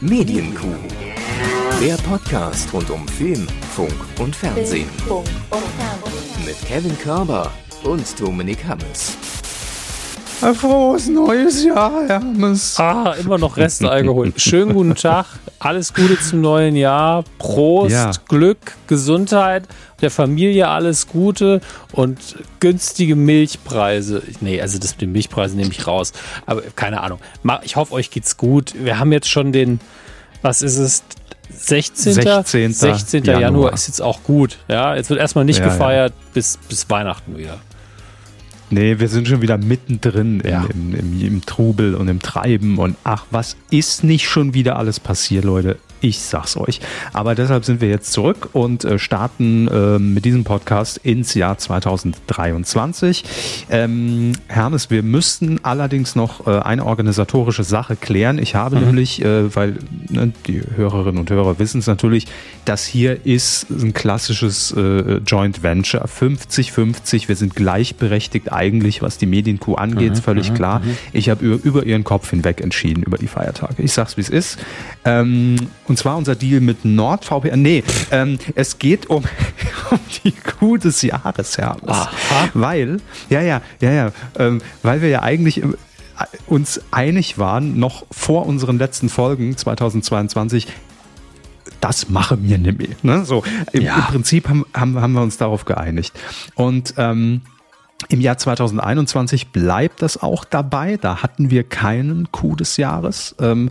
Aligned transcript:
Medienkuh. 0.00 0.76
Der 1.80 1.96
Podcast 1.96 2.72
rund 2.72 2.88
um 2.90 3.06
Film, 3.08 3.48
Funk 3.74 3.92
und 4.20 4.34
Fernsehen. 4.34 4.88
Mit 6.46 6.56
Kevin 6.66 6.96
Körber 6.98 7.50
und 7.82 8.20
Dominik 8.20 8.64
Hammes. 8.64 9.16
Ein 10.40 10.54
frohes 10.54 11.08
neues 11.08 11.64
Jahr, 11.64 12.06
Hermes. 12.06 12.78
Ah, 12.78 13.14
immer 13.20 13.38
noch 13.38 13.56
Restalkohol. 13.56 14.32
Schönen 14.36 14.72
guten 14.72 14.94
Tag, 14.94 15.26
alles 15.58 15.92
Gute 15.92 16.18
zum 16.20 16.40
neuen 16.42 16.76
Jahr. 16.76 17.24
Prost, 17.38 17.90
Ja. 17.90 18.12
Glück, 18.28 18.58
Gesundheit, 18.86 19.64
der 20.00 20.12
Familie 20.12 20.68
alles 20.68 21.08
Gute 21.08 21.60
und 21.90 22.18
günstige 22.60 23.16
Milchpreise. 23.16 24.22
Nee, 24.40 24.60
also 24.60 24.78
das 24.78 24.92
mit 24.92 25.00
den 25.02 25.12
Milchpreisen 25.12 25.56
nehme 25.56 25.72
ich 25.72 25.88
raus. 25.88 26.12
Aber 26.46 26.62
keine 26.76 27.00
Ahnung. 27.02 27.18
Ich 27.64 27.74
hoffe, 27.74 27.92
euch 27.94 28.10
geht's 28.12 28.36
gut. 28.36 28.74
Wir 28.78 29.00
haben 29.00 29.10
jetzt 29.10 29.28
schon 29.28 29.50
den, 29.50 29.80
was 30.42 30.62
ist 30.62 30.78
es? 30.78 31.02
16. 31.50 32.12
16. 32.12 32.72
16. 32.74 33.24
Januar. 33.24 33.40
Januar. 33.40 33.72
ist 33.72 33.88
jetzt 33.88 34.02
auch 34.02 34.22
gut. 34.22 34.58
Ja, 34.68 34.94
jetzt 34.94 35.10
wird 35.10 35.18
erstmal 35.18 35.44
nicht 35.46 35.58
Ja, 35.58 35.66
ja. 35.66 35.72
gefeiert 35.72 36.12
bis, 36.32 36.58
bis 36.68 36.88
Weihnachten 36.90 37.36
wieder. 37.38 37.58
Nee, 38.70 38.98
wir 38.98 39.08
sind 39.08 39.28
schon 39.28 39.40
wieder 39.42 39.56
mittendrin 39.58 40.42
Ja. 40.44 40.64
im, 40.72 40.94
im, 40.94 41.20
im, 41.20 41.26
im 41.26 41.46
Trubel 41.46 41.94
und 41.94 42.08
im 42.08 42.20
Treiben 42.20 42.78
und 42.78 42.96
ach, 43.04 43.24
was 43.30 43.56
ist 43.70 44.04
nicht 44.04 44.28
schon 44.28 44.54
wieder 44.54 44.76
alles 44.76 45.00
passiert, 45.00 45.44
Leute? 45.44 45.78
Ich 46.00 46.20
sag's 46.20 46.56
euch. 46.56 46.80
Aber 47.12 47.34
deshalb 47.34 47.64
sind 47.64 47.80
wir 47.80 47.88
jetzt 47.88 48.12
zurück 48.12 48.50
und 48.52 48.84
äh, 48.84 48.98
starten 48.98 49.68
äh, 49.68 49.98
mit 49.98 50.24
diesem 50.24 50.44
Podcast 50.44 50.98
ins 50.98 51.34
Jahr 51.34 51.58
2023. 51.58 53.24
Ähm, 53.70 54.32
Hermes, 54.46 54.90
wir 54.90 55.02
müssten 55.02 55.58
allerdings 55.64 56.14
noch 56.14 56.46
äh, 56.46 56.58
eine 56.60 56.86
organisatorische 56.86 57.64
Sache 57.64 57.96
klären. 57.96 58.38
Ich 58.38 58.54
habe 58.54 58.76
nämlich, 58.76 59.24
äh, 59.24 59.54
weil 59.54 59.78
ne, 60.08 60.32
die 60.46 60.62
Hörerinnen 60.76 61.18
und 61.18 61.30
Hörer 61.30 61.58
wissen 61.58 61.80
es 61.80 61.86
natürlich, 61.86 62.26
das 62.64 62.86
hier 62.86 63.26
ist 63.26 63.70
ein 63.70 63.92
klassisches 63.92 64.70
äh, 64.72 65.18
Joint 65.26 65.62
Venture. 65.62 66.06
50-50, 66.06 67.28
wir 67.28 67.36
sind 67.36 67.56
gleichberechtigt 67.56 68.52
eigentlich, 68.52 69.02
was 69.02 69.18
die 69.18 69.26
Medienkuh 69.26 69.74
angeht, 69.74 70.18
völlig 70.18 70.54
klar. 70.54 70.82
Ich 71.12 71.28
habe 71.28 71.44
über, 71.44 71.64
über 71.64 71.86
ihren 71.86 72.04
Kopf 72.04 72.30
hinweg 72.30 72.60
entschieden 72.60 73.02
über 73.02 73.18
die 73.18 73.26
Feiertage. 73.26 73.82
Ich 73.82 73.92
sag's, 73.92 74.16
wie 74.16 74.20
es 74.20 74.28
ist. 74.28 74.58
Ähm, 75.04 75.56
und 75.88 75.98
zwar 75.98 76.16
unser 76.16 76.34
Deal 76.34 76.60
mit 76.60 76.84
NordVPN. 76.84 77.60
Nee, 77.60 77.82
ähm, 78.10 78.38
es 78.54 78.78
geht 78.78 79.08
um, 79.10 79.24
um 79.90 79.98
die 80.24 80.32
Kuh 80.32 80.76
des 80.76 81.02
Jahres, 81.02 81.58
Hermes. 81.58 82.08
Weil, 82.54 82.98
ja, 83.30 83.40
ja, 83.40 83.62
ja, 83.80 83.90
ja, 83.90 84.12
ähm, 84.38 84.60
weil 84.82 85.02
wir 85.02 85.08
ja 85.08 85.22
eigentlich 85.22 85.62
ähm, 85.62 85.76
uns 86.46 86.80
einig 86.90 87.38
waren, 87.38 87.78
noch 87.78 88.04
vor 88.10 88.46
unseren 88.46 88.78
letzten 88.78 89.08
Folgen 89.08 89.56
2022, 89.56 90.66
das 91.80 92.08
mache 92.08 92.36
mir 92.36 92.58
nicht 92.58 92.78
mehr. 92.78 92.88
Ne? 93.02 93.24
So, 93.24 93.44
im, 93.72 93.82
Ja. 93.82 93.96
im 93.96 94.02
Prinzip 94.04 94.48
haben, 94.48 94.66
haben, 94.74 95.00
haben 95.00 95.12
wir 95.12 95.22
uns 95.22 95.36
darauf 95.36 95.64
geeinigt. 95.64 96.12
Und 96.54 96.94
ähm, 96.96 97.42
im 98.08 98.20
Jahr 98.20 98.38
2021 98.38 99.48
bleibt 99.48 100.02
das 100.02 100.20
auch 100.20 100.44
dabei. 100.44 100.96
Da 100.96 101.22
hatten 101.22 101.50
wir 101.50 101.64
keinen 101.64 102.30
Coup 102.32 102.56
des 102.56 102.76
Jahres. 102.76 103.34
Ähm, 103.40 103.70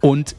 und 0.00 0.34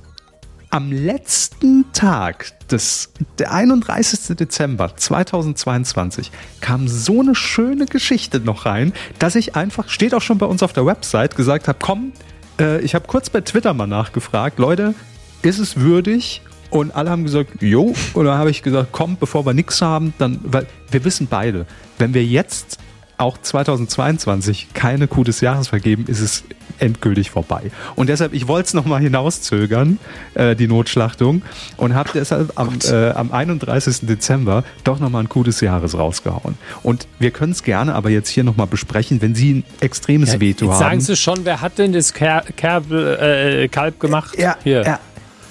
am 0.74 0.92
letzten 0.92 1.86
Tag 1.94 2.52
des, 2.70 3.14
der 3.38 3.54
31. 3.54 4.36
Dezember 4.36 4.96
2022 4.96 6.32
kam 6.62 6.88
so 6.88 7.20
eine 7.20 7.36
schöne 7.36 7.86
Geschichte 7.86 8.40
noch 8.40 8.66
rein, 8.66 8.92
dass 9.20 9.36
ich 9.36 9.56
einfach, 9.56 9.90
steht 9.90 10.16
auch 10.16 10.22
schon 10.24 10.40
bei 10.40 10.48
uns 10.48 10.64
auf 10.64 10.74
der 10.74 10.88
Website, 10.88 11.36
gesagt 11.36 11.68
habe, 11.68 11.78
komm, 11.80 12.12
äh, 12.60 12.82
ich 12.82 12.96
habe 12.96 13.06
kurz 13.06 13.30
bei 13.30 13.42
Twitter 13.42 13.76
mal 13.76 13.86
nachgefragt, 13.86 14.58
Leute, 14.58 14.96
ist 15.44 15.60
es 15.60 15.80
würdig? 15.80 16.42
Und 16.72 16.96
alle 16.96 17.12
haben 17.12 17.24
gesagt, 17.24 17.62
jo. 17.62 17.94
Und 18.16 18.26
dann 18.26 18.40
habe 18.40 18.50
ich 18.50 18.64
gesagt, 18.64 18.90
komm, 18.94 19.18
bevor 19.18 19.46
wir 19.46 19.54
nichts 19.54 19.80
haben, 19.80 20.16
dann, 20.18 20.40
weil 20.42 20.66
wir 20.90 21.06
wissen 21.06 21.28
beide, 21.28 21.68
wenn 22.00 22.16
wir 22.16 22.26
jetzt 22.26 22.80
auch 23.24 23.38
2022 23.42 24.74
keine 24.74 25.08
Kuh 25.08 25.24
des 25.24 25.42
Jahres 25.42 25.70
vergeben, 25.70 26.06
ist 26.08 26.20
es 26.20 26.44
endgültig 26.80 27.32
vorbei. 27.32 27.72
Und 27.96 28.10
deshalb, 28.10 28.34
ich 28.34 28.48
wollte 28.48 28.68
es 28.68 28.74
nochmal 28.74 29.02
hinauszögern, 29.02 29.98
äh, 30.34 30.56
die 30.56 30.68
Notschlachtung, 30.68 31.42
und 31.78 31.94
habe 31.96 32.10
deshalb 32.14 32.52
am, 32.60 32.78
äh, 32.84 33.12
am 33.12 33.32
31. 33.32 34.08
Dezember 34.08 34.64
doch 34.84 35.00
nochmal 35.00 35.24
ein 35.24 35.30
Kuh 35.30 35.44
des 35.44 35.62
Jahres 35.62 35.98
rausgehauen. 35.98 36.58
Und 36.84 37.08
wir 37.20 37.32
können 37.32 37.54
es 37.54 37.64
gerne 37.64 37.96
aber 37.96 38.10
jetzt 38.10 38.30
hier 38.30 38.44
nochmal 38.44 38.68
besprechen, 38.68 39.22
wenn 39.22 39.36
Sie 39.36 39.54
ein 39.54 39.64
extremes 39.80 40.40
Veto 40.40 40.66
Jetzt 40.66 40.74
haben. 40.74 40.80
sagen 40.80 41.02
Sie 41.02 41.16
schon, 41.16 41.46
wer 41.46 41.62
hat 41.62 41.78
denn 41.78 41.94
das 41.94 42.14
Ker 42.14 42.44
Kerbel, 42.58 43.64
äh, 43.64 43.68
Kalb 43.70 44.00
gemacht? 44.00 44.38
ja, 44.38 44.58
Hier. 44.64 44.84
ja, 44.84 45.00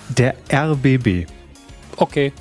der 0.09 0.35
RBB. 0.53 1.27
Okay. 1.97 2.33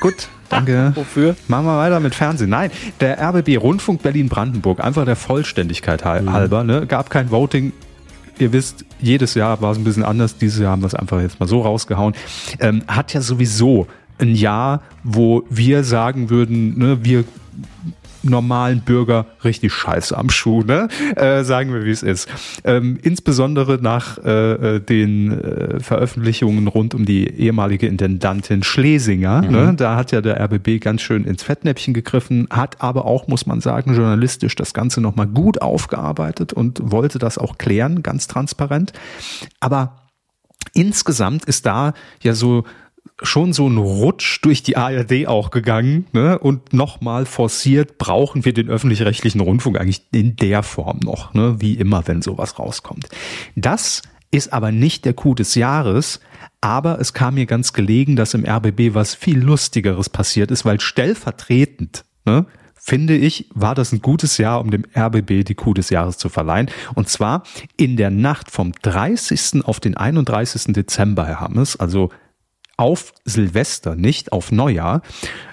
Gut, 0.00 0.28
danke. 0.48 0.92
Wofür? 0.96 1.36
Machen 1.48 1.66
wir 1.66 1.76
weiter 1.78 2.00
mit 2.00 2.14
Fernsehen. 2.14 2.50
Nein, 2.50 2.70
der 3.00 3.20
RBB 3.20 3.56
Rundfunk 3.58 4.02
Berlin-Brandenburg, 4.02 4.80
einfach 4.82 5.04
der 5.04 5.16
Vollständigkeit 5.16 6.04
hal- 6.04 6.30
halber, 6.32 6.64
ne, 6.64 6.86
gab 6.86 7.10
kein 7.10 7.30
Voting. 7.30 7.72
Ihr 8.38 8.52
wisst, 8.52 8.84
jedes 9.00 9.34
Jahr 9.34 9.60
war 9.62 9.70
es 9.72 9.78
ein 9.78 9.84
bisschen 9.84 10.02
anders. 10.02 10.36
Dieses 10.38 10.60
Jahr 10.60 10.72
haben 10.72 10.82
wir 10.82 10.88
es 10.88 10.94
einfach 10.94 11.20
jetzt 11.20 11.38
mal 11.38 11.46
so 11.46 11.60
rausgehauen. 11.60 12.14
Ähm, 12.58 12.82
hat 12.88 13.14
ja 13.14 13.20
sowieso 13.20 13.86
ein 14.18 14.34
Jahr, 14.34 14.82
wo 15.04 15.44
wir 15.50 15.84
sagen 15.84 16.30
würden, 16.30 16.76
ne, 16.78 16.98
wir 17.04 17.24
normalen 18.24 18.80
Bürger 18.80 19.26
richtig 19.44 19.72
scheiße 19.72 20.16
am 20.16 20.30
Schuh, 20.30 20.62
ne? 20.62 20.88
Äh, 21.16 21.44
sagen 21.44 21.72
wir, 21.72 21.84
wie 21.84 21.90
es 21.90 22.02
ist. 22.02 22.28
Ähm, 22.64 22.98
insbesondere 23.02 23.78
nach 23.80 24.18
äh, 24.18 24.76
äh, 24.76 24.80
den 24.80 25.32
äh, 25.32 25.80
Veröffentlichungen 25.80 26.66
rund 26.68 26.94
um 26.94 27.04
die 27.04 27.28
ehemalige 27.28 27.86
Intendantin 27.86 28.62
Schlesinger, 28.62 29.42
ne? 29.42 29.74
Da 29.76 29.96
hat 29.96 30.12
ja 30.12 30.20
der 30.20 30.40
RBB 30.40 30.80
ganz 30.80 31.02
schön 31.02 31.24
ins 31.24 31.42
Fettnäpfchen 31.42 31.94
gegriffen, 31.94 32.46
hat 32.50 32.80
aber 32.80 33.04
auch, 33.04 33.28
muss 33.28 33.46
man 33.46 33.60
sagen, 33.60 33.94
journalistisch 33.94 34.54
das 34.54 34.74
Ganze 34.74 35.00
nochmal 35.00 35.26
gut 35.26 35.62
aufgearbeitet 35.62 36.52
und 36.52 36.80
wollte 36.82 37.18
das 37.18 37.38
auch 37.38 37.58
klären, 37.58 38.02
ganz 38.02 38.26
transparent. 38.26 38.92
Aber 39.60 40.04
insgesamt 40.72 41.44
ist 41.44 41.66
da 41.66 41.94
ja 42.22 42.34
so 42.34 42.64
schon 43.22 43.52
so 43.52 43.68
ein 43.68 43.76
Rutsch 43.76 44.40
durch 44.42 44.62
die 44.62 44.76
ARD 44.76 45.26
auch 45.26 45.50
gegangen 45.50 46.06
ne? 46.12 46.38
und 46.38 46.72
nochmal 46.72 47.26
forciert, 47.26 47.98
brauchen 47.98 48.44
wir 48.44 48.52
den 48.52 48.68
öffentlich-rechtlichen 48.68 49.40
Rundfunk 49.40 49.78
eigentlich 49.78 50.02
in 50.12 50.36
der 50.36 50.62
Form 50.62 51.00
noch, 51.02 51.32
ne? 51.34 51.60
wie 51.60 51.74
immer, 51.74 52.06
wenn 52.06 52.22
sowas 52.22 52.58
rauskommt. 52.58 53.08
Das 53.54 54.02
ist 54.30 54.52
aber 54.52 54.72
nicht 54.72 55.04
der 55.04 55.14
Coup 55.14 55.36
des 55.36 55.54
Jahres, 55.54 56.20
aber 56.60 56.98
es 56.98 57.12
kam 57.12 57.34
mir 57.34 57.46
ganz 57.46 57.72
gelegen, 57.72 58.16
dass 58.16 58.34
im 58.34 58.44
RBB 58.44 58.94
was 58.94 59.14
viel 59.14 59.38
Lustigeres 59.38 60.08
passiert 60.08 60.50
ist, 60.50 60.64
weil 60.64 60.80
stellvertretend, 60.80 62.04
ne, 62.24 62.46
finde 62.74 63.16
ich, 63.16 63.48
war 63.54 63.74
das 63.74 63.92
ein 63.92 64.02
gutes 64.02 64.36
Jahr, 64.38 64.60
um 64.60 64.70
dem 64.70 64.84
RBB 64.94 65.44
die 65.44 65.54
Coup 65.54 65.74
des 65.74 65.88
Jahres 65.88 66.18
zu 66.18 66.28
verleihen. 66.28 66.70
Und 66.94 67.08
zwar 67.08 67.44
in 67.76 67.96
der 67.96 68.10
Nacht 68.10 68.50
vom 68.50 68.72
30. 68.72 69.64
auf 69.64 69.78
den 69.78 69.96
31. 69.96 70.74
Dezember, 70.74 71.26
Herr 71.26 71.40
Hammes, 71.40 71.76
also 71.76 72.10
auf 72.76 73.12
Silvester, 73.24 73.94
nicht 73.94 74.32
auf 74.32 74.52
Neujahr, 74.52 75.02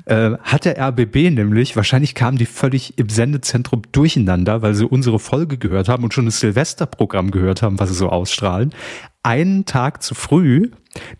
äh, 0.05 0.31
hat 0.41 0.65
der 0.65 0.79
RBB 0.79 1.29
nämlich, 1.29 1.75
wahrscheinlich 1.75 2.15
kamen 2.15 2.37
die 2.37 2.45
völlig 2.45 2.97
im 2.97 3.09
Sendezentrum 3.09 3.83
durcheinander, 3.91 4.61
weil 4.61 4.73
sie 4.73 4.85
unsere 4.85 5.19
Folge 5.19 5.57
gehört 5.57 5.89
haben 5.89 6.03
und 6.03 6.13
schon 6.13 6.25
das 6.25 6.39
Silvesterprogramm 6.39 7.31
gehört 7.31 7.61
haben, 7.61 7.79
was 7.79 7.89
sie 7.89 7.95
so 7.95 8.09
ausstrahlen, 8.09 8.73
einen 9.23 9.65
Tag 9.65 10.01
zu 10.01 10.15
früh 10.15 10.71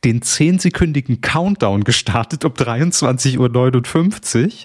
den 0.04 0.22
zehnsekündigen 0.22 1.22
Countdown 1.22 1.84
gestartet 1.84 2.46
um 2.46 2.54
23.59 2.54 3.38
Uhr 3.38 4.60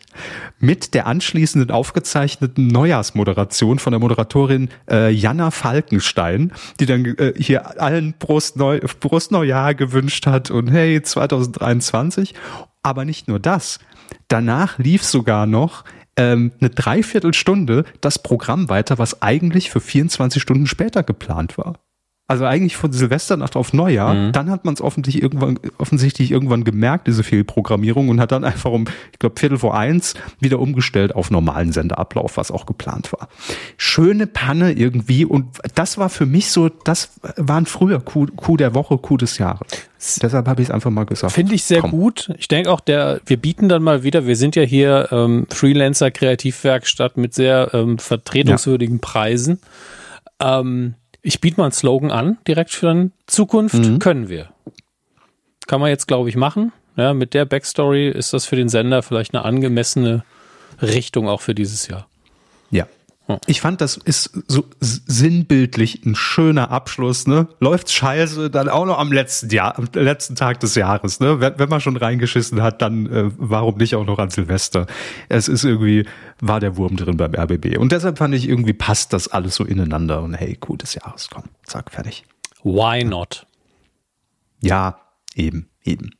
mit 0.59 0.95
der 0.95 1.07
anschließenden 1.07 1.71
aufgezeichneten 1.71 2.67
Neujahrsmoderation 2.69 3.79
von 3.79 3.93
der 3.93 4.01
Moderatorin 4.01 4.69
äh, 4.91 5.11
Jana 5.11 5.51
Falkenstein, 5.51 6.53
die 6.81 6.87
dann 6.87 7.05
äh, 7.05 7.35
hier 7.37 7.81
allen 7.81 8.15
Brustneu 8.19 8.81
Brustneujahr 9.01 9.75
gewünscht 9.75 10.27
hat 10.27 10.51
und 10.51 10.69
hey 10.69 11.03
2023. 11.03 12.35
Aber 12.83 13.05
nicht 13.05 13.29
nur 13.29 13.39
das. 13.39 13.79
Danach 14.29 14.79
lief 14.79 15.03
sogar 15.05 15.47
noch 15.47 15.85
ähm, 16.17 16.53
eine 16.61 16.71
Dreiviertelstunde 16.71 17.85
das 18.01 18.19
Programm 18.19 18.69
weiter, 18.69 18.99
was 18.99 19.23
eigentlich 19.23 19.71
für 19.71 19.81
24 19.81 20.41
Stunden 20.41 20.67
später 20.67 21.03
geplant 21.03 21.59
war. 21.59 21.75
Also 22.29 22.45
eigentlich 22.45 22.77
von 22.77 22.93
Silvesternacht 22.93 23.55
auf 23.55 23.73
Neujahr. 23.73 24.33
Dann 24.33 24.51
hat 24.51 24.65
man 24.65 24.75
es 24.75 24.81
offensichtlich 24.81 25.23
irgendwann, 25.23 25.61
offensichtlich 25.79 26.33
irgendwann 26.33 26.65
gemerkt, 26.65 27.07
diese 27.07 27.23
Fehlprogrammierung, 27.23 28.09
und 28.09 28.21
hat 28.21 28.33
dann 28.33 28.43
einfach 28.43 28.73
um, 28.73 28.87
ich 29.13 29.21
glaube, 29.21 29.39
Viertel 29.39 29.59
vor 29.59 29.79
eins 29.79 30.15
wieder 30.41 30.59
umgestellt 30.59 31.15
auf 31.15 31.31
normalen 31.31 31.71
Sendeablauf, 31.71 32.37
was 32.37 32.51
auch 32.51 32.67
geplant 32.67 33.13
war. 33.13 33.29
Schöne 33.77 34.27
Panne 34.27 34.73
irgendwie. 34.73 35.25
Und 35.25 35.59
das 35.77 35.99
war 35.99 36.09
für 36.09 36.27
mich 36.27 36.51
so, 36.51 36.69
das 36.69 37.13
waren 37.37 37.65
früher 37.65 38.01
Coup, 38.01 38.37
Coup 38.37 38.59
der 38.59 38.75
Woche, 38.75 38.99
Coup 38.99 39.19
des 39.19 39.39
Jahres. 39.39 39.69
Deshalb 40.21 40.49
habe 40.49 40.63
ich 40.63 40.69
es 40.69 40.75
einfach 40.75 40.91
mal 40.91 41.07
gesagt. 41.07 41.33
Finde 41.33 41.55
ich 41.55 41.63
sehr 41.63 41.81
Komm. 41.81 41.93
gut. 41.93 42.33
Ich 42.39 42.49
denke 42.49 42.73
auch, 42.73 42.81
der, 42.81 43.21
wir 43.25 43.37
bieten 43.37 43.69
dann 43.69 43.85
mal 43.85 44.03
wieder, 44.03 44.27
wir 44.27 44.37
sind 44.37 44.57
ja 44.57 44.63
hier 44.63 45.09
ähm, 45.13 45.47
Freelancer 45.49 46.11
Kreativwerkstatt 46.11 47.17
mit 47.17 47.35
sehr 47.35 47.71
ähm, 47.73 47.99
vertretungswürdigen 47.99 48.99
Preisen. 48.99 49.61
Ähm, 50.41 50.95
ich 51.27 51.41
biete 51.41 51.59
mal 51.59 51.65
einen 51.65 51.73
Slogan 51.73 52.13
an, 52.13 52.39
direkt 52.47 52.71
für 52.71 52.87
dann 52.87 53.13
Zukunft 53.27 54.01
können 54.01 54.29
wir. 54.29 54.49
Kann 55.67 55.81
man 55.81 55.91
jetzt, 55.91 56.07
glaube 56.07 56.29
ich, 56.29 56.37
machen. 56.37 56.73
Ja, 56.97 57.15
mit 57.15 57.35
der 57.35 57.45
Backstory 57.45 58.09
ist 58.09 58.33
das 58.33 58.47
für 58.47 58.55
den 58.55 58.69
Sender 58.69 59.03
vielleicht 59.03 59.35
eine 59.35 59.45
angemessene 59.45 60.25
Richtung 60.81 61.29
auch 61.29 61.41
für 61.41 61.55
dieses 61.55 61.89
Jahr. 61.89 62.07
Ich 63.47 63.61
fand, 63.61 63.81
das 63.81 63.97
ist 63.97 64.31
so 64.47 64.65
sinnbildlich 64.81 66.05
ein 66.07 66.15
schöner 66.15 66.71
Abschluss, 66.71 67.27
ne? 67.27 67.49
Läuft's 67.59 67.93
scheiße, 67.93 68.51
dann 68.51 68.69
auch 68.69 68.87
noch 68.87 68.99
am 68.99 69.11
letzten 69.11 69.51
Jahr, 69.51 69.77
am 69.77 69.89
letzten 69.93 70.37
Tag 70.37 70.61
des 70.61 70.77
Jahres, 70.77 71.19
ne? 71.19 71.41
Wenn, 71.41 71.59
wenn 71.59 71.69
man 71.69 71.81
schon 71.81 71.97
reingeschissen 71.97 72.63
hat, 72.63 72.83
dann 72.83 73.07
äh, 73.07 73.31
warum 73.37 73.79
nicht 73.79 73.97
auch 73.97 74.07
noch 74.07 74.21
an 74.21 74.31
Silvester? 74.31 74.87
Es 75.29 75.49
ist 75.49 75.65
irgendwie, 75.65 76.07
war 76.41 76.61
der 76.61 76.77
Wurm 76.77 76.97
drin 76.97 77.17
beim 77.17 77.35
RBB. 77.35 77.79
Und 77.79 77.91
deshalb 77.91 78.19
fand 78.19 78.35
ich 78.35 78.49
irgendwie 78.49 78.75
passt 78.75 79.13
das 79.13 79.27
alles 79.27 79.57
so 79.57 79.65
ineinander 79.65 80.23
und 80.23 80.35
hey, 80.35 80.57
gutes 80.61 80.95
Jahres, 80.95 81.29
komm, 81.29 81.45
zack, 81.65 81.91
fertig. 81.91 82.25
Why 82.63 83.03
not? 83.03 83.47
Ja, 84.61 85.01
eben, 85.35 85.69
eben. 85.83 86.11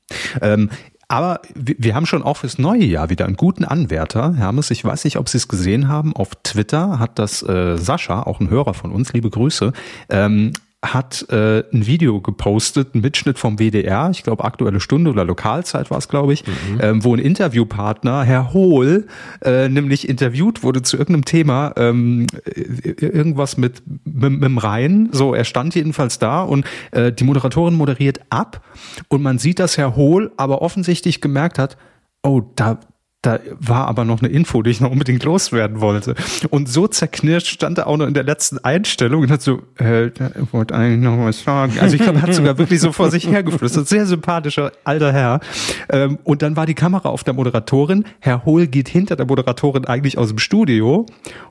Ähm, 0.41 0.71
aber 1.09 1.41
wir 1.55 1.95
haben 1.95 2.07
schon 2.07 2.23
auch 2.23 2.39
fürs 2.39 2.59
neue 2.59 2.85
Jahr 2.85 3.11
wieder 3.11 3.27
einen 3.27 3.37
guten 3.37 3.65
Anwärter. 3.65 4.35
Hermes, 4.35 4.71
ich 4.71 4.85
weiß 4.85 5.05
nicht, 5.05 5.19
ob 5.19 5.29
Sie 5.29 5.39
es 5.39 5.47
gesehen 5.47 5.89
haben. 5.89 6.17
Auf 6.17 6.31
Twitter 6.43 6.99
hat 6.99 7.19
das 7.19 7.43
äh, 7.43 7.77
Sascha, 7.77 8.23
auch 8.25 8.41
ein 8.41 8.51
Hörer 8.51 8.75
von 8.75 8.91
uns, 8.91 9.13
liebe 9.13 9.31
Grüße, 9.31 9.73
ähm, 10.09 10.53
hat 10.85 11.27
äh, 11.31 11.65
ein 11.73 11.87
Video 11.87 12.21
gepostet, 12.21 12.95
ein 12.95 13.01
Mitschnitt 13.01 13.39
vom 13.39 13.59
WDR, 13.59 14.11
ich 14.11 14.23
glaube 14.23 14.45
aktuelle 14.45 14.81
Stunde 14.81 15.11
oder 15.11 15.25
Lokalzeit 15.25 15.91
war 15.91 15.99
es, 15.99 16.09
glaube 16.09 16.33
ich, 16.33 16.45
mhm. 16.47 16.81
ähm, 16.81 17.05
wo 17.05 17.15
ein 17.15 17.19
Interviewpartner, 17.19 18.23
Herr 18.23 18.53
Hohl, 18.53 19.07
äh, 19.43 19.69
nämlich 19.69 20.09
interviewt 20.09 20.63
wurde 20.63 20.83
zu 20.83 20.97
irgendeinem 20.97 21.25
Thema, 21.25 21.73
ähm, 21.77 22.27
irgendwas 22.45 23.57
mit, 23.57 23.83
mit, 24.05 24.33
mit 24.33 24.45
dem 24.45 24.59
Rhein. 24.59 25.09
So, 25.13 25.35
er 25.35 25.45
stand 25.45 25.75
jedenfalls 25.75 26.19
da 26.19 26.43
und 26.43 26.67
äh, 26.93 27.11
die 27.11 27.25
Moderatorin 27.25 27.75
moderiert 27.75 28.21
ab 28.31 28.63
und 29.09 29.23
man 29.23 29.39
sieht, 29.39 29.59
dass 29.59 29.79
Herr 29.79 29.97
Hohl 29.97 30.33
aber 30.37 30.63
offensichtlich 30.63 31.21
gemerkt 31.21 31.59
hat, 31.59 31.77
oh, 32.23 32.43
da, 32.55 32.79
da 33.23 33.41
war 33.59 33.89
aber 33.89 34.05
noch 34.05 34.23
eine 34.23 34.29
Info, 34.29 34.63
die 34.63 34.71
ich 34.71 34.81
noch 34.81 34.91
unbedingt 34.91 35.25
loswerden 35.25 35.81
wollte. 35.81 36.15
Und 36.51 36.69
so 36.69 36.87
zerknirscht 36.87 37.49
stand 37.49 37.79
er 37.79 37.89
auch 37.89 37.97
noch 37.97 38.07
in 38.07 38.15
der 38.15 38.23
letzten 38.23 38.59
Einstellung 38.59 39.23
und 39.23 39.31
hat 39.31 39.43
so, 39.43 39.63
äh, 39.81 40.07
ich 40.07 40.13
wollte 40.53 40.75
eigentlich 40.75 41.01
noch 41.01 41.19
was 41.19 41.43
sagen. 41.43 41.73
Also 41.81 41.97
ich 41.97 42.03
glaube, 42.03 42.19
er 42.19 42.23
hat 42.23 42.35
sogar 42.35 42.59
wirklich 42.59 42.81
so 42.81 42.93
vor 42.93 43.11
sich 43.11 43.27
hergeflüstert. 43.27 43.89
Sehr 43.89 44.07
sympathischer 44.07 44.71
alter 44.85 45.13
Herr. 45.13 45.41
Ähm, 45.89 46.19
und 46.23 46.43
dann 46.43 46.57
war 46.57 46.67
die 46.67 46.75
Kamera 46.75 47.09
auf 47.09 47.25
der 47.25 47.35
Moderatorin. 47.35 48.05
Herr 48.21 48.45
Hohl 48.45 48.69
geht 48.69 48.89
hinter 48.89 49.17
der 49.17 49.27
Moderatorin 49.27 49.87
eigentlich 49.87 50.19
aus 50.19 50.29
dem 50.29 50.39
Studio 50.39 51.07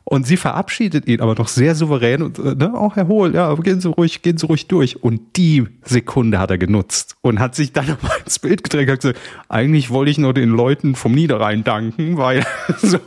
und 0.05 0.25
sie 0.25 0.37
verabschiedet 0.37 1.07
ihn 1.07 1.19
aber 1.19 1.35
doch 1.35 1.47
sehr 1.47 1.75
souverän 1.75 2.21
und, 2.21 2.39
äh, 2.39 2.55
ne, 2.55 2.73
auch 2.73 2.95
Herr 2.95 3.07
Hohl, 3.07 3.33
ja, 3.33 3.53
gehen 3.55 3.81
Sie 3.81 3.89
ruhig, 3.89 4.21
gehen 4.21 4.37
Sie 4.37 4.45
ruhig 4.45 4.67
durch. 4.67 5.03
Und 5.03 5.35
die 5.35 5.65
Sekunde 5.83 6.39
hat 6.39 6.51
er 6.51 6.57
genutzt 6.57 7.17
und 7.21 7.39
hat 7.39 7.55
sich 7.55 7.73
dann 7.73 7.87
nochmal 7.89 8.17
ins 8.23 8.39
Bild 8.39 8.63
gedrängt 8.63 8.89
und 8.89 9.01
gesagt, 9.01 9.19
eigentlich 9.49 9.89
wollte 9.89 10.11
ich 10.11 10.17
nur 10.17 10.33
den 10.33 10.49
Leuten 10.49 10.95
vom 10.95 11.11
Niederrhein 11.13 11.54
danken, 11.63 12.17
weil 12.17 12.45
so, 12.77 12.99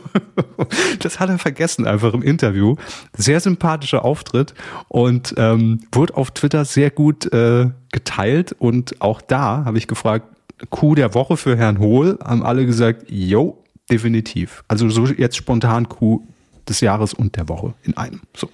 das 0.99 1.19
hat 1.19 1.29
er 1.29 1.37
vergessen 1.37 1.85
einfach 1.85 2.13
im 2.13 2.21
Interview. 2.21 2.75
Sehr 3.15 3.39
sympathischer 3.39 4.05
Auftritt 4.05 4.53
und 4.87 5.33
ähm, 5.37 5.81
wurde 5.91 6.15
auf 6.15 6.31
Twitter 6.31 6.65
sehr 6.65 6.91
gut 6.91 7.31
äh, 7.33 7.69
geteilt 7.91 8.55
und 8.57 9.01
auch 9.01 9.21
da 9.21 9.63
habe 9.65 9.77
ich 9.77 9.87
gefragt, 9.87 10.25
Coup 10.69 10.95
der 10.95 11.13
Woche 11.13 11.37
für 11.37 11.55
Herrn 11.57 11.79
Hohl, 11.79 12.19
haben 12.23 12.43
alle 12.43 12.65
gesagt, 12.65 13.05
yo, 13.09 13.63
definitiv. 13.89 14.63
Also 14.67 14.89
so 14.89 15.05
jetzt 15.05 15.37
spontan 15.37 15.87
Coup 15.87 16.23
des 16.67 16.81
Jahres 16.81 17.13
und 17.13 17.35
der 17.35 17.47
Woche 17.49 17.73
in 17.83 17.95
einem. 17.97 18.21
So 18.35 18.49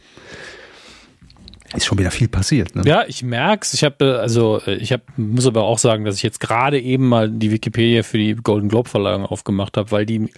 ist 1.75 1.86
schon 1.86 1.98
wieder 1.98 2.12
viel 2.12 2.27
passiert. 2.27 2.75
Ne? 2.75 2.83
Ja, 2.86 3.04
ich 3.07 3.24
merk's. 3.24 3.74
Ich 3.74 3.83
habe 3.83 4.19
also 4.19 4.62
ich 4.66 4.92
habe 4.92 5.04
muss 5.18 5.45
aber 5.45 5.63
auch 5.63 5.80
sagen, 5.80 6.06
dass 6.06 6.16
ich 6.16 6.24
jetzt 6.24 6.39
gerade 6.39 6.80
eben 6.80 7.07
mal 7.07 7.30
die 7.30 7.51
Wikipedia 7.51 8.04
für 8.04 8.18
die 8.18 8.36
Golden 8.36 8.69
Globe 8.69 8.89
Verleihung 8.89 9.25
aufgemacht 9.25 9.77
habe, 9.77 9.92
weil 9.92 10.06
die 10.06 10.31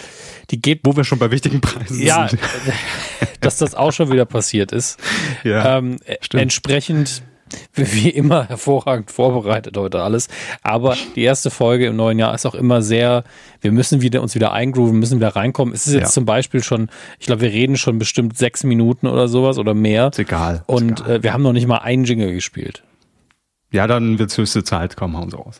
die 0.50 0.62
geht, 0.62 0.81
wo 0.84 0.95
wir 0.95 1.04
schon 1.04 1.19
bei 1.19 1.31
wichtigen 1.31 1.62
Preisen 1.62 2.01
ja, 2.01 2.28
sind. 2.28 2.42
dass 3.42 3.57
das 3.57 3.75
auch 3.75 3.92
schon 3.92 4.12
wieder 4.12 4.25
passiert 4.25 4.72
ist. 4.72 5.00
Ja, 5.44 5.78
ähm, 5.78 5.98
entsprechend 6.34 7.24
wie 7.73 8.09
immer 8.09 8.47
hervorragend 8.47 9.11
vorbereitet 9.11 9.77
heute 9.77 10.01
alles. 10.01 10.27
Aber 10.63 10.95
die 11.15 11.23
erste 11.23 11.49
Folge 11.49 11.88
im 11.88 11.95
neuen 11.95 12.19
Jahr 12.19 12.33
ist 12.33 12.45
auch 12.45 12.55
immer 12.55 12.81
sehr, 12.81 13.23
wir 13.61 13.71
müssen 13.71 14.01
wieder 14.01 14.21
uns 14.21 14.35
wieder 14.35 14.51
eingrooven, 14.51 14.99
müssen 14.99 15.17
wieder 15.19 15.35
reinkommen. 15.35 15.73
Es 15.73 15.88
ist 15.88 15.94
jetzt 15.94 16.01
ja. 16.01 16.09
zum 16.09 16.25
Beispiel 16.25 16.63
schon, 16.63 16.89
ich 17.19 17.27
glaube, 17.27 17.41
wir 17.41 17.51
reden 17.51 17.77
schon 17.77 17.99
bestimmt 17.99 18.38
sechs 18.38 18.63
Minuten 18.63 19.07
oder 19.07 19.27
sowas 19.27 19.57
oder 19.57 19.73
mehr. 19.73 20.09
Ist 20.09 20.19
egal. 20.19 20.55
Ist 20.55 20.69
Und 20.69 21.01
egal. 21.01 21.15
Äh, 21.15 21.23
wir 21.23 21.33
haben 21.33 21.44
noch 21.44 21.53
nicht 21.53 21.67
mal 21.67 21.79
einen 21.79 22.03
Jingle 22.03 22.33
gespielt. 22.33 22.83
Ja, 23.71 23.85
dann 23.85 24.17
wird 24.17 24.31
es 24.31 24.38
höchste 24.38 24.63
Zeit, 24.63 24.95
komm, 24.95 25.17
hauen 25.17 25.29
Sie 25.29 25.38
aus. 25.38 25.59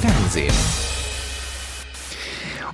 Fernsehen. 0.00 0.85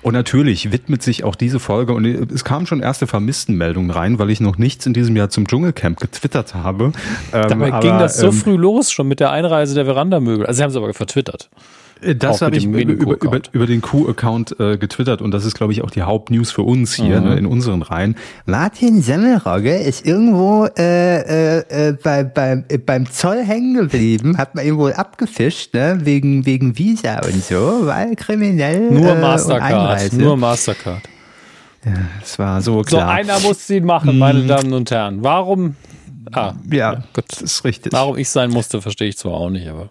Und 0.03 0.15
natürlich 0.15 0.73
widmet 0.73 1.03
sich 1.03 1.23
auch 1.23 1.37
diese 1.37 1.61
Folge, 1.61 1.95
und 1.95 2.05
es 2.05 2.45
kamen 2.45 2.67
schon 2.67 2.81
erste 2.81 3.07
Vermisstenmeldungen 3.07 3.91
rein, 3.91 4.19
weil 4.19 4.31
ich 4.31 4.41
noch 4.41 4.59
nichts 4.59 4.85
in 4.85 4.95
diesem 4.95 5.15
Jahr 5.15 5.31
zum 5.31 5.47
Dschungelcamp 5.47 6.01
getwittert 6.01 6.55
habe. 6.55 6.93
Dabei 7.31 7.69
ähm, 7.69 7.81
ging 7.81 7.99
das 7.99 8.19
so 8.19 8.27
ähm, 8.27 8.33
früh 8.33 8.57
los, 8.57 8.91
schon 8.91 9.07
mit 9.07 9.21
der 9.21 9.31
Einreise 9.31 9.77
der 9.77 9.85
Verandamöbel. 9.85 10.45
Also 10.45 10.59
sie 10.59 10.63
haben 10.65 10.71
es 10.71 10.77
aber 10.77 10.93
vertwittert. 10.93 11.51
Das 12.17 12.43
habe 12.43 12.57
ich 12.57 12.65
über, 12.65 12.81
über, 12.81 13.41
über, 13.53 13.67
den 13.67 13.81
Q-Account 13.81 14.59
äh, 14.59 14.77
getwittert 14.77 15.23
und 15.23 15.31
das 15.31 15.45
ist, 15.45 15.55
glaube 15.55 15.73
ich, 15.73 15.83
auch 15.83 15.91
die 15.91 16.03
Hauptnews 16.03 16.51
für 16.51 16.63
uns 16.63 16.95
hier 16.95 17.21
mhm. 17.21 17.29
ne, 17.29 17.37
in 17.37 17.47
unseren 17.47 17.83
Reihen. 17.83 18.17
Martin 18.45 19.03
Semmelrogge 19.03 19.77
ist 19.77 20.05
irgendwo 20.05 20.67
äh, 20.77 21.59
äh, 21.59 21.89
äh, 21.91 21.93
bei, 21.93 22.25
beim, 22.25 22.65
äh, 22.69 22.79
beim 22.79 23.09
Zoll 23.09 23.45
hängen 23.45 23.75
geblieben, 23.75 24.37
hat 24.37 24.57
man 24.57 24.67
ihn 24.67 24.79
wohl 24.79 24.93
abgefischt, 24.95 25.75
ne, 25.75 26.01
wegen, 26.03 26.45
wegen 26.45 26.77
Visa 26.77 27.21
und 27.21 27.45
so, 27.45 27.83
weil 27.87 28.17
kriminell. 28.17 28.91
Nur 28.91 29.13
äh, 29.13 29.21
Mastercard, 29.21 30.13
nur 30.15 30.37
Mastercard. 30.37 31.03
Ja, 31.85 31.93
das 32.21 32.39
war 32.39 32.61
so 32.63 32.83
klar. 32.83 33.03
So 33.03 33.09
einer 33.09 33.41
muss 33.41 33.69
ihn 33.71 33.85
machen, 33.85 34.19
meine 34.19 34.41
mhm. 34.41 34.49
Damen 34.49 34.73
und 34.73 34.91
Herren. 34.91 35.23
Warum? 35.23 35.77
Ah, 36.33 36.55
ja, 36.71 36.77
ja, 36.77 36.95
gut. 37.13 37.25
das 37.29 37.43
ist 37.43 37.65
richtig. 37.65 37.93
Warum 37.93 38.17
ich 38.17 38.29
sein 38.29 38.51
musste, 38.51 38.81
verstehe 38.81 39.09
ich 39.09 39.19
zwar 39.19 39.35
auch 39.35 39.51
nicht, 39.51 39.69
aber. 39.69 39.91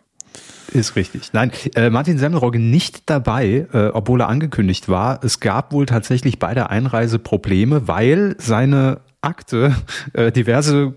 Ist 0.74 0.95
richtig. 0.95 1.33
Nein, 1.33 1.51
äh, 1.75 1.89
Martin 1.89 2.18
Semmelrogge 2.18 2.60
nicht 2.60 3.10
dabei, 3.10 3.68
äh, 3.74 3.88
obwohl 3.88 4.22
er 4.22 4.30
angekündigt 4.30 4.88
war. 4.88 5.24
Es 5.24 5.42
gab 5.42 5.74
wohl 5.74 5.86
tatsächlich 5.86 6.39
bei 6.39 6.54
der 6.54 6.69
Einreise 6.69 7.19
Probleme, 7.19 7.88
weil 7.88 8.36
seine 8.38 9.01
Akte 9.22 9.75
äh, 10.13 10.31
diverse 10.31 10.94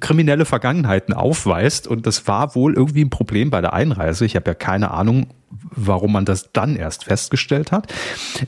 kriminelle 0.00 0.44
Vergangenheiten 0.44 1.12
aufweist 1.12 1.86
und 1.86 2.06
das 2.06 2.26
war 2.26 2.54
wohl 2.54 2.74
irgendwie 2.74 3.04
ein 3.04 3.10
Problem 3.10 3.50
bei 3.50 3.60
der 3.60 3.74
Einreise. 3.74 4.24
Ich 4.24 4.36
habe 4.36 4.50
ja 4.50 4.54
keine 4.54 4.92
Ahnung, 4.92 5.26
warum 5.74 6.12
man 6.12 6.24
das 6.24 6.52
dann 6.52 6.76
erst 6.76 7.04
festgestellt 7.04 7.72
hat. 7.72 7.92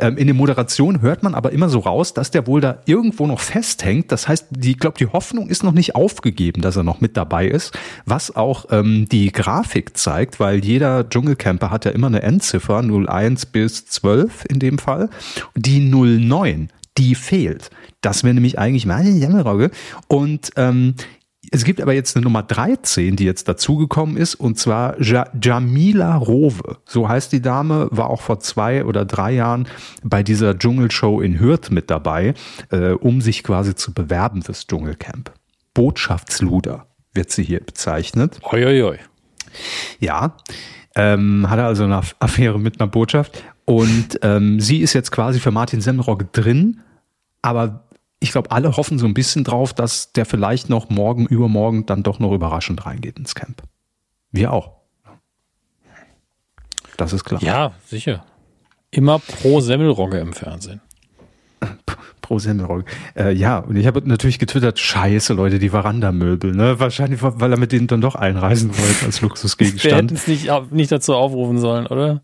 Ähm, 0.00 0.16
in 0.16 0.26
der 0.26 0.34
Moderation 0.34 1.00
hört 1.00 1.22
man 1.22 1.34
aber 1.34 1.52
immer 1.52 1.68
so 1.68 1.80
raus, 1.80 2.14
dass 2.14 2.30
der 2.30 2.46
wohl 2.46 2.60
da 2.60 2.78
irgendwo 2.86 3.26
noch 3.26 3.40
festhängt. 3.40 4.12
Das 4.12 4.28
heißt, 4.28 4.48
die, 4.50 4.72
ich 4.72 4.78
glaube, 4.78 4.98
die 4.98 5.06
Hoffnung 5.06 5.48
ist 5.48 5.62
noch 5.62 5.72
nicht 5.72 5.94
aufgegeben, 5.94 6.62
dass 6.62 6.76
er 6.76 6.82
noch 6.82 7.00
mit 7.00 7.16
dabei 7.16 7.46
ist, 7.46 7.76
was 8.06 8.34
auch 8.34 8.66
ähm, 8.70 9.06
die 9.10 9.32
Grafik 9.32 9.96
zeigt, 9.96 10.40
weil 10.40 10.64
jeder 10.64 11.08
Dschungelcamper 11.08 11.70
hat 11.70 11.84
ja 11.84 11.90
immer 11.90 12.06
eine 12.08 12.22
Endziffer, 12.22 12.78
01 12.82 13.46
bis 13.46 13.86
12 13.86 14.44
in 14.48 14.58
dem 14.58 14.78
Fall. 14.78 15.10
Die 15.54 15.80
09, 15.80 16.70
die 16.98 17.14
fehlt. 17.14 17.70
Das 18.00 18.24
wäre 18.24 18.34
nämlich 18.34 18.58
eigentlich 18.58 18.86
meine 18.86 19.10
Jammerauge. 19.10 19.70
Und 20.08 20.50
ähm, 20.56 20.94
es 21.50 21.64
gibt 21.64 21.80
aber 21.80 21.92
jetzt 21.92 22.16
eine 22.16 22.24
Nummer 22.24 22.42
13, 22.42 23.16
die 23.16 23.24
jetzt 23.24 23.48
dazugekommen 23.48 24.16
ist, 24.16 24.34
und 24.34 24.58
zwar 24.58 25.00
ja 25.00 25.26
Jamila 25.40 26.16
Rowe. 26.16 26.78
So 26.84 27.08
heißt 27.08 27.32
die 27.32 27.42
Dame, 27.42 27.88
war 27.90 28.10
auch 28.10 28.22
vor 28.22 28.40
zwei 28.40 28.84
oder 28.84 29.04
drei 29.04 29.32
Jahren 29.32 29.68
bei 30.02 30.22
dieser 30.22 30.58
Dschungelshow 30.58 31.20
in 31.20 31.38
Hürth 31.40 31.70
mit 31.70 31.90
dabei, 31.90 32.34
äh, 32.70 32.90
um 32.90 33.20
sich 33.20 33.42
quasi 33.42 33.74
zu 33.74 33.92
bewerben 33.92 34.42
fürs 34.42 34.66
Dschungelcamp. 34.66 35.32
Botschaftsluder 35.74 36.86
wird 37.12 37.30
sie 37.30 37.42
hier 37.42 37.60
bezeichnet. 37.60 38.40
Oi, 38.52 38.64
oi, 38.64 38.82
oi. 38.82 38.98
Ja, 40.00 40.36
ähm, 40.96 41.48
hat 41.48 41.58
er 41.58 41.66
also 41.66 41.84
eine 41.84 42.00
Affäre 42.18 42.58
mit 42.58 42.80
einer 42.80 42.88
Botschaft. 42.88 43.42
Und 43.64 44.18
ähm, 44.22 44.60
sie 44.60 44.80
ist 44.80 44.92
jetzt 44.92 45.10
quasi 45.10 45.40
für 45.40 45.50
Martin 45.50 45.80
Semmelrogge 45.80 46.26
drin, 46.30 46.80
aber 47.40 47.84
ich 48.24 48.32
glaube, 48.32 48.50
alle 48.50 48.76
hoffen 48.78 48.98
so 48.98 49.04
ein 49.04 49.12
bisschen 49.12 49.44
drauf, 49.44 49.74
dass 49.74 50.12
der 50.12 50.24
vielleicht 50.24 50.70
noch 50.70 50.88
morgen, 50.88 51.26
übermorgen 51.26 51.84
dann 51.84 52.02
doch 52.02 52.18
noch 52.18 52.32
überraschend 52.32 52.86
reingeht 52.86 53.18
ins 53.18 53.34
Camp. 53.34 53.62
Wir 54.32 54.50
auch. 54.50 54.72
Das 56.96 57.12
ist 57.12 57.24
klar. 57.24 57.42
Ja, 57.42 57.72
sicher. 57.86 58.24
Immer 58.90 59.18
pro 59.18 59.60
Semmelrogge 59.60 60.18
im 60.18 60.32
Fernsehen. 60.32 60.80
Pro 62.22 62.38
Semmelrogge. 62.38 62.86
Äh, 63.14 63.32
ja, 63.32 63.58
und 63.58 63.76
ich 63.76 63.86
habe 63.86 64.00
natürlich 64.08 64.38
getwittert, 64.38 64.78
scheiße, 64.78 65.34
Leute, 65.34 65.58
die 65.58 65.68
Verandamöbel, 65.68 66.52
ne? 66.52 66.80
Wahrscheinlich, 66.80 67.20
weil 67.22 67.52
er 67.52 67.58
mit 67.58 67.72
denen 67.72 67.88
dann 67.88 68.00
doch 68.00 68.14
einreisen 68.14 68.70
wollte 68.78 69.04
als 69.04 69.20
Luxusgegenstand. 69.20 69.92
Wir 69.92 69.96
hätten 69.98 70.14
es 70.14 70.26
nicht, 70.26 70.72
nicht 70.72 70.90
dazu 70.90 71.14
aufrufen 71.14 71.58
sollen, 71.58 71.86
oder? 71.86 72.22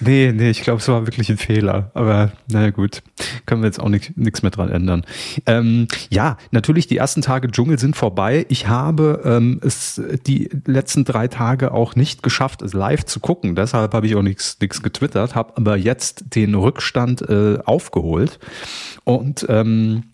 Nee, 0.00 0.32
nee, 0.34 0.50
ich 0.50 0.62
glaube, 0.62 0.80
es 0.80 0.88
war 0.88 1.06
wirklich 1.06 1.30
ein 1.30 1.38
Fehler. 1.38 1.90
Aber 1.94 2.32
naja 2.50 2.70
gut, 2.70 3.02
können 3.46 3.62
wir 3.62 3.66
jetzt 3.66 3.80
auch 3.80 3.88
nichts 3.88 4.42
mehr 4.42 4.50
dran 4.50 4.68
ändern. 4.68 5.04
Ähm, 5.46 5.88
ja, 6.10 6.36
natürlich, 6.50 6.86
die 6.86 6.98
ersten 6.98 7.22
Tage 7.22 7.50
Dschungel 7.50 7.78
sind 7.78 7.96
vorbei. 7.96 8.44
Ich 8.48 8.68
habe 8.68 9.22
ähm, 9.24 9.60
es 9.62 10.00
die 10.26 10.50
letzten 10.66 11.04
drei 11.04 11.28
Tage 11.28 11.72
auch 11.72 11.96
nicht 11.96 12.22
geschafft, 12.22 12.62
es 12.62 12.74
live 12.74 13.04
zu 13.04 13.20
gucken. 13.20 13.54
Deshalb 13.54 13.94
habe 13.94 14.06
ich 14.06 14.14
auch 14.16 14.22
nichts 14.22 14.58
getwittert, 14.58 15.34
habe 15.34 15.56
aber 15.56 15.76
jetzt 15.76 16.34
den 16.34 16.54
Rückstand 16.54 17.22
äh, 17.22 17.58
aufgeholt. 17.64 18.38
Und 19.04 19.46
ähm, 19.48 20.04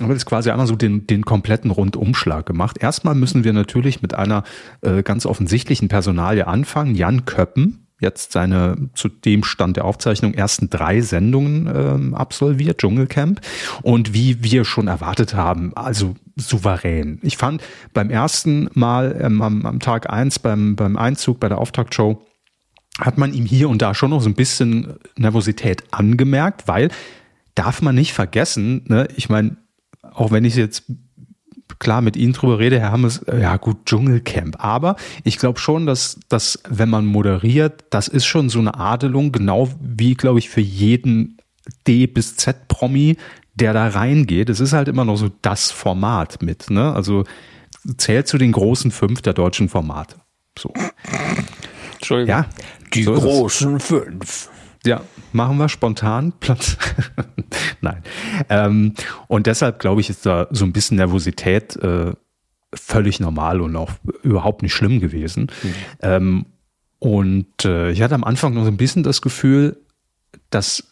haben 0.00 0.12
jetzt 0.12 0.26
quasi 0.26 0.50
einmal 0.50 0.66
so 0.66 0.76
den, 0.76 1.06
den 1.06 1.24
kompletten 1.24 1.70
Rundumschlag 1.70 2.44
gemacht. 2.44 2.78
Erstmal 2.80 3.14
müssen 3.14 3.44
wir 3.44 3.52
natürlich 3.52 4.02
mit 4.02 4.14
einer 4.14 4.44
äh, 4.82 5.02
ganz 5.02 5.24
offensichtlichen 5.26 5.88
Personalie 5.88 6.46
anfangen. 6.46 6.94
Jan 6.94 7.24
Köppen, 7.24 7.85
jetzt 8.00 8.32
seine 8.32 8.76
zu 8.94 9.08
dem 9.08 9.42
Stand 9.42 9.76
der 9.76 9.84
Aufzeichnung 9.84 10.34
ersten 10.34 10.68
drei 10.68 11.00
Sendungen 11.00 11.66
ähm, 11.74 12.14
absolviert, 12.14 12.78
Dschungelcamp. 12.78 13.40
Und 13.82 14.12
wie 14.12 14.42
wir 14.42 14.64
schon 14.64 14.88
erwartet 14.88 15.34
haben, 15.34 15.74
also 15.74 16.14
souverän. 16.36 17.18
Ich 17.22 17.36
fand 17.36 17.62
beim 17.94 18.10
ersten 18.10 18.68
Mal 18.74 19.16
ähm, 19.20 19.40
am, 19.40 19.64
am 19.64 19.80
Tag 19.80 20.10
eins 20.10 20.38
beim, 20.38 20.76
beim 20.76 20.96
Einzug 20.96 21.40
bei 21.40 21.48
der 21.48 21.58
Auftaktshow, 21.58 22.22
hat 22.98 23.18
man 23.18 23.34
ihm 23.34 23.44
hier 23.44 23.68
und 23.68 23.82
da 23.82 23.94
schon 23.94 24.10
noch 24.10 24.22
so 24.22 24.28
ein 24.28 24.34
bisschen 24.34 24.94
Nervosität 25.16 25.84
angemerkt, 25.90 26.66
weil 26.68 26.90
darf 27.54 27.82
man 27.82 27.94
nicht 27.94 28.12
vergessen, 28.12 28.84
ne, 28.86 29.08
ich 29.16 29.28
meine, 29.28 29.56
auch 30.02 30.30
wenn 30.30 30.44
ich 30.44 30.54
jetzt 30.56 30.84
klar 31.78 32.00
mit 32.00 32.16
Ihnen 32.16 32.32
drüber 32.32 32.58
rede, 32.58 32.80
Herr 32.80 32.92
Hammes, 32.92 33.18
äh, 33.24 33.40
ja 33.40 33.56
gut, 33.56 33.86
Dschungelcamp. 33.86 34.62
Aber 34.62 34.96
ich 35.24 35.38
glaube 35.38 35.58
schon, 35.58 35.86
dass, 35.86 36.18
dass, 36.28 36.60
wenn 36.68 36.88
man 36.88 37.06
moderiert, 37.06 37.84
das 37.90 38.08
ist 38.08 38.26
schon 38.26 38.48
so 38.48 38.58
eine 38.58 38.74
Adelung, 38.74 39.32
genau 39.32 39.68
wie, 39.80 40.14
glaube 40.14 40.38
ich, 40.38 40.48
für 40.48 40.60
jeden 40.60 41.38
D 41.86 42.06
bis 42.06 42.36
Z-Promi, 42.36 43.16
der 43.54 43.72
da 43.72 43.88
reingeht. 43.88 44.50
Es 44.50 44.60
ist 44.60 44.72
halt 44.72 44.88
immer 44.88 45.04
noch 45.04 45.16
so 45.16 45.30
das 45.42 45.70
Format 45.70 46.42
mit, 46.42 46.70
ne? 46.70 46.92
Also 46.94 47.24
zählt 47.96 48.28
zu 48.28 48.38
den 48.38 48.52
großen 48.52 48.90
fünf 48.90 49.22
der 49.22 49.32
deutschen 49.32 49.68
Formate. 49.68 50.16
So. 50.58 50.72
Entschuldigung. 51.94 52.28
Ja, 52.28 52.46
die 52.94 53.04
so 53.04 53.14
großen 53.14 53.80
fünf. 53.80 54.50
Ja, 54.86 55.02
machen 55.32 55.58
wir 55.58 55.68
spontan 55.68 56.32
Platz. 56.40 56.76
Nein. 57.80 58.02
Ähm, 58.48 58.94
und 59.28 59.46
deshalb 59.46 59.78
glaube 59.78 60.00
ich, 60.00 60.10
ist 60.10 60.24
da 60.24 60.46
so 60.50 60.64
ein 60.64 60.72
bisschen 60.72 60.96
Nervosität 60.96 61.76
äh, 61.76 62.12
völlig 62.74 63.20
normal 63.20 63.60
und 63.60 63.76
auch 63.76 63.92
überhaupt 64.22 64.62
nicht 64.62 64.74
schlimm 64.74 65.00
gewesen. 65.00 65.48
Mhm. 65.62 65.74
Ähm, 66.00 66.46
und 66.98 67.64
äh, 67.64 67.90
ich 67.90 68.02
hatte 68.02 68.14
am 68.14 68.24
Anfang 68.24 68.54
noch 68.54 68.64
so 68.64 68.70
ein 68.70 68.76
bisschen 68.76 69.02
das 69.02 69.20
Gefühl, 69.20 69.78
dass, 70.50 70.84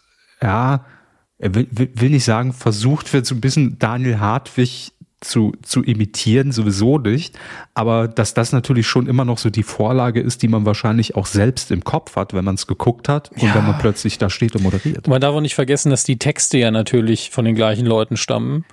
ja, 0.42 0.84
er 1.38 1.54
will, 1.54 1.68
will 1.70 2.10
nicht 2.10 2.24
sagen, 2.24 2.52
versucht 2.52 3.12
wird, 3.12 3.26
so 3.26 3.34
ein 3.34 3.40
bisschen 3.40 3.78
Daniel 3.78 4.20
Hartwig 4.20 4.92
zu, 5.24 5.52
zu 5.62 5.82
imitieren, 5.82 6.52
sowieso 6.52 6.98
nicht. 6.98 7.38
Aber 7.74 8.08
dass 8.08 8.34
das 8.34 8.52
natürlich 8.52 8.86
schon 8.86 9.06
immer 9.06 9.24
noch 9.24 9.38
so 9.38 9.50
die 9.50 9.62
Vorlage 9.62 10.20
ist, 10.20 10.42
die 10.42 10.48
man 10.48 10.66
wahrscheinlich 10.66 11.16
auch 11.16 11.26
selbst 11.26 11.70
im 11.70 11.84
Kopf 11.84 12.16
hat, 12.16 12.34
wenn 12.34 12.44
man 12.44 12.54
es 12.54 12.66
geguckt 12.66 13.08
hat 13.08 13.30
und 13.32 13.42
ja. 13.42 13.54
wenn 13.54 13.66
man 13.66 13.78
plötzlich 13.78 14.18
da 14.18 14.30
steht 14.30 14.54
und 14.54 14.62
moderiert. 14.62 15.08
Man 15.08 15.20
darf 15.20 15.34
auch 15.34 15.40
nicht 15.40 15.54
vergessen, 15.54 15.90
dass 15.90 16.04
die 16.04 16.18
Texte 16.18 16.58
ja 16.58 16.70
natürlich 16.70 17.30
von 17.30 17.44
den 17.44 17.54
gleichen 17.54 17.86
Leuten 17.86 18.16
stammen. 18.16 18.64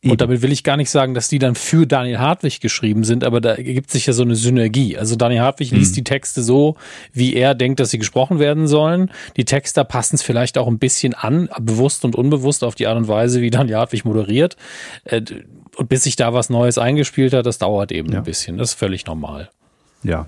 Eben. 0.00 0.12
Und 0.12 0.20
damit 0.20 0.42
will 0.42 0.52
ich 0.52 0.62
gar 0.62 0.76
nicht 0.76 0.90
sagen, 0.90 1.14
dass 1.14 1.28
die 1.28 1.40
dann 1.40 1.56
für 1.56 1.84
Daniel 1.84 2.18
Hartwig 2.18 2.60
geschrieben 2.60 3.02
sind, 3.02 3.24
aber 3.24 3.40
da 3.40 3.56
gibt 3.56 3.90
sich 3.90 4.06
ja 4.06 4.12
so 4.12 4.22
eine 4.22 4.36
Synergie. 4.36 4.96
Also 4.96 5.16
Daniel 5.16 5.40
Hartwig 5.40 5.72
liest 5.72 5.92
mhm. 5.92 5.96
die 5.96 6.04
Texte 6.04 6.40
so, 6.44 6.76
wie 7.12 7.34
er 7.34 7.56
denkt, 7.56 7.80
dass 7.80 7.90
sie 7.90 7.98
gesprochen 7.98 8.38
werden 8.38 8.68
sollen. 8.68 9.10
Die 9.36 9.44
Texter 9.44 9.82
passen 9.82 10.14
es 10.14 10.22
vielleicht 10.22 10.56
auch 10.56 10.68
ein 10.68 10.78
bisschen 10.78 11.14
an, 11.14 11.48
bewusst 11.60 12.04
und 12.04 12.14
unbewusst 12.14 12.62
auf 12.62 12.76
die 12.76 12.86
Art 12.86 12.96
und 12.96 13.08
Weise, 13.08 13.40
wie 13.40 13.50
Daniel 13.50 13.78
Hartwig 13.78 14.04
moderiert. 14.04 14.56
Und 15.78 15.88
bis 15.88 16.02
sich 16.02 16.16
da 16.16 16.34
was 16.34 16.50
Neues 16.50 16.76
eingespielt 16.76 17.32
hat, 17.32 17.46
das 17.46 17.58
dauert 17.58 17.92
eben 17.92 18.10
ja. 18.10 18.18
ein 18.18 18.24
bisschen. 18.24 18.58
Das 18.58 18.70
ist 18.70 18.78
völlig 18.78 19.06
normal. 19.06 19.48
Ja, 20.02 20.26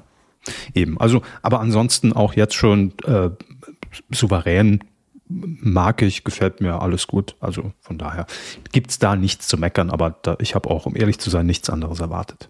eben. 0.75 0.99
Also, 1.01 1.23
aber 1.43 1.61
ansonsten 1.61 2.13
auch 2.13 2.35
jetzt 2.35 2.55
schon 2.55 2.93
äh, 3.05 3.31
souverän 4.11 4.85
mag 5.29 6.03
ich, 6.03 6.23
gefällt 6.23 6.61
mir 6.61 6.81
alles 6.81 7.09
gut. 7.09 7.35
Also 7.41 7.73
von 7.81 7.99
daher 7.99 8.27
gibt's 8.71 9.01
da 9.01 9.17
nichts 9.17 9.49
zu 9.49 9.59
meckern, 9.59 9.91
aber 9.91 10.19
da, 10.23 10.37
ich 10.41 10.55
habe 10.55 10.71
auch, 10.71 10.87
um 10.87 10.97
ehrlich 10.97 11.19
zu 11.19 11.31
sein, 11.31 11.47
nichts 11.47 11.69
anderes 11.69 11.99
erwartet. 11.99 12.49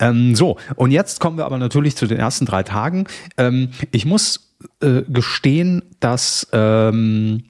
Ähm, 0.00 0.34
so, 0.34 0.56
und 0.74 0.90
jetzt 0.90 1.20
kommen 1.20 1.36
wir 1.36 1.44
aber 1.44 1.58
natürlich 1.58 1.96
zu 1.96 2.06
den 2.06 2.18
ersten 2.18 2.46
drei 2.46 2.64
Tagen. 2.64 3.06
Ähm, 3.36 3.70
ich 3.92 4.04
muss 4.04 4.54
äh, 4.80 5.02
gestehen, 5.02 5.82
dass 6.00 6.48
ähm, 6.52 7.44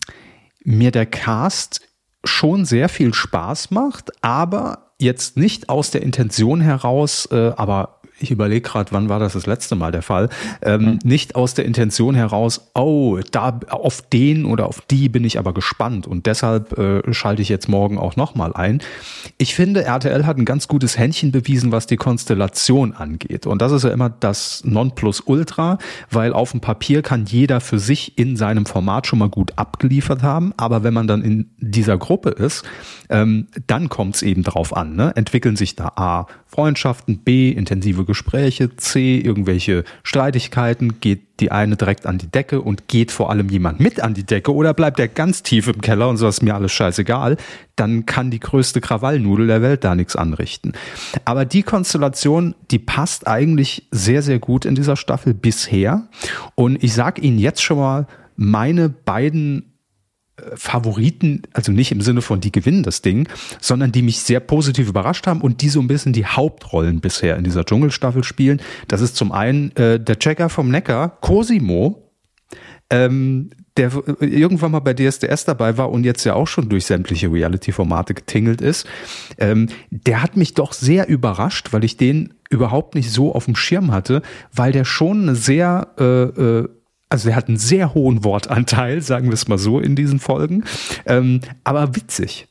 mir 0.64 0.90
der 0.90 1.06
Cast 1.06 1.80
schon 2.24 2.64
sehr 2.64 2.88
viel 2.88 3.14
Spaß 3.14 3.70
macht, 3.70 4.10
aber 4.22 4.81
jetzt 5.02 5.36
nicht 5.36 5.68
aus 5.68 5.90
der 5.90 6.02
Intention 6.02 6.60
heraus, 6.60 7.28
äh, 7.30 7.52
aber 7.56 8.00
ich 8.22 8.30
überlege 8.30 8.62
gerade, 8.62 8.92
wann 8.92 9.08
war 9.08 9.18
das 9.18 9.32
das 9.34 9.46
letzte 9.46 9.74
Mal 9.74 9.92
der 9.92 10.02
Fall, 10.02 10.28
ähm, 10.62 10.82
mhm. 10.82 10.98
nicht 11.04 11.34
aus 11.34 11.54
der 11.54 11.64
Intention 11.64 12.14
heraus, 12.14 12.70
oh, 12.74 13.18
da 13.30 13.60
auf 13.70 14.02
den 14.02 14.44
oder 14.44 14.66
auf 14.66 14.80
die 14.90 15.08
bin 15.08 15.24
ich 15.24 15.38
aber 15.38 15.52
gespannt 15.54 16.06
und 16.06 16.26
deshalb 16.26 16.78
äh, 16.78 17.12
schalte 17.12 17.42
ich 17.42 17.48
jetzt 17.48 17.68
morgen 17.68 17.98
auch 17.98 18.16
nochmal 18.16 18.52
ein. 18.54 18.80
Ich 19.38 19.54
finde, 19.54 19.84
RTL 19.84 20.26
hat 20.26 20.38
ein 20.38 20.44
ganz 20.44 20.68
gutes 20.68 20.98
Händchen 20.98 21.32
bewiesen, 21.32 21.72
was 21.72 21.86
die 21.86 21.96
Konstellation 21.96 22.92
angeht. 22.92 23.46
Und 23.46 23.62
das 23.62 23.72
ist 23.72 23.84
ja 23.84 23.90
immer 23.90 24.10
das 24.10 24.62
Nonplusultra, 24.64 25.78
weil 26.10 26.32
auf 26.32 26.52
dem 26.52 26.60
Papier 26.60 27.02
kann 27.02 27.26
jeder 27.26 27.60
für 27.60 27.78
sich 27.78 28.18
in 28.18 28.36
seinem 28.36 28.66
Format 28.66 29.06
schon 29.06 29.18
mal 29.18 29.28
gut 29.28 29.52
abgeliefert 29.56 30.22
haben. 30.22 30.52
Aber 30.56 30.82
wenn 30.82 30.94
man 30.94 31.06
dann 31.06 31.22
in 31.22 31.50
dieser 31.58 31.98
Gruppe 31.98 32.30
ist, 32.30 32.64
ähm, 33.10 33.48
dann 33.66 33.88
kommt 33.88 34.16
es 34.16 34.22
eben 34.22 34.42
drauf 34.42 34.76
an. 34.76 34.96
Ne? 34.96 35.12
Entwickeln 35.16 35.56
sich 35.56 35.76
da 35.76 35.92
A, 35.96 36.26
Freundschaften, 36.46 37.18
B, 37.18 37.50
intensive 37.50 38.04
Gespräche, 38.12 38.76
C, 38.76 39.16
irgendwelche 39.16 39.84
Streitigkeiten, 40.02 41.00
geht 41.00 41.40
die 41.40 41.50
eine 41.50 41.76
direkt 41.76 42.04
an 42.04 42.18
die 42.18 42.26
Decke 42.26 42.60
und 42.60 42.88
geht 42.88 43.10
vor 43.10 43.30
allem 43.30 43.48
jemand 43.48 43.80
mit 43.80 44.00
an 44.00 44.12
die 44.12 44.24
Decke 44.24 44.54
oder 44.54 44.74
bleibt 44.74 45.00
er 45.00 45.08
ganz 45.08 45.42
tief 45.42 45.66
im 45.66 45.80
Keller 45.80 46.10
und 46.10 46.18
so 46.18 46.28
ist 46.28 46.42
mir 46.42 46.54
alles 46.54 46.72
scheißegal, 46.72 47.38
dann 47.74 48.04
kann 48.04 48.30
die 48.30 48.38
größte 48.38 48.82
Krawallnudel 48.82 49.46
der 49.46 49.62
Welt 49.62 49.82
da 49.82 49.94
nichts 49.94 50.14
anrichten. 50.14 50.74
Aber 51.24 51.46
die 51.46 51.62
Konstellation, 51.62 52.54
die 52.70 52.78
passt 52.78 53.26
eigentlich 53.26 53.88
sehr, 53.90 54.20
sehr 54.20 54.38
gut 54.38 54.66
in 54.66 54.74
dieser 54.74 54.96
Staffel 54.96 55.32
bisher. 55.32 56.08
Und 56.54 56.84
ich 56.84 56.92
sag 56.92 57.18
Ihnen 57.18 57.38
jetzt 57.38 57.62
schon 57.62 57.78
mal, 57.78 58.06
meine 58.36 58.90
beiden 58.90 59.71
Favoriten, 60.54 61.42
also 61.52 61.72
nicht 61.72 61.92
im 61.92 62.00
Sinne 62.00 62.22
von 62.22 62.40
die 62.40 62.52
gewinnen 62.52 62.82
das 62.82 63.02
Ding, 63.02 63.28
sondern 63.60 63.92
die 63.92 64.02
mich 64.02 64.20
sehr 64.20 64.40
positiv 64.40 64.88
überrascht 64.88 65.26
haben 65.26 65.40
und 65.40 65.62
die 65.62 65.68
so 65.68 65.80
ein 65.80 65.88
bisschen 65.88 66.12
die 66.12 66.26
Hauptrollen 66.26 67.00
bisher 67.00 67.36
in 67.36 67.44
dieser 67.44 67.64
Dschungelstaffel 67.64 68.24
spielen. 68.24 68.60
Das 68.88 69.00
ist 69.00 69.16
zum 69.16 69.32
einen 69.32 69.74
äh, 69.76 69.98
der 69.98 70.18
Checker 70.18 70.48
vom 70.48 70.70
Neckar, 70.70 71.20
Cosimo, 71.20 72.10
ähm, 72.90 73.50
der 73.76 73.90
irgendwann 74.20 74.72
mal 74.72 74.80
bei 74.80 74.92
DSDS 74.92 75.46
dabei 75.46 75.78
war 75.78 75.90
und 75.90 76.04
jetzt 76.04 76.24
ja 76.24 76.34
auch 76.34 76.46
schon 76.46 76.68
durch 76.68 76.84
sämtliche 76.84 77.32
Reality-Formate 77.32 78.12
getingelt 78.12 78.60
ist, 78.60 78.86
ähm, 79.38 79.68
der 79.90 80.22
hat 80.22 80.36
mich 80.36 80.52
doch 80.54 80.74
sehr 80.74 81.08
überrascht, 81.08 81.72
weil 81.72 81.84
ich 81.84 81.96
den 81.96 82.34
überhaupt 82.50 82.94
nicht 82.94 83.10
so 83.10 83.34
auf 83.34 83.46
dem 83.46 83.56
Schirm 83.56 83.92
hatte, 83.92 84.20
weil 84.52 84.72
der 84.72 84.84
schon 84.84 85.22
eine 85.22 85.34
sehr 85.34 85.88
äh, 85.98 86.04
äh, 86.04 86.68
also 87.12 87.28
er 87.28 87.36
hat 87.36 87.48
einen 87.48 87.58
sehr 87.58 87.92
hohen 87.92 88.24
Wortanteil, 88.24 89.02
sagen 89.02 89.26
wir 89.26 89.34
es 89.34 89.46
mal 89.46 89.58
so 89.58 89.78
in 89.78 89.94
diesen 89.94 90.18
Folgen, 90.18 90.64
ähm, 91.04 91.42
aber 91.62 91.94
witzig. 91.94 92.48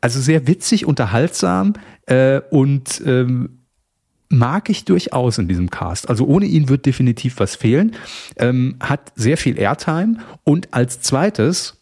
Also 0.00 0.18
sehr 0.18 0.46
witzig, 0.46 0.86
unterhaltsam 0.86 1.74
äh, 2.06 2.40
und 2.50 3.02
ähm, 3.04 3.58
mag 4.30 4.70
ich 4.70 4.86
durchaus 4.86 5.36
in 5.36 5.46
diesem 5.46 5.68
Cast. 5.68 6.08
Also 6.08 6.24
ohne 6.24 6.46
ihn 6.46 6.70
wird 6.70 6.86
definitiv 6.86 7.38
was 7.38 7.54
fehlen. 7.54 7.96
Ähm, 8.38 8.76
hat 8.80 9.12
sehr 9.14 9.36
viel 9.36 9.58
Airtime 9.58 10.16
und 10.42 10.72
als 10.72 11.02
zweites 11.02 11.76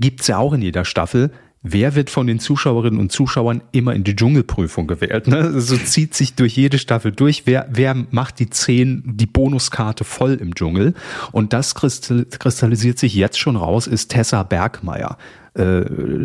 gibt's 0.00 0.26
ja 0.26 0.38
auch 0.38 0.54
in 0.54 0.62
jeder 0.62 0.84
Staffel 0.84 1.30
wer 1.64 1.96
wird 1.96 2.10
von 2.10 2.28
den 2.28 2.38
Zuschauerinnen 2.38 3.00
und 3.00 3.10
Zuschauern 3.10 3.62
immer 3.72 3.94
in 3.94 4.04
die 4.04 4.14
Dschungelprüfung 4.14 4.86
gewählt? 4.86 5.26
Ne? 5.26 5.60
So 5.60 5.76
zieht 5.76 6.14
sich 6.14 6.34
durch 6.34 6.56
jede 6.56 6.78
Staffel 6.78 7.10
durch. 7.10 7.46
Wer, 7.46 7.66
wer 7.70 7.96
macht 8.10 8.38
die 8.38 8.50
zehn, 8.50 9.02
die 9.04 9.26
Bonuskarte 9.26 10.04
voll 10.04 10.34
im 10.34 10.54
Dschungel? 10.54 10.94
Und 11.32 11.52
das 11.52 11.74
kristallisiert 11.74 12.98
sich 12.98 13.14
jetzt 13.14 13.38
schon 13.38 13.56
raus, 13.56 13.86
ist 13.86 14.10
Tessa 14.10 14.42
Bergmeier. 14.42 15.16
Äh, 15.54 15.84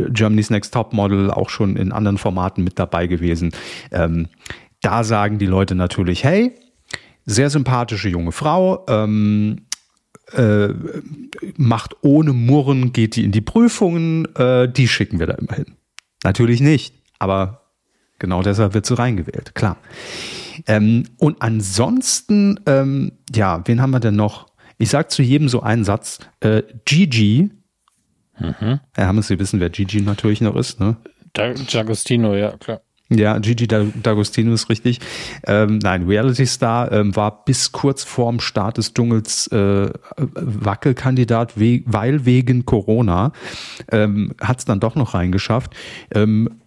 Germany's 0.09 0.49
Next 0.49 0.73
Top 0.73 0.91
Model, 0.91 1.31
auch 1.31 1.49
schon 1.49 1.77
in 1.77 1.93
anderen 1.93 2.17
Formaten 2.17 2.63
mit 2.63 2.77
dabei 2.77 3.07
gewesen. 3.07 3.51
Ähm, 3.91 4.27
da 4.81 5.03
sagen 5.03 5.39
die 5.39 5.45
Leute 5.45 5.73
natürlich, 5.73 6.23
hey, 6.23 6.51
sehr 7.25 7.49
sympathische 7.49 8.09
junge 8.09 8.31
Frau, 8.33 8.85
ähm, 8.89 9.61
äh, 10.33 10.73
macht 11.57 11.95
ohne 12.01 12.33
Murren, 12.33 12.93
geht 12.93 13.15
die 13.15 13.23
in 13.23 13.31
die 13.31 13.41
Prüfungen, 13.41 14.25
äh, 14.35 14.71
die 14.71 14.87
schicken 14.87 15.19
wir 15.19 15.27
da 15.27 15.35
immerhin. 15.35 15.75
Natürlich 16.23 16.61
nicht, 16.61 16.93
aber 17.17 17.71
genau 18.19 18.41
deshalb 18.41 18.73
wird 18.73 18.85
sie 18.85 18.97
reingewählt, 18.97 19.55
klar. 19.55 19.77
Ähm, 20.67 21.05
und 21.17 21.41
ansonsten, 21.41 22.59
ähm, 22.65 23.13
ja, 23.33 23.61
wen 23.65 23.81
haben 23.81 23.91
wir 23.91 23.99
denn 23.99 24.15
noch? 24.15 24.47
Ich 24.77 24.89
sag 24.89 25.11
zu 25.11 25.21
jedem 25.21 25.49
so 25.49 25.61
einen 25.61 25.83
Satz. 25.83 26.19
Äh, 26.39 26.63
Gigi, 26.85 27.51
mhm. 28.39 28.79
Herr 28.93 29.07
Hammes, 29.07 29.27
Sie 29.27 29.39
wissen, 29.39 29.59
wer 29.59 29.69
Gigi 29.69 30.01
natürlich 30.01 30.41
noch 30.41 30.55
ist, 30.55 30.79
ne? 30.79 30.97
D'Agostino, 31.35 32.35
ja, 32.35 32.57
klar. 32.57 32.81
Ja, 33.11 33.39
Gigi 33.39 33.65
D'Agostino 33.65 34.53
ist 34.53 34.69
richtig. 34.69 34.99
Ähm, 35.47 35.79
nein, 35.79 36.05
Reality 36.05 36.45
Star 36.45 36.91
ähm, 36.91 37.15
war 37.15 37.43
bis 37.43 37.71
kurz 37.71 38.03
vorm 38.03 38.39
Start 38.39 38.77
des 38.77 38.93
Dschungels 38.93 39.47
äh, 39.47 39.89
Wackelkandidat, 40.15 41.59
we 41.59 41.81
weil 41.85 42.25
wegen 42.25 42.65
Corona. 42.65 43.31
Ähm, 43.91 44.35
Hat 44.39 44.59
es 44.59 44.65
dann 44.65 44.79
doch 44.79 44.93
noch 44.93 45.15
reingeschafft. 45.15 45.73
Ähm, 46.13 46.61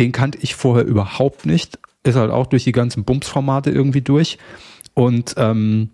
den 0.00 0.10
kannte 0.10 0.38
ich 0.42 0.56
vorher 0.56 0.84
überhaupt 0.84 1.46
nicht. 1.46 1.78
Ist 2.02 2.16
halt 2.16 2.32
auch 2.32 2.46
durch 2.46 2.64
die 2.64 2.72
ganzen 2.72 3.04
Bums-Formate 3.04 3.70
irgendwie 3.70 4.00
durch. 4.00 4.38
Und 4.94 5.34
ähm, 5.36 5.90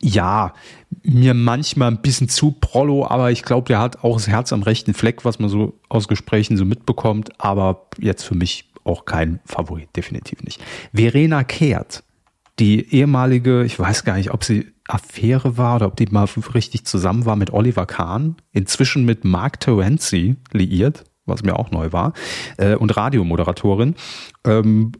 ja, 0.00 0.54
mir 1.02 1.34
manchmal 1.34 1.90
ein 1.90 2.02
bisschen 2.02 2.28
zu 2.28 2.52
prollo, 2.52 3.06
aber 3.06 3.30
ich 3.30 3.42
glaube, 3.42 3.66
der 3.66 3.80
hat 3.80 4.04
auch 4.04 4.14
das 4.14 4.28
Herz 4.28 4.52
am 4.52 4.62
rechten 4.62 4.94
Fleck, 4.94 5.24
was 5.24 5.38
man 5.38 5.48
so 5.48 5.78
aus 5.88 6.08
Gesprächen 6.08 6.56
so 6.56 6.64
mitbekommt, 6.64 7.30
aber 7.40 7.88
jetzt 7.98 8.22
für 8.22 8.34
mich 8.34 8.70
auch 8.84 9.04
kein 9.04 9.40
Favorit, 9.44 9.88
definitiv 9.96 10.42
nicht. 10.42 10.62
Verena 10.92 11.44
Kehrt, 11.44 12.04
die 12.58 12.92
ehemalige, 12.94 13.64
ich 13.64 13.78
weiß 13.78 14.04
gar 14.04 14.16
nicht, 14.16 14.32
ob 14.32 14.44
sie 14.44 14.72
Affäre 14.88 15.58
war 15.58 15.76
oder 15.76 15.86
ob 15.86 15.96
die 15.96 16.06
mal 16.06 16.26
richtig 16.54 16.86
zusammen 16.86 17.26
war 17.26 17.36
mit 17.36 17.52
Oliver 17.52 17.86
Kahn, 17.86 18.36
inzwischen 18.52 19.04
mit 19.04 19.24
Mark 19.24 19.60
Terenzi 19.60 20.36
liiert, 20.52 21.04
was 21.26 21.42
mir 21.42 21.58
auch 21.58 21.70
neu 21.70 21.92
war, 21.92 22.14
äh, 22.56 22.74
und 22.74 22.96
Radiomoderatorin. 22.96 23.94
Ähm, 24.44 24.92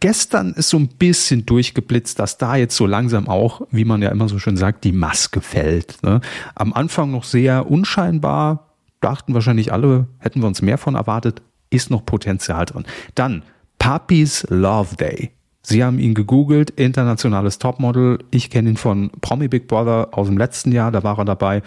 gestern 0.00 0.52
ist 0.52 0.68
so 0.68 0.78
ein 0.78 0.88
bisschen 0.88 1.46
durchgeblitzt, 1.46 2.18
dass 2.18 2.38
da 2.38 2.56
jetzt 2.56 2.76
so 2.76 2.86
langsam 2.86 3.28
auch, 3.28 3.62
wie 3.70 3.84
man 3.84 4.02
ja 4.02 4.10
immer 4.10 4.28
so 4.28 4.38
schön 4.38 4.56
sagt, 4.56 4.84
die 4.84 4.92
Maske 4.92 5.40
fällt. 5.40 6.02
Ne? 6.02 6.20
Am 6.54 6.72
Anfang 6.72 7.10
noch 7.10 7.24
sehr 7.24 7.70
unscheinbar, 7.70 8.68
dachten 9.00 9.34
wahrscheinlich 9.34 9.72
alle, 9.72 10.06
hätten 10.18 10.40
wir 10.40 10.46
uns 10.46 10.62
mehr 10.62 10.78
von 10.78 10.94
erwartet, 10.94 11.42
ist 11.70 11.90
noch 11.90 12.04
Potenzial 12.04 12.66
drin. 12.66 12.84
Dann 13.14 13.42
Puppies 13.78 14.46
Love 14.48 14.96
Day. 14.96 15.30
Sie 15.62 15.82
haben 15.82 15.98
ihn 15.98 16.14
gegoogelt, 16.14 16.70
internationales 16.70 17.58
Topmodel. 17.58 18.18
Ich 18.30 18.50
kenne 18.50 18.70
ihn 18.70 18.76
von 18.76 19.10
Promi 19.20 19.48
Big 19.48 19.68
Brother 19.68 20.08
aus 20.12 20.26
dem 20.26 20.36
letzten 20.36 20.72
Jahr, 20.72 20.90
da 20.90 21.02
war 21.02 21.18
er 21.18 21.24
dabei. 21.24 21.62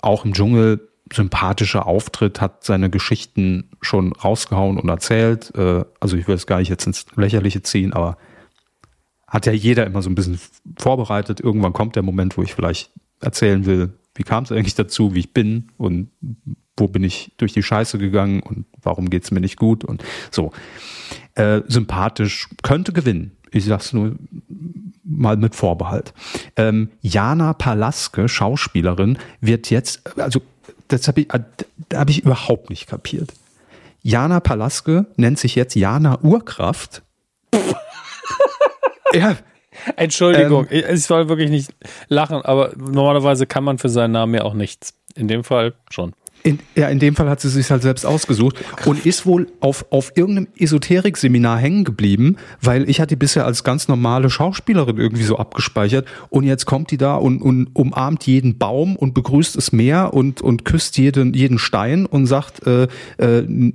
Auch 0.00 0.24
im 0.24 0.32
Dschungel 0.32 0.87
sympathischer 1.12 1.86
Auftritt, 1.86 2.40
hat 2.40 2.64
seine 2.64 2.90
Geschichten 2.90 3.70
schon 3.80 4.12
rausgehauen 4.12 4.78
und 4.78 4.88
erzählt. 4.88 5.52
Äh, 5.56 5.84
also 6.00 6.16
ich 6.16 6.28
will 6.28 6.34
es 6.34 6.46
gar 6.46 6.58
nicht 6.58 6.68
jetzt 6.68 6.86
ins 6.86 7.06
Lächerliche 7.16 7.62
ziehen, 7.62 7.92
aber 7.92 8.18
hat 9.26 9.46
ja 9.46 9.52
jeder 9.52 9.86
immer 9.86 10.02
so 10.02 10.10
ein 10.10 10.14
bisschen 10.14 10.40
vorbereitet. 10.78 11.40
Irgendwann 11.40 11.72
kommt 11.72 11.96
der 11.96 12.02
Moment, 12.02 12.36
wo 12.36 12.42
ich 12.42 12.54
vielleicht 12.54 12.90
erzählen 13.20 13.66
will, 13.66 13.92
wie 14.14 14.22
kam 14.22 14.44
es 14.44 14.52
eigentlich 14.52 14.74
dazu, 14.74 15.14
wie 15.14 15.20
ich 15.20 15.32
bin 15.32 15.70
und 15.76 16.10
wo 16.76 16.88
bin 16.88 17.04
ich 17.04 17.32
durch 17.36 17.52
die 17.52 17.62
Scheiße 17.62 17.98
gegangen 17.98 18.40
und 18.40 18.66
warum 18.82 19.10
geht 19.10 19.24
es 19.24 19.30
mir 19.30 19.40
nicht 19.40 19.56
gut 19.56 19.84
und 19.84 20.02
so. 20.30 20.52
Äh, 21.34 21.62
sympathisch, 21.68 22.48
könnte 22.62 22.92
gewinnen. 22.92 23.32
Ich 23.50 23.64
sag's 23.64 23.92
nur 23.92 24.16
mal 25.04 25.36
mit 25.36 25.54
Vorbehalt. 25.54 26.12
Ähm, 26.56 26.90
Jana 27.00 27.54
Palaske, 27.54 28.28
Schauspielerin, 28.28 29.18
wird 29.40 29.70
jetzt, 29.70 30.18
also 30.18 30.42
das 30.88 31.08
habe 31.08 31.20
ich, 31.20 31.28
da 31.88 31.98
habe 31.98 32.10
ich 32.10 32.24
überhaupt 32.24 32.70
nicht 32.70 32.86
kapiert. 32.86 33.32
Jana 34.02 34.40
Palaske 34.40 35.06
nennt 35.16 35.38
sich 35.38 35.54
jetzt 35.54 35.74
Jana 35.74 36.18
Urkraft. 36.22 37.02
ja. 39.12 39.36
Entschuldigung, 39.96 40.66
ähm, 40.70 40.84
ich 40.94 41.04
soll 41.04 41.28
wirklich 41.28 41.50
nicht 41.50 41.70
lachen, 42.08 42.42
aber 42.42 42.72
normalerweise 42.76 43.46
kann 43.46 43.64
man 43.64 43.78
für 43.78 43.88
seinen 43.88 44.12
Namen 44.12 44.34
ja 44.34 44.42
auch 44.42 44.54
nichts. 44.54 44.94
In 45.14 45.28
dem 45.28 45.44
Fall 45.44 45.74
schon. 45.90 46.14
In, 46.42 46.58
ja, 46.74 46.88
in 46.88 46.98
dem 46.98 47.16
Fall 47.16 47.28
hat 47.28 47.40
sie 47.40 47.48
sich 47.48 47.70
halt 47.70 47.82
selbst 47.82 48.06
ausgesucht 48.06 48.56
und 48.84 49.04
ist 49.04 49.26
wohl 49.26 49.48
auf, 49.60 49.86
auf 49.90 50.12
irgendeinem 50.16 50.48
Esoterik-Seminar 50.56 51.58
hängen 51.58 51.84
geblieben, 51.84 52.36
weil 52.60 52.88
ich 52.88 53.00
hatte 53.00 53.08
die 53.08 53.16
bisher 53.16 53.44
als 53.44 53.64
ganz 53.64 53.88
normale 53.88 54.30
Schauspielerin 54.30 54.96
irgendwie 54.96 55.24
so 55.24 55.36
abgespeichert 55.36 56.06
und 56.30 56.44
jetzt 56.44 56.66
kommt 56.66 56.90
die 56.90 56.96
da 56.96 57.16
und, 57.16 57.42
und 57.42 57.68
umarmt 57.74 58.26
jeden 58.26 58.58
Baum 58.58 58.96
und 58.96 59.14
begrüßt 59.14 59.56
das 59.56 59.72
Meer 59.72 60.14
und, 60.14 60.40
und 60.40 60.64
küsst 60.64 60.96
jeden, 60.98 61.34
jeden 61.34 61.58
Stein 61.58 62.06
und 62.06 62.26
sagt, 62.26 62.66
äh, 62.66 62.84
äh, 63.18 63.72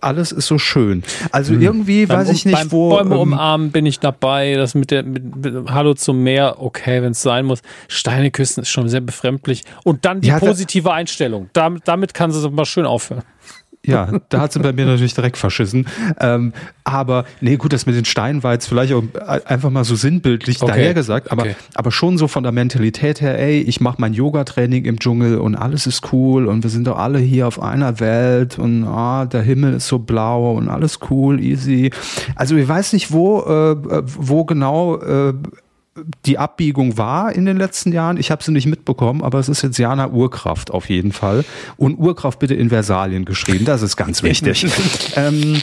alles 0.00 0.32
ist 0.32 0.46
so 0.46 0.58
schön. 0.58 1.02
Also 1.32 1.54
hm. 1.54 1.62
irgendwie 1.62 2.06
beim, 2.06 2.20
weiß 2.20 2.30
ich 2.30 2.44
nicht, 2.44 2.56
beim 2.56 2.72
wo. 2.72 2.90
Bäume 2.90 3.14
ähm, 3.14 3.20
umarmen 3.20 3.70
bin 3.70 3.86
ich 3.86 4.00
dabei, 4.00 4.54
das 4.54 4.74
mit 4.74 4.90
der 4.90 5.02
mit, 5.02 5.36
mit 5.36 5.70
Hallo 5.70 5.94
zum 5.94 6.22
Meer, 6.22 6.56
okay, 6.58 7.02
wenn 7.02 7.12
es 7.12 7.22
sein 7.22 7.44
muss. 7.44 7.60
Steine 7.88 8.30
küssen 8.30 8.62
ist 8.62 8.70
schon 8.70 8.88
sehr 8.88 9.00
befremdlich. 9.00 9.64
Und 9.84 10.04
dann 10.04 10.20
die 10.20 10.28
ja, 10.28 10.38
positive 10.38 10.92
Einstellung. 10.92 11.50
Damit, 11.52 11.82
damit 11.86 11.97
damit 11.98 12.14
kann 12.14 12.30
sie 12.30 12.50
mal 12.50 12.64
schön 12.64 12.86
aufhören. 12.86 13.24
Ja, 13.84 14.10
da 14.28 14.40
hat 14.40 14.52
sie 14.52 14.58
bei 14.58 14.72
mir 14.72 14.86
natürlich 14.86 15.14
direkt 15.14 15.36
verschissen. 15.36 15.86
Ähm, 16.20 16.52
aber 16.84 17.24
nee, 17.40 17.56
gut, 17.56 17.72
das 17.72 17.86
mit 17.86 17.94
den 17.94 18.04
Steinen 18.04 18.42
war 18.42 18.52
jetzt 18.52 18.66
vielleicht 18.66 18.92
auch 18.92 19.04
einfach 19.46 19.70
mal 19.70 19.84
so 19.84 19.94
sinnbildlich 19.94 20.60
okay. 20.60 20.72
dahergesagt, 20.72 21.30
aber, 21.30 21.42
okay. 21.42 21.56
aber 21.74 21.90
schon 21.90 22.18
so 22.18 22.28
von 22.28 22.42
der 22.42 22.52
Mentalität 22.52 23.20
her, 23.20 23.38
ey, 23.38 23.60
ich 23.60 23.80
mache 23.80 24.00
mein 24.00 24.14
Yoga-Training 24.14 24.84
im 24.84 24.98
Dschungel 24.98 25.38
und 25.38 25.54
alles 25.54 25.86
ist 25.86 26.12
cool 26.12 26.46
und 26.46 26.64
wir 26.64 26.70
sind 26.70 26.86
doch 26.86 26.98
alle 26.98 27.18
hier 27.18 27.46
auf 27.46 27.62
einer 27.62 28.00
Welt 28.00 28.58
und 28.58 28.84
ah, 28.84 29.26
der 29.26 29.42
Himmel 29.42 29.74
ist 29.74 29.86
so 29.86 30.00
blau 30.00 30.52
und 30.52 30.68
alles 30.68 30.98
cool, 31.08 31.40
easy. 31.40 31.90
Also 32.34 32.56
ich 32.56 32.68
weiß 32.68 32.92
nicht, 32.92 33.12
wo, 33.12 33.40
äh, 33.42 34.02
wo 34.04 34.44
genau 34.44 34.96
äh, 34.96 35.34
die 36.26 36.38
Abbiegung 36.38 36.98
war 36.98 37.32
in 37.32 37.44
den 37.44 37.56
letzten 37.56 37.92
Jahren. 37.92 38.16
Ich 38.16 38.30
habe 38.30 38.42
sie 38.42 38.52
nicht 38.52 38.66
mitbekommen, 38.66 39.22
aber 39.22 39.38
es 39.38 39.48
ist 39.48 39.62
jetzt 39.62 39.78
Jana 39.78 40.08
Urkraft 40.08 40.70
auf 40.70 40.88
jeden 40.88 41.12
Fall. 41.12 41.44
Und 41.76 41.98
Urkraft 41.98 42.38
bitte 42.38 42.54
in 42.54 42.68
Versalien 42.70 43.24
geschrieben, 43.24 43.64
das 43.64 43.82
ist 43.82 43.96
ganz 43.96 44.22
wichtig. 44.22 44.66
ähm, 45.16 45.60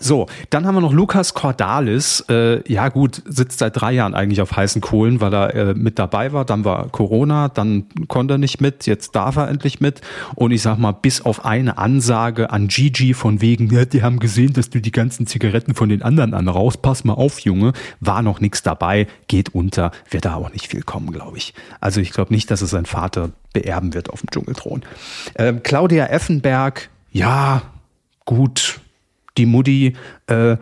so, 0.00 0.26
dann 0.48 0.66
haben 0.66 0.74
wir 0.74 0.80
noch 0.80 0.92
Lukas 0.92 1.34
Cordalis. 1.34 2.24
Äh, 2.28 2.66
ja 2.70 2.88
gut, 2.88 3.22
sitzt 3.26 3.58
seit 3.58 3.80
drei 3.80 3.92
Jahren 3.92 4.14
eigentlich 4.14 4.40
auf 4.40 4.56
heißen 4.56 4.80
Kohlen, 4.80 5.20
weil 5.20 5.32
er 5.32 5.54
äh, 5.54 5.74
mit 5.74 5.98
dabei 5.98 6.32
war. 6.32 6.44
Dann 6.44 6.64
war 6.64 6.88
Corona, 6.88 7.48
dann 7.48 7.84
konnte 8.08 8.34
er 8.34 8.38
nicht 8.38 8.60
mit, 8.60 8.86
jetzt 8.86 9.14
darf 9.14 9.36
er 9.36 9.48
endlich 9.48 9.80
mit. 9.80 10.00
Und 10.34 10.52
ich 10.52 10.62
sag 10.62 10.78
mal, 10.78 10.92
bis 10.92 11.20
auf 11.20 11.44
eine 11.44 11.78
Ansage 11.78 12.50
an 12.50 12.68
Gigi 12.68 13.14
von 13.14 13.40
wegen, 13.40 13.68
ja, 13.70 13.84
die 13.84 14.02
haben 14.02 14.18
gesehen, 14.18 14.54
dass 14.54 14.70
du 14.70 14.80
die 14.80 14.90
ganzen 14.90 15.26
Zigaretten 15.26 15.74
von 15.74 15.88
den 15.88 16.02
anderen 16.02 16.34
anraus, 16.34 16.78
pass 16.78 17.04
mal 17.04 17.14
auf, 17.14 17.40
Junge, 17.40 17.72
war 18.00 18.22
noch 18.22 18.40
nichts 18.40 18.62
dabei, 18.62 19.06
geht 19.28 19.54
unter, 19.54 19.92
wird 20.10 20.24
da 20.24 20.34
auch 20.34 20.52
nicht 20.52 20.68
viel 20.68 20.82
kommen, 20.82 21.12
glaube 21.12 21.36
ich. 21.36 21.54
Also 21.80 22.00
ich 22.00 22.12
glaube 22.12 22.32
nicht, 22.32 22.50
dass 22.50 22.62
es 22.62 22.70
sein 22.70 22.86
Vater 22.86 23.30
beerben 23.52 23.94
wird 23.94 24.10
auf 24.10 24.20
dem 24.20 24.30
Dschungelthron. 24.30 24.82
Ähm, 25.36 25.62
Claudia 25.62 26.06
Effenberg, 26.06 26.88
ja, 27.12 27.62
gut, 28.24 28.80
die 29.38 29.46
Mutti 29.46 29.94
äh, 30.26 30.56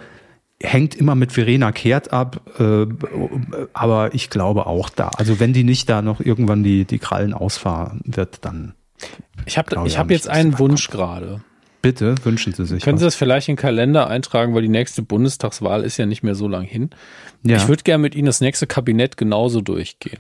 hängt 0.61 0.95
immer 0.95 1.15
mit 1.15 1.33
Verena 1.33 1.73
Kehrt 1.73 2.13
ab, 2.13 2.41
äh, 2.59 2.87
aber 3.73 4.15
ich 4.15 4.31
glaube 4.31 4.67
auch 4.67 4.91
da. 4.91 5.11
Also 5.17 5.41
wenn 5.41 5.53
die 5.53 5.65
nicht 5.65 5.89
da 5.89 6.03
noch 6.03 6.21
irgendwann 6.21 6.63
die, 6.63 6.85
die 6.85 6.99
Krallen 6.99 7.33
ausfahren 7.33 8.01
wird, 8.05 8.45
dann. 8.45 8.75
Ich 9.47 9.57
habe 9.59 9.87
ich 9.87 9.99
hab 9.99 10.11
jetzt 10.11 10.29
einen 10.29 10.59
Wunsch 10.59 10.89
gerade. 10.89 11.41
Bitte, 11.81 12.17
wünschen 12.25 12.53
Sie 12.53 12.67
sich. 12.67 12.83
Können 12.83 12.97
was. 12.97 13.01
Sie 13.01 13.07
das 13.07 13.15
vielleicht 13.15 13.49
in 13.49 13.55
den 13.55 13.61
Kalender 13.61 14.09
eintragen, 14.09 14.53
weil 14.55 14.63
die 14.63 14.69
nächste 14.69 15.03
Bundestagswahl 15.03 15.85
ist 15.85 15.97
ja 15.97 16.07
nicht 16.07 16.25
mehr 16.25 16.35
so 16.35 16.49
lang 16.49 16.65
hin. 16.65 16.91
Ja. 17.45 17.57
Ich 17.57 17.69
würde 17.69 17.85
gerne 17.85 18.03
mit 18.03 18.17
Ihnen 18.17 18.27
das 18.27 18.41
nächste 18.41 18.67
Kabinett 18.67 19.17
genauso 19.17 19.61
durchgehen. 19.61 20.19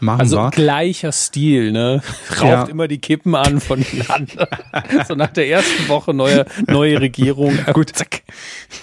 Machen 0.00 0.20
also 0.20 0.36
wir. 0.36 0.50
gleicher 0.50 1.12
Stil, 1.12 1.72
ne? 1.72 2.02
Raucht 2.30 2.42
ja. 2.42 2.64
immer 2.64 2.88
die 2.88 2.98
Kippen 2.98 3.34
an 3.34 3.60
von 3.60 3.80
den 3.82 4.08
anderen. 4.08 4.48
so 5.08 5.14
nach 5.14 5.32
der 5.32 5.48
ersten 5.48 5.88
Woche 5.88 6.14
neue, 6.14 6.46
neue 6.66 7.00
Regierung. 7.00 7.58
Gut, 7.72 7.90
zack. 7.90 8.22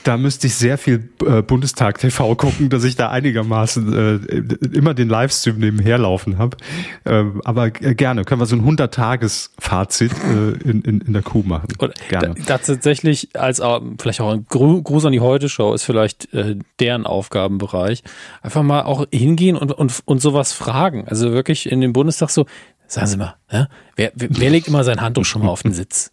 Da 0.04 0.18
müsste 0.18 0.48
ich 0.48 0.56
sehr 0.56 0.78
viel 0.78 1.10
äh, 1.26 1.42
Bundestag 1.42 2.00
TV 2.00 2.36
gucken, 2.36 2.70
dass 2.70 2.84
ich 2.84 2.96
da 2.96 3.10
einigermaßen 3.10 4.22
äh, 4.32 4.76
immer 4.76 4.94
den 4.94 5.10
Livestream 5.10 5.58
nebenher 5.60 5.98
laufen 5.98 6.38
habe. 6.38 6.58
Äh, 7.04 7.24
aber 7.44 7.72
gerne, 7.72 8.24
können 8.24 8.42
wir 8.42 8.46
so 8.46 8.56
ein 8.56 8.66
100-Tages-Fazit 8.66 10.12
äh, 10.12 10.70
in, 10.70 10.82
in, 10.82 11.02
in 11.02 11.14
der 11.14 11.22
Kuh 11.22 11.44
machen. 11.44 11.68
Oder, 11.80 11.94
gerne. 12.10 12.36
Da, 12.36 12.44
da 12.46 12.58
tatsächlich 12.58 13.30
als 13.34 13.62
vielleicht 14.00 14.22
auch 14.22 14.32
ein 14.32 14.46
Gruß 14.48 15.06
an 15.06 15.12
die 15.12 15.20
Heute-Show 15.20 15.74
ist 15.74 15.84
vielleicht 15.84 16.34
äh, 16.34 16.56
deren 16.80 17.06
Aufgabenbereich. 17.06 18.04
Einfach 18.42 18.64
mal 18.64 18.84
auch 18.84 19.06
hingehen 19.12 19.56
und, 19.56 19.72
und, 19.72 20.02
und 20.06 20.22
sowas 20.22 20.54
fragen 20.54 21.01
sagen. 21.02 21.10
Also 21.10 21.32
wirklich 21.32 21.72
in 21.72 21.82
dem 21.82 21.94
Bundestag 21.94 22.30
so, 22.30 22.46
sagen 22.88 23.08
Sie 23.08 23.18
mal, 23.18 23.36
ja, 23.52 23.68
wer, 23.96 24.12
wer, 24.16 24.30
wer 24.32 24.50
legt 24.50 24.68
immer 24.68 24.84
sein 24.84 25.02
Handtuch 25.02 25.26
schon 25.26 25.44
mal 25.44 25.50
auf 25.50 25.64
den 25.64 25.74
Sitz? 25.74 26.12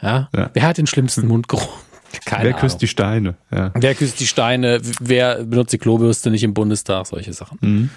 Ja? 0.00 0.28
ja. 0.34 0.50
Wer 0.52 0.62
hat 0.62 0.78
den 0.78 0.86
schlimmsten 0.86 1.26
Mundgeruch? 1.26 1.68
Keine 2.24 2.44
wer 2.44 2.52
küsst 2.54 2.80
die 2.80 2.88
Steine? 2.88 3.34
Ja. 3.50 3.70
Wer 3.74 3.94
küsst 3.94 4.18
die 4.20 4.26
Steine? 4.26 4.80
Wer 4.98 5.44
benutzt 5.44 5.72
die 5.72 5.78
Klobürste 5.78 6.30
nicht 6.30 6.42
im 6.42 6.54
Bundestag? 6.54 7.06
Solche 7.06 7.32
Sachen. 7.34 7.58
Mhm. 7.60 7.90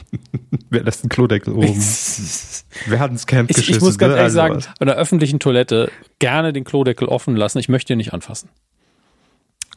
wer 0.70 0.82
lässt 0.82 1.04
den 1.04 1.08
Klodeckel 1.08 1.54
oben? 1.54 1.68
wer 2.86 2.98
hat 2.98 3.10
ins 3.12 3.26
Camp 3.26 3.50
ich, 3.50 3.56
geschissen? 3.56 3.78
Ich 3.78 3.84
muss 3.84 3.98
ganz 3.98 4.10
ne? 4.10 4.18
ehrlich 4.18 4.36
also 4.36 4.62
sagen, 4.62 4.74
bei 4.80 4.86
einer 4.86 4.94
öffentlichen 4.96 5.38
Toilette 5.38 5.90
gerne 6.18 6.52
den 6.52 6.64
Klodeckel 6.64 7.06
offen 7.06 7.36
lassen. 7.36 7.58
Ich 7.58 7.68
möchte 7.68 7.92
ihn 7.92 7.98
nicht 7.98 8.12
anfassen. 8.12 8.48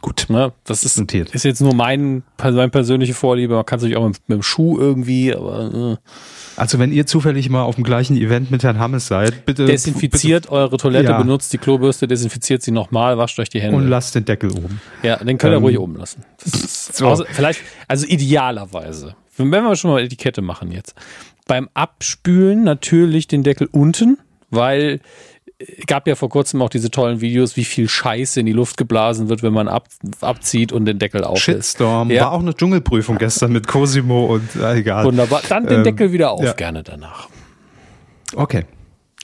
Gut. 0.02 0.28
Ne? 0.30 0.54
Das 0.64 0.84
ist, 0.86 0.98
Notiert. 0.98 1.36
ist 1.36 1.44
jetzt 1.44 1.62
nur 1.62 1.76
mein, 1.76 2.24
mein 2.42 2.72
persönliche 2.72 3.14
Vorliebe. 3.14 3.56
Man 3.56 3.66
kann 3.66 3.80
sich 3.80 3.98
auch 3.98 4.08
mit, 4.08 4.18
mit 4.28 4.38
dem 4.38 4.44
Schuh 4.44 4.80
irgendwie, 4.80 5.36
aber. 5.36 5.98
Äh. 6.00 6.10
Also 6.56 6.80
wenn 6.80 6.94
ihr 6.94 7.06
zufällig 7.06 7.50
mal 7.50 7.64
auf 7.64 7.76
dem 7.76 7.84
gleichen 7.84 8.16
Event 8.16 8.50
mit 8.50 8.64
Herrn 8.64 8.80
Hammes 8.80 9.08
seid, 9.08 9.46
bitte. 9.46 9.66
Desinfiziert 9.66 10.44
bitte, 10.44 10.54
eure 10.54 10.78
Toilette, 10.78 11.12
ja. 11.12 11.18
benutzt 11.18 11.52
die 11.52 11.58
Klobürste, 11.58 12.08
desinfiziert 12.08 12.62
sie 12.62 12.72
nochmal, 12.72 13.18
wascht 13.18 13.40
euch 13.40 13.50
die 13.50 13.60
Hände. 13.60 13.76
Und 13.78 13.88
lasst 13.88 14.16
den 14.16 14.26
Deckel 14.26 14.52
oben. 14.52 14.80
Ja, 15.04 15.18
den 15.18 15.38
könnt 15.38 15.54
ihr 15.54 15.58
ähm, 15.58 15.64
ruhig 15.64 15.80
oben 15.80 15.96
lassen. 15.96 16.24
So. 16.92 17.08
Also 17.08 17.24
vielleicht, 17.30 17.62
also 17.88 18.08
idealerweise, 18.08 19.16
wenn 19.38 19.50
wir 19.50 19.76
schon 19.76 19.92
mal 19.92 20.02
Etikette 20.02 20.42
machen 20.42 20.72
jetzt. 20.72 20.96
Beim 21.48 21.70
Abspülen 21.74 22.64
natürlich 22.64 23.28
den 23.28 23.44
Deckel 23.44 23.70
unten, 23.72 24.18
weil 24.50 25.00
gab 25.88 26.08
ja 26.08 26.16
vor 26.16 26.30
kurzem 26.30 26.62
auch 26.62 26.70
diese 26.70 26.90
tollen 26.90 27.22
Videos, 27.22 27.58
wie 27.58 27.66
viel 27.66 27.90
Scheiße 27.90 28.40
in 28.40 28.46
die 28.46 28.54
Luft 28.54 28.78
geblasen 28.78 29.28
wird, 29.30 29.44
wenn 29.44 29.54
man 29.54 29.68
ab, 29.68 29.88
abzieht 30.22 30.72
und 30.72 30.86
den 30.86 31.00
Deckel 31.00 31.24
auf 31.24 31.40
Shitstorm. 31.40 32.10
Ja. 32.12 32.26
War 32.26 32.32
auch 32.32 32.40
eine 32.40 32.56
Dschungelprüfung 32.56 33.18
gestern 33.18 33.52
mit 33.52 33.68
Cosimo 33.68 34.26
und 34.26 34.56
äh, 34.56 34.76
egal. 34.76 35.06
Wunderbar. 35.06 35.42
Dann 35.50 35.66
den 35.66 35.80
ähm, 35.80 35.84
Deckel 35.84 36.12
wieder 36.12 36.32
auf, 36.32 36.44
ja. 36.44 36.54
gerne 36.54 36.84
danach. 36.84 37.30
Okay. 38.36 38.66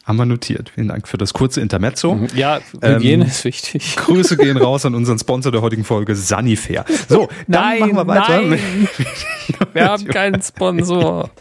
Haben 0.04 0.18
wir 0.18 0.26
notiert. 0.26 0.70
Vielen 0.70 0.90
Dank 0.90 1.08
für 1.08 1.18
das 1.18 1.34
kurze 1.34 1.62
Intermezzo. 1.62 2.14
Mhm. 2.14 2.28
Ja, 2.36 2.60
Hygiene 2.80 3.24
ähm, 3.24 3.30
ist 3.30 3.44
wichtig. 3.44 3.96
Grüße 3.96 4.38
gehen 4.38 4.58
raus 4.58 4.86
an 4.86 4.94
unseren 4.94 5.18
Sponsor 5.18 5.52
der 5.52 5.62
heutigen 5.62 5.84
Folge, 5.84 6.16
Sanifair. 6.16 6.86
So, 7.10 7.28
dann 7.48 7.62
nein, 7.64 7.80
machen 7.80 7.96
wir 7.96 8.08
weiter. 8.08 8.42
Nein. 8.42 8.88
wir 9.74 9.86
haben 9.86 10.06
keinen 10.06 10.42
Sponsor. 10.44 11.32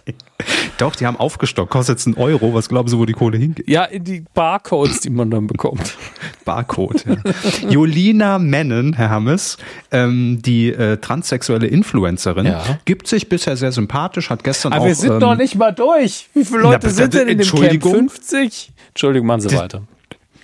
Doch, 0.78 0.96
die 0.96 1.06
haben 1.06 1.16
aufgestockt. 1.16 1.70
Kostet 1.70 1.98
jetzt 1.98 2.06
einen 2.06 2.16
Euro. 2.16 2.54
Was 2.54 2.68
glauben 2.68 2.88
Sie, 2.88 2.98
wo 2.98 3.04
die 3.04 3.12
Kohle 3.12 3.38
hingeht? 3.38 3.68
Ja, 3.68 3.84
in 3.84 4.04
die 4.04 4.24
Barcodes, 4.34 5.00
die 5.00 5.10
man 5.10 5.30
dann 5.30 5.46
bekommt. 5.46 5.96
Barcode, 6.44 7.04
ja. 7.06 7.70
Jolina 7.70 8.38
Mennen, 8.38 8.94
Herr 8.94 9.10
Hammes, 9.10 9.56
ähm, 9.90 10.40
die 10.42 10.72
äh, 10.72 10.98
transsexuelle 10.98 11.66
Influencerin, 11.66 12.46
ja. 12.46 12.78
gibt 12.84 13.06
sich 13.06 13.28
bisher 13.28 13.56
sehr 13.56 13.72
sympathisch, 13.72 14.30
hat 14.30 14.44
gestern 14.44 14.72
Aber 14.72 14.82
auch... 14.82 14.84
Aber 14.84 14.88
wir 14.88 14.94
sind 14.94 15.12
ähm, 15.12 15.18
noch 15.18 15.36
nicht 15.36 15.54
mal 15.54 15.72
durch. 15.72 16.28
Wie 16.34 16.44
viele 16.44 16.60
Leute 16.60 16.86
na, 16.86 16.90
sind 16.90 17.14
denn 17.14 17.28
in 17.28 17.38
dem 17.38 17.48
Camp? 17.48 17.82
50? 17.82 18.72
Entschuldigung, 18.88 19.26
machen 19.26 19.40
Sie 19.40 19.56
weiter. 19.56 19.82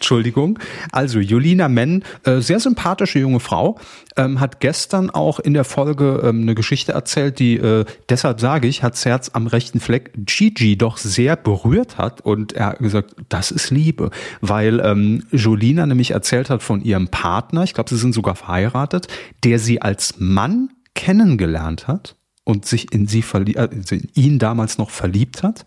Entschuldigung. 0.01 0.59
Also 0.93 1.21
Julina 1.21 1.69
Menn, 1.69 2.03
äh, 2.25 2.41
sehr 2.41 2.59
sympathische 2.59 3.19
junge 3.19 3.39
Frau, 3.39 3.79
ähm, 4.17 4.41
hat 4.41 4.59
gestern 4.61 5.11
auch 5.11 5.39
in 5.39 5.53
der 5.53 5.65
Folge 5.65 6.23
ähm, 6.25 6.43
eine 6.43 6.55
Geschichte 6.55 6.93
erzählt, 6.93 7.39
die, 7.39 7.59
äh, 7.59 7.85
deshalb 8.09 8.41
sage 8.41 8.67
ich, 8.67 8.83
hat 8.83 9.03
Herz 9.05 9.31
am 9.35 9.47
rechten 9.47 9.79
Fleck 9.79 10.13
Gigi 10.17 10.79
doch 10.79 10.97
sehr 10.97 11.37
berührt 11.37 11.99
hat 11.99 12.23
und 12.23 12.55
er 12.55 12.67
hat 12.67 12.79
gesagt, 12.79 13.15
das 13.29 13.51
ist 13.51 13.71
Liebe, 13.71 14.11
weil 14.41 14.81
ähm, 14.81 15.25
Jolina 15.33 15.85
nämlich 15.85 16.13
erzählt 16.13 16.49
hat 16.49 16.63
von 16.63 16.81
ihrem 16.83 17.09
Partner, 17.09 17.63
ich 17.63 17.75
glaube, 17.75 17.91
sie 17.91 17.99
sind 17.99 18.15
sogar 18.15 18.37
verheiratet, 18.37 19.07
der 19.45 19.59
sie 19.59 19.83
als 19.83 20.15
Mann 20.19 20.71
kennengelernt 20.95 21.89
hat 21.89 22.17
und 22.45 22.65
sich 22.65 22.93
in 22.93 23.07
sie 23.07 23.23
verliebt, 23.23 23.59
also 23.59 23.95
in 23.95 24.09
ihn 24.15 24.39
damals 24.39 24.79
noch 24.79 24.91
verliebt 24.91 25.43
hat. 25.43 25.65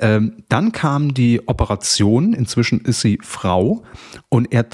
Ähm, 0.00 0.44
dann 0.48 0.72
kam 0.72 1.14
die 1.14 1.46
Operation, 1.46 2.32
inzwischen 2.32 2.80
ist 2.80 3.00
sie 3.00 3.18
Frau 3.22 3.84
und 4.28 4.52
er 4.52 4.66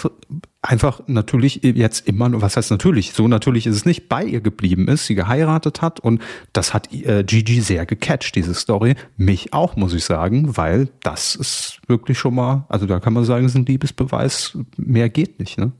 einfach 0.63 1.01
natürlich 1.07 1.61
jetzt 1.63 2.07
immer, 2.07 2.41
was 2.41 2.57
heißt 2.57 2.71
natürlich, 2.71 3.13
so 3.13 3.29
natürlich 3.29 3.67
ist 3.67 3.77
es 3.77 3.85
nicht, 3.87 4.09
bei 4.09 4.25
ihr 4.25 4.41
geblieben 4.41 4.89
ist, 4.89 5.07
sie 5.07 5.15
geheiratet 5.15 5.81
hat 5.81 6.01
und 6.01 6.23
das 6.53 6.75
hat 6.75 6.93
äh, 6.93 7.25
Gigi 7.25 7.61
sehr 7.61 7.87
gecatcht, 7.87 8.37
diese 8.37 8.55
Story. 8.55 8.95
Mich 9.17 9.53
auch, 9.53 9.77
muss 9.77 9.95
ich 9.95 10.05
sagen, 10.05 10.57
weil 10.57 10.89
das 11.03 11.35
ist 11.35 11.81
wirklich 11.87 12.19
schon 12.19 12.35
mal, 12.35 12.67
also 12.69 12.87
da 12.87 13.01
kann 13.01 13.13
man 13.13 13.25
sagen, 13.25 13.47
es 13.47 13.53
ist 13.53 13.57
ein 13.57 13.67
Liebesbeweis, 13.67 14.59
mehr 14.77 15.09
geht 15.09 15.41
nicht, 15.41 15.59
ne? 15.59 15.73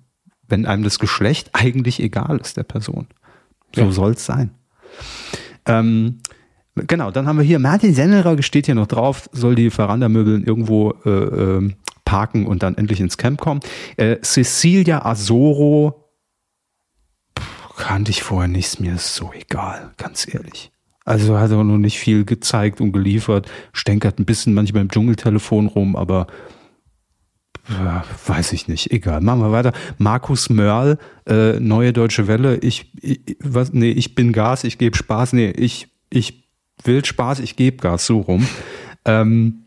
Wenn 0.49 0.67
einem 0.67 0.83
das 0.83 0.99
Geschlecht 0.99 1.51
eigentlich 1.53 2.01
egal 2.01 2.39
ist 2.39 2.57
der 2.57 2.65
Person. 2.65 3.07
So 3.73 3.83
ja. 3.83 3.93
soll 3.93 4.13
es 4.13 4.27
sein. 4.27 4.51
Ähm, 5.71 6.19
genau, 6.75 7.11
dann 7.11 7.27
haben 7.27 7.39
wir 7.39 7.45
hier 7.45 7.59
Martin 7.59 7.95
Sennerer, 7.95 8.41
steht 8.43 8.67
hier 8.67 8.75
noch 8.75 8.87
drauf, 8.87 9.29
soll 9.33 9.55
die 9.55 9.71
Verandamöbeln 9.71 10.45
irgendwo 10.45 10.95
äh, 11.05 11.11
äh, 11.11 11.71
parken 12.05 12.47
und 12.47 12.63
dann 12.63 12.77
endlich 12.77 13.01
ins 13.01 13.17
Camp 13.17 13.41
kommen. 13.41 13.61
Äh, 13.97 14.19
Cecilia 14.23 15.05
Asoro 15.05 16.11
kannte 17.77 18.11
ich 18.11 18.23
vorher 18.23 18.49
nichts, 18.49 18.79
mir 18.79 18.95
ist 18.95 19.15
so 19.15 19.33
egal, 19.33 19.93
ganz 19.97 20.33
ehrlich. 20.33 20.71
Also 21.05 21.39
hat 21.39 21.51
er 21.51 21.65
noch 21.65 21.79
nicht 21.79 21.99
viel 21.99 22.25
gezeigt 22.25 22.81
und 22.81 22.93
geliefert, 22.93 23.51
stänkert 23.73 24.19
ein 24.19 24.27
bisschen 24.27 24.53
manchmal 24.53 24.83
im 24.83 24.91
Dschungeltelefon 24.91 25.67
rum, 25.67 25.97
aber 25.97 26.27
weiß 28.27 28.53
ich 28.53 28.69
nicht, 28.69 28.91
egal. 28.91 29.21
Machen 29.21 29.41
wir 29.41 29.53
weiter. 29.53 29.73
Markus 29.99 30.51
Mörl, 30.51 30.99
äh, 31.27 31.61
Neue 31.61 31.93
Deutsche 31.93 32.27
Welle. 32.27 32.57
Ich, 32.59 32.93
ich, 33.01 33.37
was, 33.41 33.73
nee, 33.73 33.91
ich 33.91 34.15
bin 34.15 34.33
Gas, 34.33 34.65
ich 34.65 34.79
gebe 34.79 34.97
Spaß. 34.97 35.35
Nee, 35.35 35.51
ich, 35.51 35.89
ich 36.11 36.49
will 36.85 37.05
Spaß, 37.05 37.41
ich 37.41 37.57
gebe 37.57 37.77
Gas, 37.79 38.07
so 38.07 38.21
rum. 38.21 38.47
Ähm, 39.05 39.65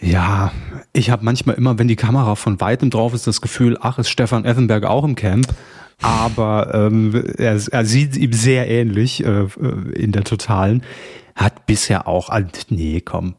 ja, 0.00 0.52
ich 0.92 1.10
habe 1.10 1.24
manchmal 1.24 1.56
immer, 1.56 1.78
wenn 1.78 1.88
die 1.88 1.96
Kamera 1.96 2.34
von 2.34 2.60
weitem 2.60 2.90
drauf 2.90 3.14
ist, 3.14 3.26
das 3.26 3.40
Gefühl, 3.40 3.76
ach, 3.80 3.98
ist 3.98 4.08
Stefan 4.08 4.44
Effenberg 4.44 4.84
auch 4.84 5.04
im 5.04 5.14
Camp. 5.14 5.46
Aber 6.00 6.72
ähm, 6.74 7.12
er, 7.38 7.60
er 7.70 7.84
sieht 7.84 8.16
ihm 8.16 8.32
sehr 8.32 8.68
ähnlich 8.68 9.24
äh, 9.24 9.42
äh 9.42 9.92
in 9.94 10.12
der 10.12 10.22
Totalen. 10.22 10.84
Hat 11.34 11.66
bisher 11.66 12.06
auch, 12.06 12.30
nee, 12.68 13.00
komm, 13.00 13.34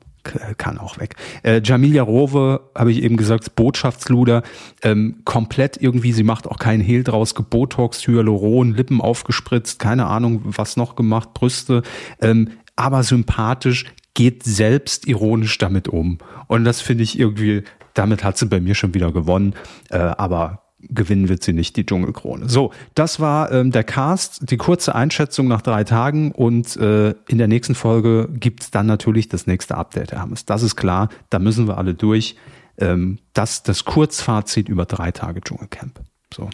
kann 0.57 0.77
auch 0.77 0.99
weg. 0.99 1.15
Äh, 1.43 1.61
Jamilia 1.63 2.03
Rowe, 2.03 2.69
habe 2.75 2.91
ich 2.91 3.03
eben 3.03 3.17
gesagt, 3.17 3.55
Botschaftsluder, 3.55 4.43
ähm, 4.83 5.21
komplett 5.25 5.81
irgendwie, 5.81 6.11
sie 6.11 6.23
macht 6.23 6.47
auch 6.47 6.59
keinen 6.59 6.81
Hehl 6.81 7.03
draus, 7.03 7.35
gebotox, 7.35 8.07
Hyaluron, 8.07 8.73
Lippen 8.73 9.01
aufgespritzt, 9.01 9.79
keine 9.79 10.05
Ahnung, 10.07 10.41
was 10.43 10.77
noch 10.77 10.95
gemacht, 10.95 11.33
Brüste, 11.33 11.83
ähm, 12.21 12.49
aber 12.75 13.03
sympathisch, 13.03 13.85
geht 14.13 14.43
selbst 14.43 15.07
ironisch 15.07 15.57
damit 15.59 15.87
um. 15.87 16.17
Und 16.47 16.65
das 16.65 16.81
finde 16.81 17.03
ich 17.03 17.17
irgendwie, 17.17 17.63
damit 17.93 18.23
hat 18.23 18.37
sie 18.37 18.47
bei 18.47 18.59
mir 18.59 18.75
schon 18.75 18.93
wieder 18.93 19.11
gewonnen, 19.11 19.53
äh, 19.89 19.97
aber 19.97 20.68
gewinnen 20.81 21.29
wird 21.29 21.43
sie 21.43 21.53
nicht 21.53 21.75
die 21.75 21.85
Dschungelkrone. 21.85 22.49
So, 22.49 22.71
das 22.95 23.19
war 23.19 23.51
ähm, 23.51 23.71
der 23.71 23.83
Cast, 23.83 24.49
die 24.49 24.57
kurze 24.57 24.95
Einschätzung 24.95 25.47
nach 25.47 25.61
drei 25.61 25.83
Tagen 25.83 26.31
und 26.31 26.77
äh, 26.77 27.13
in 27.27 27.37
der 27.37 27.47
nächsten 27.47 27.75
Folge 27.75 28.29
gibt's 28.31 28.71
dann 28.71 28.85
natürlich 28.85 29.27
das 29.27 29.47
nächste 29.47 29.75
Update, 29.75 30.11
Herr 30.11 30.21
Hammes. 30.21 30.45
Das 30.45 30.63
ist 30.63 30.75
klar, 30.75 31.09
da 31.29 31.39
müssen 31.39 31.67
wir 31.67 31.77
alle 31.77 31.93
durch. 31.93 32.35
Ähm, 32.77 33.19
das 33.33 33.63
das 33.63 33.83
Kurzfazit 33.83 34.69
über 34.69 34.85
drei 34.85 35.11
Tage 35.11 35.41
Dschungelcamp. 35.41 35.99
So. 36.33 36.49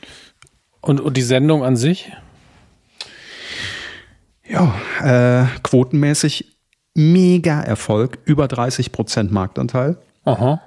Und, 0.82 1.02
und 1.02 1.18
die 1.18 1.22
Sendung 1.22 1.64
an 1.64 1.76
sich? 1.76 2.12
Ja, 4.48 4.74
äh, 5.02 5.46
quotenmäßig 5.64 6.58
mega 6.96 7.62
Erfolg, 7.62 8.20
über 8.26 8.48
30 8.48 8.92
Prozent 8.92 9.32
Marktanteil. 9.32 9.98
Aha. 10.24 10.62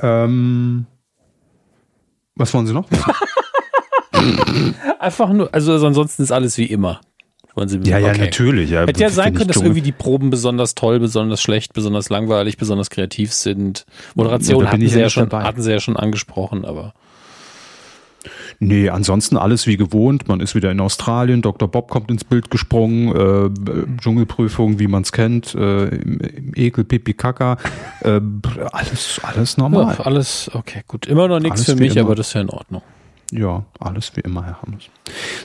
Ähm, 0.00 0.86
was 2.36 2.54
wollen 2.54 2.66
Sie 2.66 2.72
noch? 2.72 2.88
Einfach 4.98 5.32
nur, 5.32 5.52
also, 5.52 5.74
ansonsten 5.86 6.22
ist 6.22 6.32
alles 6.32 6.58
wie 6.58 6.66
immer. 6.66 7.00
Wollen 7.54 7.68
Sie 7.68 7.78
ja, 7.84 7.98
ja, 7.98 8.10
okay. 8.10 8.18
natürlich. 8.18 8.70
Ja, 8.70 8.86
Hätte 8.86 9.00
ja 9.00 9.10
sein 9.10 9.34
können, 9.34 9.48
dass 9.48 9.58
irgendwie 9.58 9.82
die 9.82 9.92
Proben 9.92 10.30
besonders 10.30 10.74
toll, 10.74 10.98
besonders 10.98 11.40
schlecht, 11.40 11.72
besonders 11.72 12.08
langweilig, 12.08 12.56
besonders 12.56 12.90
kreativ 12.90 13.32
sind. 13.32 13.86
Moderation 14.14 14.64
ja, 14.64 14.72
hatten, 14.72 14.88
sie 14.88 14.98
ja 14.98 15.08
schon, 15.08 15.30
hatten 15.30 15.62
sie 15.62 15.70
ja 15.70 15.80
schon 15.80 15.96
angesprochen, 15.96 16.64
aber. 16.64 16.94
Nee, 18.58 18.88
ansonsten 18.88 19.36
alles 19.36 19.66
wie 19.66 19.76
gewohnt. 19.76 20.28
Man 20.28 20.40
ist 20.40 20.54
wieder 20.54 20.70
in 20.70 20.80
Australien. 20.80 21.42
Dr. 21.42 21.68
Bob 21.68 21.90
kommt 21.90 22.10
ins 22.10 22.24
Bild 22.24 22.50
gesprungen. 22.50 23.14
Äh, 23.14 23.98
Dschungelprüfung, 24.00 24.78
wie 24.78 24.86
man 24.86 25.02
es 25.02 25.12
kennt. 25.12 25.54
Äh, 25.54 25.86
Ekel, 26.54 26.84
Pipi, 26.84 27.14
Kaka. 27.14 27.58
Äh, 28.00 28.20
alles, 28.72 29.20
alles 29.22 29.56
normal. 29.56 29.96
Ja, 29.98 30.04
alles, 30.04 30.50
okay, 30.54 30.82
gut. 30.86 31.06
Immer 31.06 31.28
noch 31.28 31.40
nichts 31.40 31.64
für 31.64 31.76
mich, 31.76 31.98
aber 31.98 32.14
das 32.14 32.28
ist 32.28 32.34
ja 32.34 32.40
in 32.40 32.50
Ordnung. 32.50 32.82
Ja, 33.32 33.64
alles 33.80 34.12
wie 34.14 34.20
immer, 34.20 34.44
Herr 34.44 34.62
Hammes. 34.62 34.84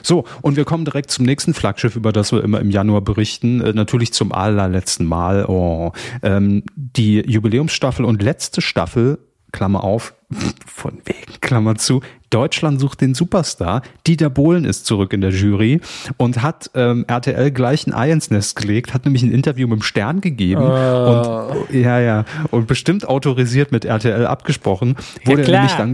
So, 0.02 0.24
und 0.42 0.56
wir 0.56 0.64
kommen 0.64 0.84
direkt 0.84 1.10
zum 1.10 1.24
nächsten 1.24 1.54
Flaggschiff, 1.54 1.96
über 1.96 2.12
das 2.12 2.30
wir 2.30 2.44
immer 2.44 2.60
im 2.60 2.70
Januar 2.70 3.00
berichten. 3.00 3.60
Äh, 3.60 3.72
natürlich 3.72 4.12
zum 4.12 4.32
allerletzten 4.32 5.06
Mal. 5.06 5.46
Oh, 5.46 5.92
ähm, 6.22 6.62
die 6.76 7.20
Jubiläumsstaffel 7.20 8.04
und 8.04 8.22
letzte 8.22 8.60
Staffel 8.60 9.18
Klammer 9.52 9.84
auf, 9.84 10.14
von 10.66 10.98
wegen, 11.04 11.40
Klammer 11.40 11.76
zu, 11.76 12.02
Deutschland 12.30 12.80
sucht 12.80 13.00
den 13.00 13.14
Superstar. 13.14 13.82
Dieter 14.06 14.30
Bohlen 14.30 14.64
ist 14.64 14.86
zurück 14.86 15.12
in 15.12 15.20
der 15.20 15.30
Jury 15.30 15.80
und 16.16 16.42
hat 16.42 16.70
ähm, 16.74 17.04
RTL 17.08 17.50
gleich 17.50 17.86
ein 17.86 17.92
Ei 17.92 18.10
ins 18.12 18.30
Nest 18.30 18.56
gelegt, 18.56 18.94
hat 18.94 19.04
nämlich 19.04 19.22
ein 19.22 19.32
Interview 19.32 19.66
mit 19.66 19.80
dem 19.80 19.82
Stern 19.82 20.20
gegeben 20.20 20.62
uh. 20.62 20.66
und 20.66 21.74
ja, 21.74 21.98
ja, 22.00 22.24
und 22.50 22.66
bestimmt 22.66 23.08
autorisiert 23.08 23.72
mit 23.72 23.84
RTL 23.84 24.26
abgesprochen, 24.26 24.96
wurde 25.24 25.42
ja, 25.42 25.48
er 25.48 25.54
nämlich 25.58 25.74
dann 25.74 25.92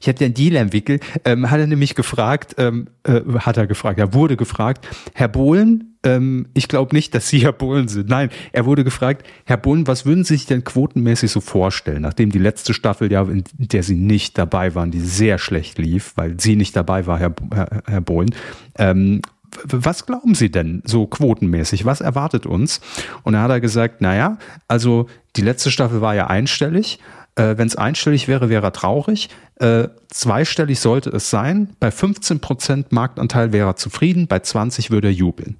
ich 0.00 0.08
habe 0.08 0.18
den 0.18 0.34
Deal 0.34 0.56
entwickelt, 0.56 1.02
ähm, 1.24 1.50
hat 1.50 1.60
er 1.60 1.66
nämlich 1.66 1.94
gefragt, 1.94 2.54
ähm, 2.58 2.88
äh, 3.04 3.20
hat 3.38 3.56
er 3.56 3.66
gefragt, 3.66 3.98
er 3.98 4.14
wurde 4.14 4.36
gefragt, 4.36 4.86
Herr 5.14 5.28
Bohlen, 5.28 5.96
ähm, 6.04 6.46
ich 6.54 6.68
glaube 6.68 6.94
nicht, 6.94 7.14
dass 7.14 7.28
Sie 7.28 7.38
Herr 7.42 7.52
Bohlen 7.52 7.88
sind. 7.88 8.08
Nein, 8.08 8.30
er 8.52 8.66
wurde 8.66 8.84
gefragt, 8.84 9.26
Herr 9.44 9.56
Bohlen, 9.56 9.86
was 9.86 10.06
würden 10.06 10.24
Sie 10.24 10.34
sich 10.34 10.46
denn 10.46 10.64
quotenmäßig 10.64 11.30
so 11.30 11.40
vorstellen, 11.40 12.02
nachdem 12.02 12.30
die 12.30 12.38
letzte 12.38 12.74
Staffel, 12.74 13.10
ja, 13.10 13.22
in 13.22 13.44
der 13.56 13.82
Sie 13.82 13.96
nicht 13.96 14.38
dabei 14.38 14.74
waren, 14.74 14.90
die 14.90 15.00
sehr 15.00 15.38
schlecht 15.38 15.78
lief, 15.78 16.12
weil 16.16 16.40
Sie 16.40 16.56
nicht 16.56 16.76
dabei 16.76 17.06
war, 17.06 17.18
Herr, 17.18 17.34
Herr, 17.52 17.82
Herr 17.86 18.00
Bohlen. 18.00 18.34
Ähm, 18.76 19.22
was 19.62 20.06
glauben 20.06 20.34
Sie 20.34 20.50
denn 20.50 20.82
so 20.84 21.06
quotenmäßig? 21.06 21.84
Was 21.84 22.00
erwartet 22.00 22.44
uns? 22.44 22.80
Und 23.22 23.34
da 23.34 23.42
hat 23.42 23.50
er 23.50 23.60
gesagt, 23.60 24.00
naja, 24.00 24.38
also 24.66 25.06
die 25.36 25.42
letzte 25.42 25.70
Staffel 25.70 26.00
war 26.00 26.14
ja 26.14 26.26
einstellig. 26.26 26.98
Äh, 27.36 27.56
Wenn 27.56 27.66
es 27.66 27.76
einstellig 27.76 28.28
wäre, 28.28 28.48
wäre 28.48 28.66
er 28.66 28.72
traurig. 28.72 29.28
Äh, 29.56 29.88
zweistellig 30.08 30.78
sollte 30.80 31.10
es 31.10 31.30
sein. 31.30 31.70
Bei 31.80 31.90
15 31.90 32.40
Prozent 32.40 32.92
Marktanteil 32.92 33.52
wäre 33.52 33.68
er 33.70 33.76
zufrieden. 33.76 34.26
Bei 34.28 34.38
20 34.38 34.90
würde 34.90 35.08
er 35.08 35.12
jubeln. 35.12 35.56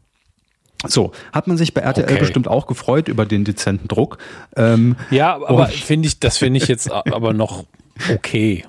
So, 0.87 1.13
hat 1.33 1.47
man 1.47 1.57
sich 1.57 1.73
bei 1.75 1.81
RTL 1.81 2.05
Okay. 2.05 2.19
bestimmt 2.19 2.47
auch 2.47 2.67
gefreut 2.67 3.09
über 3.09 3.25
den 3.27 3.45
dezenten 3.45 3.89
Druck. 3.89 4.19
Ähm, 4.57 4.97
Ja, 5.11 5.35
aber 5.35 5.67
finde 5.69 6.09
ich, 6.09 6.21
das 6.21 6.39
finde 6.39 6.59
ich 6.59 6.69
jetzt 6.69 6.91
aber 6.91 7.33
noch 7.33 7.65
okay. 8.13 8.65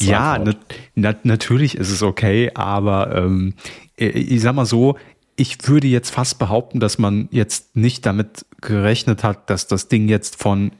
ja, 0.00 0.38
na, 0.38 0.54
na, 0.94 1.14
natürlich 1.24 1.76
ist 1.76 1.90
es 1.90 2.02
okay, 2.02 2.52
aber 2.54 3.14
ähm, 3.16 3.54
ich, 3.96 4.14
ich 4.14 4.40
sag 4.40 4.54
mal 4.54 4.66
so, 4.66 4.96
ich 5.36 5.56
würde 5.68 5.86
jetzt 5.86 6.10
fast 6.10 6.38
behaupten, 6.38 6.80
dass 6.80 6.98
man 6.98 7.28
jetzt 7.30 7.76
nicht 7.76 8.04
damit 8.06 8.44
gerechnet 8.60 9.22
hat, 9.22 9.50
dass 9.50 9.66
das 9.66 9.88
Ding 9.88 10.08
jetzt 10.08 10.36
von, 10.40 10.72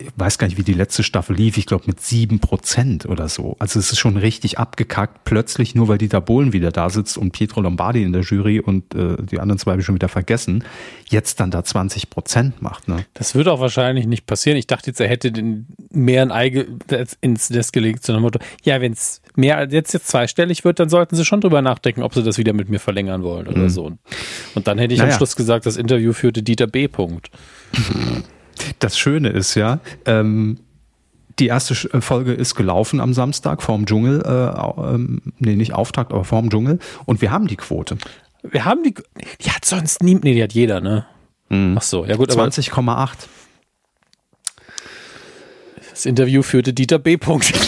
ich 0.00 0.10
weiß 0.14 0.38
gar 0.38 0.46
nicht, 0.46 0.56
wie 0.56 0.62
die 0.62 0.74
letzte 0.74 1.02
Staffel 1.02 1.34
lief, 1.34 1.56
ich 1.56 1.66
glaube 1.66 1.84
mit 1.86 2.00
sieben 2.00 2.38
Prozent 2.38 3.06
oder 3.06 3.28
so. 3.28 3.56
Also 3.58 3.80
es 3.80 3.90
ist 3.90 3.98
schon 3.98 4.16
richtig 4.16 4.58
abgekackt, 4.58 5.24
plötzlich 5.24 5.74
nur 5.74 5.88
weil 5.88 5.98
Dieter 5.98 6.20
Bohlen 6.20 6.52
wieder 6.52 6.70
da 6.70 6.88
sitzt 6.88 7.18
und 7.18 7.32
Pietro 7.32 7.60
Lombardi 7.62 8.04
in 8.04 8.12
der 8.12 8.22
Jury 8.22 8.60
und 8.60 8.94
äh, 8.94 9.16
die 9.20 9.40
anderen 9.40 9.58
zwei 9.58 9.72
habe 9.72 9.80
ich 9.80 9.86
schon 9.86 9.96
wieder 9.96 10.08
vergessen, 10.08 10.62
jetzt 11.08 11.40
dann 11.40 11.50
da 11.50 11.64
20 11.64 12.10
Prozent 12.10 12.62
macht. 12.62 12.86
Ne? 12.86 13.04
Das 13.14 13.34
wird 13.34 13.48
auch 13.48 13.58
wahrscheinlich 13.58 14.06
nicht 14.06 14.26
passieren. 14.26 14.56
Ich 14.56 14.68
dachte 14.68 14.90
jetzt, 14.90 15.00
er 15.00 15.08
hätte 15.08 15.32
den 15.32 15.66
mehr 15.90 16.22
ein 16.22 16.30
Ei 16.30 16.66
ins 17.20 17.50
Nest 17.50 17.72
gelegt, 17.72 18.04
zu 18.04 18.12
dem 18.12 18.22
Motto, 18.22 18.38
ja, 18.62 18.80
wenn 18.80 18.92
es 18.92 19.20
mehr 19.34 19.58
als 19.58 19.72
jetzt, 19.72 19.92
jetzt 19.94 20.08
zweistellig 20.08 20.64
wird, 20.64 20.78
dann 20.78 20.88
sollten 20.88 21.16
sie 21.16 21.24
schon 21.24 21.40
drüber 21.40 21.60
nachdenken, 21.60 22.02
ob 22.02 22.14
sie 22.14 22.22
das 22.22 22.38
wieder 22.38 22.52
mit 22.52 22.68
mir 22.68 22.78
verlängern 22.78 23.24
wollen 23.24 23.48
oder 23.48 23.68
so. 23.68 23.92
Und, 24.54 24.68
dann 24.68 24.78
hätte 24.78 24.94
ich 24.94 25.00
am 25.00 25.08
Naja. 25.08 25.16
Schluss 25.16 25.34
gesagt, 25.34 25.66
das 25.66 25.76
Interview 25.76 26.12
führte 26.12 26.42
Dieter 26.42 26.68
B. 26.68 26.86
Punkt. 26.86 27.30
Das 28.78 28.98
Schöne 28.98 29.30
ist 29.30 29.54
ja, 29.54 29.80
ähm, 30.04 30.58
die 31.38 31.46
erste 31.46 31.74
äh, 31.90 32.00
Folge 32.00 32.32
ist 32.32 32.54
gelaufen 32.54 33.00
am 33.00 33.14
Samstag 33.14 33.62
vorm 33.62 33.86
Dschungel, 33.86 34.22
äh, 34.22 34.94
ähm, 34.94 35.22
nee, 35.38 35.56
nicht 35.56 35.72
Auftakt, 35.72 36.12
aber 36.12 36.24
vorm 36.24 36.50
Dschungel. 36.50 36.78
Und 37.06 37.20
wir 37.20 37.30
haben 37.30 37.46
die 37.46 37.56
Quote. 37.56 37.98
Wir 38.42 38.64
haben 38.64 38.82
die, 38.82 38.94
die 39.40 39.50
hat 39.50 39.64
sonst 39.64 40.02
nie, 40.02 40.14
nee, 40.14 40.34
die 40.34 40.42
hat 40.42 40.52
jeder, 40.52 40.80
ne? 40.80 41.06
Ach 41.50 41.82
so, 41.82 42.04
ja 42.04 42.16
gut, 42.16 42.30
aber 42.30 42.44
20,8. 42.44 43.10
das 45.90 46.04
Interview 46.04 46.42
führte 46.42 46.74
Dieter 46.74 46.98
B. 46.98 47.16
Punkt. 47.16 47.52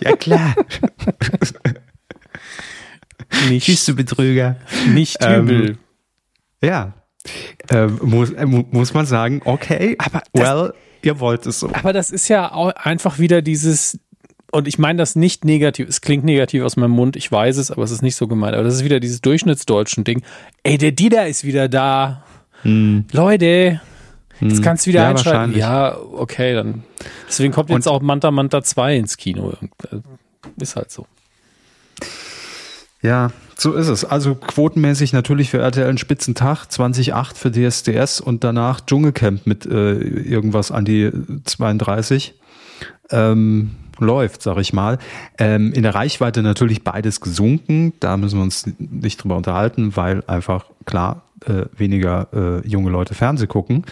Ja 0.00 0.14
klar. 0.16 0.54
nicht, 3.48 3.88
du 3.88 3.94
Betrüger. 3.94 4.56
nicht 4.88 5.16
Ähm, 5.20 5.48
übel. 5.48 5.78
Ja. 6.62 6.92
Muss, 8.02 8.30
äh, 8.30 8.46
mu- 8.46 8.64
muss 8.70 8.94
man 8.94 9.06
sagen, 9.06 9.42
okay, 9.44 9.96
Aber 9.98 10.22
das- 10.32 10.44
well, 10.44 10.74
ihr 11.02 11.20
wollt 11.20 11.46
es 11.46 11.60
so. 11.60 11.70
Aber 11.72 11.92
das 11.92 12.10
ist 12.10 12.28
ja 12.28 12.52
auch 12.52 12.70
einfach 12.72 13.18
wieder 13.18 13.42
dieses, 13.42 13.98
und 14.50 14.66
ich 14.68 14.78
meine 14.78 14.98
das 14.98 15.14
nicht 15.16 15.44
negativ, 15.44 15.88
es 15.88 16.00
klingt 16.00 16.24
negativ 16.24 16.62
aus 16.62 16.76
meinem 16.76 16.92
Mund, 16.92 17.16
ich 17.16 17.30
weiß 17.30 17.56
es, 17.58 17.70
aber 17.70 17.82
es 17.82 17.90
ist 17.90 18.02
nicht 18.02 18.16
so 18.16 18.26
gemeint. 18.28 18.54
Aber 18.54 18.64
das 18.64 18.74
ist 18.74 18.84
wieder 18.84 19.00
dieses 19.00 19.20
durchschnittsdeutschen 19.20 20.04
Ding. 20.04 20.22
Ey, 20.62 20.78
der 20.78 20.92
Dieter 20.92 21.26
ist 21.28 21.44
wieder 21.44 21.68
da. 21.68 22.24
Leute, 22.64 23.80
jetzt 24.40 24.62
kannst 24.62 24.86
du 24.86 24.90
wieder 24.90 25.00
Hm. 25.00 25.06
Ja, 25.06 25.10
einschalten. 25.10 25.56
Ja, 25.58 25.96
okay, 25.98 26.54
dann. 26.54 26.82
Deswegen 27.28 27.52
kommt 27.52 27.70
jetzt 27.70 27.86
Und- 27.86 27.92
auch 27.92 28.00
Manta 28.02 28.30
Manta 28.30 28.62
2 28.62 28.96
ins 28.96 29.16
Kino. 29.16 29.52
Ist 30.60 30.74
halt 30.74 30.90
so. 30.90 31.06
Ja, 33.02 33.30
so 33.60 33.74
ist 33.74 33.88
es. 33.88 34.04
Also 34.04 34.36
quotenmäßig 34.36 35.12
natürlich 35.12 35.50
für 35.50 35.58
RTL 35.58 35.88
ein 35.88 35.98
Spitzentag, 35.98 36.66
2008 36.66 37.36
für 37.36 37.50
DSDS 37.50 38.20
und 38.20 38.44
danach 38.44 38.80
Dschungelcamp 38.80 39.46
mit 39.46 39.66
äh, 39.66 39.94
irgendwas 39.94 40.70
an 40.70 40.84
die 40.84 41.10
32. 41.44 42.34
Ähm, 43.10 43.72
läuft, 43.98 44.42
sag 44.42 44.58
ich 44.58 44.72
mal. 44.72 44.98
Ähm, 45.38 45.72
in 45.72 45.82
der 45.82 45.94
Reichweite 45.94 46.42
natürlich 46.42 46.84
beides 46.84 47.20
gesunken. 47.20 47.94
Da 47.98 48.16
müssen 48.16 48.38
wir 48.38 48.44
uns 48.44 48.64
nicht 48.78 49.22
drüber 49.22 49.36
unterhalten, 49.36 49.96
weil 49.96 50.22
einfach 50.28 50.66
klar 50.84 51.22
äh, 51.46 51.64
weniger 51.76 52.28
äh, 52.32 52.68
junge 52.68 52.90
Leute 52.90 53.14
Fernseh 53.14 53.48
gucken. 53.48 53.84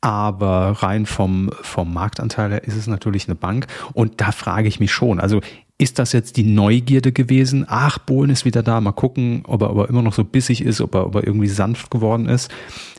Aber 0.00 0.82
rein 0.82 1.06
vom, 1.06 1.50
vom 1.62 1.92
Marktanteil 1.92 2.50
her 2.50 2.64
ist 2.64 2.76
es 2.76 2.86
natürlich 2.86 3.28
eine 3.28 3.34
Bank. 3.34 3.66
Und 3.92 4.20
da 4.20 4.32
frage 4.32 4.68
ich 4.68 4.80
mich 4.80 4.92
schon, 4.92 5.20
also 5.20 5.40
ist 5.78 5.98
das 5.98 6.12
jetzt 6.12 6.36
die 6.36 6.44
Neugierde 6.44 7.12
gewesen? 7.12 7.66
Ach, 7.68 7.98
Bohlen 7.98 8.30
ist 8.30 8.44
wieder 8.44 8.62
da, 8.62 8.80
mal 8.80 8.92
gucken, 8.92 9.42
ob 9.46 9.62
er, 9.62 9.70
ob 9.70 9.78
er 9.78 9.88
immer 9.88 10.02
noch 10.02 10.14
so 10.14 10.24
bissig 10.24 10.62
ist, 10.62 10.80
ob 10.80 10.94
er, 10.94 11.06
ob 11.06 11.16
er 11.16 11.26
irgendwie 11.26 11.48
sanft 11.48 11.90
geworden 11.90 12.26
ist. 12.26 12.50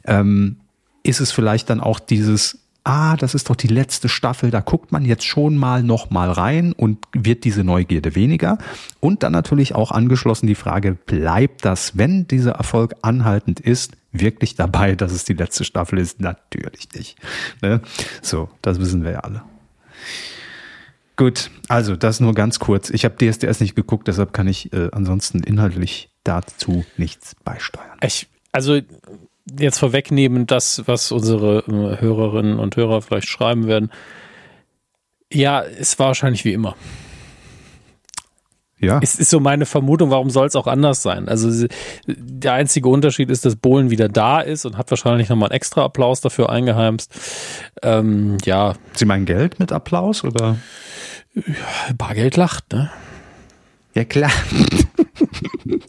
Ähm, 0.06 0.58
ist 1.04 1.20
es 1.20 1.32
vielleicht 1.32 1.70
dann 1.70 1.80
auch 1.80 2.00
dieses, 2.00 2.60
ah, 2.84 3.16
das 3.18 3.34
ist 3.34 3.50
doch 3.50 3.56
die 3.56 3.68
letzte 3.68 4.10
Staffel, 4.10 4.52
da 4.52 4.60
guckt 4.60 4.92
man 4.92 5.06
jetzt 5.06 5.26
schon 5.26 5.58
mal 5.58 5.82
noch 5.82 6.12
mal 6.12 6.30
rein 6.30 6.72
und 6.74 7.00
wird 7.14 7.46
diese 7.46 7.64
Neugierde 7.64 8.14
weniger? 8.14 8.60
Und 9.00 9.24
dann 9.24 9.32
natürlich 9.32 9.74
auch 9.74 9.92
angeschlossen 9.92 10.46
die 10.46 10.56
Frage, 10.56 10.94
bleibt 10.94 11.66
das, 11.66 11.98
wenn 11.98 12.28
dieser 12.28 12.52
Erfolg 12.52 12.96
anhaltend 13.02 13.60
ist, 13.60 13.94
wirklich 14.12 14.56
dabei, 14.56 14.96
dass 14.96 15.12
es 15.12 15.24
die 15.24 15.34
letzte 15.34 15.64
Staffel 15.64 15.98
ist? 15.98 16.22
Natürlich 16.22 16.90
nicht. 16.94 17.18
Ne? 17.62 17.82
So, 18.22 18.50
das 18.62 18.80
wissen 18.80 19.04
wir 19.04 19.12
ja 19.12 19.20
alle. 19.20 19.42
Gut, 21.18 21.50
also 21.68 21.96
das 21.96 22.20
nur 22.20 22.36
ganz 22.36 22.60
kurz. 22.60 22.92
Ich 22.92 23.04
habe 23.04 23.16
DSDS 23.16 23.60
nicht 23.60 23.76
geguckt, 23.76 24.08
deshalb 24.08 24.34
kann 24.34 24.48
ich 24.48 24.72
äh, 24.72 24.90
ansonsten 24.92 25.42
inhaltlich 25.42 26.10
dazu 26.24 26.86
nichts 26.96 27.36
beisteuern. 27.44 27.98
Ich, 28.04 28.28
also 28.52 28.80
jetzt 29.60 29.80
vorwegnehmen, 29.80 30.46
das, 30.46 30.84
was 30.86 31.12
unsere 31.12 31.64
äh, 31.68 32.02
Hörerinnen 32.02 32.60
und 32.60 32.76
Hörer 32.76 33.02
vielleicht 33.02 33.28
schreiben 33.28 33.66
werden. 33.66 33.92
Ja, 35.34 35.64
es 35.64 35.98
war 35.98 36.08
wahrscheinlich 36.08 36.46
wie 36.46 36.54
immer. 36.54 36.76
Ja, 38.80 39.00
Es 39.02 39.16
ist 39.16 39.32
so 39.32 39.40
meine 39.40 39.66
Vermutung, 39.66 40.12
warum 40.12 40.30
soll 40.30 40.46
es 40.46 40.56
auch 40.56 40.68
anders 40.68 41.02
sein? 41.02 41.28
Also 41.28 41.68
der 42.06 42.54
einzige 42.54 42.90
Unterschied 42.90 43.32
ist, 43.32 43.44
dass 43.44 43.56
Bohlen 43.56 43.90
wieder 43.90 44.08
da 44.08 44.40
ist 44.40 44.66
und 44.66 44.78
hat 44.78 44.92
wahrscheinlich 44.92 45.30
nochmal 45.30 45.50
einen 45.50 45.56
extra 45.56 45.84
Applaus 45.84 46.22
dafür 46.22 46.52
eingeheimst. 46.52 47.12
Ähm, 47.82 48.38
ja, 48.46 48.76
Sie 48.94 49.06
meinen 49.06 49.26
Geld 49.26 49.60
mit 49.60 49.72
Applaus 49.72 50.24
oder? 50.24 50.58
Bargeld 51.98 52.38
lacht, 52.38 52.72
ne? 52.72 52.92
Ja, 53.96 54.04
klar. 54.04 54.32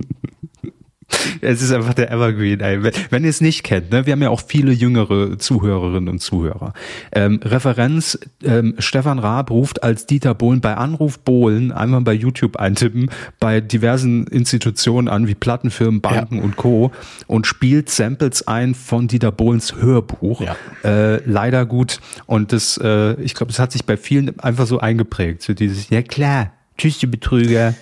Es 1.40 1.62
ist 1.62 1.72
einfach 1.72 1.94
der 1.94 2.10
Evergreen. 2.10 2.60
Ey. 2.60 2.82
Wenn- 2.82 2.92
Wenn 3.10 3.24
ihr 3.24 3.30
es 3.30 3.40
nicht 3.40 3.62
kennt, 3.64 3.90
ne, 3.90 4.06
wir 4.06 4.12
haben 4.12 4.22
ja 4.22 4.30
auch 4.30 4.42
viele 4.46 4.72
jüngere 4.72 5.38
Zuhörerinnen 5.38 6.08
und 6.08 6.20
Zuhörer. 6.20 6.72
Ähm, 7.12 7.40
Referenz, 7.44 8.18
ähm, 8.44 8.74
Stefan 8.78 9.18
Raab 9.18 9.50
ruft 9.50 9.82
als 9.82 10.06
Dieter 10.06 10.34
Bohlen 10.34 10.60
bei 10.60 10.76
Anruf 10.76 11.18
Bohlen 11.18 11.72
einmal 11.72 12.00
bei 12.02 12.12
YouTube 12.12 12.56
eintippen, 12.56 13.10
bei 13.40 13.60
diversen 13.60 14.26
Institutionen 14.26 15.08
an, 15.08 15.26
wie 15.28 15.34
Plattenfirmen, 15.34 16.00
Banken 16.00 16.40
und 16.40 16.56
Co. 16.56 16.92
und 17.26 17.46
spielt 17.46 17.90
Samples 17.90 18.46
ein 18.46 18.74
von 18.74 19.08
Dieter 19.08 19.32
Bohlens 19.32 19.74
Hörbuch. 19.76 20.40
Ja. 20.42 20.56
Äh, 20.84 21.22
leider 21.24 21.66
gut. 21.66 22.00
Und 22.26 22.52
das, 22.52 22.78
äh, 22.82 23.14
ich 23.22 23.34
glaube, 23.34 23.52
das 23.52 23.58
hat 23.58 23.72
sich 23.72 23.84
bei 23.84 23.96
vielen 23.96 24.38
einfach 24.40 24.66
so 24.66 24.78
eingeprägt. 24.80 25.42
So 25.42 25.54
dieses, 25.54 25.90
ja 25.90 26.02
klar, 26.02 26.52
tschüss, 26.76 26.98
du 26.98 27.06
Betrüger. 27.08 27.74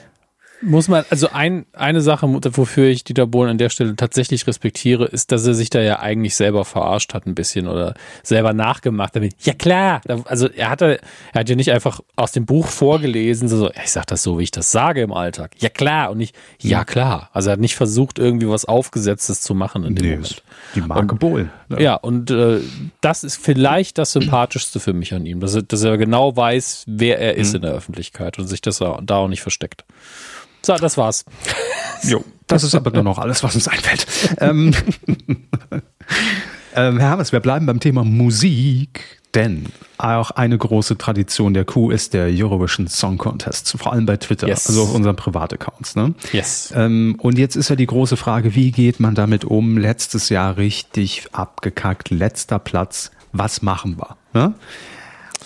Muss 0.63 0.89
man, 0.89 1.05
also 1.11 1.29
ein, 1.33 1.67
eine 1.75 2.01
Sache, 2.01 2.27
wofür 2.57 2.87
ich 2.89 3.05
Dieter 3.05 3.27
Bohlen 3.27 3.51
an 3.51 3.59
der 3.59 3.69
Stelle 3.69 3.95
tatsächlich 3.95 4.47
respektiere, 4.47 5.05
ist, 5.05 5.31
dass 5.31 5.47
er 5.47 5.55
sich 5.55 5.69
da 5.69 5.81
ja 5.81 5.99
eigentlich 6.01 6.35
selber 6.35 6.65
verarscht 6.65 7.13
hat 7.13 7.27
ein 7.27 7.35
bisschen 7.35 7.69
oder 7.69 7.95
selber 8.23 8.55
nachgemacht 8.55 9.15
damit. 9.15 9.35
Ja 9.41 9.53
klar, 9.53 10.01
also 10.25 10.49
er 10.49 10.71
hatte, 10.71 10.99
er 11.35 11.41
hat 11.41 11.49
ja 11.51 11.57
nicht 11.57 11.73
einfach 11.73 12.01
aus 12.17 12.33
dem 12.33 12.47
Buch 12.47 12.69
vorgelesen, 12.69 13.49
so, 13.49 13.71
ich 13.71 13.91
sag 13.91 14.07
das 14.07 14.23
so, 14.23 14.39
wie 14.39 14.45
ich 14.45 14.51
das 14.51 14.73
sage 14.73 15.03
im 15.03 15.13
Alltag. 15.13 15.53
Ja 15.59 15.69
klar 15.69 16.11
und 16.11 16.19
nicht, 16.19 16.35
ja 16.61 16.85
klar. 16.85 17.29
Also 17.33 17.51
er 17.51 17.55
hat 17.55 17.61
nicht 17.61 17.77
versucht, 17.77 18.19
irgendwie 18.19 18.49
was 18.49 18.65
Aufgesetztes 18.65 19.43
zu 19.43 19.55
machen 19.55 19.85
in 19.85 19.95
dem 19.95 20.05
Nee, 20.07 20.11
Moment. 20.17 20.43
die 20.75 20.81
Marke 20.81 21.15
Bohlen. 21.17 21.51
Ja, 21.79 21.95
und 21.97 22.31
äh, 22.31 22.61
das 23.01 23.25
ist 23.25 23.37
vielleicht 23.37 23.99
das 23.99 24.13
Sympathischste 24.13 24.81
für 24.81 24.93
mich 24.95 25.13
an 25.13 25.27
ihm, 25.27 25.41
dass 25.41 25.55
er, 25.55 25.63
dass 25.63 25.83
er 25.83 25.99
genau 25.99 26.35
weiß, 26.37 26.85
wer 26.87 27.19
er 27.19 27.37
ist 27.37 27.55
in 27.55 27.63
der 27.63 27.73
Öffentlichkeit 27.73 28.39
und 28.39 28.47
sich 28.47 28.61
das 28.63 28.79
da 28.79 29.01
da 29.03 29.17
auch 29.17 29.29
nicht 29.29 29.43
versteckt. 29.43 29.85
So, 30.67 30.75
das 30.75 30.97
war's. 30.97 31.25
Jo, 32.03 32.23
das 32.47 32.63
ist 32.63 32.75
aber 32.75 32.91
nur 32.91 33.03
noch 33.05 33.19
alles, 33.19 33.43
was 33.43 33.55
uns 33.55 33.69
einfällt. 33.69 34.07
ähm, 34.39 34.75
ähm, 36.75 36.99
Herr 36.99 37.11
Hammes, 37.11 37.33
wir 37.33 37.41
bleiben 37.41 37.67
beim 37.67 37.81
Thema 37.81 38.05
Musik, 38.05 39.21
Denn 39.35 39.67
auch 39.97 40.33
eine 40.33 40.59
große 40.59 40.99
Tradition 40.99 41.55
der 41.55 41.65
Kuh 41.65 41.91
ist 41.91 42.15
der 42.15 42.27
Eurovision 42.27 42.87
Song 42.89 43.17
Contest, 43.17 43.77
vor 43.79 43.93
allem 43.93 44.07
bei 44.07 44.17
Twitter, 44.19 44.47
yes. 44.49 44.67
also 44.67 44.83
auf 44.83 44.95
unseren 44.95 45.17
Privataccounts. 45.17 45.97
Ne? 45.97 46.15
Yes. 46.33 46.73
Ähm, 46.77 47.17
und 47.21 47.39
jetzt 47.39 47.57
ist 47.57 47.71
ja 47.71 47.77
die 47.77 47.87
große 47.87 48.17
Frage, 48.17 48.55
wie 48.55 48.73
geht 48.73 49.01
man 49.01 49.15
damit 49.15 49.45
um? 49.45 49.79
Letztes 49.79 50.29
Jahr 50.29 50.57
richtig 50.59 51.29
abgekackt, 51.33 52.11
letzter 52.11 52.59
Platz. 52.59 53.11
Was 53.33 53.63
machen 53.63 53.99
wir? 53.99 54.17
Ne? 54.35 54.55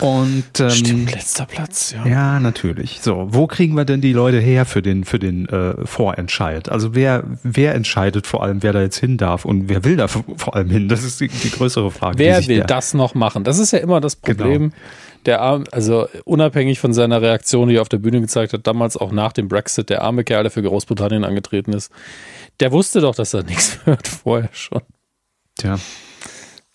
Und 0.01 0.59
ähm, 0.59 0.69
Stimmt, 0.71 1.11
letzter 1.11 1.45
Platz, 1.45 1.93
ja. 1.95 2.07
Ja, 2.07 2.39
natürlich. 2.39 3.01
So, 3.01 3.27
wo 3.29 3.45
kriegen 3.45 3.75
wir 3.75 3.85
denn 3.85 4.01
die 4.01 4.13
Leute 4.13 4.39
her 4.39 4.65
für 4.65 4.81
den 4.81 5.03
für 5.03 5.19
den 5.19 5.47
äh, 5.47 5.85
Vorentscheid? 5.85 6.69
Also 6.69 6.95
wer 6.95 7.23
wer 7.43 7.75
entscheidet 7.75 8.25
vor 8.25 8.41
allem, 8.41 8.63
wer 8.63 8.73
da 8.73 8.81
jetzt 8.81 8.97
hin 8.97 9.17
darf 9.17 9.45
und 9.45 9.69
wer 9.69 9.83
will 9.85 9.97
da 9.97 10.07
vor 10.07 10.55
allem 10.55 10.71
hin? 10.71 10.89
Das 10.89 11.03
ist 11.03 11.21
die, 11.21 11.27
die 11.27 11.51
größere 11.51 11.91
Frage. 11.91 12.17
Wer 12.17 12.47
will 12.47 12.63
das 12.63 12.95
noch 12.95 13.13
machen? 13.13 13.43
Das 13.43 13.59
ist 13.59 13.73
ja 13.73 13.79
immer 13.79 14.01
das 14.01 14.21
genau. 14.21 14.37
Problem. 14.37 14.61
Genau. 14.61 14.75
Der 15.27 15.41
Arm, 15.41 15.65
also 15.71 16.07
unabhängig 16.25 16.79
von 16.79 16.93
seiner 16.93 17.21
Reaktion, 17.21 17.69
die 17.69 17.75
er 17.75 17.83
auf 17.83 17.89
der 17.89 17.99
Bühne 17.99 18.21
gezeigt 18.21 18.53
hat, 18.53 18.65
damals 18.65 18.97
auch 18.97 19.11
nach 19.11 19.33
dem 19.33 19.47
Brexit, 19.47 19.91
der 19.91 20.01
arme 20.01 20.23
Kerl, 20.23 20.41
der 20.41 20.51
für 20.51 20.63
Großbritannien 20.63 21.23
angetreten 21.23 21.73
ist, 21.73 21.91
der 22.59 22.71
wusste 22.71 23.01
doch, 23.01 23.13
dass 23.13 23.35
er 23.35 23.43
nichts 23.51 23.77
wird 23.85 24.07
vorher 24.07 24.49
schon. 24.51 24.81
Tja. 25.59 25.77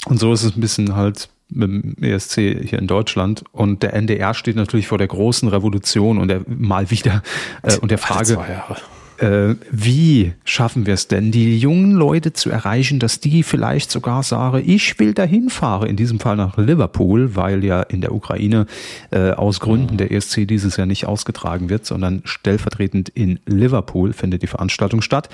Und 0.07 0.21
so 0.21 0.33
ist 0.33 0.45
es 0.45 0.57
ein 0.57 0.61
bisschen 0.61 0.95
halt 0.95 1.29
mit 1.49 1.69
dem 1.69 1.97
ESC 2.03 2.35
hier 2.35 2.79
in 2.79 2.87
Deutschland. 2.87 3.45
Und 3.53 3.83
der 3.83 3.95
NDR 3.95 4.35
steht 4.35 4.57
natürlich 4.57 4.87
vor 4.89 4.99
der 4.99 5.07
großen 5.07 5.49
Revolution 5.49 6.19
und 6.19 6.29
der 6.29 6.43
mal 6.47 6.91
wieder 6.91 7.23
äh, 7.63 7.77
und 7.79 7.91
der 7.91 7.99
Frage, 7.99 8.35
äh, 8.35 8.75
wie 9.19 10.33
schaffen 10.45 10.87
wir 10.87 10.95
es 10.95 11.09
denn, 11.09 11.33
die 11.33 11.59
jungen 11.59 11.93
Leute 11.93 12.33
zu 12.33 12.51
erreichen, 12.51 12.99
dass 12.99 13.21
die 13.21 13.43
vielleicht 13.43 13.91
sogar 13.91 14.23
sagen, 14.23 14.63
ich 14.67 14.99
will 14.99 15.15
dahin 15.15 15.49
fahren, 15.49 15.89
in 15.89 15.97
diesem 15.97 16.21
Fall 16.21 16.37
nach 16.37 16.57
Liverpool, 16.59 17.35
weil 17.35 17.65
ja 17.65 17.83
in 17.83 18.01
der 18.01 18.13
Ukraine 18.13 18.67
äh, 19.11 19.31
aus 19.31 19.61
Gründen 19.61 19.97
der 19.97 20.11
ESC 20.11 20.47
dieses 20.47 20.77
Jahr 20.77 20.87
nicht 20.87 21.07
ausgetragen 21.07 21.71
wird, 21.71 21.87
sondern 21.87 22.23
stellvertretend 22.25 23.09
in 23.09 23.41
Liverpool 23.47 24.13
findet 24.13 24.43
die 24.43 24.47
Veranstaltung 24.47 25.01
statt. 25.01 25.29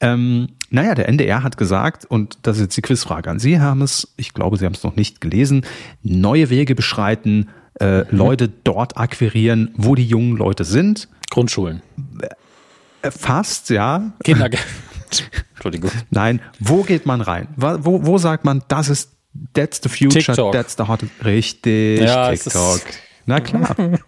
Ähm, 0.00 0.48
naja, 0.70 0.94
der 0.94 1.08
NDR 1.08 1.42
hat 1.42 1.56
gesagt, 1.56 2.04
und 2.04 2.38
das 2.42 2.56
ist 2.56 2.62
jetzt 2.62 2.76
die 2.76 2.82
Quizfrage 2.82 3.30
an 3.30 3.38
Sie, 3.38 3.58
Hermes, 3.58 4.14
ich 4.16 4.32
glaube, 4.32 4.56
Sie 4.56 4.64
haben 4.64 4.74
es 4.74 4.82
noch 4.82 4.96
nicht 4.96 5.20
gelesen, 5.20 5.64
neue 6.02 6.50
Wege 6.50 6.74
beschreiten, 6.74 7.48
äh. 7.80 8.04
Leute 8.14 8.48
dort 8.48 8.96
akquirieren, 8.96 9.70
wo 9.76 9.94
die 9.94 10.04
jungen 10.04 10.36
Leute 10.36 10.64
sind. 10.64 11.08
Grundschulen. 11.30 11.82
Fast, 13.10 13.70
ja. 13.70 14.12
Kindergarten. 14.24 14.66
Entschuldigung. 15.54 15.90
Nein, 16.10 16.40
wo 16.58 16.82
geht 16.82 17.06
man 17.06 17.20
rein? 17.20 17.48
Wo, 17.56 18.04
wo 18.04 18.18
sagt 18.18 18.44
man, 18.44 18.62
das 18.68 18.88
ist, 18.88 19.10
that's 19.54 19.80
the 19.82 19.88
future, 19.88 20.20
TikTok. 20.20 20.52
that's 20.52 20.76
the 20.76 20.84
hot, 20.88 21.00
richtig, 21.24 22.00
ja, 22.00 22.30
TikTok. 22.30 22.80
Na 23.26 23.40
klar. 23.40 23.74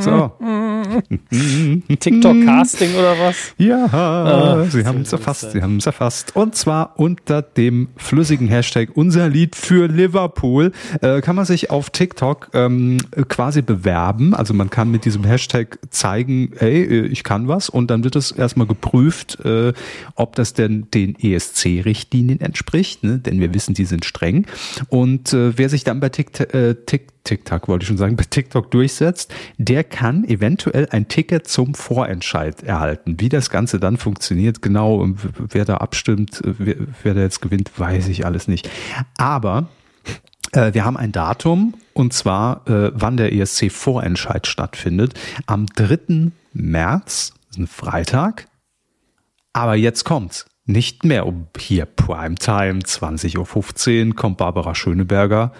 So. 0.00 0.32
TikTok-Casting 1.88 2.94
oder 2.94 3.18
was? 3.18 3.54
Ja, 3.58 3.86
ah, 3.86 4.64
Sie 4.68 4.84
haben 4.84 5.02
es 5.02 5.12
erfasst, 5.12 5.52
Sie 5.52 5.62
haben 5.62 5.78
es 5.78 5.86
erfasst. 5.86 6.36
Und 6.36 6.54
zwar 6.54 6.98
unter 6.98 7.42
dem 7.42 7.88
flüssigen 7.96 8.48
Hashtag 8.48 8.90
unser 8.94 9.28
Lied 9.28 9.56
für 9.56 9.86
Liverpool 9.86 10.72
äh, 11.00 11.20
kann 11.20 11.36
man 11.36 11.44
sich 11.44 11.70
auf 11.70 11.90
TikTok 11.90 12.50
ähm, 12.54 12.98
quasi 13.28 13.62
bewerben. 13.62 14.34
Also 14.34 14.54
man 14.54 14.70
kann 14.70 14.90
mit 14.90 15.04
diesem 15.04 15.24
Hashtag 15.24 15.78
zeigen, 15.90 16.52
hey, 16.58 16.82
äh, 16.82 17.06
ich 17.06 17.24
kann 17.24 17.48
was 17.48 17.68
und 17.68 17.90
dann 17.90 18.04
wird 18.04 18.16
es 18.16 18.32
erstmal 18.32 18.66
geprüft, 18.66 19.38
äh, 19.44 19.72
ob 20.16 20.34
das 20.36 20.54
denn 20.54 20.88
den 20.92 21.16
ESC-Richtlinien 21.18 22.40
entspricht, 22.40 23.04
ne? 23.04 23.18
denn 23.18 23.40
wir 23.40 23.54
wissen, 23.54 23.74
die 23.74 23.84
sind 23.84 24.04
streng. 24.04 24.46
Und 24.88 25.32
äh, 25.32 25.56
wer 25.56 25.68
sich 25.68 25.84
dann 25.84 26.00
bei 26.00 26.08
TikTok, 26.08 26.54
äh, 26.54 26.74
TikTok 26.74 27.13
TikTok 27.24 27.68
wollte 27.68 27.84
ich 27.84 27.88
schon 27.88 27.96
sagen, 27.96 28.16
bei 28.16 28.24
TikTok 28.24 28.70
durchsetzt, 28.70 29.34
der 29.56 29.82
kann 29.82 30.24
eventuell 30.24 30.88
ein 30.90 31.08
Ticket 31.08 31.48
zum 31.48 31.74
Vorentscheid 31.74 32.62
erhalten. 32.62 33.18
Wie 33.18 33.30
das 33.30 33.50
Ganze 33.50 33.80
dann 33.80 33.96
funktioniert, 33.96 34.60
genau, 34.60 35.08
wer 35.38 35.64
da 35.64 35.78
abstimmt, 35.78 36.40
wer, 36.44 36.76
wer 37.02 37.14
da 37.14 37.22
jetzt 37.22 37.40
gewinnt, 37.40 37.72
weiß 37.78 38.08
ich 38.08 38.26
alles 38.26 38.46
nicht. 38.46 38.68
Aber 39.16 39.68
äh, 40.52 40.74
wir 40.74 40.84
haben 40.84 40.98
ein 40.98 41.12
Datum 41.12 41.74
und 41.94 42.12
zwar, 42.12 42.68
äh, 42.68 42.90
wann 42.94 43.16
der 43.16 43.32
ESC-Vorentscheid 43.32 44.46
stattfindet. 44.46 45.14
Am 45.46 45.66
3. 45.66 46.30
März, 46.52 47.32
ein 47.56 47.66
Freitag. 47.66 48.48
Aber 49.52 49.76
jetzt 49.76 50.04
kommt's. 50.04 50.46
Nicht 50.66 51.04
mehr 51.04 51.26
um 51.26 51.48
hier 51.58 51.84
Primetime, 51.84 52.80
20.15 52.80 54.08
Uhr 54.08 54.14
kommt 54.14 54.38
Barbara 54.38 54.74
Schöneberger 54.74 55.52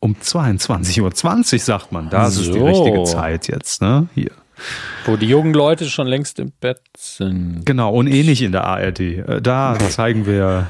um 0.00 0.14
22.20 0.14 1.52
Uhr, 1.54 1.58
sagt 1.58 1.92
man. 1.92 2.10
Das 2.10 2.34
so. 2.34 2.42
ist 2.42 2.54
die 2.54 2.60
richtige 2.60 3.04
Zeit 3.04 3.48
jetzt, 3.48 3.82
ne? 3.82 4.08
Hier. 4.14 4.30
Wo 5.06 5.16
die 5.16 5.26
jungen 5.26 5.54
Leute 5.54 5.88
schon 5.88 6.06
längst 6.06 6.38
im 6.38 6.52
Bett 6.60 6.80
sind. 6.96 7.64
Genau, 7.64 7.92
und 7.94 8.08
eh 8.08 8.22
nicht 8.24 8.42
in 8.42 8.52
der 8.52 8.64
ARD. 8.64 9.00
Äh, 9.00 9.40
da 9.40 9.78
zeigen 9.88 10.26
wir 10.26 10.68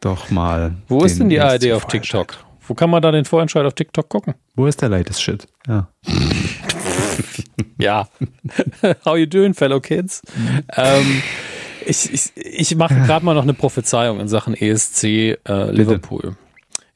doch 0.00 0.30
mal. 0.30 0.74
Wo 0.88 1.04
ist 1.04 1.18
denn 1.18 1.28
die 1.28 1.40
ARD 1.40 1.72
auf 1.72 1.86
TikTok? 1.86 2.36
Wo 2.66 2.74
kann 2.74 2.90
man 2.90 3.02
da 3.02 3.10
den 3.10 3.24
Vorentscheid 3.24 3.64
auf 3.64 3.74
TikTok 3.74 4.08
gucken? 4.08 4.34
Wo 4.54 4.66
ist 4.66 4.82
der 4.82 4.90
latest 4.90 5.22
Shit? 5.22 5.46
Ja. 5.66 5.88
ja. 7.78 8.08
How 9.04 9.16
you 9.16 9.26
doing, 9.26 9.54
fellow 9.54 9.80
kids? 9.80 10.22
Ähm, 10.76 11.22
ich, 11.86 12.12
ich, 12.12 12.30
ich 12.36 12.76
mache 12.76 12.94
gerade 13.06 13.24
mal 13.24 13.34
noch 13.34 13.42
eine 13.42 13.54
Prophezeiung 13.54 14.20
in 14.20 14.28
Sachen 14.28 14.54
ESC 14.54 15.04
äh, 15.04 15.70
Liverpool. 15.70 16.36